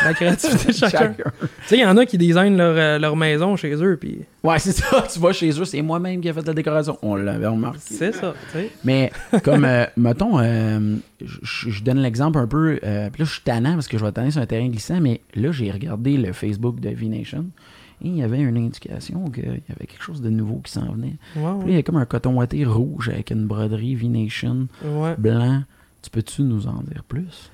La 0.03 0.13
créativité 0.13 0.67
de 0.67 0.71
chacun. 0.77 1.13
Tu 1.13 1.23
sais, 1.65 1.77
il 1.77 1.81
y 1.81 1.85
en 1.85 1.97
a 1.97 2.05
qui 2.05 2.17
designent 2.17 2.55
leur, 2.55 2.75
euh, 2.77 2.99
leur 2.99 3.15
maison 3.15 3.55
chez 3.55 3.73
eux, 3.73 3.97
puis 3.99 4.19
Ouais, 4.43 4.59
c'est 4.59 4.71
ça. 4.71 5.05
Tu 5.11 5.19
vas 5.19 5.33
chez 5.33 5.49
eux, 5.59 5.65
c'est 5.65 5.81
moi-même 5.81 6.21
qui 6.21 6.27
ai 6.29 6.33
fait 6.33 6.45
la 6.45 6.53
décoration. 6.53 6.97
On 7.01 7.15
l'avait 7.15 7.47
remarqué. 7.47 7.79
c'est 7.81 8.13
ça. 8.13 8.33
Mais 8.83 9.11
comme, 9.43 9.65
euh, 9.65 9.85
mettons, 9.97 10.39
euh, 10.39 10.95
je 11.21 11.83
donne 11.83 11.99
l'exemple 11.99 12.39
un 12.39 12.47
peu. 12.47 12.79
euh, 12.83 13.09
puis 13.09 13.21
là, 13.21 13.25
je 13.25 13.31
suis 13.33 13.41
tannant 13.41 13.73
parce 13.73 13.87
que 13.87 13.97
je 13.97 14.05
vais 14.05 14.11
tanner 14.11 14.31
sur 14.31 14.41
un 14.41 14.45
terrain 14.45 14.67
glissant, 14.69 15.01
mais 15.01 15.21
là, 15.35 15.51
j'ai 15.51 15.69
regardé 15.71 16.17
le 16.17 16.31
Facebook 16.33 16.79
de 16.79 16.89
V-Nation 16.89 17.45
et 18.01 18.07
il 18.07 18.15
y 18.15 18.23
avait 18.23 18.39
une 18.39 18.55
indication 18.57 19.29
qu'il 19.29 19.43
y 19.43 19.47
avait 19.47 19.85
quelque 19.85 20.03
chose 20.03 20.21
de 20.21 20.29
nouveau 20.29 20.61
qui 20.63 20.71
s'en 20.71 20.89
venait. 20.93 21.15
Puis 21.33 21.41
là, 21.43 21.57
il 21.67 21.73
y 21.73 21.77
a 21.77 21.83
comme 21.83 21.97
un 21.97 22.05
coton 22.05 22.35
ouaté 22.35 22.63
rouge 22.63 23.09
avec 23.09 23.31
une 23.31 23.45
broderie 23.45 23.95
V-Nation 23.95 24.67
ouais. 24.85 25.15
blanc. 25.17 25.63
Tu 26.01 26.09
peux-tu 26.09 26.43
nous 26.43 26.67
en 26.67 26.81
dire 26.83 27.03
plus? 27.05 27.51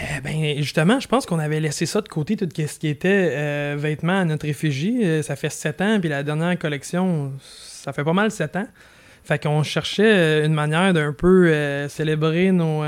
Eh 0.00 0.20
ben, 0.20 0.58
justement, 0.58 1.00
je 1.00 1.08
pense 1.08 1.26
qu'on 1.26 1.38
avait 1.38 1.60
laissé 1.60 1.84
ça 1.84 2.00
de 2.00 2.08
côté, 2.08 2.36
tout 2.36 2.48
ce 2.54 2.78
qui 2.78 2.88
était 2.88 3.30
euh, 3.32 3.76
vêtements 3.76 4.20
à 4.20 4.24
notre 4.24 4.46
effigie. 4.46 5.04
Euh, 5.04 5.22
ça 5.22 5.34
fait 5.34 5.50
sept 5.50 5.80
ans, 5.80 5.98
puis 5.98 6.08
la 6.08 6.22
dernière 6.22 6.56
collection, 6.58 7.32
ça 7.40 7.92
fait 7.92 8.04
pas 8.04 8.12
mal 8.12 8.30
sept 8.30 8.54
ans. 8.56 8.66
Fait 9.24 9.42
qu'on 9.42 9.62
cherchait 9.62 10.14
euh, 10.14 10.46
une 10.46 10.54
manière 10.54 10.92
d'un 10.92 11.12
peu 11.12 11.52
célébrer 11.88 12.52
nos, 12.52 12.84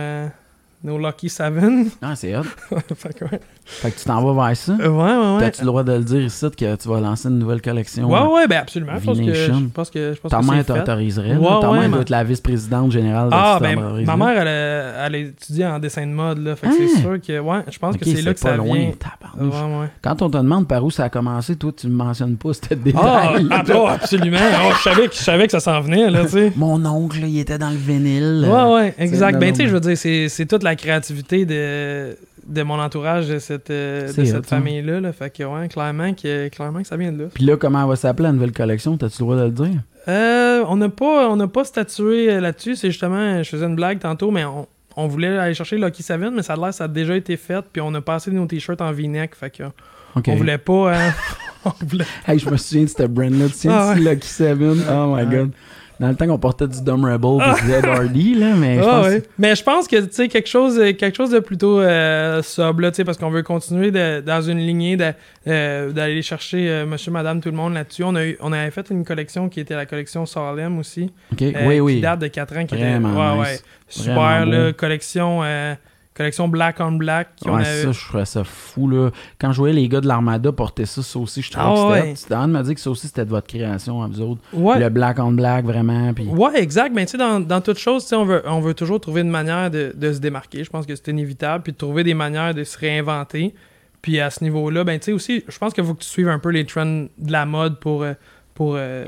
nos 0.85 0.99
Lucky 0.99 1.29
Seven. 1.29 1.91
Ah, 2.01 2.15
c'est 2.15 2.37
hot. 2.37 2.45
fait 2.97 3.15
que, 3.15 3.25
ouais. 3.25 3.41
Fait 3.71 3.91
que 3.91 3.99
tu 3.99 4.05
t'en 4.05 4.23
vas 4.23 4.47
vers 4.49 4.57
ça. 4.57 4.73
Euh, 4.81 4.89
ouais, 4.89 5.05
ouais, 5.05 5.35
ouais. 5.35 5.41
T'as-tu 5.41 5.61
le 5.63 5.67
droit 5.69 5.83
de 5.85 5.93
le 5.93 6.05
dire 6.05 6.21
ici 6.23 6.47
que 6.57 6.77
tu 6.77 6.89
vas 6.89 7.01
lancer 7.01 7.29
une 7.29 7.39
nouvelle 7.39 7.63
collection? 7.63 8.09
Ouais, 8.11 8.21
ouais, 8.35 8.47
ben 8.47 8.59
absolument. 8.59 8.93
Je 9.01 9.07
pense 9.07 9.19
que, 9.19 9.33
je 9.35 9.51
pense 9.73 9.91
que, 9.91 10.13
je 10.15 10.21
pense 10.21 10.31
Ta 10.31 10.41
que 10.41 10.45
mère 10.47 10.65
t'autoriserait. 10.67 11.37
Ouais, 11.37 11.49
Ta 11.61 11.71
ouais, 11.71 11.79
mère 11.81 11.89
ma- 11.89 11.95
doit 11.97 12.01
être 12.03 12.11
la 12.11 12.25
vice-présidente 12.25 12.91
générale 12.93 13.31
de 13.31 13.35
Ah, 13.35 13.59
ben, 13.61 13.79
ma 14.05 14.17
mère, 14.17 14.43
elle, 14.43 14.49
a- 14.49 15.07
elle 15.07 15.15
a 15.15 15.19
étudié 15.19 15.67
en 15.67 15.79
dessin 15.79 16.07
de 16.07 16.13
mode, 16.13 16.39
là. 16.45 16.57
Fait 16.57 16.67
que 16.69 16.73
Hein? 16.73 16.77
c'est 16.95 17.01
sûr 17.01 17.21
que, 17.21 17.39
ouais, 17.39 17.59
je 17.71 17.79
pense 17.79 17.97
que 17.97 18.05
c'est 18.05 18.23
là 18.23 18.35
que 18.35 18.41
pas 18.41 18.51
ça 18.51 18.57
loin. 18.57 18.77
vient. 18.77 18.91
Ouais, 19.39 19.47
ouais. 19.49 19.87
Quand 20.03 20.21
on 20.23 20.29
te 20.31 20.37
demande 20.37 20.67
par 20.69 20.85
où 20.85 20.91
ça 20.91 21.05
a 21.05 21.09
commencé, 21.09 21.57
toi, 21.57 21.73
tu 21.77 21.87
ne 21.87 21.93
mentionnes 21.93 22.37
pas 22.37 22.51
Ah, 22.51 22.75
détail. 22.77 23.47
ah, 23.51 23.63
oh, 23.75 23.87
absolument. 23.89 24.37
Oh, 24.69 24.73
je, 24.77 24.83
savais 24.83 25.09
que, 25.09 25.15
je 25.15 25.21
savais 25.21 25.47
que 25.47 25.53
ça 25.53 25.61
s'en 25.61 25.81
venait, 25.81 26.11
là, 26.11 26.25
tu 26.25 26.31
sais. 26.33 26.53
Mon 26.57 26.85
oncle, 26.85 27.19
il 27.25 27.39
était 27.39 27.59
dans 27.59 27.71
le 27.71 27.77
vinyle. 27.77 28.47
Ouais, 28.47 28.73
ouais, 28.75 28.95
exact. 28.99 29.39
Ben, 29.39 29.53
tu 29.53 29.63
sais, 29.63 29.69
je 29.69 29.73
veux 29.75 29.81
dire, 29.81 29.97
c'est 29.97 30.47
toute 30.47 30.63
la 30.63 30.75
créativité 30.77 31.45
de, 31.47 32.17
de 32.51 32.63
mon 32.63 32.79
entourage, 32.81 33.29
de 33.29 33.39
cette, 33.39 33.71
euh, 33.71 34.09
de 34.09 34.25
cette 34.25 34.27
ça. 34.47 34.57
famille-là. 34.57 35.01
Là. 35.01 35.13
Fait 35.13 35.31
que, 35.31 35.45
ouais, 35.45 35.69
clairement 35.69 36.13
que, 36.13 36.49
clairement 36.49 36.83
que 36.83 36.87
ça 36.89 36.97
vient 36.97 37.13
de 37.13 37.23
là. 37.23 37.29
Puis 37.33 37.45
là, 37.45 37.57
comment 37.57 37.83
elle 37.83 37.89
va 37.89 37.97
s'appeler 37.97 38.25
la 38.29 38.33
nouvelle 38.33 38.53
collection? 38.53 38.97
T'as-tu 38.97 39.23
le 39.23 39.25
droit 39.25 39.37
de 39.37 39.45
le 39.45 39.51
dire? 39.51 39.81
Euh, 40.09 40.65
on 40.69 40.77
n'a 40.77 40.89
pas, 40.89 41.29
on 41.31 41.49
pas 41.49 41.65
statué 41.65 42.31
euh, 42.33 42.41
là-dessus. 42.41 42.77
C'est 42.77 42.91
justement, 42.91 43.43
je 43.43 43.49
faisais 43.49 43.67
une 43.67 43.77
blague 43.77 43.99
tantôt, 44.01 44.31
mais 44.31 44.45
on, 44.45 44.67
on 44.97 45.07
voulait 45.07 45.39
aller 45.39 45.55
chercher 45.55 45.79
Lucky 45.79 46.03
Seven, 46.03 46.35
mais 46.35 46.43
ça 46.43 46.55
a 46.55 46.57
l'air 46.57 46.69
que 46.71 46.75
ça 46.75 46.85
a 46.85 46.89
déjà 46.89 47.15
été 47.17 47.37
fait. 47.37 47.65
Puis 47.73 47.81
on 47.81 47.95
a 47.95 48.01
passé 48.01 48.31
nos 48.31 48.47
t-shirts 48.47 48.81
en 48.81 48.93
v-neck. 48.93 49.35
Fait 49.35 49.51
que 49.51 49.63
on 50.27 50.35
voulait 50.37 50.59
pas. 50.59 50.93
hein, 50.97 51.13
on 51.65 51.73
voulait- 51.87 52.05
Hey, 52.27 52.39
je 52.39 52.51
me 52.51 52.57
souviens 52.57 52.85
de 52.85 52.89
cette 52.89 53.13
brand-là. 53.13 53.47
Tu 53.49 53.69
Ah, 53.71 53.95
de 53.95 54.01
Lucky 54.01 54.27
Seven? 54.29 54.83
Oh 54.91 55.15
my 55.17 55.25
God. 55.27 55.53
Dans 56.01 56.09
le 56.09 56.15
temps 56.17 56.27
qu'on 56.27 56.39
portait 56.39 56.67
du 56.67 56.83
Dumb 56.83 57.05
Rebel 57.05 57.47
et 57.47 57.83
du 57.83 57.89
Hardy, 57.89 58.35
là, 58.35 58.55
mais 58.57 58.77
je 58.79 58.81
Ah, 58.83 58.85
pense... 59.03 59.07
ouais. 59.07 59.23
Mais 59.39 59.55
je 59.55 59.63
pense 59.63 59.87
que 59.87 59.97
tu 60.01 60.09
sais 60.13 60.29
quelque 60.29 60.49
chose 60.49 60.77
quelque 60.99 61.15
chose 61.15 61.31
de 61.31 61.39
plutôt 61.41 61.79
euh, 61.79 62.43
sobre 62.43 62.81
là, 62.81 62.91
tu 62.91 62.97
sais, 62.97 63.05
parce 63.05 63.19
qu'on 63.19 63.29
veut 63.31 63.43
continuer 63.43 63.91
de- 63.91 64.21
dans 64.21 64.41
une 64.41 64.59
lignée 64.59 64.97
euh, 65.47 65.91
d'aller 65.93 66.23
chercher 66.23 66.69
euh, 66.71 66.87
monsieur 66.87 67.11
madame 67.13 67.41
tout 67.41 67.51
le 67.51 67.57
monde 67.57 67.75
là-dessus. 67.75 68.03
On 68.05 68.15
a 68.15 68.25
eu- 68.25 68.39
on 68.41 68.53
avait 68.53 68.71
fait 68.71 68.89
une 68.91 69.05
collection 69.05 69.49
qui 69.49 69.61
était 69.61 69.75
la 69.77 69.85
collection 69.87 70.25
Salem 70.27 70.79
aussi 70.79 71.11
OK, 71.33 71.43
euh, 71.43 71.53
oui, 71.67 71.75
qui 71.75 71.81
oui. 71.81 72.01
date 72.01 72.21
de 72.21 72.27
4 72.29 72.57
ans 72.57 72.67
qui 72.67 72.75
Vraiment 72.77 73.11
était 73.11 73.19
ouais, 73.21 73.37
nice. 73.37 73.49
ouais, 73.49 73.61
super 73.89 74.15
Vraiment 74.15 74.45
là, 74.51 74.67
beau. 74.69 74.73
collection 74.77 75.41
euh, 75.43 75.75
collection 76.15 76.49
black 76.49 76.77
on 76.81 76.93
black 76.93 77.29
Ouais, 77.47 77.53
avait- 77.53 77.83
ça, 77.85 77.93
je 77.93 78.05
trouvais 78.09 78.25
ça 78.25 78.45
fou, 78.45 78.89
là. 78.89 79.11
Quand 79.39 79.53
je 79.53 79.59
voyais 79.59 79.75
les 79.75 79.89
gars 79.89 80.01
de 80.01 80.07
l'Armada 80.09 80.53
porter 80.53 80.85
ça, 80.87 81.03
ça 81.03 81.19
aussi, 81.19 81.41
je 81.43 81.51
trouvais 81.51 81.67
Ah, 81.67 81.73
que 81.75 81.95
c'était... 81.95 82.09
ouais. 82.09 82.15
C'était... 82.17 82.35
Anne 82.35 82.51
m'a 82.51 82.63
dit 82.63 82.75
que 82.75 82.81
ça 82.81 82.91
aussi, 82.91 83.07
c'était 83.07 83.25
de 83.25 83.31
votre 83.31 83.47
création, 83.47 84.03
à 84.03 84.07
vous 84.09 84.21
autres. 84.21 84.41
Ouais. 84.53 84.79
Le 84.79 84.89
black 84.91 85.19
on 85.19 85.33
black, 85.33 85.65
vraiment, 85.65 86.13
puis... 86.13 86.27
Ouais, 86.27 86.61
exact. 86.63 86.93
Mais 86.95 87.07
tu 87.07 87.13
sais, 87.13 87.19
dans, 87.19 87.41
dans 87.41 87.61
toute 87.61 87.79
chose, 87.79 88.07
tu 88.07 88.15
on 88.15 88.25
veut, 88.25 88.43
on 88.47 88.61
veut 88.61 88.75
toujours 88.75 89.01
trouver 89.01 89.21
une 89.23 89.31
manière 89.31 89.71
de, 89.71 89.93
de 89.97 90.13
se 90.13 90.19
démarquer. 90.19 90.63
Je 90.65 90.71
pense 90.71 90.85
que 90.87 90.95
c'est 90.97 91.09
inévitable. 91.09 91.63
Puis 91.63 91.73
de 91.73 91.79
trouver 91.79 92.05
des 92.05 92.15
manières 92.15 92.55
de 92.55 92.65
se 92.65 92.77
réinventer. 92.79 93.55
Puis 94.03 94.19
à 94.21 94.31
ce 94.31 94.43
niveau-là, 94.45 94.83
ben 94.85 94.99
tu 94.99 95.07
sais 95.07 95.13
aussi, 95.13 95.45
je 95.47 95.59
pense 95.59 95.75
qu'il 95.75 95.85
faut 95.85 95.95
que 95.95 96.03
tu 96.03 96.09
suives 96.09 96.29
un 96.29 96.39
peu 96.39 96.49
les 96.51 96.65
trends 96.65 97.07
de 97.19 97.33
la 97.33 97.47
mode 97.47 97.79
pour. 97.81 98.03
euh, 98.03 98.15
pour 98.55 98.75
euh, 98.77 99.07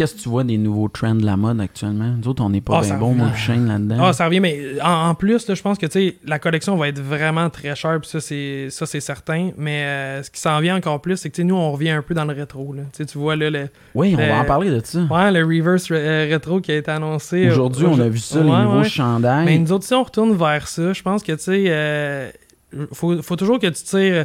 Qu'est-ce 0.00 0.14
que 0.14 0.20
tu 0.20 0.30
vois 0.30 0.44
des 0.44 0.56
nouveaux 0.56 0.88
trends 0.88 1.14
de 1.14 1.26
la 1.26 1.36
mode 1.36 1.60
actuellement? 1.60 2.14
Nous 2.22 2.26
autres, 2.26 2.42
on 2.42 2.48
n'est 2.48 2.62
pas 2.62 2.78
Ah, 2.78 2.80
bien 2.80 2.96
bons, 2.96 3.12
moi, 3.12 3.34
Shane, 3.34 3.68
là-dedans. 3.68 3.98
Ah, 4.02 4.12
ça 4.14 4.24
revient, 4.24 4.40
mais 4.40 4.80
en, 4.82 5.08
en 5.10 5.14
plus, 5.14 5.44
je 5.52 5.60
pense 5.60 5.76
que 5.76 5.84
tu 5.84 5.92
sais, 5.92 6.16
la 6.24 6.38
collection 6.38 6.74
va 6.78 6.88
être 6.88 7.00
vraiment 7.00 7.50
très 7.50 7.76
chère. 7.76 8.00
Puis 8.00 8.08
ça, 8.08 8.86
c'est 8.86 9.00
certain. 9.00 9.50
Mais 9.58 9.84
euh, 9.84 10.22
ce 10.22 10.30
qui 10.30 10.40
s'en 10.40 10.58
vient 10.60 10.74
encore 10.76 11.02
plus, 11.02 11.18
c'est 11.18 11.28
que 11.28 11.34
tu 11.34 11.42
sais, 11.42 11.46
nous, 11.46 11.54
on 11.54 11.70
revient 11.72 11.90
un 11.90 12.00
peu 12.00 12.14
dans 12.14 12.24
le 12.24 12.32
rétro. 12.32 12.72
Là. 12.72 12.84
Tu 12.96 13.04
vois 13.18 13.36
là, 13.36 13.50
le, 13.50 13.68
oui, 13.94 14.16
on 14.18 14.26
va 14.26 14.38
en 14.40 14.44
parler 14.46 14.70
de 14.70 14.80
ça. 14.82 15.00
ouais, 15.00 15.30
le 15.32 15.44
reverse 15.44 15.88
euh, 15.90 16.26
rétro 16.30 16.62
qui 16.62 16.72
a 16.72 16.76
été 16.78 16.90
annoncé. 16.90 17.46
euh, 17.46 17.50
Aujourd'hui, 17.50 17.84
on 17.84 18.00
a 18.00 18.08
vu 18.08 18.16
ça, 18.18 18.40
les 18.42 18.48
Ouais, 18.50 18.62
nouveaux 18.62 18.78
ouais. 18.78 18.88
chandails. 18.88 19.44
Mais 19.44 19.58
nous 19.58 19.70
autres, 19.70 19.84
si 19.84 19.92
on 19.92 20.02
retourne 20.02 20.32
vers 20.34 20.66
ça, 20.66 20.94
je 20.94 21.02
pense 21.02 21.22
que, 21.22 21.32
tu 21.32 21.40
sais, 21.42 21.64
euh, 21.68 22.30
faut, 22.94 23.20
faut 23.20 23.36
toujours 23.36 23.58
que 23.58 23.66
tu 23.66 23.82
tires. 23.84 24.24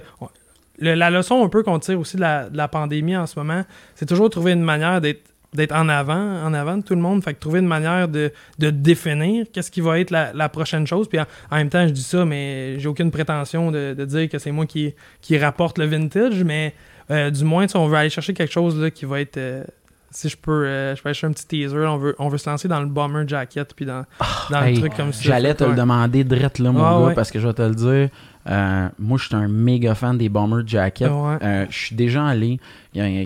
le- 0.80 0.94
la 0.96 1.10
leçon 1.10 1.44
un 1.44 1.50
peu 1.50 1.64
qu'on 1.64 1.80
tire 1.80 2.00
aussi 2.00 2.16
de 2.16 2.22
la, 2.22 2.50
de 2.50 2.56
la 2.56 2.70
pandémie 2.70 3.18
en 3.18 3.28
ce 3.28 3.38
moment, 3.38 3.64
c'est 3.96 4.06
toujours 4.06 4.30
trouver 4.30 4.54
une 4.54 4.64
manière 4.64 5.02
d'être 5.02 5.22
d'être 5.56 5.74
en 5.76 5.90
avant, 5.90 6.44
en 6.44 6.54
avant 6.54 6.78
de 6.78 6.84
tout 6.84 6.96
le 6.96 7.02
monde. 7.02 7.24
Fait 7.24 7.34
que 7.34 7.40
trouver 7.40 7.60
une 7.60 7.68
manière 7.68 8.08
de, 8.08 8.32
de 8.60 8.70
définir 8.70 9.46
qu'est-ce 9.54 9.72
qui 9.72 9.82
va 9.82 10.00
être 10.00 10.12
la, 10.12 10.32
la 10.34 10.50
prochaine 10.50 10.86
chose. 10.86 11.08
Puis 11.08 11.20
en, 11.20 11.26
en 11.52 11.56
même 11.56 11.70
temps, 11.70 11.88
je 11.88 11.94
dis 11.94 12.04
ça, 12.04 12.26
mais 12.26 12.80
j'ai 12.80 12.88
aucune 12.88 13.12
prétention 13.12 13.72
de, 13.72 13.94
de 13.98 14.06
dire 14.06 14.30
que 14.30 14.38
c'est 14.40 14.52
moi 14.52 14.66
qui, 14.66 14.94
qui 15.22 15.38
rapporte 15.38 15.78
le 15.78 15.86
vintage. 15.86 16.44
Mais 16.44 16.74
euh, 17.12 17.30
du 17.32 17.44
moins, 17.44 17.66
on 17.76 17.88
veut 17.88 17.98
aller 17.98 18.10
chercher 18.10 18.34
quelque 18.34 18.52
chose 18.54 18.80
là, 18.80 18.92
qui 18.92 19.06
va 19.06 19.22
être. 19.22 19.38
euh, 19.38 19.64
si 20.12 20.30
je 20.30 20.38
peux, 20.38 20.66
euh, 20.66 20.96
je 20.96 21.02
peux 21.04 21.10
chercher 21.10 21.28
un 21.28 21.32
petit 21.34 21.46
teaser, 21.46 21.76
on 21.88 21.98
veut, 21.98 22.16
on 22.20 22.30
veut 22.30 22.38
se 22.38 22.50
lancer 22.50 22.70
dans 22.70 22.80
le 22.80 22.86
bomber 22.86 23.24
jacket 23.28 23.74
puis 23.76 23.86
dans, 23.86 24.06
dans 24.50 24.62
Hey, 24.64 24.76
le 24.76 24.80
truc 24.80 24.96
comme 24.96 25.12
ça. 25.12 25.20
J'allais 25.22 25.54
te 25.54 25.66
le 25.66 25.76
demander 25.76 26.24
direct 26.24 26.60
là, 26.60 26.72
mon 26.72 26.82
Ah, 26.86 26.92
gars, 26.92 27.06
ouais. 27.08 27.14
parce 27.14 27.32
que 27.32 27.40
je 27.40 27.46
vais 27.48 27.54
te 27.54 27.62
le 27.64 27.76
dire. 27.76 28.10
Euh, 28.48 28.88
moi, 29.00 29.18
je 29.18 29.26
suis 29.26 29.36
un 29.36 29.48
méga 29.48 29.96
fan 29.96 30.18
des 30.18 30.30
Bomber 30.30 30.62
Jackets. 30.66 31.08
Ouais. 31.10 31.38
Euh, 31.42 31.66
je 31.70 31.78
suis 31.78 31.96
déjà 31.96 32.26
allé. 32.26 32.60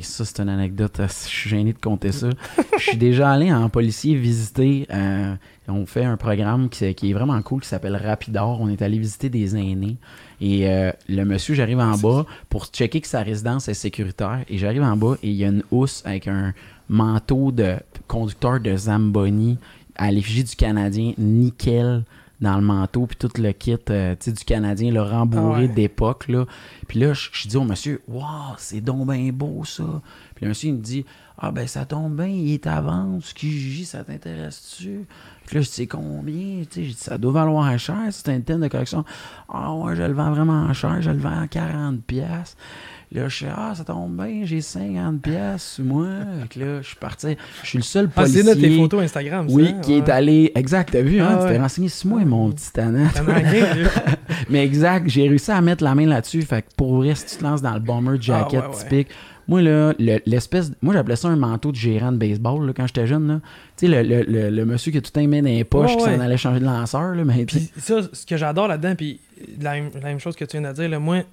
Ça, 0.01 0.25
c'est 0.25 0.39
une 0.39 0.49
anecdote. 0.49 0.99
euh, 0.99 1.07
Je 1.07 1.13
suis 1.27 1.49
gêné 1.49 1.73
de 1.73 1.77
compter 1.79 2.11
ça. 2.11 2.29
Je 2.77 2.83
suis 2.83 2.97
déjà 2.97 3.31
allé 3.31 3.51
en 3.51 3.67
policier 3.69 4.15
visiter. 4.15 4.87
euh, 4.91 5.35
on 5.67 5.85
fait 5.85 6.03
un 6.05 6.17
programme 6.17 6.67
qui, 6.69 6.93
qui 6.95 7.11
est 7.11 7.13
vraiment 7.13 7.39
cool 7.43 7.61
qui 7.61 7.67
s'appelle 7.67 7.95
Rapidor. 7.95 8.59
On 8.61 8.69
est 8.69 8.81
allé 8.81 8.97
visiter 8.97 9.29
des 9.29 9.55
aînés. 9.55 9.97
Et 10.41 10.67
euh, 10.69 10.91
le 11.09 11.23
monsieur, 11.25 11.53
j'arrive 11.53 11.79
en 11.79 11.97
bas 11.97 12.25
pour 12.49 12.65
checker 12.67 13.01
que 13.01 13.07
sa 13.07 13.21
résidence 13.21 13.67
est 13.67 13.73
sécuritaire. 13.75 14.39
Et 14.49 14.57
j'arrive 14.57 14.83
en 14.83 14.95
bas 14.95 15.15
et 15.21 15.29
il 15.29 15.35
y 15.35 15.43
a 15.43 15.49
une 15.49 15.63
housse 15.69 16.01
avec 16.05 16.27
un 16.27 16.53
manteau 16.87 17.51
de 17.51 17.75
conducteur 18.07 18.59
de 18.59 18.75
Zamboni 18.75 19.57
à 19.95 20.11
l'effigie 20.11 20.45
du 20.45 20.55
Canadien, 20.55 21.11
nickel 21.17 22.03
dans 22.41 22.55
le 22.55 22.61
manteau, 22.61 23.05
puis 23.05 23.17
tout 23.17 23.31
le 23.37 23.51
kit 23.51 23.77
euh, 23.89 24.15
du 24.15 24.45
Canadien, 24.45 24.91
le 24.91 25.01
rembourré 25.01 25.63
ouais. 25.63 25.67
d'époque. 25.67 26.27
Là. 26.27 26.45
Puis 26.87 26.99
là, 26.99 27.13
je, 27.13 27.29
je 27.33 27.47
dis 27.47 27.57
au 27.57 27.63
monsieur, 27.63 28.01
Waouh, 28.07 28.55
c'est 28.57 28.81
donc 28.81 29.11
bien 29.11 29.31
beau 29.31 29.63
ça. 29.65 29.83
Puis 30.35 30.45
le 30.45 30.49
monsieur, 30.49 30.69
il 30.69 30.75
me 30.75 30.81
dit, 30.81 31.05
Ah 31.37 31.51
ben 31.51 31.67
ça 31.67 31.85
tombe 31.85 32.15
bien, 32.15 32.27
il 32.27 32.53
est 32.53 32.67
à 32.67 32.79
vendre, 32.81 33.23
ce 33.23 33.33
qui 33.33 33.83
ça 33.85 34.03
t'intéresse-tu? 34.03 35.05
Puis 35.45 35.55
là, 35.55 35.61
je 35.61 35.69
dis, 35.69 35.87
combien? 35.87 36.63
J'ai 36.73 36.81
dit, 36.81 36.93
ça 36.93 37.17
doit 37.17 37.31
valoir 37.31 37.77
cher, 37.79 37.97
c'est 38.11 38.29
un 38.29 38.39
thème 38.39 38.61
de 38.61 38.67
collection. 38.67 39.03
Ah 39.49 39.73
ouais, 39.73 39.95
je 39.95 40.03
le 40.03 40.13
vends 40.13 40.31
vraiment 40.31 40.71
cher, 40.73 41.01
je 41.01 41.09
le 41.09 41.17
vends 41.17 41.41
à 41.41 41.45
40$. 41.45 42.55
Là, 43.11 43.27
je 43.27 43.35
suis, 43.37 43.45
ah, 43.47 43.73
ça 43.75 43.83
tombe 43.83 44.15
bien, 44.23 44.41
j'ai 44.45 44.59
50$ 44.59 45.19
piastres 45.19 45.67
sur 45.67 45.83
moi. 45.83 46.05
Fait 46.43 46.47
que 46.47 46.59
là, 46.59 46.81
je 46.83 46.87
suis 46.87 46.95
parti. 46.95 47.35
Je 47.63 47.67
suis 47.67 47.77
le 47.79 47.83
seul 47.83 48.07
Ah, 48.15 48.21
policier. 48.21 48.43
c'est 48.43 48.55
là 48.55 48.61
tes 48.61 48.77
photos 48.77 49.01
Instagram, 49.03 49.49
ça, 49.49 49.55
Oui, 49.55 49.69
hein? 49.75 49.81
qui 49.81 49.93
est 49.93 50.09
allé. 50.09 50.51
Exact, 50.53 50.89
t'as 50.91 51.01
vu, 51.01 51.19
hein? 51.19 51.37
Ah, 51.39 51.43
tu 51.43 51.51
t'es 51.51 51.57
renseigné 51.59 51.89
sur 51.89 52.07
moi, 52.09 52.23
mon 52.23 52.51
petit 52.51 52.71
tannant. 52.71 53.09
Ça. 53.09 53.23
Mais 54.49 54.63
exact, 54.63 55.09
j'ai 55.09 55.27
réussi 55.27 55.49
à 55.51 55.59
mettre 55.61 55.83
la 55.83 55.95
main 55.95 56.05
là-dessus. 56.05 56.43
Fait 56.43 56.61
que 56.61 56.67
pour 56.77 56.97
vrai, 56.97 57.15
si 57.15 57.25
tu 57.25 57.35
te 57.37 57.43
lances 57.43 57.61
dans 57.63 57.73
le 57.73 57.79
bomber 57.79 58.17
jacket 58.21 58.61
Ah, 58.63 58.69
ouais, 58.69 58.75
ouais. 58.75 58.83
typique, 58.83 59.07
moi, 59.47 59.63
là, 59.63 59.93
le- 59.97 60.19
l'espèce. 60.27 60.71
Moi, 60.83 60.93
j'appelais 60.93 61.15
ça 61.15 61.29
un 61.29 61.35
manteau 61.35 61.71
de 61.71 61.75
gérant 61.77 62.11
de 62.11 62.17
baseball 62.17 62.67
là, 62.67 62.73
quand 62.75 62.85
j'étais 62.85 63.07
jeune. 63.07 63.27
là. 63.27 63.39
Tu 63.75 63.87
sais, 63.87 64.03
le, 64.03 64.23
le, 64.23 64.49
le, 64.51 64.65
monsieur 64.65 64.91
qui 64.91 64.99
a 64.99 65.01
tout 65.01 65.11
un 65.19 65.27
dans 65.27 65.41
les 65.45 65.63
poches, 65.63 65.97
qui 65.97 66.03
s'en 66.03 66.19
allait 66.19 66.37
changer 66.37 66.59
de 66.59 66.65
lanceur. 66.65 67.15
Là, 67.15 67.23
mais 67.25 67.45
Puis 67.45 67.71
ça, 67.79 68.01
ce 68.13 68.23
que 68.27 68.37
j'adore 68.37 68.67
là-dedans, 68.67 68.93
puis 68.95 69.19
la, 69.59 69.73
même- 69.73 69.89
la 69.95 70.09
même 70.09 70.19
chose 70.19 70.35
que 70.35 70.45
tu 70.45 70.59
viens 70.59 70.69
de 70.69 70.75
dire, 70.75 70.87
là, 70.89 70.99
moi, 70.99 71.23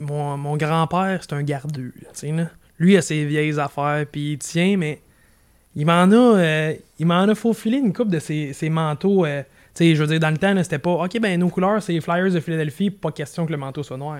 mon, 0.00 0.56
grand-père, 0.56 1.18
c'est 1.22 1.32
un 1.32 1.42
gardeux. 1.42 1.92
là, 2.02 2.32
là. 2.32 2.50
Lui, 2.78 2.92
il 2.92 2.96
a 2.96 3.02
ses 3.02 3.24
vieilles 3.24 3.58
affaires, 3.58 4.04
puis 4.10 4.32
il 4.32 4.38
tient, 4.38 4.76
mais 4.76 5.00
il 5.74 5.86
m'en 5.86 6.10
a, 6.10 6.38
euh, 6.38 6.74
a 7.00 7.34
faufilé 7.34 7.78
une 7.78 7.92
coupe 7.92 8.10
de 8.10 8.18
ses, 8.18 8.52
ses 8.52 8.70
manteaux. 8.70 9.24
euh, 9.24 9.42
je 9.80 9.94
veux 9.94 10.06
dire, 10.06 10.20
dans 10.20 10.30
le 10.30 10.38
temps, 10.38 10.54
c'était 10.62 10.78
pas, 10.78 10.90
OK, 10.90 11.18
ben 11.20 11.38
nos 11.38 11.48
couleurs, 11.48 11.82
c'est 11.82 11.92
les 11.92 12.00
Flyers 12.00 12.32
de 12.32 12.40
Philadelphie, 12.40 12.90
pas 12.90 13.12
question 13.12 13.46
que 13.46 13.52
le 13.52 13.58
manteau 13.58 13.82
soit 13.82 13.96
noir. 13.96 14.18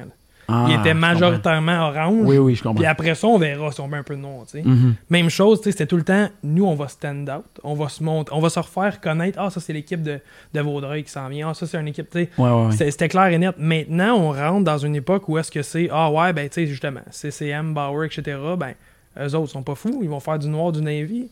Ah, 0.48 0.66
il 0.68 0.74
était 0.80 0.94
majoritairement 0.94 1.88
orange. 1.88 2.22
Oui, 2.24 2.38
oui, 2.38 2.54
je 2.54 2.62
comprends. 2.62 2.76
Puis 2.76 2.86
après 2.86 3.14
ça, 3.14 3.26
on 3.26 3.38
verra 3.38 3.70
si 3.70 3.80
on 3.80 3.88
met 3.88 3.98
un 3.98 4.02
peu 4.02 4.16
de 4.16 4.20
noir, 4.20 4.44
tu 4.46 4.58
sais. 4.58 4.62
Mhm. 4.66 4.94
Même 5.10 5.28
chose, 5.30 5.58
tu 5.60 5.64
sais, 5.64 5.72
c'était 5.72 5.86
tout 5.86 5.96
le 5.98 6.04
temps, 6.04 6.28
nous, 6.42 6.64
on 6.64 6.74
va 6.74 6.88
stand 6.88 7.28
out, 7.28 7.44
on 7.62 7.74
va 7.74 7.88
se 7.88 8.02
monter, 8.02 8.32
on 8.32 8.40
va 8.40 8.48
se 8.48 8.58
refaire 8.58 9.00
connaître, 9.00 9.38
ah, 9.40 9.50
ça, 9.50 9.60
c'est 9.60 9.72
l'équipe 9.72 10.02
de, 10.02 10.18
de 10.54 10.60
Vaudreuil 10.60 11.04
qui 11.04 11.10
s'en 11.10 11.28
vient, 11.28 11.50
ah, 11.50 11.54
ça, 11.54 11.66
c'est 11.66 11.78
une 11.78 11.88
équipe, 11.88 12.08
tu 12.10 12.20
sais. 12.24 12.30
Ouais. 12.38 12.70
C'était 12.72 13.08
clair 13.08 13.26
et 13.26 13.38
net. 13.38 13.54
Maintenant, 13.58 14.14
on 14.16 14.32
rentre 14.32 14.64
dans 14.64 14.78
une 14.78 14.96
époque 14.96 15.28
où 15.28 15.36
est-ce 15.38 15.50
que 15.50 15.62
c'est, 15.62 15.88
ah 15.92 16.10
ouais, 16.10 16.32
ben, 16.32 16.48
tu 16.48 16.54
sais, 16.54 16.66
justement, 16.66 17.00
CCM, 17.10 17.74
Bauer, 17.74 18.06
etc., 18.06 18.38
ben, 18.58 18.72
eux 19.20 19.34
autres 19.34 19.50
sont 19.50 19.62
pas 19.62 19.74
fous, 19.74 20.00
ils 20.02 20.08
vont 20.08 20.20
faire 20.20 20.38
du 20.38 20.48
noir, 20.48 20.72
du 20.72 20.80
navy. 20.80 21.28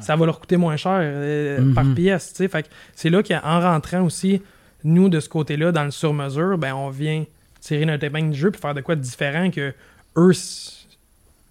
Ça 0.00 0.14
va 0.14 0.26
leur 0.26 0.38
coûter 0.38 0.56
moins 0.56 0.76
cher 0.76 0.98
euh, 1.00 1.60
Mhm. 1.60 1.74
par 1.74 1.84
pièce, 1.94 2.28
tu 2.28 2.36
sais. 2.36 2.48
Fait 2.48 2.62
que 2.62 2.68
c'est 2.94 3.10
là 3.10 3.20
qu'en 3.22 3.60
rentrant 3.60 4.02
aussi, 4.02 4.40
nous, 4.84 5.08
de 5.08 5.18
ce 5.18 5.28
côté-là, 5.28 5.72
dans 5.72 5.82
le 5.82 5.90
sur-mesure, 5.90 6.56
ben, 6.56 6.72
on 6.74 6.88
vient 6.90 7.24
tirer 7.68 7.84
notre 7.86 8.04
épingle 8.04 8.30
du 8.32 8.38
jeu 8.38 8.50
puis 8.50 8.60
faire 8.60 8.74
de 8.74 8.80
quoi 8.80 8.96
de 8.96 9.00
différent 9.00 9.50
que 9.50 9.72
eux 10.16 10.32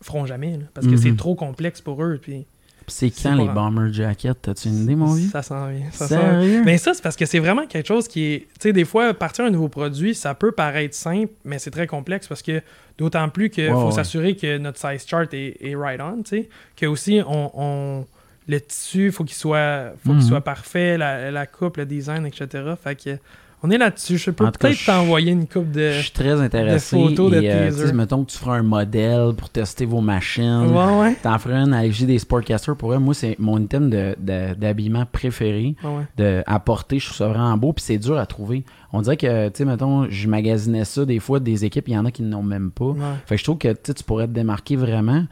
feront 0.01 0.25
jamais, 0.25 0.51
là, 0.57 0.63
parce 0.73 0.85
que 0.87 0.91
Mhm. 0.91 0.97
c'est 0.97 1.15
trop 1.15 1.35
complexe 1.35 1.81
pour 1.81 2.03
eux. 2.03 2.19
Puis 2.21 2.45
c'est 2.87 3.09
quand 3.11 3.35
les 3.35 3.47
bomber 3.49 3.91
jackets? 3.91 4.35
T'as-tu 4.41 4.69
une 4.69 4.83
idée, 4.83 4.95
mon 4.95 5.13
vieux? 5.13 5.29
Ça 5.29 5.41
s'en 5.41 5.67
vient. 5.69 5.91
Ça 5.91 6.07
s'en 6.07 6.17
vient. 6.19 6.31
Sérieux? 6.41 6.63
Mais 6.65 6.77
ça, 6.77 6.93
c'est 6.93 7.01
parce 7.03 7.15
que 7.17 7.25
c'est 7.25 7.39
vraiment 7.39 7.65
quelque 7.67 7.87
chose 7.87 8.07
qui 8.07 8.23
est. 8.23 8.39
Tu 8.39 8.47
sais, 8.61 8.73
des 8.73 8.85
fois, 8.85 9.13
partir 9.13 9.45
un 9.45 9.49
nouveau 9.49 9.67
produit, 9.67 10.15
ça 10.15 10.33
peut 10.35 10.51
paraître 10.51 10.95
simple, 10.95 11.31
mais 11.43 11.59
c'est 11.59 11.71
très 11.71 11.87
complexe 11.87 12.27
parce 12.27 12.41
que 12.41 12.61
d'autant 12.97 13.27
plus 13.29 13.49
qu'il 13.49 13.69
faut 13.71 13.87
ouais. 13.87 13.91
s'assurer 13.91 14.35
que 14.35 14.57
notre 14.57 14.79
size 14.79 15.05
chart 15.05 15.27
est, 15.33 15.57
est 15.59 15.75
right 15.75 15.99
on, 16.01 16.21
tu 16.23 16.29
sais. 16.29 16.49
Que 16.77 16.85
aussi, 16.85 17.21
on, 17.27 17.51
on- 17.53 18.05
le 18.49 18.61
tissu, 18.61 19.11
faut 19.11 19.25
qu'il 19.25 19.35
soit, 19.35 19.91
faut 20.05 20.13
Mhm. 20.13 20.19
qu'il 20.19 20.27
soit 20.29 20.41
parfait, 20.41 20.97
la, 20.97 21.31
la 21.31 21.45
coupe, 21.45 21.75
le 21.75 21.85
design, 21.85 22.25
etc. 22.25 22.47
Fait 22.81 22.95
que, 22.95 23.17
on 23.63 23.71
est 23.71 23.77
là-dessus. 23.77 24.17
Je 24.17 24.31
peux 24.31 24.45
En 24.45 24.51
tout 24.51 24.59
cas, 24.59 24.67
peut-être 24.69 24.85
t'envoyer 24.85 25.31
une 25.31 25.47
coupe 25.47 25.71
de. 25.71 25.91
Je 25.91 26.01
suis 26.01 26.11
très 26.11 26.39
intéressé. 26.39 26.95
photos 26.95 27.31
de 27.31 27.41
et, 27.41 27.51
euh, 27.51 27.67
teaser. 27.69 27.81
tu 27.81 27.87
sais, 27.87 27.93
mettons 27.93 28.23
que 28.23 28.31
tu 28.31 28.37
feras 28.37 28.57
un 28.57 28.63
modèle 28.63 29.33
pour 29.35 29.49
tester 29.49 29.85
vos 29.85 30.01
machines. 30.01 30.67
Ouais, 30.67 30.99
ouais. 30.99 31.15
T'en 31.23 31.37
feras 31.39 31.63
une 31.65 31.73
à 31.73 31.87
des 31.87 32.19
Sportcasters. 32.19 32.75
Pour 32.75 32.93
eux, 32.93 32.99
moi, 32.99 33.13
c'est 33.13 33.35
mon 33.39 33.57
item 33.59 33.89
de- 33.89 34.15
de- 34.19 34.53
d'habillement 34.53 35.05
préféré 35.11 35.75
Ouais, 35.83 36.03
de, 36.17 36.43
à 36.45 36.59
porter. 36.59 36.99
Je 36.99 37.05
trouve 37.05 37.17
ça 37.17 37.27
vraiment 37.27 37.57
beau. 37.57 37.73
Puis 37.73 37.83
c'est 37.85 37.97
dur 37.97 38.17
à 38.17 38.25
trouver. 38.25 38.63
On 38.93 39.01
dirait 39.01 39.17
que, 39.17 39.47
tu 39.49 39.53
sais, 39.57 39.65
mettons, 39.65 40.07
je 40.09 40.27
magasinais 40.27 40.85
ça 40.85 41.03
des 41.05 41.19
fois 41.19 41.39
des 41.39 41.65
équipes. 41.65 41.87
Il 41.87 41.93
y 41.93 41.97
en 41.97 42.05
a 42.05 42.11
qui 42.11 42.23
n'ont 42.23 42.43
même 42.43 42.71
pas. 42.71 42.93
Fait 43.25 43.35
que 43.35 43.39
je 43.39 43.43
trouve 43.43 43.57
que 43.57 43.69
tu 43.69 43.79
sais, 43.85 43.93
tu 43.93 44.03
pourrais 44.03 44.27
te 44.27 44.33
démarquer 44.33 44.75
vraiment. 44.75 45.23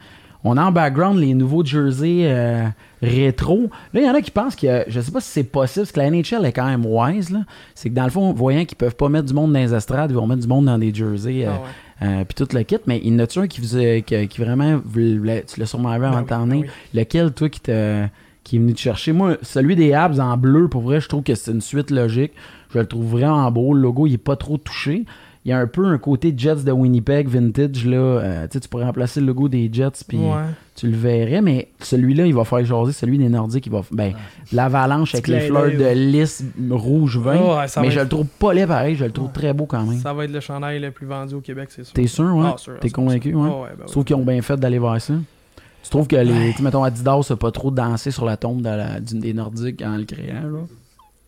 On 0.44 0.56
a 0.56 0.64
en 0.64 0.70
background 0.70 1.18
les 1.18 1.34
nouveaux 1.34 1.64
jerseys 1.64 2.22
euh, 2.24 2.66
rétro. 3.02 3.70
Là, 3.92 4.00
il 4.00 4.06
y 4.06 4.10
en 4.10 4.14
a 4.14 4.20
qui 4.22 4.30
pensent 4.30 4.56
que 4.56 4.84
je 4.88 5.00
sais 5.00 5.10
pas 5.12 5.20
si 5.20 5.30
c'est 5.30 5.44
possible, 5.44 5.86
parce 5.86 5.92
que 5.92 6.00
la 6.00 6.10
NHL 6.10 6.44
est 6.44 6.52
quand 6.52 6.66
même 6.66 6.84
wise. 6.86 7.30
là. 7.30 7.40
C'est 7.74 7.90
que 7.90 7.94
dans 7.94 8.04
le 8.04 8.10
fond, 8.10 8.32
voyant 8.32 8.64
qu'ils 8.64 8.76
peuvent 8.78 8.96
pas 8.96 9.08
mettre 9.08 9.26
du 9.26 9.34
monde 9.34 9.52
dans 9.52 9.58
les 9.58 9.74
estrades, 9.74 10.10
ils 10.10 10.16
vont 10.16 10.26
mettre 10.26 10.42
du 10.42 10.48
monde 10.48 10.66
dans 10.66 10.78
des 10.78 10.92
jerseys. 10.94 11.44
euh, 11.46 11.50
Ah 11.50 11.60
ouais. 12.04 12.08
euh, 12.20 12.24
puis 12.24 12.34
tout 12.34 12.54
le 12.56 12.62
kit, 12.62 12.76
mais 12.86 13.00
il 13.04 13.12
y 13.12 13.16
en 13.16 13.18
a-tu 13.20 13.38
un 13.38 13.46
qui 13.46 13.60
faisait 13.60 14.02
qui, 14.02 14.28
qui 14.28 14.40
vraiment 14.40 14.80
voulait- 14.84 15.44
tu 15.44 15.60
l'as 15.60 15.66
sûrement 15.66 15.96
vu 15.98 16.04
avant 16.04 16.22
Ben 16.22 16.40
oui, 16.42 16.48
ben 16.48 16.56
oui. 16.62 16.66
Lequel 16.94 17.32
toi 17.32 17.48
qui 17.48 17.60
te 17.60 18.06
qui 18.44 18.56
est 18.56 18.58
venu 18.60 18.74
te 18.74 18.78
chercher? 18.80 19.10
Moi, 19.12 19.38
celui 19.42 19.74
des 19.74 19.92
Habs 19.92 20.20
en 20.20 20.36
bleu, 20.36 20.68
pour 20.68 20.82
vrai, 20.82 21.00
je 21.00 21.08
trouve 21.08 21.24
que 21.24 21.34
c'est 21.34 21.50
une 21.50 21.60
suite 21.60 21.90
logique. 21.90 22.30
Je 22.72 22.78
le 22.78 22.86
trouve 22.86 23.04
vraiment 23.06 23.50
beau. 23.50 23.74
Le 23.74 23.80
logo, 23.80 24.06
il 24.06 24.14
est 24.14 24.18
pas 24.18 24.36
trop 24.36 24.56
touché. 24.56 25.04
Il 25.46 25.50
y 25.50 25.52
a 25.52 25.58
un 25.58 25.68
peu 25.68 25.86
un 25.86 25.96
côté 25.96 26.34
Jets 26.36 26.64
de 26.64 26.72
Winnipeg 26.72 27.28
vintage 27.28 27.86
là. 27.86 27.96
Euh, 27.96 28.46
tu 28.50 28.58
pourrais 28.68 28.84
remplacer 28.84 29.20
le 29.20 29.26
logo 29.26 29.48
des 29.48 29.70
Jets 29.72 30.02
puis 30.08 30.18
Ouais. 30.18 30.42
tu 30.74 30.88
le 30.90 30.96
verrais, 30.96 31.40
mais 31.40 31.68
celui-là, 31.78 32.26
il 32.26 32.34
va 32.34 32.44
faire 32.44 32.64
jaser. 32.64 32.90
Celui 32.92 33.16
des 33.16 33.28
Nordiques, 33.28 33.64
il 33.66 33.70
va 33.72 33.82
ben 33.92 34.12
l'avalanche 34.52 35.14
avec 35.14 35.28
les 35.28 35.38
fleurs 35.40 35.70
de 35.70 35.94
lys 35.94 36.42
rouge 36.68 37.16
vin. 37.18 37.36
Ah 37.38 37.60
ouais, 37.60 37.66
mais 37.82 37.90
je 37.92 37.98
être- 37.98 38.02
le 38.02 38.08
trouve 38.08 38.26
pas 38.26 38.54
laid 38.54 38.66
pareil. 38.66 38.96
Je 38.96 39.04
le 39.04 39.12
trouve 39.12 39.30
très 39.30 39.52
beau 39.52 39.66
quand 39.66 39.84
même. 39.84 40.00
Ça 40.00 40.12
va 40.12 40.24
être 40.24 40.32
le 40.32 40.40
chandail 40.40 40.80
le 40.80 40.90
plus 40.90 41.06
vendu 41.06 41.34
au 41.36 41.40
Québec, 41.40 41.68
c'est 41.70 41.84
sûr. 41.84 41.92
T'es 41.94 42.08
sûr, 42.08 42.34
ouais? 42.34 42.46
Ah, 42.48 42.56
T'es 42.80 42.88
100%. 42.88 42.92
convaincu, 42.92 43.32
ouais? 43.32 43.48
Ouais, 43.48 43.68
ben 43.78 43.86
trouve 43.86 44.02
qu'ils 44.04 44.16
ont 44.16 44.24
bien 44.24 44.42
fait 44.42 44.56
d'aller 44.56 44.78
voir 44.80 45.00
ça. 45.00 45.14
Tu 45.84 45.90
trouves 45.90 46.08
que 46.08 46.16
les, 46.16 46.56
mettons, 46.60 46.82
Adidas 46.82 47.28
a 47.30 47.36
pas 47.36 47.52
trop 47.52 47.70
dansé 47.70 48.10
sur 48.10 48.24
la 48.24 48.36
tombe 48.36 48.62
de 48.62 48.68
la- 48.68 48.98
d'une 48.98 49.20
des 49.20 49.32
Nordiques 49.32 49.80
en 49.82 49.96
le 49.96 50.04
créant, 50.04 50.42
là? 50.42 50.58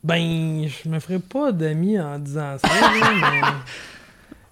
Ben, 0.02 0.66
je 0.66 0.88
me 0.88 0.98
ferais 0.98 1.20
pas 1.20 1.52
d'amis 1.52 2.00
en 2.00 2.18
disant 2.18 2.56
ça, 2.58 2.68
là, 2.68 2.90
mais 3.32 3.40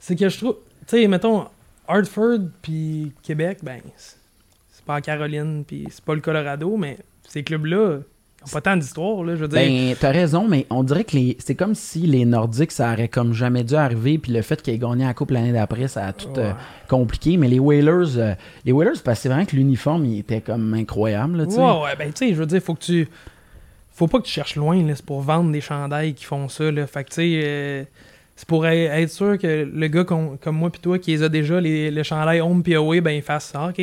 c'est 0.07 0.15
que 0.15 0.29
je 0.29 0.39
trouve, 0.39 0.55
tu 0.87 0.99
sais, 0.99 1.09
mettons, 1.09 1.47
Hartford 1.89 2.39
puis 2.63 3.11
Québec, 3.25 3.59
ben, 3.61 3.81
c'est 3.97 4.85
pas 4.85 4.99
en 4.99 5.01
Caroline 5.01 5.65
puis 5.67 5.89
c'est 5.91 6.05
pas 6.05 6.15
le 6.15 6.21
Colorado, 6.21 6.77
mais 6.77 6.99
ces 7.27 7.43
clubs-là 7.43 7.99
ont 8.45 8.49
pas 8.49 8.61
tant 8.61 8.77
d'histoire, 8.77 9.25
là, 9.25 9.35
je 9.35 9.41
veux 9.41 9.49
dire. 9.49 9.59
Ben, 9.59 9.97
t'as 9.99 10.13
raison, 10.13 10.47
mais 10.47 10.65
on 10.71 10.85
dirait 10.85 11.03
que 11.03 11.17
les, 11.17 11.37
c'est 11.41 11.57
comme 11.57 11.75
si 11.75 12.03
les 12.03 12.25
Nordiques, 12.25 12.71
ça 12.71 12.93
aurait 12.93 13.09
comme 13.09 13.33
jamais 13.33 13.65
dû 13.65 13.75
arriver, 13.75 14.19
puis 14.19 14.31
le 14.31 14.43
fait 14.43 14.63
qu'ils 14.63 14.75
aient 14.75 14.79
gagné 14.79 15.05
la 15.05 15.13
coupe 15.13 15.33
l'année 15.33 15.53
d'après, 15.53 15.89
ça 15.89 16.07
a 16.07 16.13
tout 16.13 16.29
euh, 16.39 16.53
compliqué. 16.87 17.37
Mais 17.37 17.49
les 17.49 17.59
Whalers, 17.59 18.17
euh, 18.17 18.35
les 18.65 18.71
Whalers, 18.71 19.03
parce 19.05 19.19
que 19.19 19.23
c'est 19.25 19.29
vraiment 19.29 19.45
que 19.45 19.57
l'uniforme, 19.57 20.05
il 20.05 20.21
était 20.21 20.41
comme 20.41 20.73
incroyable, 20.75 21.39
là, 21.39 21.47
tu 21.47 21.55
sais. 21.55 21.59
Ouais, 21.59 21.83
ouais, 21.83 21.97
ben, 21.99 22.13
tu 22.13 22.29
sais, 22.29 22.29
je 22.33 22.39
veux 22.39 22.47
dire, 22.47 22.63
faut 22.63 22.75
que 22.75 22.85
tu. 22.85 23.09
Faut 23.93 24.07
pas 24.07 24.21
que 24.21 24.27
tu 24.27 24.33
cherches 24.33 24.55
loin, 24.55 24.81
là, 24.87 24.95
c'est 24.95 25.05
pour 25.05 25.21
vendre 25.23 25.51
des 25.51 25.61
chandails 25.61 26.15
qui 26.15 26.27
font 26.27 26.49
ça, 26.49 26.71
là. 26.71 26.87
Fait 26.87 27.03
que, 27.03 27.09
tu 27.09 27.15
sais, 27.17 27.41
euh, 27.43 27.85
c'est 28.37 28.47
pour 28.47 28.67
être 28.67 29.11
sûr 29.11 29.39
que 29.39 29.69
le 29.73 29.89
gars 29.89 30.05
comme 30.05 30.37
moi 30.53 30.71
pis 30.71 30.81
toi 30.81 30.99
qui 30.99 31.11
les 31.13 31.23
a 31.23 31.29
déjà, 31.29 31.61
les, 31.61 31.91
le 31.91 32.03
chandail 32.03 32.41
home 32.41 32.63
pis 32.63 32.75
away, 32.75 33.01
ben, 33.01 33.11
il 33.13 33.23
fasse 33.23 33.47
ça, 33.47 33.69
ok, 33.69 33.83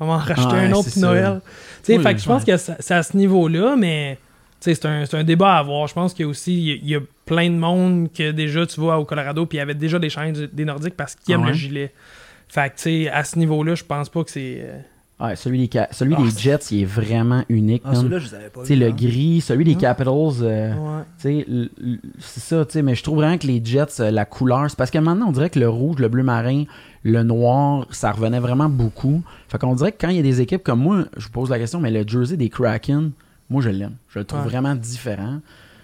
on 0.00 0.06
va 0.06 0.12
en 0.14 0.18
racheter 0.18 0.54
Ouais, 0.54 0.60
un 0.66 0.72
autre 0.72 0.90
pour. 0.92 1.02
Noël. 1.02 1.40
Tu 1.44 1.50
sais, 1.84 1.96
Oui, 1.98 2.02
fait 2.02 2.14
que 2.14 2.20
je 2.20 2.26
pense 2.26 2.42
ouais. 2.44 2.52
que 2.52 2.56
ça- 2.58 2.76
c'est 2.80 2.94
à 2.94 3.02
ce 3.02 3.16
niveau-là, 3.16 3.76
mais. 3.76 4.18
tu 4.60 4.64
sais, 4.64 4.74
C'est 4.74 4.86
un, 4.86 5.06
c'est 5.06 5.16
un 5.16 5.22
débat 5.24 5.54
à 5.54 5.58
avoir. 5.60 5.86
Je 5.86 5.94
pense 5.94 6.12
qu'il 6.14 6.24
y 6.24 6.26
a 6.26 6.28
aussi 6.28 6.80
il 6.82 6.88
y 6.88 6.96
a- 6.96 7.00
plein 7.24 7.48
de 7.48 7.54
monde 7.56 8.08
que 8.12 8.32
déjà 8.32 8.66
tu 8.66 8.80
vois 8.80 8.98
au 8.98 9.04
Colorado 9.04 9.46
puis 9.46 9.56
il 9.56 9.60
y 9.60 9.62
avait 9.62 9.74
déjà 9.74 9.98
des 10.00 10.10
chaînes 10.10 10.32
du- 10.32 10.48
des 10.48 10.64
Nordiques 10.64 10.96
parce 10.96 11.14
qu'ils 11.14 11.34
Ah 11.34 11.38
aiment 11.38 11.44
ouais? 11.44 11.52
le 11.52 11.56
gilet. 11.56 11.92
Fait 12.48 12.68
que 12.70 12.76
tu 12.76 12.82
sais, 13.04 13.08
à 13.08 13.22
ce 13.24 13.38
niveau-là, 13.38 13.74
je 13.76 13.84
pense 13.84 14.08
pas 14.08 14.24
que 14.24 14.30
c'est. 14.30 14.66
Ouais, 15.20 15.36
celui 15.36 15.68
des, 15.68 15.80
celui 15.92 16.14
Ah, 16.18 16.22
des 16.22 16.30
Jets, 16.36 16.58
il 16.72 16.82
est 16.82 16.84
vraiment 16.84 17.44
unique. 17.48 17.82
Ah, 17.84 17.94
celui-là, 17.94 18.18
je 18.18 18.26
les 18.26 18.34
avais 18.34 18.48
pas 18.50 18.62
le 18.68 18.86
hein. 18.86 18.90
gris, 18.90 19.40
celui 19.40 19.64
des. 19.64 19.76
Capitals, 19.76 20.10
euh, 20.42 20.74
ouais. 20.74 21.46
c'est 22.18 22.40
ça, 22.40 22.82
mais 22.82 22.94
je 22.96 23.02
trouve 23.04 23.18
vraiment 23.18 23.38
que 23.38 23.46
les 23.46 23.64
Jets, 23.64 24.00
euh, 24.00 24.10
la 24.10 24.24
couleur, 24.24 24.68
c'est 24.68 24.76
parce 24.76 24.90
que 24.90 24.98
maintenant, 24.98 25.28
on 25.28 25.32
dirait 25.32 25.50
que 25.50 25.60
le 25.60 25.68
rouge, 25.68 25.98
le 25.98 26.08
bleu 26.08 26.24
marin, 26.24 26.64
le 27.04 27.22
noir, 27.22 27.86
ça 27.90 28.10
revenait 28.10 28.40
vraiment 28.40 28.68
beaucoup. 28.68 29.22
Fait 29.48 29.58
qu'on 29.58 29.74
dirait 29.76 29.92
que 29.92 29.98
quand 30.00 30.08
il 30.08 30.16
y 30.16 30.20
a 30.20 30.22
des 30.22 30.40
équipes 30.40 30.62
comme 30.64 30.80
moi, 30.80 31.04
je 31.16 31.24
vous 31.26 31.32
pose 31.32 31.50
la 31.50 31.58
question, 31.58 31.78
mais 31.80 31.90
le 31.90 32.06
jersey 32.06 32.36
des 32.36 32.48
Kraken, 32.48 33.12
moi, 33.48 33.62
je 33.62 33.68
l'aime. 33.70 33.94
Je 34.08 34.18
le 34.18 34.24
trouve 34.24 34.40
Ouais. 34.40 34.48
vraiment 34.48 34.74
différent. 34.74 35.38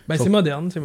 Ben, 0.09 0.17
c'est 0.17 0.29
moderne. 0.31 0.71
c'est- 0.71 0.81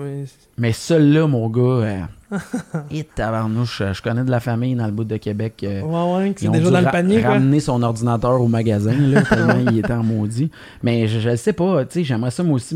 Mais 0.58 0.74
celui-là, 0.74 1.28
mon 1.28 1.48
gars, 1.50 1.62
euh, 1.62 2.00
et 2.92 3.04
tabarnouche, 3.06 3.82
euh, 3.82 3.94
je 3.94 4.02
connais 4.02 4.24
de 4.24 4.32
la 4.32 4.40
famille 4.42 4.76
dans 4.76 4.86
le 4.86 4.92
bout 4.92 5.04
de 5.06 5.16
Québec. 5.18 5.62
euh, 5.64 5.82
Ouais, 5.82 6.18
ouais, 6.26 6.34
c'est 6.36 6.50
déjà 6.50 6.70
dans 6.72 6.80
le 6.80 6.86
ra- 6.86 6.92
panier, 6.92 7.22
quoi. 7.22 7.32
ramener 7.32 7.60
son 7.62 7.82
ordinateur 7.84 8.42
au 8.42 8.48
magasin, 8.48 8.92
là, 8.94 9.22
tellement 9.30 9.72
il 9.72 9.80
était 9.80 9.94
en 9.94 10.04
maudit. 10.04 10.52
Mais 10.82 11.08
je, 11.08 11.30
le 11.30 11.36
sais 11.38 11.54
pas, 11.54 11.86
tu 11.86 11.94
sais, 12.00 12.04
j'aimerais 12.04 12.32
ça 12.32 12.44
moi 12.44 12.56
aussi 12.56 12.76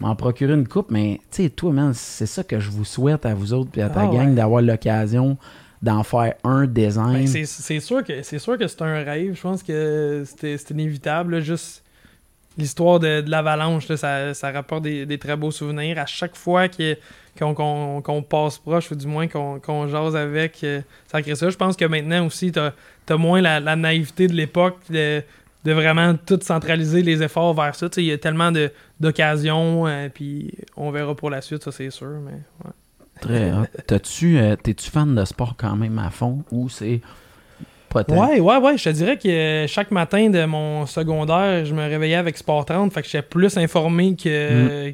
m'en 0.00 0.16
procurer 0.16 0.52
une 0.54 0.68
coupe, 0.68 0.90
mais 0.90 1.20
tu 1.30 1.44
sais, 1.44 1.48
toi, 1.50 1.72
man, 1.72 1.92
c'est 1.94 2.26
ça 2.26 2.42
que 2.42 2.58
je 2.60 2.70
vous 2.70 2.84
souhaite 2.84 3.24
à 3.24 3.34
vous 3.34 3.52
autres 3.54 3.70
et 3.76 3.82
à 3.82 3.88
ta 3.88 4.00
Ah, 4.02 4.06
gang 4.06 4.28
ouais. 4.30 4.34
d'avoir 4.34 4.60
l'occasion 4.60 5.36
d'en 5.82 6.02
faire 6.02 6.34
un 6.44 6.66
design. 6.66 7.24
Ben, 7.24 7.26
c'est- 7.26 7.80
sûr 7.80 8.02
que 8.02 8.22
c'est 8.22 8.38
sûr 8.38 8.56
que 8.58 8.66
c'est 8.66 8.82
un 8.82 9.02
rêve. 9.04 9.34
Je 9.34 9.40
pense 9.42 9.62
que 9.62 10.24
c'était 10.26 10.56
c'était 10.58 10.74
inévitable. 10.74 11.34
là, 11.36 11.40
juste 11.40 11.83
l'histoire 12.56 13.00
de, 13.00 13.20
de 13.20 13.30
l'avalanche, 13.30 13.86
ça, 13.86 14.34
ça 14.34 14.50
rapporte 14.52 14.82
des, 14.82 15.06
des 15.06 15.18
très 15.18 15.36
beaux 15.36 15.50
souvenirs. 15.50 15.98
À 15.98 16.06
chaque 16.06 16.36
fois 16.36 16.66
qu'on 17.38 18.24
passe 18.28 18.58
proche, 18.58 18.90
ou 18.90 18.94
du 18.94 19.06
moins 19.06 19.26
qu'on 19.28 19.88
jase 19.88 20.16
avec, 20.16 20.64
ça 21.06 21.22
crée 21.22 21.34
ça. 21.34 21.50
Je 21.50 21.56
pense 21.56 21.76
que 21.76 21.84
maintenant 21.84 22.26
aussi, 22.26 22.52
t'as 22.52 22.72
as 23.08 23.16
moins 23.16 23.40
la, 23.40 23.76
naïveté 23.76 24.28
de 24.28 24.34
l'époque 24.34 24.78
de, 24.90 25.22
de 25.64 25.72
vraiment 25.72 26.14
tout 26.14 26.38
centraliser 26.42 27.02
les 27.02 27.22
efforts 27.22 27.54
vers 27.54 27.74
ça. 27.74 27.88
Tu 27.88 28.00
Il 28.00 28.06
y 28.06 28.12
a 28.12 28.18
tellement 28.18 28.52
d'occasions, 29.00 29.86
euh, 29.86 30.08
puis 30.12 30.52
on 30.76 30.90
verra 30.90 31.14
pour 31.14 31.30
la 31.30 31.40
suite, 31.40 31.62
ça 31.62 31.72
c'est 31.72 31.90
sûr. 31.90 32.20
Mais, 32.24 32.32
ouais. 32.64 32.72
Très 33.20 33.52
euh, 33.52 34.56
T'es-tu 34.56 34.90
fan 34.90 35.14
de 35.14 35.24
sport 35.24 35.54
quand 35.56 35.76
même 35.76 35.98
à 35.98 36.10
fond 36.10 36.44
ou 36.50 36.68
c'est 36.68 37.00
Ouais, 38.16 38.40
ouais, 38.40 38.56
ouais. 38.58 38.76
Je 38.78 38.84
te 38.84 38.88
dirais 38.90 39.16
que 39.16 39.28
euh, 39.28 39.66
chaque 39.66 39.90
matin 39.90 40.28
de 40.30 40.44
mon 40.44 40.86
secondaire, 40.86 41.64
je 41.64 41.74
me 41.74 41.82
réveillais 41.88 42.16
avec 42.16 42.36
Sport 42.36 42.64
30. 42.66 42.92
Fait 42.92 43.02
que 43.02 43.08
j'étais 43.08 43.22
plus 43.22 43.56
informé 43.56 44.16
que, 44.16 44.92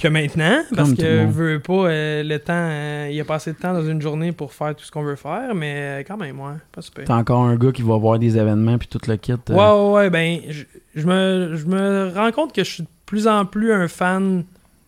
que 0.00 0.08
maintenant. 0.08 0.62
Parce 0.74 0.90
Mm. 0.90 0.96
Comme 0.96 1.04
que 1.04 1.24
veux 1.26 1.60
pas 1.60 1.72
euh, 1.88 2.22
le 2.22 2.38
temps. 2.38 2.52
euh, 2.54 3.08
il 3.10 3.16
y 3.16 3.20
a 3.20 3.24
pas 3.24 3.34
assez 3.36 3.52
de 3.52 3.58
temps 3.58 3.72
dans 3.74 3.84
une 3.84 4.00
journée 4.00 4.32
pour 4.32 4.52
faire 4.52 4.74
tout 4.74 4.84
ce 4.84 4.90
qu'on 4.90 5.02
veut 5.02 5.16
faire. 5.16 5.54
Mais 5.54 6.04
quand 6.06 6.16
même, 6.16 6.38
ouais. 6.40 6.54
Pas 6.72 6.80
super. 6.82 7.04
T'es 7.04 7.12
encore 7.12 7.42
un 7.42 7.56
gars 7.56 7.72
qui 7.72 7.82
va 7.82 7.96
voir 7.96 8.18
des 8.18 8.36
événements 8.38 8.78
puis 8.78 8.88
tout 8.88 9.00
le 9.08 9.16
kit. 9.16 9.32
euh, 9.32 9.54
Ouais, 9.54 9.92
ouais, 9.92 9.92
ouais. 10.04 10.10
Ben, 10.10 10.40
je, 10.48 10.64
je 10.94 11.06
me, 11.06 11.56
je 11.56 11.66
me 11.66 12.12
rends 12.14 12.32
compte 12.32 12.54
que 12.54 12.62
je 12.64 12.70
suis 12.70 12.82
de 12.84 12.88
plus 13.06 13.26
en 13.28 13.44
plus 13.44 13.72
un 13.72 13.88
fan 13.88 14.44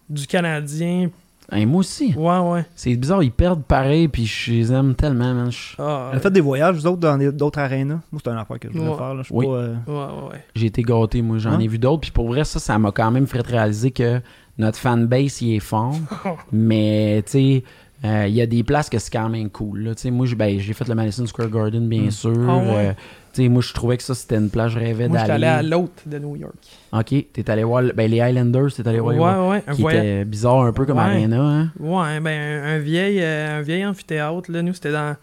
du 0.08 0.26
Canadien. 0.26 1.08
Hey, 1.52 1.66
moi 1.66 1.80
aussi. 1.80 2.14
Ouais, 2.16 2.38
ouais. 2.38 2.64
C'est 2.74 2.94
bizarre, 2.96 3.22
ils 3.22 3.32
perdent 3.32 3.64
pareil 3.64 4.08
puis 4.08 4.26
je 4.26 4.52
les 4.52 4.72
aime 4.72 4.94
tellement, 4.94 5.32
man. 5.34 5.50
Je- 5.50 5.74
Ah, 5.78 6.08
Elle 6.12 6.18
a 6.18 6.20
fait 6.20 6.30
des 6.30 6.40
voyages, 6.40 6.76
vous 6.76 6.86
autres, 6.86 6.98
dans 7.00 7.18
d'autres 7.32 7.58
arénas? 7.58 8.00
Moi, 8.12 8.20
c'est 8.24 8.30
un 8.30 8.36
affaire 8.36 8.58
que 8.58 8.68
je 8.72 8.76
voulais 8.78 8.90
Ouais. 8.90 8.96
faire. 8.96 9.14
Là. 9.14 9.22
Je 9.22 9.26
suis 9.26 9.34
Oui. 9.34 9.46
pas, 9.46 9.52
euh, 9.52 9.74
ouais, 9.86 9.92
ouais, 9.94 10.30
ouais. 10.32 10.44
J'ai 10.54 10.66
été 10.66 10.82
gâté, 10.82 11.22
moi. 11.22 11.38
J'en 11.38 11.52
Hein? 11.52 11.60
ai 11.60 11.68
vu 11.68 11.78
d'autres. 11.78 12.00
Puis 12.02 12.10
pour 12.10 12.28
vrai, 12.28 12.44
ça, 12.44 12.58
ça 12.58 12.78
m'a 12.78 12.92
quand 12.92 13.10
même 13.10 13.26
fait 13.26 13.40
réaliser 13.46 13.90
que 13.90 14.20
notre 14.58 14.78
fanbase, 14.78 15.40
il 15.42 15.56
est 15.56 15.60
fort. 15.60 15.94
mais, 16.52 17.22
tu 17.26 17.32
sais, 17.32 17.64
euh, 18.04 18.26
il 18.28 18.34
y 18.34 18.40
a 18.40 18.46
des 18.46 18.62
places 18.62 18.88
que 18.88 18.98
c'est 18.98 19.10
quand 19.10 19.28
même 19.28 19.50
cool. 19.50 19.80
là. 19.80 19.94
Tu 19.94 20.02
sais, 20.02 20.10
moi, 20.10 20.26
j'ai 20.26 20.34
ben, 20.36 20.58
j'ai 20.58 20.72
fait 20.72 20.88
le 20.88 20.94
Madison 20.94 21.26
Square 21.26 21.48
Garden, 21.50 21.88
bien 21.88 22.04
Mm. 22.04 22.10
sûr. 22.10 22.32
Ah 22.48 22.56
ouais? 22.58 22.88
Euh, 22.88 22.92
tu 23.32 23.42
sais, 23.42 23.48
moi, 23.48 23.62
je 23.62 23.72
trouvais 23.72 23.96
que 23.96 24.02
ça, 24.02 24.14
c'était 24.14 24.36
une 24.36 24.50
plage, 24.50 24.72
je 24.72 24.78
rêvais 24.78 25.08
Moi, 25.08 25.18
j'étais 25.18 25.30
allé 25.32 25.46
à 25.46 25.56
d'aller. 25.56 25.68
l'autre 25.70 26.02
de 26.06 26.18
New 26.18 26.36
York. 26.36 26.54
Ok, 26.92 27.14
t'es 27.32 27.50
allé 27.50 27.62
voir 27.64 27.82
ben, 27.94 28.10
les 28.10 28.20
Highlanders, 28.20 28.72
t'es 28.74 28.86
allé 28.86 29.00
Ouais, 29.00 29.16
voir. 29.16 29.48
ouais. 29.48 29.62
Un 29.66 29.74
qui 29.74 29.82
voyage. 29.82 30.04
était 30.04 30.24
bizarre 30.24 30.62
un 30.62 30.72
peu 30.72 30.84
comme 30.86 30.98
Ouais. 30.98 31.04
Arena. 31.04 31.40
Hein? 31.40 31.72
Ouais, 31.78 32.20
ben 32.20 32.62
un, 32.64 32.78
vieil, 32.78 33.18
euh, 33.20 33.58
un 33.58 33.62
vieil 33.62 33.84
amphithéâtre. 33.86 34.50
Là, 34.50 34.62
nous, 34.62 34.74
c'était 34.74 34.92
dans. 34.92 35.16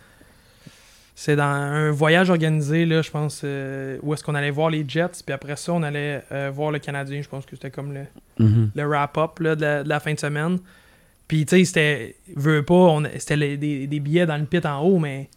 C'est 1.19 1.35
dans 1.35 1.43
un 1.45 1.89
voyage 1.89 2.29
organisé, 2.29 2.85
là, 2.85 3.01
je 3.01 3.09
pense, 3.09 3.41
euh, 3.43 3.97
où 4.03 4.13
est-ce 4.13 4.23
qu'on 4.23 4.35
allait 4.35 4.51
voir 4.51 4.69
les 4.69 4.85
Jets, 4.87 5.23
puis 5.25 5.33
après 5.33 5.55
ça, 5.55 5.73
on 5.73 5.81
allait 5.81 6.21
euh, 6.31 6.51
voir 6.53 6.69
le 6.69 6.77
Canadien. 6.77 7.23
Je 7.23 7.27
pense 7.27 7.43
que 7.45 7.55
c'était 7.55 7.71
comme 7.71 7.91
le, 7.91 8.01
Mhm. 8.37 8.69
le 8.75 8.83
wrap-up 8.85 9.39
là, 9.39 9.55
de, 9.55 9.61
la, 9.61 9.83
de 9.83 9.89
la 9.89 9.99
fin 9.99 10.13
de 10.13 10.19
semaine. 10.19 10.59
Puis, 11.27 11.43
tu 11.47 11.57
sais, 11.57 11.65
c'était. 11.65 12.15
Veux 12.35 12.61
pas, 12.61 12.75
on- 12.75 13.03
c'était 13.17 13.57
des, 13.57 13.87
des 13.87 13.99
billets 13.99 14.27
dans 14.27 14.37
le 14.37 14.45
pit 14.45 14.63
en 14.65 14.79
haut, 14.81 14.99
mais 14.99 15.27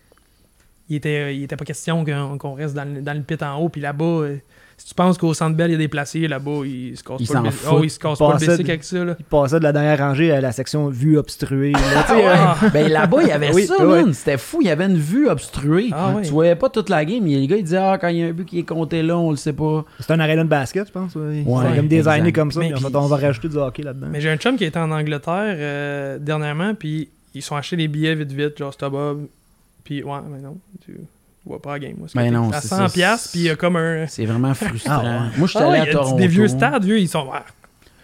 il 0.91 0.97
était, 0.97 1.35
il 1.37 1.45
était 1.45 1.57
pas 1.57 1.65
question 1.65 2.05
qu'on 2.39 2.55
reste 2.55 2.75
dans 2.75 2.85
le, 2.85 3.01
dans 3.01 3.15
le 3.17 3.23
pit 3.23 3.43
en 3.43 3.57
haut. 3.59 3.69
Puis 3.69 3.81
là-bas, 3.81 4.05
euh, 4.05 4.37
si 4.77 4.87
tu 4.87 4.95
penses 4.95 5.19
qu'au 5.19 5.35
centre 5.35 5.55
belle, 5.57 5.69
il 5.71 5.73
y 5.73 5.77
a 5.77 5.79
des 5.79 5.89
placés, 5.89 6.27
là-bas, 6.27 6.63
il 6.65 6.97
se 6.97 7.05
casse 7.05 7.19
Il 7.21 7.29
pas 7.29 7.43
le. 7.43 7.51
Oh, 7.71 7.81
il 7.85 7.91
se 7.91 7.99
casse 7.99 8.19
pas 8.19 8.27
le 8.29 8.33
Passait 8.33 8.47
bicycle 8.47 8.65
de- 8.67 8.71
avec 8.71 8.85
ça. 8.85 9.05
Là. 9.05 9.17
Il 9.19 9.25
passait 9.27 9.59
de 9.59 9.63
la 9.65 9.73
dernière 9.73 9.99
rangée 9.99 10.33
à 10.33 10.41
la 10.41 10.53
section 10.53 10.89
vue 10.89 11.17
obstruée. 11.19 11.73
là, 11.73 11.79
euh, 12.11 12.35
Ah, 12.35 12.57
Ben 12.73 12.89
là-bas, 12.91 13.19
il 13.23 13.29
y 13.29 13.31
avait 13.31 13.53
Oui, 13.53 13.67
ça, 13.67 13.75
oui. 13.79 13.87
man. 14.05 14.13
C'était 14.15 14.39
fou. 14.39 14.59
Il 14.63 14.67
y 14.69 14.71
avait 14.71 14.87
une 14.87 14.97
vue 14.97 15.29
obstruée. 15.29 15.91
Ah 15.93 16.13
oui. 16.17 16.23
Tu 16.25 16.31
voyais 16.31 16.57
pas 16.57 16.69
toute 16.71 16.89
la 16.89 17.05
game. 17.05 17.25
Les 17.25 17.47
gars, 17.47 17.57
ils 17.57 17.63
disaient, 17.65 17.77
ah, 17.77 17.99
quand 18.01 18.09
il 18.09 18.17
y 18.17 18.23
a 18.23 18.27
un 18.27 18.33
but 18.33 18.47
qui 18.47 18.59
est 18.59 18.63
compté 18.65 19.03
là, 19.03 19.17
on 19.19 19.31
le 19.31 19.37
sait 19.37 19.53
pas. 19.53 19.85
C'est 20.01 20.11
un 20.13 20.19
aréna 20.19 20.43
de 20.45 20.49
basket, 20.49 20.89
je 20.89 20.93
pense. 20.93 21.15
Ouais. 21.15 21.43
Ouais, 21.47 21.65
C'est 21.71 21.77
comme 21.77 21.87
designé 21.89 22.19
exact. 22.19 22.33
comme 22.35 22.51
ça. 22.51 22.61
Mais 22.61 22.67
puis 22.67 22.75
en 22.75 22.79
fait, 22.79 22.87
puis- 22.87 22.97
on 22.97 23.07
va 23.07 23.17
rajouter 23.17 23.49
du 23.49 23.57
hockey 23.59 23.83
là-dedans. 23.83 24.09
Mais 24.11 24.21
j'ai 24.21 24.31
un 24.31 24.37
chum 24.39 24.57
qui 24.57 24.65
était 24.65 24.79
en 24.79 24.91
Angleterre 24.91 25.57
euh, 25.59 26.19
dernièrement, 26.19 26.75
puis 26.75 27.11
ils 27.35 27.43
sont 27.43 27.55
achetés 27.55 27.77
des 27.77 27.87
billets 27.87 28.15
vite 28.15 28.33
vite, 28.33 28.59
genre 28.59 28.73
StubHub. 28.73 29.27
Puis 29.85 30.03
ouais, 30.03 30.19
mais 30.31 30.39
non, 30.41 30.57
tu 30.85 30.97
vois 31.47 31.61
pas 31.61 31.73
la 31.73 31.79
game. 31.81 31.95
Moi, 31.99 32.09
Ben 32.15 32.33
non, 32.33 32.51
à 32.51 32.61
c'est 32.61 32.69
100 32.69 32.77
ça. 32.77 32.89
piastres, 32.93 33.31
puis 33.31 33.41
il 33.41 33.47
y 33.47 33.51
a 33.51 33.57
comme 33.57 33.77
un. 33.77 34.07
C'est 34.07 34.27
vraiment 34.27 34.55
frustrant. 34.55 34.93
Ah 34.93 35.03
ouais. 35.03 35.39
Moi, 35.39 35.47
j'étais 35.49 35.65
Ah 35.65 35.69
ouais, 35.69 35.79
allé 35.81 35.91
à 35.91 35.93
Toronto. 35.93 36.17
des 36.19 36.27
vieux 36.27 36.49
stades, 36.49 36.85
vieux, 36.85 36.99
ils 37.01 37.09
sont. 37.09 37.27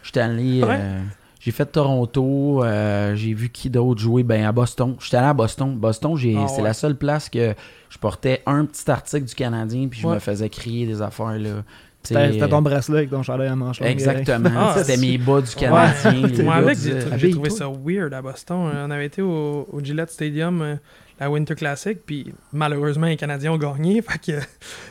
J'étais 0.03 0.21
allé. 0.21 0.63
Ouais? 0.63 0.77
euh, 0.79 1.01
j'ai 1.41 1.51
fait 1.53 1.67
Toronto. 1.67 2.65
euh, 2.65 3.15
j'ai 3.15 3.35
vu 3.35 3.49
qui 3.51 3.71
d'autre 3.71 4.01
jouer. 4.01 4.23
Ben, 4.23 4.45
à 4.45 4.53
Boston. 4.53 4.97
J'étais 5.01 5.17
allé 5.19 5.29
à 5.29 5.35
Boston. 5.35 5.77
Boston, 5.77 6.17
j'ai, 6.17 6.37
Ah 6.39 6.49
c'est 6.49 6.57
ouais. 6.59 6.63
la 6.63 6.73
seule 6.75 6.97
place 6.97 7.29
que 7.29 7.55
je 7.91 7.99
portais 7.99 8.43
un 8.47 8.65
petit 8.65 8.91
article 8.91 9.25
du 9.27 9.35
Canadien, 9.35 9.87
puis 9.89 10.01
je 10.01 10.07
Ouais. 10.07 10.15
me 10.15 10.19
faisais 10.21 10.49
crier 10.49 10.87
des 10.87 11.03
affaires, 11.03 11.39
là. 11.39 11.63
C'était 12.03 12.49
ton 12.49 12.63
bracelet 12.63 12.99
avec 12.99 13.11
ton 13.11 13.25
chandail 13.25 13.49
à 13.49 13.57
manche. 13.57 13.83
Exactement. 13.83 14.49
Ah, 14.57 14.75
C'était 14.79 14.95
c'est- 14.95 15.01
mes 15.01 15.19
bas 15.19 15.41
du 15.41 15.53
Canadien. 15.57 16.43
Moi, 16.45 16.55
avec, 16.55 16.79
j'ai 16.79 17.31
trouvé 17.31 17.51
ça 17.51 17.67
weird 17.69 18.15
à 18.15 18.23
Boston. 18.23 18.71
On 18.87 18.91
avait 18.93 19.07
été 19.07 19.23
au, 19.23 19.67
au 19.73 19.81
Gillette 19.83 20.11
Stadium, 20.13 20.63
euh, 20.63 20.77
la 21.19 21.31
Winter 21.31 21.55
Classic, 21.55 21.99
puis 22.05 22.33
malheureusement, 22.53 23.07
les 23.07 23.17
Canadiens 23.17 23.53
ont 23.53 23.59
gagné. 23.59 24.03
Fait 24.09 24.19
que 24.19 24.41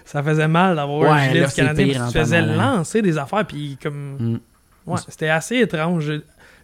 ça 0.06 0.24
faisait 0.24 0.48
mal 0.48 0.76
d'avoir 0.76 1.14
un 1.14 1.30
Gillette 1.30 1.50
c'est 1.50 1.62
Canadien. 1.62 1.86
pire 1.86 2.08
Tu 2.08 2.18
faisais 2.18 2.42
lancer 2.42 3.02
des 3.02 3.18
affaires, 3.18 3.46
puis 3.46 3.78
comme. 3.82 4.18
Mm. 4.20 4.40
Ouais, 4.88 5.00
c'était 5.08 5.30
assez 5.30 5.58
étrange. 5.58 6.12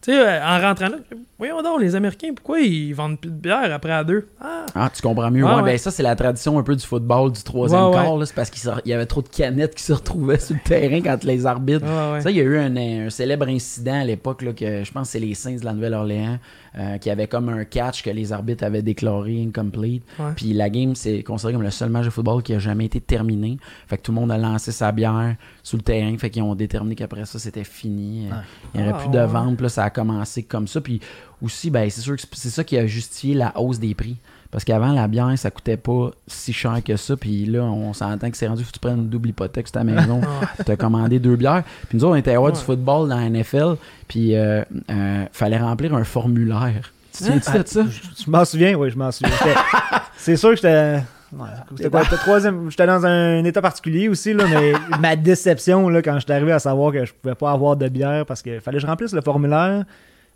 Tu 0.02 0.12
sais, 0.12 0.20
euh, 0.20 0.44
en 0.44 0.60
rentrant 0.60 0.90
là, 0.90 0.96
voyons 1.38 1.62
donc, 1.62 1.80
les 1.80 1.96
Américains, 1.96 2.30
pourquoi 2.36 2.60
ils 2.60 2.92
vendent 2.92 3.20
plus 3.20 3.30
de 3.30 3.36
bière 3.36 3.72
après 3.72 3.92
à 3.92 4.04
deux? 4.04 4.28
Ah, 4.42 4.66
Ah, 4.74 4.90
tu 4.92 5.00
comprends 5.02 5.30
mieux. 5.30 5.46
Ah, 5.46 5.58
ouais, 5.58 5.62
ouais. 5.62 5.72
ben 5.74 5.78
ça, 5.78 5.92
c'est 5.92 6.02
la 6.02 6.16
tradition 6.16 6.58
un 6.58 6.64
peu 6.64 6.76
du 6.76 6.84
football 6.86 7.32
du 7.32 7.44
troisième 7.44 7.84
Ouais, 7.86 7.92
quart. 7.94 8.18
là. 8.18 8.26
C'est 8.26 8.34
parce 8.34 8.50
qu'il 8.50 8.72
y 8.86 8.94
avait 8.94 9.06
trop 9.06 9.22
de 9.22 9.28
canettes 9.28 9.76
qui 9.76 9.84
se 9.84 9.94
retrouvaient 9.94 10.40
sur 10.40 10.56
le 10.56 10.62
terrain 10.68 11.02
quand 11.02 11.24
les 11.24 11.46
arbitres. 11.46 11.86
Ça, 12.22 12.32
il 12.32 12.38
y 12.38 12.40
a 12.40 12.44
eu 12.44 12.58
un, 12.58 12.76
un 12.78 13.10
célèbre 13.12 13.48
incident 13.48 14.02
à 14.02 14.04
l'époque, 14.04 14.40
que 14.56 14.84
je 14.84 14.92
pense 14.92 15.08
que 15.08 15.12
c'est 15.12 15.20
les 15.20 15.36
Saints 15.36 15.58
de 15.58 15.66
la 15.66 15.74
Nouvelle-Orléans, 15.74 16.40
euh, 16.80 16.98
qui 16.98 17.10
avait 17.12 17.28
comme 17.28 17.50
un 17.50 17.66
catch 17.66 18.02
que 18.02 18.10
les 18.10 18.32
arbitres 18.34 18.64
avaient 18.64 18.82
déclaré 18.82 19.44
incomplete. 19.46 20.04
Puis 20.36 20.54
la 20.54 20.70
game, 20.70 20.96
c'est 20.96 21.22
considéré 21.22 21.54
comme 21.54 21.64
le 21.64 21.70
seul 21.70 21.90
match 21.90 22.06
de 22.06 22.10
football 22.10 22.42
qui 22.42 22.54
a 22.56 22.60
jamais 22.60 22.86
été 22.86 23.00
terminé. 23.02 23.58
Fait 23.88 23.98
que 23.98 24.02
tout 24.04 24.12
le 24.14 24.20
monde 24.20 24.32
a 24.32 24.38
lancé 24.40 24.72
sa 24.72 24.92
bière 24.92 25.36
sous 25.62 25.76
le 25.78 25.84
terrain. 25.84 26.18
Fait 26.18 26.30
qu'ils 26.32 26.42
ont 26.44 26.56
déterminé 26.56 26.96
qu'après 26.96 27.26
ça, 27.26 27.38
c'était 27.38 27.64
fini. 27.66 28.30
Euh. 28.32 28.36
Il 28.74 28.82
n'y 28.82 28.88
aurait 28.88 28.98
Ah, 28.98 29.02
plus 29.04 29.12
de 29.12 29.24
vente. 29.24 29.58
Puis 29.58 29.64
là, 29.64 29.70
ça 29.70 29.84
a 29.84 29.90
commencé 29.92 30.44
comme 30.44 30.68
ça. 30.68 30.82
Puis 30.82 31.00
aussi, 31.42 31.70
ben, 31.70 31.90
c'est 31.90 32.02
sûr 32.02 32.16
que 32.16 32.22
c'est 32.34 32.50
ça 32.50 32.64
qui 32.64 32.78
a 32.78 32.88
justifié 32.88 33.36
la 33.36 33.52
hausse 33.60 33.80
des 33.80 33.94
prix. 33.94 34.18
Parce 34.50 34.66
qu'avant, 34.66 34.92
la 34.92 35.08
bière, 35.08 35.32
ça 35.38 35.50
coûtait 35.50 35.78
pas 35.78 36.12
si 36.28 36.52
cher 36.52 36.82
que 36.84 36.98
ça. 36.98 37.16
Puis 37.16 37.46
là, 37.46 37.62
on 37.64 37.94
s'entend 37.94 38.30
que 38.30 38.36
c'est 38.36 38.48
rendu, 38.48 38.64
faut 38.64 38.68
que 38.70 38.74
tu 38.74 38.80
prennes 38.80 38.98
une 38.98 39.08
double 39.10 39.30
hypothèque 39.30 39.68
sur 39.68 39.74
ta 39.74 39.84
maison. 39.86 40.20
Ah, 40.26 40.48
T'as 40.66 40.76
commandé 40.76 41.20
deux 41.20 41.38
bières. 41.38 41.64
Puis 41.88 41.98
nous 41.98 42.04
autres, 42.04 42.14
on 42.14 42.18
était 42.18 42.34
à 42.34 42.40
voir 42.40 42.52
du 42.52 42.58
Ouais. 42.60 42.66
football 42.66 43.08
dans 43.08 43.16
la 43.18 43.30
NFL. 43.30 43.76
Puis 44.10 44.36
euh, 44.36 44.62
euh, 44.90 45.26
fallait 45.32 45.58
remplir 45.60 45.94
un 45.96 46.04
formulaire. 46.04 46.92
Tu 47.14 47.20
te 47.20 47.24
souviens-tu 47.26 47.64
de 47.64 47.68
ça? 47.68 47.86
Je 48.26 48.30
m'en 48.30 48.44
souviens, 48.44 48.74
oui, 48.76 48.90
je 48.92 48.98
m'en 48.98 49.12
souviens. 49.12 49.36
C'est 50.18 50.36
sûr 50.36 50.50
que 50.50 50.56
j'étais. 50.58 51.02
Ouais, 51.34 51.48
C'était 51.78 51.90
quoi, 51.90 52.04
c'était 52.04 52.18
troisième. 52.18 52.70
J'étais 52.72 52.88
dans 52.88 53.06
un 53.06 53.44
état 53.44 53.62
particulier 53.62 54.10
aussi, 54.10 54.34
là, 54.34 54.46
mais 54.50 54.74
ma 55.00 55.16
déception 55.16 55.90
là, 55.90 56.02
quand 56.02 56.20
j'étais 56.20 56.34
arrivé 56.34 56.52
à 56.52 56.60
savoir 56.60 56.92
que 56.92 57.06
je 57.06 57.14
pouvais 57.14 57.36
pas 57.36 57.52
avoir 57.52 57.76
de 57.78 57.88
bière 57.90 58.26
parce 58.26 58.42
qu'il 58.42 58.60
fallait 58.62 58.78
que 58.78 58.82
je 58.82 58.88
remplisse 58.88 59.14
le 59.14 59.22
formulaire. 59.22 59.86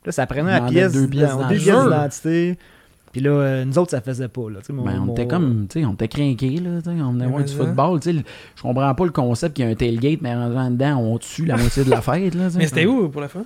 Là, 0.06 0.12
ça 0.12 0.28
prenait 0.28 0.52
la 0.52 0.62
pièce, 0.62 0.94
deux 0.94 1.08
pièces 1.08 1.32
le 1.50 1.58
d'identité. 1.58 2.58
Puis 3.12 3.22
là, 3.22 3.30
euh, 3.32 3.66
nous 3.66 3.80
autres, 3.80 3.92
ça 3.92 4.02
faisait 4.02 4.28
pas. 4.28 4.50
Là, 4.50 4.60
Tu 4.60 4.66
sais, 4.68 4.74
mon- 4.74 4.84
Ben, 4.84 4.98
on 5.02 5.06
mon- 5.06 5.14
était 5.14 5.26
comme, 5.26 5.68
tu 5.70 5.80
sais, 5.80 5.86
on 5.86 5.94
était 5.94 6.10
crinqués, 6.10 6.58
là, 6.60 6.82
tu 6.84 6.90
sais, 6.92 7.02
on 7.02 7.14
venait 7.14 7.28
voir 7.28 7.44
du 7.44 7.52
ça. 7.52 7.58
football, 7.64 8.00
tu 8.02 8.12
sais, 8.14 8.24
je 8.58 8.62
comprends 8.62 8.94
pas 8.94 9.06
le 9.06 9.12
concept 9.12 9.56
qu'il 9.56 9.64
y 9.66 9.68
a 9.68 9.72
un 9.72 9.76
tailgate, 9.76 10.20
mais 10.22 10.36
en 10.36 10.50
rentrant 10.50 10.70
dedans, 10.70 10.98
on 10.98 11.18
tue 11.18 11.46
la 11.46 11.56
moitié 11.56 11.86
de 11.86 11.90
la 11.90 12.02
fête, 12.02 12.36
là. 12.36 12.50
Mais 12.58 12.68
c'était 12.68 12.86
où 12.86 13.08
pour 13.10 13.22
la 13.22 13.30
fin? 13.30 13.44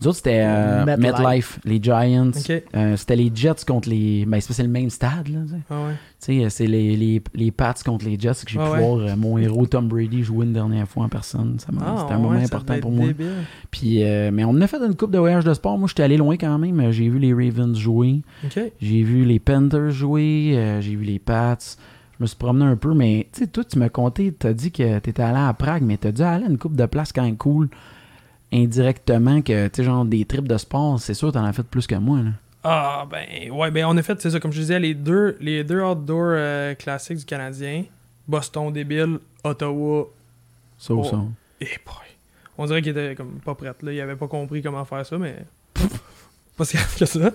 Nous 0.00 0.08
autres, 0.08 0.18
c'était 0.18 0.42
euh, 0.44 0.84
MetLife. 0.84 1.58
Les 1.64 1.82
Giants. 1.82 2.30
Euh, 2.74 2.96
c'était 2.98 3.16
les 3.16 3.32
Jets 3.34 3.64
contre 3.66 3.88
les, 3.88 4.26
ben, 4.26 4.38
c'est 4.40 4.48
pas- 4.48 4.54
c'est 4.54 4.62
le 4.62 4.68
même 4.68 4.90
stade, 4.90 5.28
là. 5.28 5.38
Ah 5.70 5.74
ouais. 5.86 5.94
Sais, 6.18 6.46
c'est 6.50 6.66
les, 6.66 6.96
les, 6.96 7.22
les 7.34 7.50
Pats 7.50 7.72
contre 7.84 8.04
les 8.04 8.18
Jets 8.18 8.44
que 8.44 8.50
j'ai 8.50 8.58
Ah 8.60 8.66
pu 8.66 8.70
ouais. 8.72 8.78
voir 8.86 8.98
euh, 8.98 9.16
mon 9.16 9.38
héros 9.38 9.64
Tom 9.66 9.88
Brady 9.88 10.22
jouer 10.22 10.44
une 10.44 10.52
dernière 10.52 10.86
fois 10.86 11.04
en 11.04 11.08
personne. 11.08 11.56
Ça 11.58 11.68
Ah, 11.80 11.96
C'était 12.00 12.12
un 12.12 12.18
moment 12.18 12.36
ouais, 12.36 12.44
important 12.44 12.78
pour 12.78 12.90
moi. 12.92 13.06
débile. 13.06 13.26
Puis, 13.70 14.02
euh, 14.02 14.30
mais 14.32 14.44
on 14.44 14.60
a 14.60 14.66
fait 14.66 14.76
une 14.76 14.94
coupe 14.94 15.12
de 15.12 15.18
voyages 15.18 15.44
de 15.44 15.54
sport. 15.54 15.78
Moi, 15.78 15.88
j'étais 15.88 16.02
allé 16.02 16.18
loin 16.18 16.36
quand 16.36 16.58
même. 16.58 16.90
J'ai 16.92 17.08
vu 17.08 17.18
les 17.18 17.32
Ravens 17.32 17.76
jouer. 17.78 18.20
J'ai 18.80 19.02
vu 19.02 19.24
les 19.24 19.38
Panthers 19.38 19.90
jouer. 19.92 20.52
euh, 20.56 20.80
j'ai 20.82 20.94
vu 20.94 21.04
les 21.04 21.18
Pats. 21.18 21.56
Je 22.18 22.24
me 22.24 22.26
suis 22.26 22.36
promené 22.36 22.64
un 22.66 22.76
peu, 22.76 22.94
mais 22.94 23.28
tu 23.32 23.40
sais, 23.40 23.46
toi, 23.46 23.62
tu 23.64 23.78
m'as 23.78 23.90
conté, 23.90 24.32
t'as 24.32 24.54
dit 24.54 24.70
que 24.72 24.98
t'étais 25.00 25.22
allé 25.22 25.38
à 25.38 25.52
Prague, 25.52 25.82
mais 25.82 25.98
t'as 25.98 26.12
dû 26.12 26.22
aller 26.22 26.44
à 26.46 26.48
une 26.48 26.56
coupe 26.56 26.74
de 26.74 26.86
place 26.86 27.12
quand 27.12 27.22
même 27.22 27.36
cool, 27.36 27.68
indirectement, 28.52 29.42
que, 29.42 29.68
tu 29.68 29.76
sais, 29.76 29.84
genre 29.84 30.04
des 30.04 30.24
trips 30.24 30.48
de 30.48 30.56
sport, 30.56 30.98
c'est 31.00 31.14
sûr, 31.14 31.32
t'en 31.32 31.44
as 31.44 31.52
fait 31.52 31.62
plus 31.64 31.86
que 31.86 31.94
moi, 31.96 32.18
là. 32.18 32.30
Ah, 32.64 33.06
ben, 33.10 33.50
ouais, 33.52 33.70
ben, 33.70 33.84
on 33.86 33.96
a 33.96 34.02
fait, 34.02 34.20
c'est 34.20 34.30
ça, 34.30 34.40
comme 34.40 34.52
je 34.52 34.60
disais, 34.60 34.80
les 34.80 34.94
deux, 34.94 35.36
les 35.40 35.62
deux 35.62 35.80
outdoor 35.80 36.30
euh, 36.32 36.74
classiques 36.74 37.18
du 37.18 37.24
Canadien. 37.24 37.84
Boston 38.26 38.72
débile, 38.72 39.18
Ottawa, 39.44 40.06
Ça 40.78 40.92
ou 40.94 41.00
Oh. 41.00 41.04
ça. 41.04 41.20
et 41.60 41.66
boy. 41.86 41.94
On 42.58 42.66
dirait 42.66 42.82
qu'il 42.82 42.90
était 42.90 43.14
comme 43.14 43.38
pas 43.44 43.54
prêt, 43.54 43.72
là. 43.82 43.92
Il 43.92 44.00
avait 44.00 44.16
pas 44.16 44.26
compris 44.26 44.62
comment 44.62 44.84
faire 44.84 45.06
ça, 45.06 45.16
mais. 45.16 45.36
pas 46.56 46.64
si 46.64 46.76
grave 46.76 46.96
que 46.98 47.04
ça. 47.06 47.30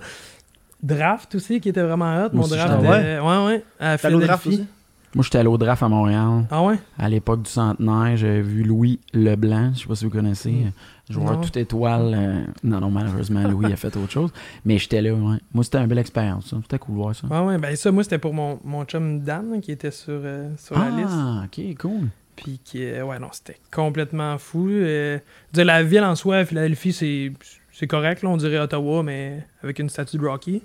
Draft 0.84 1.36
aussi, 1.36 1.62
qui 1.62 1.70
était 1.70 1.84
vraiment 1.84 2.26
hot. 2.26 2.30
Mon 2.34 2.48
draft 2.48 2.80
était. 2.84 3.20
Ouais, 3.20 3.46
ouais. 3.46 3.64
À 3.80 3.96
draft 3.98 4.08
Philadelphie. 4.08 4.48
aussi? 4.50 4.66
Moi, 5.14 5.24
j'étais 5.24 5.40
allé 5.40 5.48
au 5.50 5.58
draft 5.58 5.84
à 5.84 5.90
Montréal. 5.90 6.46
Ah 6.50 6.64
ouais? 6.64 6.76
À 6.98 7.10
l'époque 7.10 7.42
du 7.42 7.50
centenaire, 7.50 8.16
j'avais 8.16 8.42
vu 8.42 8.64
Louis 8.64 9.00
Leblanc, 9.14 9.72
je 9.74 9.82
sais 9.82 9.88
pas 9.88 9.96
si 9.96 10.06
vous 10.06 10.12
connaissez, 10.12 10.52
Mm. 10.52 10.66
euh, 10.68 11.14
joueur 11.14 11.34
Non. 11.34 11.42
toute 11.42 11.58
étoile. 11.58 12.14
euh, 12.16 12.42
non, 12.64 12.80
non, 12.80 12.90
malheureusement, 12.90 13.44
Louis 13.48 13.72
a 13.74 13.76
fait 13.76 13.96
autre 13.98 14.10
chose. 14.12 14.32
Mais 14.64 14.78
j'étais 14.78 15.02
là, 15.02 15.14
ouais. 15.14 15.38
Moi, 15.54 15.64
c'était 15.66 15.80
une 15.80 15.88
belle 15.88 15.98
expérience. 16.00 16.56
C'était 16.62 16.80
cool 16.80 16.96
de 16.96 17.00
voir 17.02 17.16
ça. 17.16 17.28
Ouais, 17.28 17.40
ouais. 17.46 17.58
Ben, 17.58 17.76
ça, 17.76 17.92
moi, 17.92 18.04
c'était 18.04 18.20
pour 18.20 18.34
mon, 18.34 18.60
mon 18.64 18.86
chum 18.86 19.20
Dan, 19.20 19.60
qui 19.62 19.74
était 19.74 19.92
sur, 19.92 20.14
euh, 20.14 20.50
sur 20.58 20.80
la 20.80 20.90
liste. 20.92 21.10
Ah, 21.12 21.44
ok, 21.46 21.78
cool. 21.78 22.08
Puis 22.38 22.60
qui, 22.64 22.84
euh, 22.86 23.04
ouais, 23.04 23.20
non, 23.20 23.28
c'était 23.34 23.58
complètement 23.70 24.38
fou. 24.38 24.70
Dire, 24.70 25.66
la 25.66 25.84
ville 25.84 26.04
en 26.04 26.16
soi, 26.16 26.46
Philadelphie, 26.46 26.94
c'est, 26.94 27.34
c'est 27.74 27.88
correct, 27.88 28.24
là, 28.24 28.30
on 28.30 28.38
dirait 28.38 28.60
Ottawa, 28.60 29.04
mais 29.04 29.46
avec 29.62 29.78
une 29.80 29.90
statue 29.90 30.18
de 30.18 30.26
Rocky. 30.26 30.64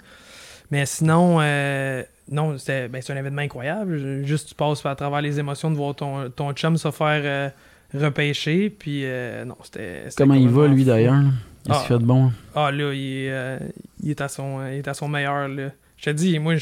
Mais 0.70 0.86
sinon, 0.86 1.38
euh, 1.40 2.02
non, 2.30 2.58
c'était, 2.58 2.88
ben, 2.88 3.00
c'est 3.02 3.12
un 3.12 3.16
événement 3.16 3.42
incroyable. 3.42 4.24
Juste, 4.24 4.48
tu 4.48 4.54
passes 4.54 4.84
à 4.84 4.94
travers 4.94 5.20
les 5.22 5.38
émotions 5.38 5.70
de 5.70 5.76
voir 5.76 5.94
ton, 5.94 6.28
ton 6.30 6.52
chum 6.52 6.76
se 6.76 6.90
faire 6.90 7.22
euh, 7.24 7.48
repêcher. 7.94 8.70
Puis, 8.70 9.02
euh, 9.04 9.44
non, 9.44 9.56
c'était. 9.62 10.04
Comment 10.16 10.34
il 10.34 10.48
va, 10.48 10.66
lui, 10.68 10.84
d'ailleurs? 10.84 11.22
Il 11.66 11.72
Ah. 11.72 11.80
se 11.80 11.86
fait 11.86 11.98
de 11.98 12.04
bon? 12.04 12.30
Ah, 12.54 12.70
là, 12.70 12.92
il 12.92 13.00
est, 13.24 13.30
euh, 13.30 13.58
il 14.02 14.10
est, 14.10 14.20
à, 14.20 14.28
son, 14.28 14.64
il 14.68 14.76
est 14.78 14.88
à 14.88 14.94
son 14.94 15.08
meilleur, 15.08 15.48
là. 15.48 15.70
Je 15.96 16.04
te 16.04 16.10
dis, 16.10 16.38
moi, 16.38 16.54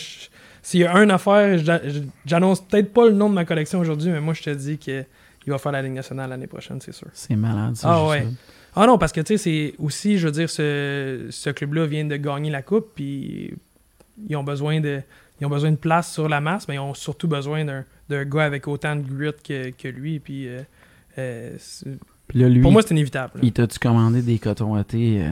s'il 0.63 0.81
y 0.81 0.85
a 0.85 0.95
une 1.03 1.11
affaire, 1.11 1.59
j'a- 1.59 1.81
j'annonce 2.25 2.61
peut-être 2.65 2.93
pas 2.93 3.07
le 3.07 3.13
nom 3.13 3.29
de 3.29 3.35
ma 3.35 3.45
collection 3.45 3.81
aujourd'hui, 3.81 4.11
mais 4.11 4.21
moi, 4.21 4.33
je 4.33 4.43
te 4.43 4.51
dis 4.51 4.79
qu'il 4.79 5.05
va 5.47 5.59
faire 5.59 5.73
la 5.73 5.83
Ligue 5.83 5.93
nationale 5.93 6.31
l'année 6.31 6.47
prochaine, 6.47 6.81
c'est 6.81 6.93
sûr. 6.95 7.09
C'est 7.13 7.37
malade, 7.37 7.77
ça. 7.77 7.89
Ah 7.91 8.07
ouais. 8.07 8.27
Ah 8.77 8.87
non, 8.87 8.97
parce 8.97 9.13
que, 9.13 9.21
tu 9.21 9.37
sais, 9.37 9.39
c'est 9.39 9.75
aussi, 9.79 10.19
je 10.19 10.27
veux 10.27 10.33
dire, 10.33 10.49
ce, 10.49 11.27
ce 11.31 11.51
club-là 11.51 11.87
vient 11.87 12.05
de 12.05 12.17
gagner 12.17 12.51
la 12.51 12.63
Coupe, 12.63 12.89
puis 12.95 13.53
ils 14.29 14.37
ont 14.37 14.45
besoin 14.45 14.81
de... 14.81 15.01
Ils 15.41 15.47
ont 15.47 15.51
besoin 15.51 15.71
de 15.73 15.77
place 15.77 16.13
sur 16.13 16.29
la 16.29 16.41
masse, 16.41 16.69
mais 16.69 16.75
ils 16.77 16.81
ont 16.81 16.95
surtout 16.95 17.29
besoin 17.29 17.65
d'un 17.65 18.25
gars 18.25 18.45
avec 18.45 18.69
autant 18.69 18.95
de 18.97 19.03
grit 19.03 19.33
que, 19.47 19.71
que 19.71 19.89
lui. 19.89 20.19
Puis, 20.21 20.47
euh, 20.49 20.61
euh, 21.19 21.55
c'est- 21.59 21.99
Puis 22.29 22.39
là, 22.39 22.49
lui, 22.49 22.61
pour 22.61 22.73
moi, 22.73 22.83
c'est 22.83 22.93
inévitable. 22.93 23.33
là. 23.37 23.41
il 23.43 23.53
t'a-tu 23.53 23.79
commandé 23.79 24.23
des 24.23 24.39
cotons 24.39 24.75
à 24.75 24.85
thé 24.85 25.23
euh, 25.23 25.31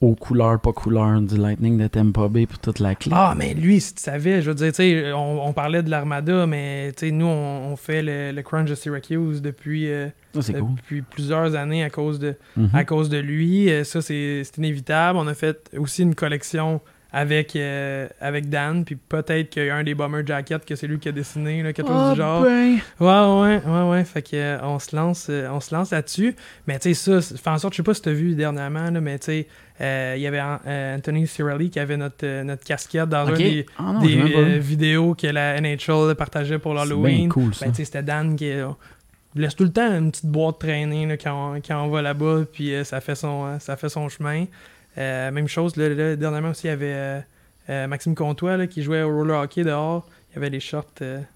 aux 0.00 0.14
couleurs, 0.14 0.60
pas 0.60 0.72
couleurs 0.72 1.20
du 1.20 1.36
Lightning 1.36 1.78
de 1.78 1.86
Tampa 1.86 2.28
Bay 2.28 2.46
pour 2.46 2.58
toute 2.58 2.78
la 2.80 2.94
clé? 2.94 3.12
Ah, 3.14 3.34
mais 3.36 3.54
lui, 3.54 3.80
si 3.80 3.94
tu 3.94 4.02
savais, 4.02 4.40
je 4.42 4.48
veux 4.50 4.54
dire, 4.54 4.68
tu 4.68 4.76
sais, 4.76 5.12
on, 5.12 5.46
on 5.46 5.52
parlait 5.52 5.82
de 5.82 5.90
l'Armada, 5.90 6.46
mais 6.46 6.92
tu 6.96 7.06
sais, 7.06 7.10
nous, 7.12 7.26
on, 7.26 7.72
on 7.72 7.76
fait 7.76 8.02
le, 8.02 8.32
le 8.32 8.42
Crunch 8.42 8.68
de 8.68 8.74
Syracuse 8.74 9.40
depuis, 9.42 9.90
euh, 9.90 10.08
cool. 10.34 10.42
depuis 10.76 11.02
plusieurs 11.02 11.54
années 11.54 11.84
à 11.84 11.90
cause 11.90 12.18
de, 12.18 12.34
Mhm. 12.56 12.70
à 12.74 12.84
cause 12.84 13.08
de 13.10 13.18
lui. 13.18 13.70
Ça, 13.84 14.00
c'est 14.02 14.42
c'est 14.44 14.58
inévitable. 14.58 15.18
On 15.18 15.26
a 15.26 15.34
fait 15.34 15.70
aussi 15.78 16.02
une 16.02 16.14
collection 16.14 16.80
avec, 17.18 17.56
euh, 17.56 18.06
avec 18.20 18.50
Dan, 18.50 18.84
puis 18.84 18.94
peut-être 18.96 19.48
qu'il 19.48 19.64
y 19.64 19.70
a 19.70 19.76
un 19.76 19.82
des 19.84 19.94
Bomber 19.94 20.20
Jackets 20.26 20.58
que 20.66 20.76
c'est 20.76 20.86
lui 20.86 20.98
qui 20.98 21.08
a 21.08 21.12
dessiné, 21.12 21.62
là, 21.62 21.72
quelque 21.72 21.88
chose 21.88 22.08
Ah, 22.08 22.12
du 22.12 22.16
genre. 22.18 22.42
ben. 22.42 22.74
Ouais, 23.00 23.58
ouais, 23.64 23.72
ouais, 23.72 23.88
ouais. 23.90 24.04
Fait 24.04 24.20
que 24.20 24.36
euh, 24.36 24.58
on 24.62 24.78
se 24.78 24.94
lance, 24.94 25.28
euh, 25.30 25.48
on 25.50 25.60
se 25.60 25.74
lance 25.74 25.92
là-dessus. 25.92 26.36
Mais 26.66 26.78
tu 26.78 26.94
sais, 26.94 27.20
ça, 27.22 27.36
fait 27.38 27.48
en 27.48 27.56
sorte, 27.56 27.72
je 27.72 27.78
sais 27.78 27.82
pas 27.82 27.94
si 27.94 28.02
tu 28.02 28.10
as 28.10 28.12
vu 28.12 28.34
dernièrement, 28.34 28.90
là, 28.90 29.00
mais 29.00 29.18
tu 29.18 29.24
sais, 29.26 29.46
euh, 29.80 30.12
il 30.16 30.20
y 30.20 30.26
avait 30.26 30.42
euh, 30.66 30.96
Anthony 30.96 31.26
Cirelli 31.26 31.70
qui 31.70 31.80
avait 31.80 31.96
notre, 31.96 32.24
euh, 32.24 32.44
notre 32.44 32.64
casquette 32.64 33.08
dans 33.08 33.26
un 33.28 33.32
Ok. 33.32 33.38
des, 33.38 33.66
Ah 33.78 33.92
non, 33.94 34.00
des, 34.02 34.18
euh, 34.36 34.58
vidéos 34.58 35.14
que 35.14 35.26
la 35.26 35.58
NHL 35.58 36.14
partageait 36.18 36.58
pour 36.58 36.74
l'Halloween. 36.74 37.30
cool, 37.30 37.54
ça. 37.54 37.64
Ben, 37.64 37.72
tu 37.72 37.78
sais, 37.78 37.84
c'était 37.86 38.02
Dan 38.02 38.36
qui 38.36 38.50
euh, 38.50 38.66
laisse 39.34 39.56
tout 39.56 39.64
le 39.64 39.72
temps 39.72 39.90
une 39.96 40.10
petite 40.10 40.26
boîte 40.26 40.58
traîner 40.58 41.06
là, 41.06 41.16
quand, 41.16 41.54
on, 41.54 41.60
quand 41.66 41.82
on 41.82 41.88
va 41.88 42.02
là-bas, 42.02 42.40
puis 42.52 42.74
euh, 42.74 42.84
ça, 42.84 43.00
fait 43.00 43.14
son, 43.14 43.58
ça 43.58 43.76
fait 43.76 43.88
son 43.88 44.08
chemin. 44.10 44.44
Euh, 44.98 45.30
même 45.30 45.48
chose, 45.48 45.76
là, 45.76 45.88
là, 45.88 46.16
dernièrement 46.16 46.50
aussi, 46.50 46.66
il 46.66 46.70
y 46.70 46.72
avait 46.72 46.92
euh, 46.94 47.20
euh, 47.70 47.86
Maxime 47.86 48.14
Comtois 48.14 48.56
là, 48.56 48.66
qui 48.66 48.82
jouait 48.82 49.02
au 49.02 49.14
roller 49.14 49.40
hockey 49.40 49.64
dehors. 49.64 50.06
Il 50.30 50.34
y 50.34 50.38
avait 50.38 50.50
les 50.50 50.60
shorts. 50.60 50.84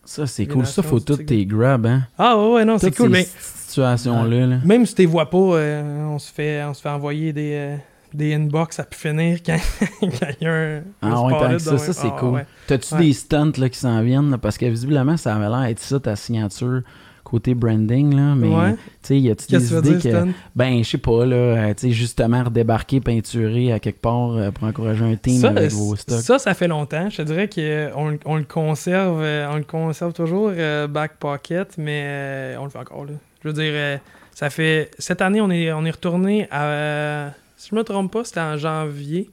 Ça, 0.05 0.27
c'est 0.27 0.47
cool. 0.47 0.67
Ça, 0.67 0.83
faut 0.83 1.01
toutes 1.01 1.27
tes 1.27 1.47
grabs, 1.47 1.87
hein? 1.87 2.03
Ah 2.19 2.37
ouais, 2.37 2.53
ouais, 2.53 2.65
non, 2.65 2.77
c'est 2.79 2.95
cool. 2.95 3.09
Mais 3.11 3.27
situations-là, 3.67 4.47
là. 4.47 4.59
même 4.65 4.85
si 4.85 4.95
tu 4.95 5.03
les 5.03 5.07
vois 5.07 5.31
pas, 5.31 5.39
on, 5.39 6.19
se 6.19 6.31
fait, 6.31 6.63
on 6.65 6.75
se 6.75 6.83
fait 6.83 6.91
envoyer 6.91 7.33
des, 7.33 7.77
des 8.13 8.35
inbox 8.35 8.79
à 8.79 8.85
pu 8.85 8.99
finir 8.99 9.39
quand 9.47 9.57
il 10.03 10.11
y 10.43 10.47
a 10.47 10.53
un. 10.53 10.83
Ah 11.01 11.23
ouais, 11.23 11.33
spotlight 11.33 11.41
tant 11.41 11.73
que 11.73 11.79
ça, 11.79 11.79
ça 11.79 11.93
c'est 11.95 12.09
ah, 12.13 12.17
cool. 12.19 12.29
ouais. 12.31 12.47
T'as-tu 12.67 12.95
Ouais. 12.95 13.01
des 13.01 13.13
stunts 13.15 13.53
là, 13.59 13.69
qui 13.69 13.79
s'en 13.79 14.03
viennent? 14.03 14.31
là? 14.31 14.39
Parce 14.39 14.59
que 14.59 14.67
visiblement, 14.67 15.17
ça 15.17 15.35
avait 15.35 15.49
l'air 15.49 15.63
d'être 15.63 15.79
ça, 15.81 15.99
ta 15.99 16.17
signature 16.17 16.83
côté 17.31 17.55
branding, 17.55 18.15
là. 18.15 18.35
Mais, 18.35 18.49
Ouais. 18.49 18.75
tu 19.03 19.17
y 19.17 19.31
a-tu 19.31 19.47
des 19.47 19.73
idées 19.75 19.97
dire, 19.97 20.25
que. 20.25 20.31
Ben, 20.57 20.83
je 20.83 20.89
sais 20.91 20.99
pas, 20.99 21.25
là. 21.25 21.37
euh, 21.37 21.75
tu 21.75 21.93
justement, 21.93 22.45
redébarquer, 22.45 23.01
peinturer 23.01 23.73
à 23.73 23.79
quelque 23.79 24.01
part 24.01 24.33
euh, 24.33 24.51
pour 24.51 24.65
encourager 24.67 25.05
un 25.05 25.17
team 25.17 25.41
Ça, 25.41 25.49
avec 25.49 25.71
vos 25.71 25.97
stocks? 25.97 26.21
ça, 26.21 26.39
ça 26.39 26.55
fait 26.55 26.69
longtemps. 26.69 27.09
Je 27.11 27.19
te 27.19 27.23
dirais 27.23 27.49
qu'on 27.49 28.19
on 28.25 28.37
le 28.37 28.45
conserve, 28.45 29.21
euh, 29.23 29.49
on 29.51 29.57
le 29.57 29.65
conserve 29.65 30.13
toujours 30.13 30.51
euh, 30.55 30.87
back 30.87 31.13
pocket, 31.19 31.77
mais 31.79 32.03
euh, 32.05 32.57
on 32.59 32.65
le 32.65 32.71
fait 32.71 32.79
encore 32.79 33.05
là. 33.05 33.13
Je 33.43 33.49
veux 33.49 33.55
dire, 33.55 33.73
euh, 33.75 33.97
ça 34.35 34.51
fait 34.51 34.91
cette 34.99 35.23
année, 35.23 35.41
on 35.41 35.51
est, 35.51 35.73
on 35.73 35.85
est 35.85 35.91
retourné 35.91 36.47
à, 36.51 37.31
si 37.57 37.69
je 37.71 37.75
me 37.77 37.83
trompe 37.85 38.13
pas, 38.13 38.25
c'était 38.25 38.41
en 38.41 38.57
janvier. 38.57 39.31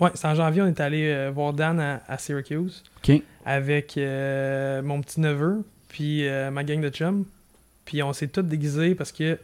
Ouais, 0.00 0.10
c'était 0.14 0.28
en 0.28 0.34
janvier, 0.34 0.62
on 0.62 0.66
est 0.66 0.80
allé 0.80 1.08
euh, 1.12 1.30
voir 1.32 1.52
Dan 1.52 1.78
à, 1.78 2.00
à 2.08 2.18
Syracuse 2.18 2.82
Ok. 2.98 3.22
avec 3.46 3.96
euh, 3.96 4.82
mon 4.82 5.00
petit 5.00 5.20
neveu, 5.20 5.62
puis 5.92 6.26
euh, 6.28 6.50
ma 6.50 6.64
gang 6.64 6.80
de 6.80 6.88
chums. 6.90 7.24
Puis 7.84 8.02
on 8.02 8.12
s'est 8.12 8.28
tous 8.28 8.42
déguisés 8.42 8.94
parce 8.94 9.12
que 9.12 9.38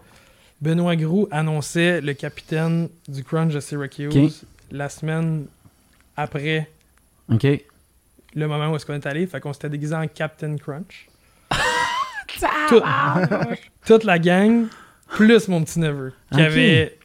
Benoît 0.61 0.97
Groux 0.97 1.29
annonçait 1.31 2.01
le 2.01 2.15
capitaine 2.15 2.89
du 3.07 3.23
Crunch 3.23 3.53
de 3.55 3.61
Syracuse 3.61 4.43
la 4.73 4.89
semaine 4.89 5.47
après 6.17 6.69
OK. 7.33 7.47
le 8.35 8.47
moment 8.49 8.71
où 8.73 8.77
est-ce 8.77 8.85
qu'on 8.87 8.95
est 8.95 9.07
allé. 9.07 9.27
Fait 9.27 9.41
qu'on 9.41 9.53
s'était 9.53 9.69
déguisé 9.69 9.95
en 9.95 10.07
Captain 10.09 10.57
Crunch. 10.57 11.09
Tout- 12.69 12.83
toute 13.87 14.05
la 14.05 14.19
gang, 14.19 14.67
plus 15.09 15.49
mon 15.49 15.63
petit 15.65 15.81
neveu, 15.81 16.13
qui 16.33 16.41
avait 16.41 16.99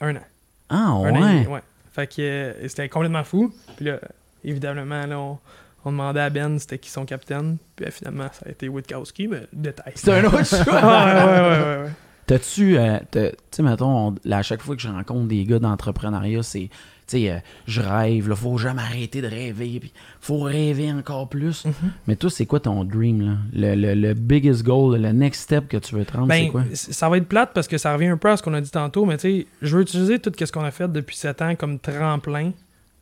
un 0.00 0.16
an. 0.16 0.24
Ah, 0.68 0.76
Un 0.88 1.14
an 1.14 1.44
ouais. 1.50 1.60
Fait 1.94 2.06
que 2.08 2.20
euh, 2.20 2.68
c'était 2.68 2.88
complètement 2.88 3.22
fou. 3.24 3.54
Puis 3.76 3.84
là, 3.86 4.00
évidemment, 4.42 5.06
là, 5.06 5.18
on, 5.18 5.38
on 5.84 5.92
demandait 5.92 6.20
à 6.20 6.30
Ben 6.30 6.58
c'était 6.58 6.78
qui 6.78 6.90
son 6.90 7.04
capitaine. 7.04 7.56
Puis 7.76 7.86
euh, 7.86 7.90
finalement, 7.90 8.28
ça 8.32 8.46
a 8.46 8.50
été 8.50 8.68
Witkowski, 8.68 9.28
mais 9.28 9.42
détail. 9.52 9.92
C'est 9.96 10.12
un 10.12 10.24
autre 10.24 10.44
choix. 10.44 10.58
ouais, 10.58 11.14
ouais, 11.24 11.40
ouais, 11.40 11.84
ouais. 11.84 11.90
T'as-tu, 12.26 12.78
euh, 12.78 12.98
t'as- 13.10 13.30
tu 13.32 13.36
sais, 13.50 13.62
mettons, 13.62 14.08
on- 14.08 14.14
là, 14.24 14.38
à 14.38 14.42
chaque 14.42 14.62
fois 14.62 14.74
que 14.76 14.80
je 14.82 14.88
rencontre 14.88 15.28
des 15.28 15.44
gars 15.44 15.58
d'entrepreneuriat, 15.58 16.42
c'est, 16.42 16.70
tu 16.70 17.18
sais, 17.18 17.30
euh, 17.30 17.36
je 17.66 17.82
rêve, 17.82 18.30
là, 18.30 18.34
faut 18.34 18.56
jamais 18.56 18.80
arrêter 18.80 19.20
de 19.20 19.26
rêver, 19.26 19.78
puis 19.78 19.92
faut 20.22 20.38
rêver 20.40 20.90
encore 20.90 21.28
plus. 21.28 21.66
Mhm. 21.66 21.72
Mais 22.06 22.16
toi, 22.16 22.30
c'est 22.30 22.46
quoi 22.46 22.60
ton 22.60 22.82
dream, 22.84 23.20
là? 23.20 23.32
Le, 23.52 23.74
le, 23.74 23.94
le 23.94 24.14
biggest 24.14 24.62
goal, 24.62 24.98
le 24.98 25.12
next 25.12 25.42
step 25.42 25.68
que 25.68 25.76
tu 25.76 25.94
veux 25.96 26.06
te 26.06 26.16
rendre, 26.16 26.32
c'est 26.32 26.44
Ben, 26.46 26.50
quoi? 26.50 26.62
ça 26.72 27.10
va 27.10 27.18
être 27.18 27.28
plate 27.28 27.50
parce 27.52 27.68
que 27.68 27.76
ça 27.76 27.92
revient 27.92 28.06
un 28.06 28.16
peu 28.16 28.30
à 28.30 28.38
ce 28.38 28.42
qu'on 28.42 28.54
a 28.54 28.60
dit 28.62 28.70
tantôt, 28.70 29.04
mais 29.04 29.18
tu 29.18 29.40
sais, 29.40 29.46
je 29.60 29.76
veux 29.76 29.82
utiliser 29.82 30.18
tout 30.18 30.32
ce 30.38 30.50
qu'on 30.50 30.64
a 30.64 30.70
fait 30.70 30.90
depuis 30.90 31.16
7 31.16 31.42
ans 31.42 31.54
comme 31.56 31.78
tremplin 31.78 32.52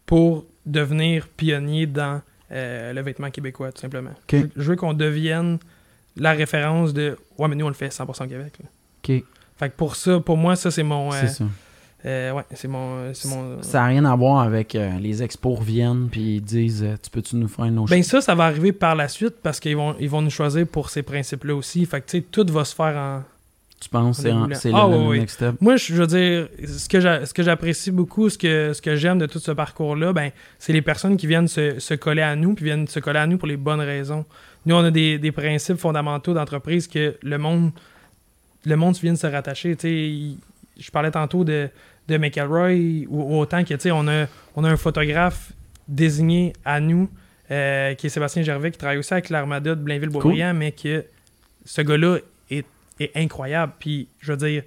pour 0.04 0.44
devenir 0.66 1.28
pionnier 1.28 1.86
dans 1.86 2.20
euh, 2.52 2.92
le 2.92 3.00
vêtement 3.02 3.30
québécois, 3.30 3.72
tout 3.72 3.80
simplement. 3.80 4.10
Je, 4.30 4.46
veux 4.56 4.76
qu'on 4.76 4.92
devienne 4.94 5.58
la 6.16 6.32
référence 6.32 6.92
de 6.92 7.16
Ouais, 7.38 7.48
mais 7.48 7.56
nous, 7.56 7.64
on 7.64 7.68
le 7.68 7.74
fait 7.74 7.88
100% 7.88 8.28
Québec. 8.28 8.52
là. 8.62 8.68
OK, 9.02 9.24
Fait 9.58 9.68
que 9.70 9.74
pour 9.76 9.96
ça, 9.96 10.20
pour 10.20 10.36
moi, 10.36 10.54
ça, 10.56 10.70
c'est 10.70 10.82
mon. 10.82 11.12
euh, 11.12 11.16
c'est 11.20 11.28
ça. 11.28 11.44
euh, 12.04 12.32
ouais, 12.32 12.42
c'est 12.54 12.68
mon. 12.68 13.12
C'est 13.14 13.28
mon 13.28 13.62
Ça 13.62 13.80
n'a 13.80 13.86
rien 13.86 14.04
à 14.04 14.14
voir 14.14 14.40
avec 14.40 14.74
euh, 14.74 14.98
les 15.00 15.22
expos 15.22 15.58
reviennent, 15.58 16.08
puis 16.10 16.36
ils 16.36 16.40
disent, 16.40 16.82
euh, 16.84 16.96
tu 17.02 17.10
peux-tu 17.10 17.36
nous 17.36 17.48
faire 17.48 17.66
nos 17.70 17.86
Ben 17.86 18.02
ça, 18.02 18.20
ça 18.20 18.34
va 18.34 18.44
arriver 18.44 18.72
par 18.72 18.94
la 18.94 19.08
suite 19.08 19.36
parce 19.42 19.58
qu'ils 19.58 19.76
vont, 19.76 19.96
ils 19.98 20.10
vont 20.10 20.20
nous 20.22 20.30
choisir 20.30 20.66
pour 20.66 20.90
ces 20.90 21.02
principes-là 21.02 21.54
aussi. 21.54 21.84
Fait 21.86 22.00
que 22.00 22.06
tu 22.10 22.18
sais, 22.18 22.24
tout 22.30 22.46
va 22.52 22.64
se 22.64 22.74
faire 22.74 22.96
en, 22.96 23.22
Tu 23.82 23.88
penses 23.88 24.20
c'est, 24.20 24.30
en- 24.30 24.48
Ah, 24.72 24.88
le, 24.88 24.96
ouais. 25.08 25.18
next 25.18 25.34
step? 25.36 25.56
Moi, 25.60 25.74
je 25.76 25.92
veux 25.94 26.06
dire, 26.06 26.48
ce 26.66 26.88
que 26.88 27.00
j'a- 27.00 27.26
ce 27.26 27.34
que 27.34 27.42
j'apprécie 27.42 27.90
beaucoup, 27.90 28.28
ce 28.30 28.38
que, 28.38 28.72
ce 28.72 28.80
que 28.80 28.94
j'aime 28.94 29.18
de 29.18 29.26
tout 29.26 29.40
ce 29.40 29.50
parcours-là, 29.50 30.12
ben, 30.12 30.30
c'est 30.60 30.72
les 30.72 30.82
personnes 30.82 31.16
qui 31.16 31.26
viennent 31.26 31.48
se, 31.48 31.80
se 31.80 31.94
coller 31.94 32.22
à 32.22 32.36
nous, 32.36 32.54
puis 32.54 32.64
viennent 32.64 32.86
se 32.86 33.00
coller 33.00 33.18
à 33.18 33.26
nous 33.26 33.38
pour 33.38 33.48
les 33.48 33.56
bonnes 33.56 33.80
raisons. 33.80 34.24
Nous, 34.66 34.74
on 34.76 34.84
a 34.84 34.90
des, 34.92 35.18
des 35.18 35.32
principes 35.32 35.78
fondamentaux 35.78 36.32
d'entreprise 36.32 36.86
que 36.86 37.16
le 37.22 37.38
monde, 37.38 37.72
le 38.64 38.76
monde 38.76 38.96
vient 38.98 39.12
de 39.14 39.18
se 39.18 39.26
rattacher. 39.26 39.76
Il- 39.82 40.38
je 40.78 40.90
parlais 40.92 41.10
tantôt 41.10 41.42
de, 41.44 41.68
de 42.08 42.16
McElroy, 42.16 43.06
ou, 43.08 43.36
autant 43.40 43.64
que, 43.64 43.74
tu 43.74 43.80
sais, 43.80 43.90
on 43.90 44.06
a, 44.06 44.26
on 44.54 44.62
a 44.62 44.70
un 44.70 44.76
photographe 44.76 45.50
désigné 45.88 46.52
à 46.64 46.78
nous, 46.78 47.10
euh, 47.50 47.94
qui 47.94 48.06
est 48.06 48.10
Sébastien 48.10 48.42
Gervais, 48.44 48.70
qui 48.70 48.78
travaille 48.78 48.98
aussi 48.98 49.12
avec 49.12 49.28
l'Armada 49.28 49.74
de 49.74 49.82
Blainville-Boisbriand, 49.82 50.54
mais 50.54 50.70
que 50.72 51.04
ce 51.64 51.82
gars-là 51.82 52.18
est, 52.50 52.64
est 53.04 53.12
incroyable. 53.16 53.72
Puis, 53.78 54.08
je 54.20 54.32
veux 54.32 54.38
dire, 54.38 54.62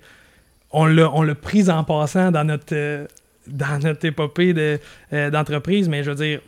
on 0.72 0.86
l'a, 0.86 1.10
on 1.14 1.22
l'a 1.22 1.36
pris 1.36 1.70
en 1.70 1.84
passant 1.84 2.32
dans 2.32 2.44
notre, 2.44 2.74
euh, 2.74 3.06
dans 3.48 3.80
notre 3.82 4.06
épopée 4.06 4.54
de, 4.54 4.80
euh, 5.14 5.30
d'entreprise, 5.30 5.88
mais 5.88 6.04
je 6.04 6.12
veux 6.12 6.16
dire, 6.16 6.40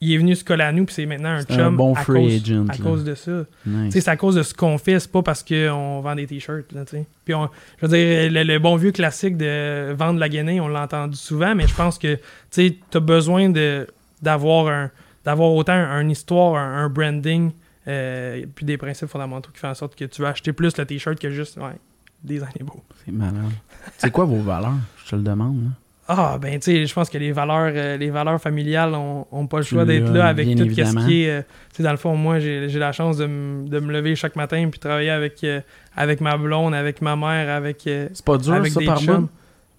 il 0.00 0.12
est 0.12 0.18
venu 0.18 0.34
se 0.34 0.44
coller 0.44 0.64
à 0.64 0.72
nous, 0.72 0.84
puis 0.84 0.94
c'est 0.94 1.06
maintenant 1.06 1.30
un 1.30 1.40
C'est 1.40 1.52
un 1.52 1.56
chum 1.56 1.76
bon 1.76 1.94
à, 1.94 2.02
free 2.02 2.40
cause, 2.40 2.42
agent, 2.42 2.66
à 2.68 2.76
cause 2.76 3.04
de 3.04 3.14
ça. 3.14 3.44
Nice. 3.64 3.92
c'est 3.92 4.08
à 4.08 4.16
cause 4.16 4.34
de 4.34 4.42
ce 4.42 4.52
qu'on 4.52 4.76
fait, 4.76 4.98
c'est 5.00 5.10
pas 5.10 5.22
parce 5.22 5.42
qu'on 5.42 6.00
vend 6.00 6.14
des 6.14 6.26
t-shirts, 6.26 6.72
là. 6.72 6.82
Puis, 7.24 7.34
on, 7.34 7.48
je 7.80 7.86
veux 7.86 7.96
dire, 7.96 8.30
le, 8.30 8.42
le 8.42 8.58
bon 8.58 8.76
vieux 8.76 8.92
classique 8.92 9.36
de 9.36 9.92
vendre 9.92 10.18
la 10.18 10.28
guenille, 10.28 10.60
on 10.60 10.68
l'a 10.68 10.82
entendu 10.82 11.16
souvent, 11.16 11.54
mais 11.54 11.66
je 11.66 11.74
pense 11.74 11.98
que, 11.98 12.18
tu 12.50 12.76
t'as 12.90 13.00
besoin 13.00 13.48
de, 13.48 13.86
d'avoir 14.20 14.68
un, 14.68 14.90
d'avoir 15.24 15.52
autant 15.52 15.74
une 15.74 16.10
histoire, 16.10 16.56
un, 16.56 16.84
un 16.84 16.88
branding, 16.88 17.50
euh, 17.88 18.44
puis 18.54 18.64
des 18.64 18.76
principes 18.76 19.08
fondamentaux 19.08 19.50
qui 19.52 19.58
font 19.58 19.68
en 19.68 19.74
sorte 19.74 19.94
que 19.94 20.04
tu 20.04 20.22
vas 20.22 20.28
acheter 20.28 20.52
plus 20.52 20.76
le 20.76 20.86
t-shirt 20.86 21.18
que 21.18 21.30
juste, 21.30 21.56
ouais, 21.56 21.76
des 22.22 22.42
années 22.42 22.62
beaux. 22.62 22.82
C'est 23.04 23.12
malade. 23.12 23.50
c'est 23.98 24.10
quoi 24.10 24.24
vos 24.24 24.40
valeurs? 24.40 24.74
Je 25.04 25.10
te 25.10 25.16
le 25.16 25.22
demande. 25.22 25.62
là. 25.64 25.70
Ah, 26.06 26.38
ben, 26.40 26.60
tu 26.60 26.70
sais, 26.70 26.86
je 26.86 26.92
pense 26.92 27.08
que 27.08 27.16
les 27.16 27.32
valeurs, 27.32 27.72
euh, 27.74 27.96
les 27.96 28.10
valeurs 28.10 28.38
familiales 28.38 28.94
ont, 28.94 29.26
ont 29.32 29.46
pas 29.46 29.58
le 29.58 29.62
choix 29.62 29.86
d'être 29.86 30.12
là 30.12 30.26
avec 30.26 30.54
tout 30.54 30.68
ce 30.68 31.06
qui 31.06 31.22
est. 31.22 31.30
euh, 31.30 31.40
tu 31.70 31.76
sais, 31.76 31.82
dans 31.82 31.92
le 31.92 31.96
fond, 31.96 32.14
moi, 32.14 32.40
j'ai 32.40 32.68
la 32.68 32.92
chance 32.92 33.16
de, 33.16 33.26
me 33.26 33.92
lever 33.92 34.14
chaque 34.14 34.36
matin 34.36 34.68
puis 34.70 34.78
travailler 34.78 35.08
avec, 35.10 35.42
euh, 35.44 35.60
avec 35.96 36.20
ma 36.20 36.36
blonde, 36.36 36.74
avec 36.74 37.00
ma 37.00 37.16
mère, 37.16 37.48
avec, 37.48 37.86
euh, 37.86 38.08
C'est 38.12 38.24
pas 38.24 38.36
dur, 38.36 38.52
avec 38.52 38.72
ça, 38.72 38.80
des 38.80 38.86
par 38.86 39.00
chums. 39.00 39.28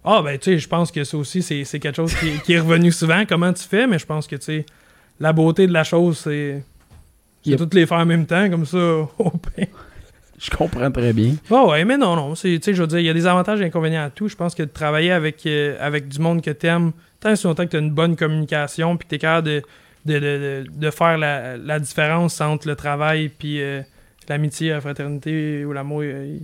Ah, 0.03 0.21
ben, 0.23 0.37
tu 0.39 0.51
sais, 0.51 0.57
je 0.57 0.67
pense 0.67 0.91
que 0.91 1.03
ça 1.03 1.15
aussi, 1.15 1.43
c'est 1.43 1.63
c'est 1.63 1.79
quelque 1.79 1.95
chose 1.95 2.15
qui, 2.15 2.39
qui 2.41 2.53
est 2.53 2.59
revenu 2.59 2.91
souvent. 2.91 3.23
Comment 3.27 3.53
tu 3.53 3.63
fais, 3.63 3.85
mais 3.85 3.99
je 3.99 4.05
pense 4.05 4.25
que, 4.25 4.35
tu 4.35 4.45
sais, 4.45 4.65
la 5.19 5.31
beauté 5.31 5.67
de 5.67 5.73
la 5.73 5.83
chose, 5.83 6.17
c'est. 6.17 6.63
C'est 7.45 7.51
Yep. 7.51 7.59
toutes 7.59 7.73
les 7.75 7.85
faire 7.85 7.99
en 7.99 8.05
même 8.05 8.25
temps, 8.25 8.49
comme 8.49 8.65
ça, 8.65 8.77
au 9.17 9.29
pain. 9.29 9.63
Je 10.37 10.49
comprends 10.49 10.91
très 10.91 11.13
bien. 11.13 11.35
Ah 11.49 11.65
ouais, 11.65 11.85
mais 11.85 11.97
non, 11.97 12.15
non. 12.17 12.35
c'est- 12.35 12.59
Tu 12.59 12.63
sais, 12.63 12.73
je 12.73 12.81
veux 12.81 12.87
dire, 12.87 12.99
il 12.99 13.05
y 13.05 13.09
a 13.09 13.13
des 13.13 13.25
avantages 13.25 13.61
et 13.61 13.65
inconvénients 13.65 14.03
à 14.03 14.09
tout. 14.09 14.27
Je 14.27 14.35
pense 14.35 14.53
que 14.53 14.63
de 14.63 14.67
travailler 14.69 15.11
avec, 15.11 15.45
euh, 15.45 15.77
avec 15.79 16.09
du 16.09 16.19
monde 16.19 16.41
que 16.41 16.51
t'aimes, 16.51 16.91
tant 17.21 17.29
et 17.31 17.35
si 17.37 17.45
longtemps 17.47 17.63
que 17.65 17.69
tu 17.71 17.77
as 17.77 17.79
une 17.79 17.91
bonne 17.91 18.15
communication, 18.17 18.97
puis 18.97 19.05
que 19.05 19.09
tu 19.11 19.15
es 19.15 19.19
capable 19.19 19.47
de, 19.47 19.61
de, 20.05 20.13
de, 20.13 20.19
de- 20.19 20.65
de 20.75 20.89
faire 20.91 21.17
la, 21.17 21.55
la 21.57 21.79
différence 21.79 22.41
entre 22.41 22.67
le 22.67 22.75
travail 22.75 23.29
puis 23.29 23.61
euh, 23.61 23.81
l'amitié, 24.27 24.71
la 24.71 24.81
fraternité 24.81 25.63
ou 25.65 25.71
l'amour, 25.71 26.03
il 26.03 26.41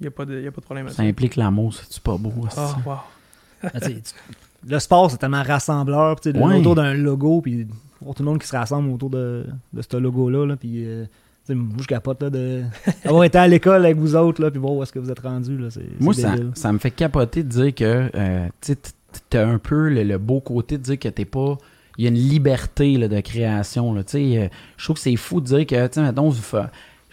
n'y 0.00 0.06
a, 0.08 0.10
pas 0.10 0.24
de- 0.24 0.40
y 0.40 0.46
a 0.48 0.50
pas 0.50 0.60
de 0.60 0.66
problème 0.66 0.88
Ça 0.88 1.02
implique 1.04 1.36
l'amour, 1.36 1.74
c'est-tu 1.74 2.00
pas 2.00 2.16
beau? 2.18 2.32
Ah, 2.56 2.74
c'est- 2.74 2.88
wow. 2.88 2.96
Ah, 3.62 3.68
le 4.68 4.78
sport, 4.80 5.10
c'est 5.12 5.18
tellement 5.18 5.42
rassembleur. 5.44 6.18
tu 6.20 6.32
sais, 6.32 6.36
Ouais. 6.38 6.56
Autour 6.58 6.74
d'un 6.74 6.92
logo, 6.94 7.40
puis 7.40 7.68
pour 8.06 8.14
tout 8.14 8.22
le 8.22 8.28
monde 8.30 8.40
qui 8.40 8.46
se 8.48 8.56
rassemble 8.56 8.90
autour 8.90 9.10
de, 9.10 9.44
de 9.72 9.82
ce 9.82 9.96
logo-là. 9.96 10.46
Là, 10.46 10.56
puis, 10.56 10.84
euh, 10.86 11.04
tu 11.04 11.52
sais, 11.52 11.54
moi, 11.54 11.76
je 11.80 11.86
capote 11.86 12.22
là, 12.22 12.30
de- 12.30 12.62
d'avoir 13.04 13.24
été 13.24 13.38
à 13.38 13.46
l'école 13.46 13.84
avec 13.84 13.96
vous 13.96 14.16
autres, 14.16 14.40
là, 14.42 14.50
puis 14.50 14.58
voir 14.60 14.72
où 14.72 14.82
est-ce 14.82 14.92
que 14.92 14.98
vous 14.98 15.10
êtes 15.10 15.20
c'est, 15.70 16.00
Moi, 16.00 16.14
ça, 16.14 16.34
ça 16.54 16.72
me 16.72 16.78
fait 16.78 16.90
capoter 16.90 17.42
de 17.42 17.48
dire 17.48 17.74
que 17.74 18.10
euh, 18.14 18.46
tu 18.60 18.74
t'as 19.30 19.46
un 19.46 19.58
peu 19.58 19.88
le, 19.88 20.02
le 20.04 20.18
beau 20.18 20.40
côté 20.40 20.78
de 20.78 20.82
dire 20.82 20.98
que 20.98 21.08
t'es 21.08 21.24
pas. 21.24 21.56
Il 21.98 22.04
y 22.04 22.06
a 22.06 22.10
une 22.10 22.16
liberté 22.16 22.98
là, 22.98 23.08
de 23.08 23.20
création. 23.20 23.94
Là, 23.94 24.04
tu 24.04 24.12
sais, 24.12 24.38
euh, 24.38 24.48
je 24.76 24.84
trouve 24.84 24.96
que 24.96 25.02
c'est 25.02 25.16
fou 25.16 25.40
de 25.40 25.46
dire 25.46 25.66
que, 25.66 25.86
tu 25.86 25.94
sais, 25.94 26.02
mettons, 26.02 26.28
vous 26.28 26.42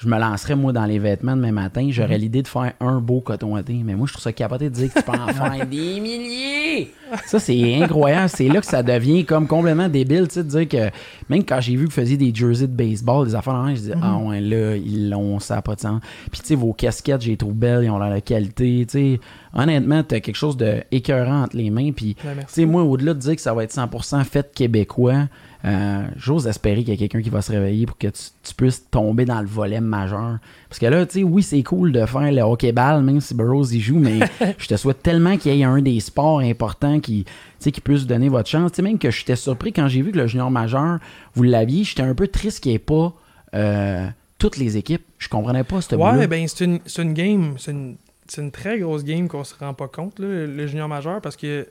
je 0.04 0.10
me 0.10 0.20
lancerais, 0.20 0.56
moi, 0.56 0.74
dans 0.74 0.86
les 0.86 1.00
vêtements 1.00 1.36
demain 1.36 1.54
matin, 1.54 1.88
j'aurais 1.90 2.18
l'idée 2.18 2.42
de 2.42 2.48
faire 2.48 2.74
un 2.82 3.00
beau 3.00 3.22
coton 3.22 3.54
ouaté. 3.54 3.82
Mais 3.86 3.96
moi, 3.96 4.06
je 4.06 4.12
trouve 4.12 4.24
ça 4.24 4.34
capoté 4.34 4.70
de 4.70 4.76
dire 4.76 4.94
que 4.94 5.00
tu 5.00 5.06
peux 5.06 5.18
en 5.18 5.28
faire 5.30 5.66
des 5.66 6.00
milliers. 6.02 6.92
Ça, 7.26 7.40
c'est 7.40 7.76
incroyable. 7.82 8.28
C'est 8.28 8.50
là 8.50 8.60
que 8.60 8.66
ça 8.66 8.84
devient 8.84 9.24
comme 9.24 9.48
complètement 9.48 9.88
débile, 9.88 10.28
tu 10.28 10.34
sais, 10.34 10.44
de 10.44 10.50
dire 10.50 10.68
que 10.68 10.90
même 11.30 11.46
quand 11.46 11.62
j'ai 11.62 11.78
vu 11.78 11.86
que 11.86 11.90
vous 11.90 11.96
faisiez 11.96 12.18
des 12.18 12.36
jerseys 12.36 12.68
de 12.68 12.76
baseball, 12.76 13.28
des 13.28 13.36
affaires 13.36 13.66
je 13.70 13.82
dis, 13.82 13.92
ah 14.02 14.18
ouais, 14.18 14.42
là, 14.42 14.76
ils 14.76 15.10
l'ont, 15.10 15.40
ça 15.40 15.56
n'a 15.56 15.62
pas 15.62 15.76
de 15.76 15.82
sens. 15.82 16.02
Puis, 16.32 16.42
tu 16.42 16.48
sais, 16.48 16.56
vos 16.56 16.74
casquettes, 16.74 17.22
j'ai 17.22 17.38
trouvé 17.38 17.54
belles, 17.54 17.84
ils 17.86 17.90
ont 17.90 18.00
l'air 18.00 18.14
de 18.14 18.20
qualité, 18.20 18.86
tu 18.86 18.92
sais. 18.92 19.20
Honnêtement, 19.54 20.04
t'as 20.04 20.20
quelque 20.20 20.36
chose 20.36 20.58
de 20.58 20.84
écœurant 20.92 21.44
entre 21.44 21.56
les 21.56 21.70
mains. 21.70 21.92
Puis, 21.92 22.16
tu 22.16 22.28
sais, 22.48 22.66
moi, 22.66 22.84
au-delà 22.84 23.14
de 23.14 23.20
dire 23.20 23.36
que 23.36 23.42
ça 23.42 23.54
va 23.54 23.64
être 23.64 23.74
100% 23.74 24.24
fait 24.26 24.52
québécois, 24.54 25.28
euh, 25.66 26.04
j'ose 26.18 26.46
espérer 26.48 26.84
qu'il 26.84 26.94
y 26.94 26.98
a 26.98 26.98
quelqu'un 26.98 27.22
qui 27.22 27.30
va 27.30 27.42
se 27.42 27.52
réveiller 27.52 27.86
pour 27.86 27.98
que 27.98 28.08
tu, 28.08 28.22
tu 28.44 28.54
puisses 28.54 28.90
tomber 28.90 29.24
dans 29.24 29.40
le 29.40 29.48
volet 29.48 29.80
majeur. 29.80 30.40
Parce 30.68 30.80
que 30.80 30.86
là, 30.88 31.06
tu 31.06 31.20
sais, 31.20 31.24
oui, 31.24 31.42
c'est 31.42 31.64
cool 31.64 31.94
de 31.94 32.06
faire 32.06 32.32
le 32.32 32.42
hockey-ball, 32.42 33.02
même 33.02 33.22
si 33.22 33.34
Burroughs 33.34 33.72
y 33.72 33.80
joue, 33.80 33.98
mais 33.98 34.20
je 34.58 34.68
te 34.68 34.76
souhaite 34.76 35.02
tellement 35.02 35.38
qu'il 35.38 35.56
y 35.56 35.62
ait 35.62 35.64
un 35.64 35.82
des 35.82 36.02
sports 36.02 36.40
importants 36.40 37.00
qui, 37.00 37.26
qui 37.60 37.80
puisse 37.80 38.06
donner 38.06 38.28
votre 38.28 38.50
chance. 38.50 38.72
Tu 38.72 38.78
sais, 38.78 38.82
même 38.82 39.00
que 39.00 39.10
j'étais 39.10 39.38
surpris 39.38 39.72
quand 39.72 39.88
j'ai 39.88 40.02
vu 40.02 40.12
que 40.12 40.18
le 40.18 40.28
junior 40.28 40.52
majeur, 40.52 41.00
vous 41.36 41.44
l'aviez, 41.44 41.86
j'étais 41.86 42.04
un 42.04 42.16
peu 42.16 42.28
triste 42.28 42.60
qu'il 42.60 42.72
n'y 42.72 42.76
ait 42.76 42.80
pas 42.80 43.14
euh, 43.54 44.06
toutes 44.40 44.58
les 44.58 44.76
équipes. 44.76 45.04
Je 45.18 45.30
comprenais 45.30 45.64
pas 45.64 45.80
ce 45.80 45.96
Ouais, 45.96 46.28
ben 46.28 46.46
c'est 46.48 46.66
une, 46.66 46.80
c'est 46.86 47.04
une 47.04 47.14
game, 47.14 47.56
c'est 47.58 47.72
une, 47.72 47.96
c'est 48.28 48.42
une 48.42 48.52
très 48.52 48.80
grosse 48.80 49.06
game 49.06 49.30
qu'on 49.30 49.46
se 49.46 49.56
rend 49.58 49.74
pas 49.74 49.88
compte, 49.88 50.20
là, 50.20 50.46
le 50.46 50.68
junior 50.68 50.90
majeur, 50.90 51.22
parce 51.22 51.38
que, 51.38 51.64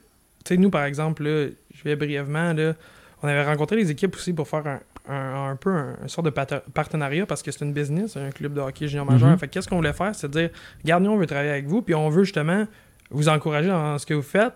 tu 0.43 0.55
sais, 0.55 0.57
nous, 0.57 0.71
par 0.71 0.85
exemple, 0.85 1.23
là, 1.23 1.49
je 1.75 1.83
vais 1.83 1.95
brièvement, 1.95 2.53
là, 2.53 2.73
on 3.23 3.27
avait 3.27 3.43
rencontré 3.45 3.75
les 3.77 3.89
équipes 3.89 4.15
aussi 4.15 4.33
pour 4.33 4.47
faire 4.47 4.67
un, 4.67 4.79
un, 5.11 5.51
un 5.51 5.55
peu 5.55 5.71
un, 5.71 5.95
un 6.03 6.07
sort 6.07 6.23
de 6.23 6.29
partenariat, 6.29 7.25
parce 7.25 7.41
que 7.41 7.51
c'est 7.51 7.63
une 7.65 7.73
business, 7.73 8.15
un 8.17 8.29
club 8.31 8.53
de 8.53 8.59
hockey 8.61 8.87
junior 8.87 9.05
majeur. 9.05 9.29
Mhm. 9.31 9.37
Fait 9.39 9.47
que 9.47 9.53
qu'est-ce 9.53 9.67
qu'on 9.67 9.77
voulait 9.77 9.93
faire, 9.93 10.13
c'est 10.13 10.29
dire, 10.29 10.49
nous, 10.99 11.09
on 11.11 11.17
veut 11.17 11.25
travailler 11.25 11.49
avec 11.51 11.65
vous, 11.65 11.81
puis 11.81 11.95
on 11.95 12.09
veut 12.09 12.23
justement 12.23 12.67
vous 13.09 13.29
encourager 13.29 13.69
dans 13.69 13.97
ce 13.97 14.05
que 14.05 14.13
vous 14.13 14.21
faites. 14.21 14.53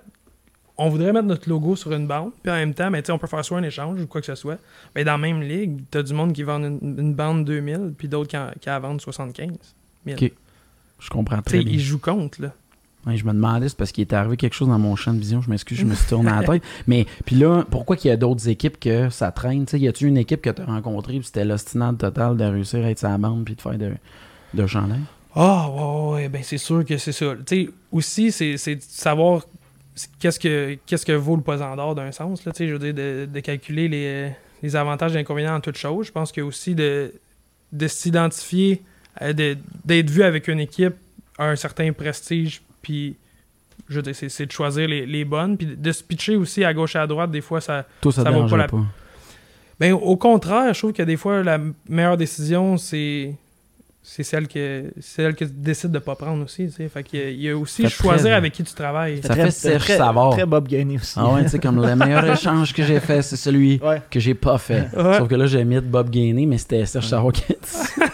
On 0.79 0.89
voudrait 0.89 1.11
mettre 1.11 1.25
notre 1.25 1.49
logo 1.49 1.75
sur 1.75 1.91
une 1.91 2.05
bande, 2.05 2.31
puis 2.43 2.51
en 2.51 2.55
même 2.55 2.73
temps, 2.75 2.91
ben, 2.91 3.01
tu 3.01 3.11
on 3.11 3.17
peut 3.17 3.25
faire 3.25 3.43
soit 3.43 3.57
un 3.57 3.63
échange 3.63 3.99
ou 3.99 4.05
quoi 4.05 4.21
que 4.21 4.27
ce 4.27 4.35
soit. 4.35 4.59
Mais 4.95 5.03
dans 5.03 5.13
la 5.13 5.17
même 5.17 5.41
ligue, 5.41 5.81
t'as 5.89 6.03
du 6.03 6.13
monde 6.13 6.33
qui 6.33 6.43
vend 6.43 6.59
une, 6.63 6.77
une 6.99 7.15
bande 7.15 7.45
2000, 7.45 7.93
puis 7.97 8.07
d'autres 8.07 8.29
qui, 8.29 8.37
en- 8.37 8.51
qui 8.61 8.69
vendent 8.69 9.01
75 9.01 9.49
000. 10.05 10.17
Ok. 10.21 10.31
Je 10.99 11.09
comprends 11.09 11.37
Tu 11.37 11.43
très 11.43 11.63
bien. 11.63 11.73
ils 11.73 11.79
jouent 11.79 11.97
contre, 11.99 12.41
là. 12.43 12.53
Ouais, 13.07 13.15
je 13.17 13.25
me 13.25 13.31
demandais, 13.31 13.69
c'est 13.69 13.77
parce 13.77 13.91
qu'il 13.91 14.01
est 14.01 14.13
arrivé 14.13 14.35
quelque 14.37 14.53
chose 14.53 14.67
dans 14.67 14.77
mon 14.79 14.95
champ 14.95 15.13
de 15.13 15.19
vision. 15.19 15.41
Je 15.41 15.49
m'excuse, 15.49 15.77
je 15.77 15.85
me 15.85 15.95
suis 15.95 16.07
tourné 16.07 16.29
à 16.29 16.41
la 16.41 16.47
tête. 16.53 16.63
Mais 16.87 17.05
puis 17.25 17.35
là, 17.37 17.63
pourquoi 17.69 17.95
qu'il 17.95 18.09
y 18.09 18.11
a 18.11 18.17
d'autres 18.17 18.49
équipes 18.49 18.79
que 18.79 19.09
ça 19.09 19.31
traîne? 19.31 19.65
Tu 19.65 19.71
sais, 19.71 19.79
y 19.79 19.87
a-tu 19.87 20.07
une 20.07 20.17
équipe 20.17 20.41
que 20.41 20.49
tu 20.49 20.61
as 20.61 20.65
rencontrée 20.65 21.13
puis 21.13 21.25
c'était 21.25 21.45
l'ostinade 21.45 21.97
totale 21.97 22.35
de 22.37 22.43
réussir 22.43 22.83
à 22.85 22.89
être 22.89 22.99
sa 22.99 23.17
bande 23.17 23.45
puis 23.45 23.55
de 23.55 23.61
faire 23.61 23.77
de, 23.77 23.91
de 24.53 24.67
chandail? 24.67 24.99
Ah, 25.35 25.69
ouais, 25.69 25.81
ouais, 25.81 26.13
ouais, 26.23 26.29
ben 26.29 26.41
c'est 26.43 26.57
sûr 26.57 26.83
que 26.83 26.97
c'est 26.97 27.11
ça. 27.11 27.33
Tu 27.45 27.65
sais, 27.65 27.69
aussi, 27.91 28.31
c'est 28.31 28.57
c'est 28.57 28.75
de 28.75 28.81
savoir 28.81 29.43
qu'est-ce 30.19 30.39
que, 30.39 30.77
qu'est-ce 30.85 31.05
que 31.05 31.11
vaut 31.13 31.35
le 31.35 31.41
pesant 31.43 31.75
d'or 31.75 31.95
d'un 31.95 32.11
sens, 32.11 32.43
là. 32.45 32.51
Je 32.57 32.65
veux 32.65 32.79
dire, 32.79 32.93
de, 32.93 33.27
de 33.31 33.39
calculer 33.39 33.87
les, 33.87 34.31
les 34.63 34.75
avantages 34.75 35.15
et 35.15 35.19
inconvénients 35.19 35.55
en 35.55 35.59
toute 35.61 35.77
chose. 35.77 36.07
Je 36.07 36.11
pense 36.11 36.31
que 36.31 36.41
aussi 36.41 36.75
de, 36.75 37.13
de 37.71 37.87
s'identifier, 37.87 38.81
euh, 39.21 39.33
de- 39.33 39.57
d'être 39.85 40.09
vu 40.09 40.23
avec 40.23 40.47
une 40.47 40.59
équipe 40.59 40.95
à 41.37 41.45
un 41.49 41.55
certain 41.55 41.93
prestige, 41.93 42.61
puis 42.87 43.15
je 43.89 43.95
veux 43.97 44.01
dire, 44.01 44.15
c'est 44.15 44.29
c'est 44.29 44.45
de 44.45 44.51
choisir 44.51 44.87
les, 44.87 45.05
les 45.05 45.25
bonnes, 45.25 45.57
puis 45.57 45.67
de 45.67 45.91
se 45.91 46.01
pitcher 46.03 46.35
aussi 46.37 46.63
à 46.63 46.73
gauche 46.73 46.95
et 46.95 46.99
à 46.99 47.05
droite, 47.07 47.29
des 47.31 47.41
fois, 47.41 47.59
ça, 47.59 47.85
Toi, 48.01 48.11
ça, 48.13 48.23
Ça 48.23 48.31
vaut 48.31 48.47
pas 48.47 48.57
la- 48.57 48.67
Ben, 49.79 49.93
au 49.93 50.15
contraire, 50.15 50.73
je 50.73 50.79
trouve 50.79 50.93
que 50.93 51.03
des 51.03 51.17
fois, 51.17 51.43
la 51.43 51.59
meilleure 51.89 52.17
décision, 52.17 52.77
c'est 52.77 53.33
c'est 54.09 54.23
celle 54.23 54.47
que 54.47 54.85
celle 55.01 55.35
que 55.35 55.43
tu 55.43 55.51
décides 55.53 55.91
de 55.91 55.99
pas 55.99 56.15
prendre 56.15 56.41
aussi. 56.45 56.67
tu 56.67 56.71
sais. 56.71 56.87
Fait 56.87 57.03
qu'il 57.03 57.19
y 57.19 57.23
a- 57.23 57.29
il 57.29 57.41
y 57.41 57.49
a 57.49 57.57
aussi 57.57 57.83
Fait 57.83 57.89
choisir 57.89 58.27
très- 58.27 58.31
avec 58.33 58.53
qui 58.53 58.63
tu 58.63 58.73
travailles. 58.73 59.21
Ça 59.21 59.35
fait 59.35 59.51
Serge 59.51 59.83
très, 59.83 59.97
Savard. 59.97 60.31
Très 60.31 60.45
Bob 60.45 60.65
Gainé 60.67 60.95
aussi. 60.95 61.13
Ah 61.17 61.33
ouais, 61.33 61.43
tu 61.43 61.49
sais, 61.49 61.59
comme 61.59 61.81
le 61.85 61.93
meilleur 61.95 62.25
échange 62.31 62.73
que 62.73 62.83
j'ai 62.83 63.01
fait, 63.01 63.21
c'est 63.21 63.35
celui 63.35 63.79
Ouais. 63.83 64.01
que 64.09 64.19
j'ai 64.21 64.33
pas 64.33 64.57
fait. 64.57 64.87
Ouais. 64.95 65.17
Sauf 65.17 65.27
que 65.27 65.35
là, 65.35 65.45
j'ai 65.45 65.63
mis 65.65 65.75
de 65.75 65.81
Bob 65.81 66.09
Gainé, 66.09 66.45
mais 66.45 66.57
c'était 66.57 66.85
Serge 66.85 67.05
Savard 67.07 67.33
qui 67.33 67.43
a 67.51 67.55
dit 67.55 67.59
ça. 67.63 68.05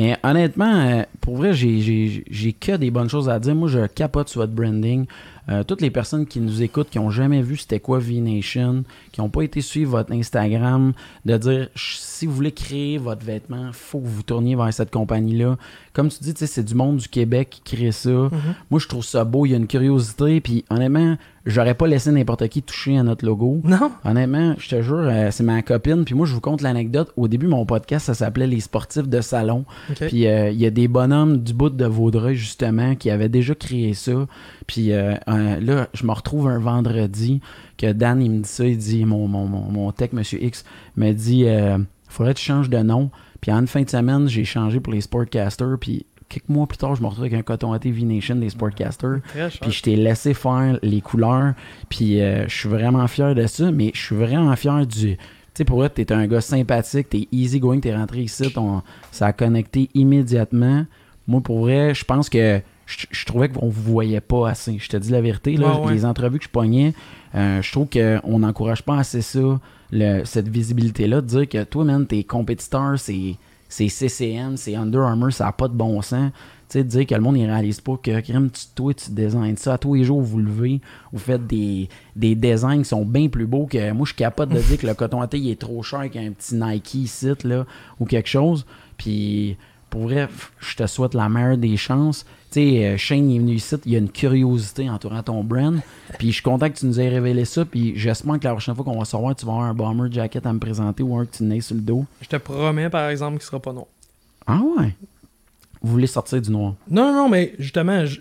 Mais 0.00 0.16
honnêtement, 0.22 0.80
euh, 0.80 1.02
pour 1.20 1.36
vrai, 1.36 1.52
j'ai- 1.52 2.24
que 2.58 2.76
des 2.78 2.90
bonnes 2.90 3.10
choses 3.10 3.28
à 3.28 3.38
dire. 3.38 3.54
Moi, 3.54 3.68
je 3.68 3.86
capote 3.86 4.30
sur 4.30 4.40
votre 4.40 4.54
branding. 4.54 5.04
Euh, 5.50 5.62
toutes 5.62 5.82
les 5.82 5.90
personnes 5.90 6.24
qui 6.26 6.40
nous 6.40 6.62
écoutent, 6.62 6.88
qui 6.88 6.98
ont 6.98 7.10
jamais 7.10 7.42
vu 7.42 7.58
c'était 7.58 7.80
quoi 7.80 7.98
V-Nation, 7.98 8.84
qui 9.12 9.20
n'ont 9.20 9.28
pas 9.28 9.42
été 9.42 9.60
suivre 9.60 9.90
votre 9.90 10.12
Instagram, 10.12 10.94
de 11.26 11.36
dire 11.36 11.68
si 11.74 12.24
vous 12.24 12.32
voulez 12.34 12.52
créer 12.52 12.96
votre 12.96 13.26
vêtement, 13.26 13.70
faut 13.72 13.98
que 13.98 14.06
vous 14.06 14.22
tourniez 14.22 14.56
vers 14.56 14.72
cette 14.72 14.90
compagnie-là. 14.90 15.58
Comme 15.92 16.08
tu 16.08 16.18
dis, 16.22 16.32
c'est 16.36 16.64
du 16.64 16.74
monde 16.74 16.96
du 16.96 17.08
Québec 17.08 17.60
qui 17.62 17.76
crée 17.76 17.92
ça. 17.92 18.08
Mhm. 18.10 18.30
Moi, 18.70 18.80
je 18.80 18.88
trouve 18.88 19.04
ça 19.04 19.24
beau. 19.24 19.44
Il 19.44 19.50
y 19.50 19.54
a 19.54 19.58
une 19.58 19.66
curiosité. 19.66 20.40
Puis 20.40 20.64
honnêtement, 20.70 21.18
j'aurais 21.50 21.74
pas 21.74 21.86
laissé 21.86 22.10
n'importe 22.10 22.48
qui 22.48 22.62
toucher 22.62 22.96
à 22.98 23.02
notre 23.02 23.24
logo. 23.24 23.60
Non? 23.64 23.90
Honnêtement, 24.04 24.54
je 24.58 24.68
te 24.68 24.82
jure, 24.82 25.00
euh, 25.00 25.30
c'est 25.30 25.42
ma 25.42 25.62
copine. 25.62 26.04
Puis 26.04 26.14
moi, 26.14 26.26
je 26.26 26.34
vous 26.34 26.40
conte 26.40 26.62
l'anecdote. 26.62 27.12
Au 27.16 27.28
début, 27.28 27.46
mon 27.46 27.66
podcast, 27.66 28.06
ça 28.06 28.14
s'appelait 28.14 28.46
Les 28.46 28.60
sportifs 28.60 29.08
de 29.08 29.20
salon. 29.20 29.64
Puis 29.94 30.26
euh, 30.26 30.50
il 30.50 30.60
y 30.60 30.66
a 30.66 30.70
des 30.70 30.88
bonhommes 30.88 31.38
du 31.38 31.52
bout 31.52 31.70
de 31.70 31.84
Vaudreuil, 31.84 32.36
justement, 32.36 32.94
qui 32.94 33.10
avaient 33.10 33.28
déjà 33.28 33.54
créé 33.54 33.94
ça. 33.94 34.26
Puis 34.66 34.92
euh, 34.92 35.14
là, 35.26 35.88
je 35.92 36.06
me 36.06 36.12
retrouve 36.12 36.48
un 36.48 36.58
vendredi 36.58 37.40
que 37.76 37.92
Dan, 37.92 38.22
il 38.22 38.30
me 38.30 38.42
dit 38.42 38.48
ça. 38.48 38.64
Il 38.66 38.78
dit, 38.78 39.04
mon, 39.04 39.26
mon, 39.26 39.46
mon, 39.46 39.70
mon 39.70 39.92
tech, 39.92 40.12
Monsieur 40.12 40.42
X, 40.42 40.64
me 40.96 41.12
dit, 41.12 41.44
euh, 41.46 41.78
faudrait 42.08 42.34
que 42.34 42.38
tu 42.38 42.44
changes 42.44 42.70
de 42.70 42.78
nom. 42.78 43.10
Puis 43.40 43.50
en 43.50 43.66
fin 43.66 43.82
de 43.82 43.90
semaine, 43.90 44.28
j'ai 44.28 44.44
changé 44.44 44.80
pour 44.80 44.92
les 44.92 45.00
Sportcasters. 45.00 45.78
Puis 45.80 46.04
quelques 46.30 46.48
mois 46.48 46.66
plus 46.66 46.78
tard, 46.78 46.94
je 46.94 47.02
me 47.02 47.06
retrouve 47.08 47.24
avec 47.24 47.34
un 47.38 47.42
coton 47.42 47.72
à 47.74 47.78
V-Nation 47.78 48.36
des 48.36 48.48
Sportcasters. 48.48 49.18
Puis 49.60 49.70
je 49.72 49.82
t'ai 49.82 49.96
laissé 49.96 50.32
faire 50.32 50.78
les 50.82 51.02
couleurs. 51.02 51.52
Puis 51.90 52.22
euh, 52.22 52.48
je 52.48 52.56
suis 52.56 52.68
vraiment 52.70 53.06
fier 53.08 53.34
de 53.34 53.46
ça. 53.46 53.70
Mais 53.70 53.90
je 53.94 54.00
suis 54.00 54.16
vraiment 54.16 54.56
fier 54.56 54.86
du. 54.86 55.16
Tu 55.16 55.18
sais, 55.54 55.64
pour 55.64 55.84
être, 55.84 55.94
t'es 55.94 56.10
un 56.12 56.26
gars 56.26 56.40
sympathique, 56.40 57.10
t'es 57.10 57.26
easy 57.32 57.58
going, 57.60 57.80
t'es 57.80 57.94
rentré 57.94 58.20
ici, 58.22 58.50
ton- 58.52 58.82
ça 59.10 59.26
a 59.26 59.32
connecté 59.32 59.90
immédiatement. 59.94 60.86
Moi, 61.26 61.40
pour 61.40 61.60
vrai, 61.60 61.92
je 61.94 62.04
pense 62.04 62.28
que 62.28 62.60
je, 62.86 63.06
je 63.10 63.24
trouvais 63.26 63.48
qu'on 63.48 63.68
vous 63.68 63.82
voyait 63.92 64.20
pas 64.20 64.48
assez. 64.50 64.78
Je 64.78 64.88
te 64.88 64.96
dis 64.96 65.10
la 65.10 65.20
vérité, 65.20 65.56
là, 65.56 65.78
ouais. 65.80 65.92
les 65.92 66.04
entrevues 66.04 66.38
que 66.38 66.44
je 66.44 66.48
pognais, 66.50 66.94
euh, 67.34 67.60
je 67.62 67.72
trouve 67.72 67.88
qu'on 67.88 68.38
n'encourage 68.38 68.82
pas 68.82 68.96
assez 68.98 69.22
ça, 69.22 69.60
le- 69.92 70.22
cette 70.24 70.48
visibilité-là, 70.48 71.20
de 71.20 71.26
dire 71.26 71.48
que 71.48 71.64
toi, 71.64 71.84
man, 71.84 72.06
tes 72.06 72.22
compétiteurs, 72.24 72.98
c'est 72.98 73.34
c'est 73.70 73.88
CCM, 73.88 74.56
c'est 74.56 74.74
Under 74.74 75.02
Armour, 75.02 75.32
ça 75.32 75.44
n'a 75.44 75.52
pas 75.52 75.68
de 75.68 75.74
bon 75.74 76.02
sens. 76.02 76.32
Tu 76.68 76.78
sais, 76.78 76.84
dire 76.84 77.06
que 77.06 77.14
le 77.14 77.20
monde 77.20 77.36
ne 77.36 77.46
réalise 77.46 77.80
pas 77.80 77.96
que 77.96 78.20
crème, 78.20 78.50
tu, 78.50 78.66
toi, 78.74 78.92
tu 78.92 79.10
designes 79.12 79.56
ça. 79.56 79.78
Tous 79.78 79.94
les 79.94 80.04
jours, 80.04 80.20
vous 80.20 80.38
levez, 80.38 80.80
vous 81.12 81.18
faites 81.18 81.46
des, 81.46 81.88
des 82.14 82.34
designs 82.34 82.82
qui 82.82 82.88
sont 82.88 83.04
bien 83.04 83.28
plus 83.28 83.46
beaux 83.46 83.66
que. 83.66 83.92
Moi, 83.92 84.04
je 84.04 84.12
suis 84.12 84.16
capable 84.16 84.54
de 84.54 84.60
dire 84.60 84.78
que 84.78 84.86
le 84.86 84.94
coton 84.94 85.20
à 85.20 85.28
thé, 85.28 85.38
il 85.38 85.50
est 85.50 85.60
trop 85.60 85.82
cher 85.82 86.08
qu'un 86.10 86.30
petit 86.32 86.56
Nike 86.56 86.94
ici, 86.94 87.32
là, 87.44 87.64
ou 87.98 88.04
quelque 88.04 88.28
chose. 88.28 88.66
Puis, 88.96 89.56
pour 89.90 90.02
vrai, 90.02 90.28
je 90.60 90.76
te 90.76 90.86
souhaite 90.86 91.14
la 91.14 91.28
meilleure 91.28 91.58
des 91.58 91.76
chances. 91.76 92.24
Tu 92.50 92.60
sais, 92.60 92.84
euh, 92.86 92.96
Shane 92.96 93.30
est 93.30 93.38
venu 93.38 93.54
ici, 93.54 93.76
il 93.84 93.92
y 93.92 93.94
a 93.96 93.98
une 93.98 94.08
curiosité 94.10 94.88
entourant 94.90 95.22
ton 95.22 95.44
brand. 95.44 95.78
Puis, 96.18 96.28
je 96.28 96.34
suis 96.34 96.42
content 96.42 96.68
que 96.70 96.76
tu 96.78 96.86
nous 96.86 96.98
aies 97.00 97.08
révélé 97.08 97.44
ça. 97.44 97.64
Puis, 97.64 97.92
j'espère 97.96 98.38
que 98.40 98.44
la 98.44 98.52
prochaine 98.52 98.74
fois 98.74 98.84
qu'on 98.84 98.98
va 98.98 99.04
se 99.04 99.14
revoir, 99.14 99.36
tu 99.36 99.46
vas 99.46 99.52
avoir 99.52 99.66
un 99.68 99.74
bomber 99.74 100.10
jacket 100.10 100.44
à 100.46 100.52
me 100.52 100.58
présenter 100.58 101.02
ou 101.02 101.16
un 101.16 101.26
que 101.26 101.36
tu 101.36 101.60
sur 101.60 101.74
le 101.76 101.80
dos. 101.80 102.04
Je 102.22 102.28
te 102.28 102.36
promets, 102.36 102.90
par 102.90 103.08
exemple, 103.08 103.36
qu'il 103.38 103.46
sera 103.46 103.60
pas 103.60 103.72
non. 103.72 103.86
Ah 104.46 104.58
ouais? 104.78 104.94
Vous 105.82 105.92
voulez 105.92 106.06
sortir 106.08 106.40
du 106.42 106.50
noir? 106.50 106.74
Non, 106.90 107.06
non, 107.06 107.14
non, 107.14 107.28
mais 107.28 107.54
justement, 107.58 108.04
je- 108.04 108.20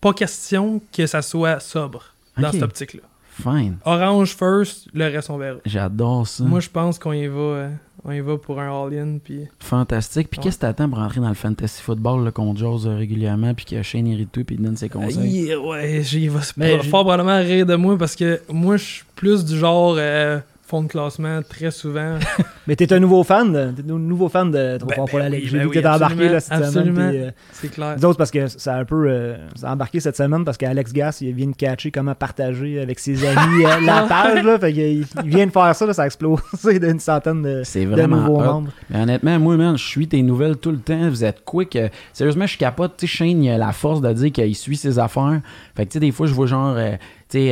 pas 0.00 0.12
question 0.12 0.80
que 0.92 1.06
ça 1.06 1.20
soit 1.22 1.58
sobre 1.60 2.04
dans 2.38 2.46
Ok. 2.48 2.54
cette 2.54 2.62
optique-là. 2.62 3.02
Fine. 3.42 3.76
Orange 3.84 4.34
first, 4.34 4.86
le 4.94 5.04
reste 5.06 5.28
on 5.28 5.36
verra. 5.38 5.58
J'adore 5.66 6.26
ça. 6.26 6.44
Moi, 6.44 6.60
je 6.60 6.70
pense 6.70 6.98
qu'on 6.98 7.12
y 7.12 7.26
va, 7.26 7.36
euh, 7.38 7.70
on 8.04 8.12
y 8.12 8.20
va 8.20 8.36
pour 8.36 8.60
un 8.60 8.68
all-in, 8.86 9.18
puis 9.22 9.40
Fantastique. 9.58 10.28
Puis 10.30 10.38
Ouais. 10.38 10.44
qu'est-ce 10.44 10.56
que 10.56 10.60
t'attends 10.62 10.88
pour 10.88 10.98
rentrer 10.98 11.20
dans 11.20 11.28
le 11.28 11.34
fantasy 11.34 11.82
football 11.82 12.30
qu'on 12.32 12.54
jase 12.54 12.86
euh, 12.86 12.96
régulièrement 12.96 13.52
puis 13.54 13.64
que 13.64 13.82
Shane 13.82 14.06
hérite 14.06 14.30
tout 14.32 14.44
puis 14.44 14.56
il 14.56 14.62
donne 14.62 14.76
ses 14.76 14.88
conseils? 14.88 15.54
Ouais, 15.56 16.02
j'y 16.02 16.28
va 16.28 16.40
j'ai- 16.56 16.76
fort 16.78 17.02
probablement 17.04 17.38
rire 17.38 17.66
de 17.66 17.74
moi 17.74 17.96
parce 17.98 18.14
que 18.16 18.40
moi, 18.52 18.76
je 18.76 18.84
suis 18.84 19.04
plus 19.16 19.44
du 19.44 19.58
genre 19.58 19.96
euh, 19.98 20.38
fond 20.66 20.82
de 20.82 20.88
classement 20.88 21.40
très 21.48 21.70
souvent. 21.70 22.18
Mais 22.66 22.74
t'es 22.74 22.92
un 22.92 22.98
nouveau 22.98 23.22
fan, 23.22 23.72
t'es 23.76 23.82
un 23.88 23.98
nouveau 23.98 24.28
fan 24.28 24.50
de 24.50 24.76
Trop 24.78 24.88
Ben, 24.88 24.96
fort 24.96 25.04
pour 25.08 25.18
la 25.20 25.26
ben 25.30 25.34
Ligue. 25.36 25.44
oui, 25.44 25.48
J'ai 25.50 25.56
ben 25.58 25.62
vu 25.62 25.68
oui, 25.68 25.74
que 25.76 25.80
t'es 25.80 25.86
embarqué 25.88 26.28
là, 26.28 26.40
cette 26.40 26.52
absolument. 26.52 26.96
semaine. 27.08 27.24
euh, 27.26 27.30
C'est 27.52 27.68
clair. 27.68 27.94
nous 27.96 28.04
autres, 28.04 28.18
parce 28.18 28.32
que 28.32 28.48
ça 28.48 28.74
a 28.74 28.80
un 28.80 28.84
peu 28.84 29.06
euh, 29.08 29.36
ça 29.54 29.70
a 29.70 29.74
embarqué 29.74 30.00
cette 30.00 30.16
semaine 30.16 30.44
parce 30.44 30.56
qu'Alex 30.56 30.92
Gass 30.92 31.20
il 31.20 31.32
vient 31.34 31.46
de 31.46 31.54
catcher 31.54 31.92
comment 31.92 32.14
partager 32.16 32.80
avec 32.80 32.98
ses 32.98 33.24
amis 33.24 33.64
euh, 33.64 33.80
la 33.86 34.02
page. 34.02 34.42
Là, 34.42 34.58
fait 34.58 34.72
qu'il 34.72 34.82
il 35.22 35.30
vient 35.30 35.46
de 35.46 35.52
faire 35.52 35.74
ça, 35.76 35.86
là, 35.86 35.92
ça 35.92 36.02
a 36.02 36.06
explosé 36.06 36.78
d'une 36.80 36.98
centaine 36.98 37.42
de, 37.42 37.62
C'est 37.64 37.84
de 37.84 37.90
vraiment 37.90 38.16
nouveaux 38.16 38.40
hot. 38.40 38.44
membres. 38.44 38.70
Mais 38.90 39.02
honnêtement, 39.02 39.38
moi, 39.38 39.56
man, 39.56 39.78
je 39.78 39.84
suis 39.84 40.08
tes 40.08 40.22
nouvelles 40.22 40.56
tout 40.56 40.72
le 40.72 40.78
temps. 40.78 41.08
Vous 41.08 41.24
êtes 41.24 41.44
quick. 41.44 41.76
Euh, 41.76 41.88
sérieusement, 42.12 42.46
je 42.46 42.58
capote. 42.58 42.94
Tu 42.96 43.06
sais, 43.06 43.16
Shane, 43.18 43.44
il 43.44 43.50
a 43.50 43.58
la 43.58 43.70
force 43.72 44.00
de 44.00 44.12
dire 44.12 44.32
qu'il 44.32 44.56
suit 44.56 44.76
ses 44.76 44.98
affaires. 44.98 45.40
Fait 45.76 45.86
que, 45.86 45.90
tu 45.90 45.94
sais, 45.94 46.00
des 46.00 46.10
fois, 46.10 46.26
je 46.26 46.34
vois 46.34 46.46
genre, 46.46 46.74
euh, 46.76 46.92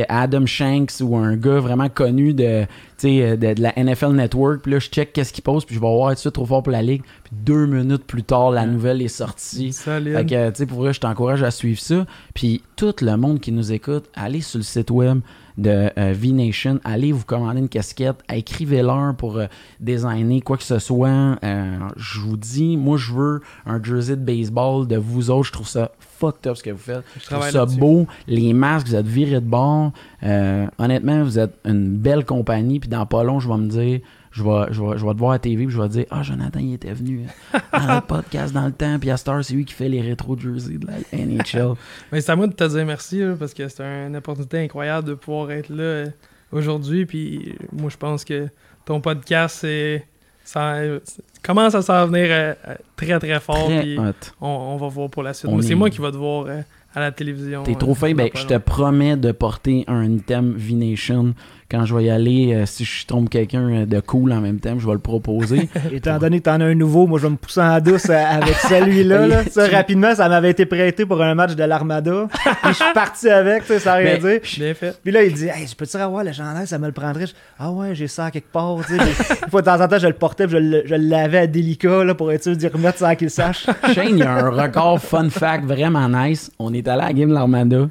Adam 0.09 0.45
Shanks 0.45 1.01
ou 1.01 1.15
un 1.15 1.35
gars 1.35 1.59
vraiment 1.59 1.89
connu 1.89 2.33
de, 2.33 2.63
tu 2.63 2.67
sais, 2.97 3.37
de, 3.37 3.53
de 3.53 3.61
la 3.61 3.73
NFL 3.75 4.11
Network. 4.11 4.61
Puis 4.61 4.71
là, 4.71 4.79
je 4.79 4.89
check 4.89 5.13
qu'est-ce 5.13 5.33
qu'il 5.33 5.43
pose, 5.43 5.65
puis 5.65 5.75
je 5.75 5.79
vais 5.79 5.87
voir 5.87 6.17
suite 6.17 6.33
trop 6.33 6.45
fort 6.45 6.63
pour 6.63 6.71
la 6.71 6.81
ligue? 6.81 7.03
Puis 7.23 7.33
deux 7.33 7.65
minutes 7.65 8.05
plus 8.05 8.23
tard, 8.23 8.51
la 8.51 8.65
nouvelle 8.65 9.01
est 9.01 9.07
sortie. 9.07 9.73
Solide. 9.73 10.15
Fait 10.15 10.25
que, 10.25 10.49
tu 10.49 10.55
sais, 10.55 10.65
pour 10.65 10.79
vrai, 10.79 10.93
je 10.93 10.99
t'encourage 10.99 11.43
à 11.43 11.51
suivre 11.51 11.79
ça. 11.79 12.05
Puis 12.33 12.63
tout 12.75 12.93
le 13.01 13.15
monde 13.17 13.39
qui 13.39 13.51
nous 13.51 13.71
écoute, 13.71 14.05
allez 14.15 14.41
sur 14.41 14.59
le 14.59 14.63
site 14.63 14.91
web 14.91 15.19
de 15.57 15.89
euh, 15.97 16.13
V-Nation, 16.15 16.79
allez 16.83 17.11
vous 17.11 17.23
commander 17.23 17.59
une 17.59 17.69
casquette, 17.69 18.17
écrivez-leur 18.31 19.15
pour 19.15 19.37
euh, 19.37 19.45
designer 19.79 20.41
quoi 20.41 20.57
que 20.57 20.63
ce 20.63 20.79
soit. 20.79 21.37
Euh, 21.43 21.77
je 21.95 22.19
vous 22.19 22.37
dis, 22.37 22.77
moi, 22.77 22.97
je 22.97 23.13
veux 23.13 23.41
un 23.65 23.81
jersey 23.81 24.15
de 24.15 24.21
baseball 24.21 24.87
de 24.87 24.97
vous 24.97 25.29
autres. 25.29 25.45
Je 25.45 25.51
trouve 25.53 25.67
ça 25.67 25.91
fucked 25.99 26.47
up 26.47 26.57
ce 26.57 26.63
que 26.63 26.71
vous 26.71 26.77
faites. 26.77 27.03
Je 27.15 27.21
Je 27.21 27.25
trouve 27.29 27.49
ça 27.49 27.65
beau. 27.65 28.07
Les 28.27 28.53
masques, 28.53 28.87
vous 28.87 28.95
êtes 28.95 29.07
virés 29.07 29.41
de 29.41 29.47
bord. 29.47 29.91
Euh, 30.23 30.67
honnêtement, 30.77 31.23
vous 31.23 31.39
êtes 31.39 31.53
une 31.65 31.89
belle 31.97 32.25
compagnie. 32.25 32.79
Puis 32.79 32.89
dans 32.89 33.05
pas 33.05 33.23
long, 33.23 33.39
je 33.39 33.47
vais 33.47 33.57
me 33.57 33.67
dire, 33.67 33.99
je 34.35 34.43
vais, 34.43 34.73
je 34.73 34.81
vais, 34.83 34.97
je 34.97 35.05
vais 35.05 35.13
te 35.13 35.17
voir 35.17 35.31
à 35.31 35.39
TV. 35.39 35.65
Puis 35.65 35.73
je 35.73 35.81
vais 35.81 35.87
te 35.87 35.93
dire, 35.93 36.05
ah, 36.11 36.21
Jonathan, 36.23 36.59
il 36.59 36.73
était 36.73 36.91
venu 36.93 37.25
euh, 37.53 37.59
dans 37.71 37.95
le 37.95 38.01
podcast 38.07 38.53
dans 38.53 38.65
le 38.65 38.73
temps. 38.73 38.99
Puis 38.99 39.09
à 39.09 39.17
Star, 39.17 39.43
c'est 39.43 39.53
lui 39.53 39.63
qui 39.65 39.73
fait 39.73 39.87
les 39.89 40.01
rétro 40.01 40.37
jerseys 40.37 40.77
de 40.77 40.87
la 40.87 40.95
NHL. 41.25 41.75
Mais 42.11 42.19
c'est 42.21 42.31
à 42.31 42.35
moi 42.35 42.47
de 42.47 42.53
te 42.53 42.63
dire 42.65 42.85
merci 42.85 43.19
là, 43.19 43.35
parce 43.39 43.53
que 43.53 43.67
c'est 43.69 43.81
une 43.83 44.15
opportunité 44.17 44.59
incroyable 44.59 45.07
de 45.07 45.13
pouvoir 45.13 45.51
être 45.51 45.69
là 45.69 45.83
euh, 45.83 46.05
aujourd'hui. 46.51 47.05
Puis 47.05 47.49
euh, 47.61 47.65
moi, 47.71 47.89
je 47.89 47.97
pense 47.97 48.25
que 48.25 48.47
ton 48.85 48.99
podcast 49.01 49.57
c'est, 49.61 50.05
ça 50.43 50.73
euh, 50.75 50.99
commence 51.41 51.73
à 51.73 51.81
s'en 51.81 52.05
venir 52.07 52.27
euh, 52.29 52.53
très 52.97 53.17
très 53.19 53.39
fort. 53.39 53.67
Très 53.67 53.95
on, 54.41 54.47
on 54.47 54.77
va 54.77 54.87
voir 54.89 55.09
pour 55.09 55.23
la 55.23 55.33
suite. 55.33 55.49
C'est 55.61 55.71
est- 55.71 55.75
moi 55.75 55.89
qui 55.89 55.99
va 56.01 56.11
te 56.11 56.17
voir 56.17 56.45
euh, 56.47 56.61
à 56.95 56.99
la 57.01 57.11
télévision. 57.11 57.63
T'es 57.63 57.73
euh, 57.73 57.75
trop 57.77 57.93
fin, 57.95 58.09
dans 58.11 58.15
ben, 58.17 58.29
je 58.33 58.45
te 58.45 58.57
promets 58.57 59.17
de 59.17 59.31
porter 59.31 59.83
un 59.87 60.05
item 60.11 60.53
V-Nation 60.57 61.33
quand 61.69 61.83
je 61.83 61.95
vais 61.95 62.03
y 62.05 62.09
aller. 62.11 62.53
euh, 62.53 62.65
si 62.67 62.85
je 62.85 63.05
tombe 63.07 63.27
quelqu'un 63.27 63.67
euh, 63.69 63.85
de 63.87 63.99
cool 63.99 64.31
en 64.33 64.39
même 64.39 64.59
temps, 64.59 64.77
je 64.77 64.85
vais 64.85 64.93
le 64.93 64.99
proposer. 64.99 65.67
Étant 65.91 66.19
donné 66.19 66.37
que 66.39 66.43
t'en 66.45 66.61
as 66.61 66.65
un 66.65 66.75
nouveau, 66.75 67.07
moi 67.07 67.17
je 67.19 67.23
vais 67.25 67.31
me 67.31 67.37
pousser 67.37 67.59
en 67.61 67.79
douce 67.79 68.07
euh, 68.09 68.13
avec 68.13 68.53
celui-là. 68.55 69.27
là. 69.27 69.43
Ça, 69.49 69.67
Tu- 69.67 69.73
rapidement, 69.75 70.13
ça 70.13 70.29
m'avait 70.29 70.51
été 70.51 70.65
prêté 70.67 71.05
pour 71.07 71.21
un 71.23 71.33
match 71.33 71.55
de 71.55 71.63
l'Armada. 71.63 72.27
Puis 72.43 72.69
je 72.69 72.73
suis 72.73 72.93
parti 72.93 73.29
avec, 73.29 73.61
tu 73.63 73.67
sais, 73.69 73.79
sans 73.79 73.95
rien 73.97 74.17
Ben, 74.19 74.21
dire. 74.21 74.39
Bien 74.57 74.73
fait. 74.75 74.99
Puis 75.03 75.11
là, 75.11 75.23
il 75.23 75.33
dit 75.33 75.47
Hey, 75.47 75.65
je 75.67 75.75
peux-tu 75.75 75.97
avoir 75.97 76.23
le 76.23 76.31
chandail, 76.31 76.67
ça 76.67 76.77
me 76.77 76.85
le 76.85 76.93
prendrait. 76.93 77.25
Je- 77.27 77.33
ah 77.59 77.71
ouais, 77.71 77.95
j'ai 77.95 78.07
ça 78.07 78.25
à 78.25 78.31
quelque 78.31 78.51
part. 78.51 78.75
Puis, 78.77 78.95
une 78.95 79.01
fois 79.49 79.61
de 79.61 79.65
temps 79.65 79.81
en 79.81 79.87
temps, 79.87 79.97
je 79.99 80.07
le 80.07 80.13
portais, 80.13 80.45
puis 80.45 80.53
je 80.53 80.57
le, 80.61 80.83
je 80.85 80.93
le 80.95 81.07
lavais 81.09 81.39
à 81.39 81.47
délicat 81.47 82.03
là, 82.03 82.13
pour 82.13 82.31
être 82.31 82.43
sûr 82.43 82.55
d'y 82.55 82.67
remettre 82.67 82.99
sans 82.99 83.15
qu'il 83.15 83.31
sache. 83.31 83.65
Shane, 83.93 84.09
il 84.11 84.17
y 84.19 84.23
a 84.23 84.31
un 84.33 84.49
record 84.51 84.99
fun 85.01 85.29
fact 85.31 85.65
vraiment 85.65 86.07
nice. 86.07 86.51
On 86.59 86.73
est 86.73 86.84
allé 86.87 87.01
à 87.03 87.07
la 87.07 87.13
game 87.13 87.29
de 87.29 87.33
l'Armada 87.33 87.89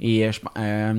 et 0.00 0.26
euh, 0.26 0.32
je- 0.32 0.40
euh, 0.58 0.94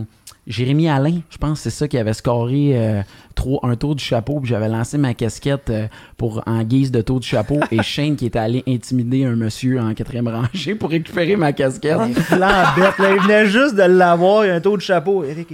Jérémy 0.48 0.88
Alain, 0.88 1.22
je 1.32 1.38
pense 1.40 1.62
c'est 1.62 1.72
ça 1.72 1.88
qui 1.88 1.98
avait 1.98 2.14
scoré 2.14 2.74
euh, 2.76 3.02
trop, 3.34 3.60
un 3.64 3.76
tour 3.76 3.96
du 3.96 4.04
chapeau. 4.04 4.40
Puis 4.40 4.50
j'avais 4.50 4.68
lancé 4.70 4.96
ma 5.00 5.16
casquette 5.16 5.72
euh, 5.72 5.88
pour 6.18 6.44
en 6.46 6.62
guise 6.64 6.92
de 6.92 7.02
tour 7.02 7.20
du 7.20 7.28
chapeau. 7.28 7.60
et 7.72 7.82
Shane 7.82 8.16
qui 8.16 8.28
était 8.28 8.38
allé 8.38 8.64
intimider 8.68 9.26
un 9.26 9.36
monsieur 9.36 9.80
en 9.80 9.94
quatrième 9.96 10.28
rangée 10.28 10.76
pour 10.76 10.92
récupérer 10.92 11.36
ma 11.36 11.52
casquette. 11.52 11.98
Il 12.10 12.14
flambette, 12.14 13.00
là. 13.00 13.12
Il 13.16 13.22
venait 13.24 13.48
juste 13.48 13.74
de 13.76 13.82
l'avoir, 13.84 14.46
il 14.46 14.52
a 14.52 14.56
un 14.56 14.62
tour 14.62 14.78
de 14.78 14.84
chapeau. 14.84 15.24
Eric, 15.24 15.52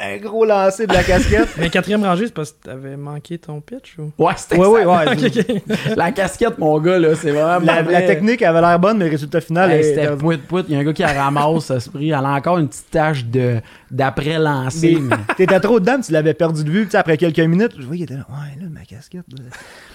un 0.00 0.16
gros 0.18 0.44
lancer 0.44 0.86
de 0.86 0.92
la 0.92 1.02
casquette. 1.02 1.48
Mais 1.58 1.70
quatrième 1.70 2.04
rangée, 2.04 2.26
c'est 2.26 2.34
parce 2.34 2.52
que 2.52 2.64
t'avais 2.64 2.96
manqué 2.96 3.38
ton 3.38 3.60
pitch 3.60 3.96
ou? 3.98 4.12
Ouais, 4.22 4.32
c'était 4.36 4.56
Ouais, 4.56 4.66
ouais, 4.66 4.84
ça. 4.84 5.10
ouais. 5.10 5.62
La 5.96 6.12
casquette, 6.12 6.58
mon 6.58 6.78
gars, 6.78 6.98
là, 6.98 7.14
c'est 7.14 7.32
vraiment. 7.32 7.64
La, 7.64 8.02
technique 8.02 8.42
avait 8.42 8.60
l'air 8.60 8.78
bonne, 8.78 8.98
mais 8.98 9.06
le 9.06 9.10
résultat 9.10 9.40
final 9.40 9.70
Hey, 9.70 9.82
c'était 9.84 10.16
pouit 10.16 10.38
pouit. 10.38 10.64
Il 10.68 10.74
y 10.74 10.76
a 10.76 10.80
un 10.80 10.84
gars 10.84 10.92
qui 10.92 11.02
la 11.02 11.12
ramasse 11.24 11.70
à 11.70 11.80
ce 11.80 11.90
prix. 11.90 12.10
Elle 12.10 12.14
a 12.14 12.30
encore 12.30 12.58
une 12.58 12.68
petite 12.68 12.90
tache 12.90 13.24
de 13.24 13.60
d'après 13.90 14.38
lancer. 14.38 14.98
Mais 15.00 15.16
T'étais 15.36 15.60
trop 15.60 15.80
dedans, 15.80 16.00
tu 16.00 16.12
l'avais 16.12 16.34
perdu 16.34 16.64
de 16.64 16.70
vue. 16.70 16.88
Après 16.94 17.16
quelques 17.16 17.38
minutes, 17.40 17.72
je 17.78 17.84
voyais, 17.86 18.00
il 18.00 18.04
était 18.04 18.14
là. 18.14 18.26
Ouais, 18.28 18.60
là, 18.62 18.68
ma 18.72 18.80
casquette. 18.84 19.24
là. 19.36 19.44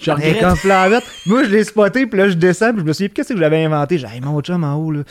Je 0.01 0.11
regrette. 0.11 0.39
comme. 0.39 1.01
Moi, 1.25 1.43
je 1.43 1.49
l'ai 1.49 1.63
spoté, 1.63 2.05
puis 2.07 2.17
là, 2.19 2.29
je 2.29 2.33
descends, 2.35 2.71
puis 2.71 2.81
je 2.81 2.85
me 2.85 2.93
suis 2.93 3.07
dit, 3.07 3.13
qu'est-ce 3.13 3.33
que 3.33 3.39
j'avais 3.39 3.63
inventé? 3.63 3.97
J'ai 3.97 4.07
Hey, 4.07 4.21
mon 4.21 4.39
chum 4.41 4.63
en 4.63 4.75
haut, 4.75 4.91
là, 4.91 5.01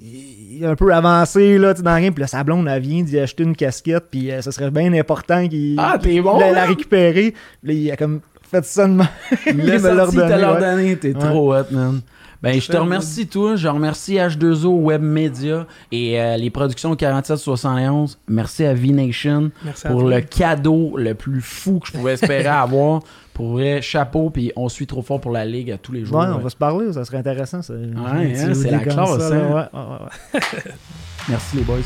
il 0.00 0.62
est 0.62 0.66
un 0.66 0.74
peu 0.76 0.92
avancé, 0.92 1.58
là, 1.58 1.74
tu 1.74 1.82
dans 1.82 1.94
le 1.96 2.02
game, 2.02 2.14
puis 2.14 2.20
là, 2.22 2.26
sa 2.26 2.42
blonde, 2.44 2.68
elle 2.68 2.82
vient 2.82 3.02
d'y 3.02 3.18
acheter 3.18 3.42
une 3.44 3.54
casquette, 3.56 4.04
puis 4.10 4.30
euh, 4.30 4.40
ça 4.42 4.50
serait 4.52 4.70
bien 4.70 4.92
important 4.94 5.46
qu'il 5.48 5.76
Ah, 5.78 5.98
t'es 6.00 6.20
bon. 6.20 6.38
la, 6.38 6.46
la 6.48 6.52
là. 6.52 6.64
récupérer. 6.66 7.34
Puis 7.62 7.74
là, 7.74 7.80
il 7.80 7.90
a 7.92 7.96
comme 7.96 8.20
fait 8.50 8.64
ça 8.64 8.86
de 8.86 8.92
même. 8.94 9.06
Il 9.46 9.56
Le 9.58 9.78
me 9.78 9.94
l'a 9.94 10.04
redonné, 10.06 10.84
ouais. 10.90 10.96
T'es 10.96 11.08
Ouais. 11.14 11.20
trop 11.20 11.54
hot, 11.54 11.64
man. 11.70 12.00
Ben, 12.42 12.60
je 12.60 12.68
te 12.68 12.76
remercie, 12.76 13.26
toi. 13.26 13.56
Je 13.56 13.66
remercie 13.68 14.14
H2O 14.14 14.66
Web 14.68 15.02
Media 15.02 15.66
et 15.90 16.20
euh, 16.20 16.36
les 16.36 16.50
productions 16.50 16.94
4771. 16.94 18.18
Merci 18.28 18.64
à 18.64 18.74
V-Nation 18.74 19.50
pour 19.88 20.00
toi. 20.02 20.10
le 20.10 20.20
cadeau 20.20 20.96
le 20.96 21.14
plus 21.14 21.40
fou 21.40 21.80
que 21.80 21.88
je 21.88 21.92
pouvais 21.92 22.12
espérer 22.14 22.46
avoir. 22.46 23.00
Pour 23.34 23.52
vrai, 23.52 23.80
chapeau, 23.82 24.30
puis 24.30 24.52
on 24.56 24.68
suit 24.68 24.86
trop 24.86 25.02
fort 25.02 25.20
pour 25.20 25.30
la 25.30 25.44
ligue 25.44 25.70
à 25.70 25.78
tous 25.78 25.92
les 25.92 26.04
jours. 26.04 26.18
Ouais, 26.18 26.26
on 26.26 26.38
va 26.38 26.50
se 26.50 26.56
parler, 26.56 26.92
ça 26.92 27.04
serait 27.04 27.18
intéressant. 27.18 27.62
Ça. 27.62 27.72
hein, 27.74 28.54
c'est 28.54 28.70
la 28.70 28.78
classe, 28.80 29.18
ça, 29.18 29.26
hein. 29.34 29.52
Ouais, 29.52 29.54
ouais, 29.54 29.80
ouais, 29.80 30.40
ouais. 30.40 30.40
Merci 31.28 31.56
les 31.56 31.62
boys. 31.62 31.76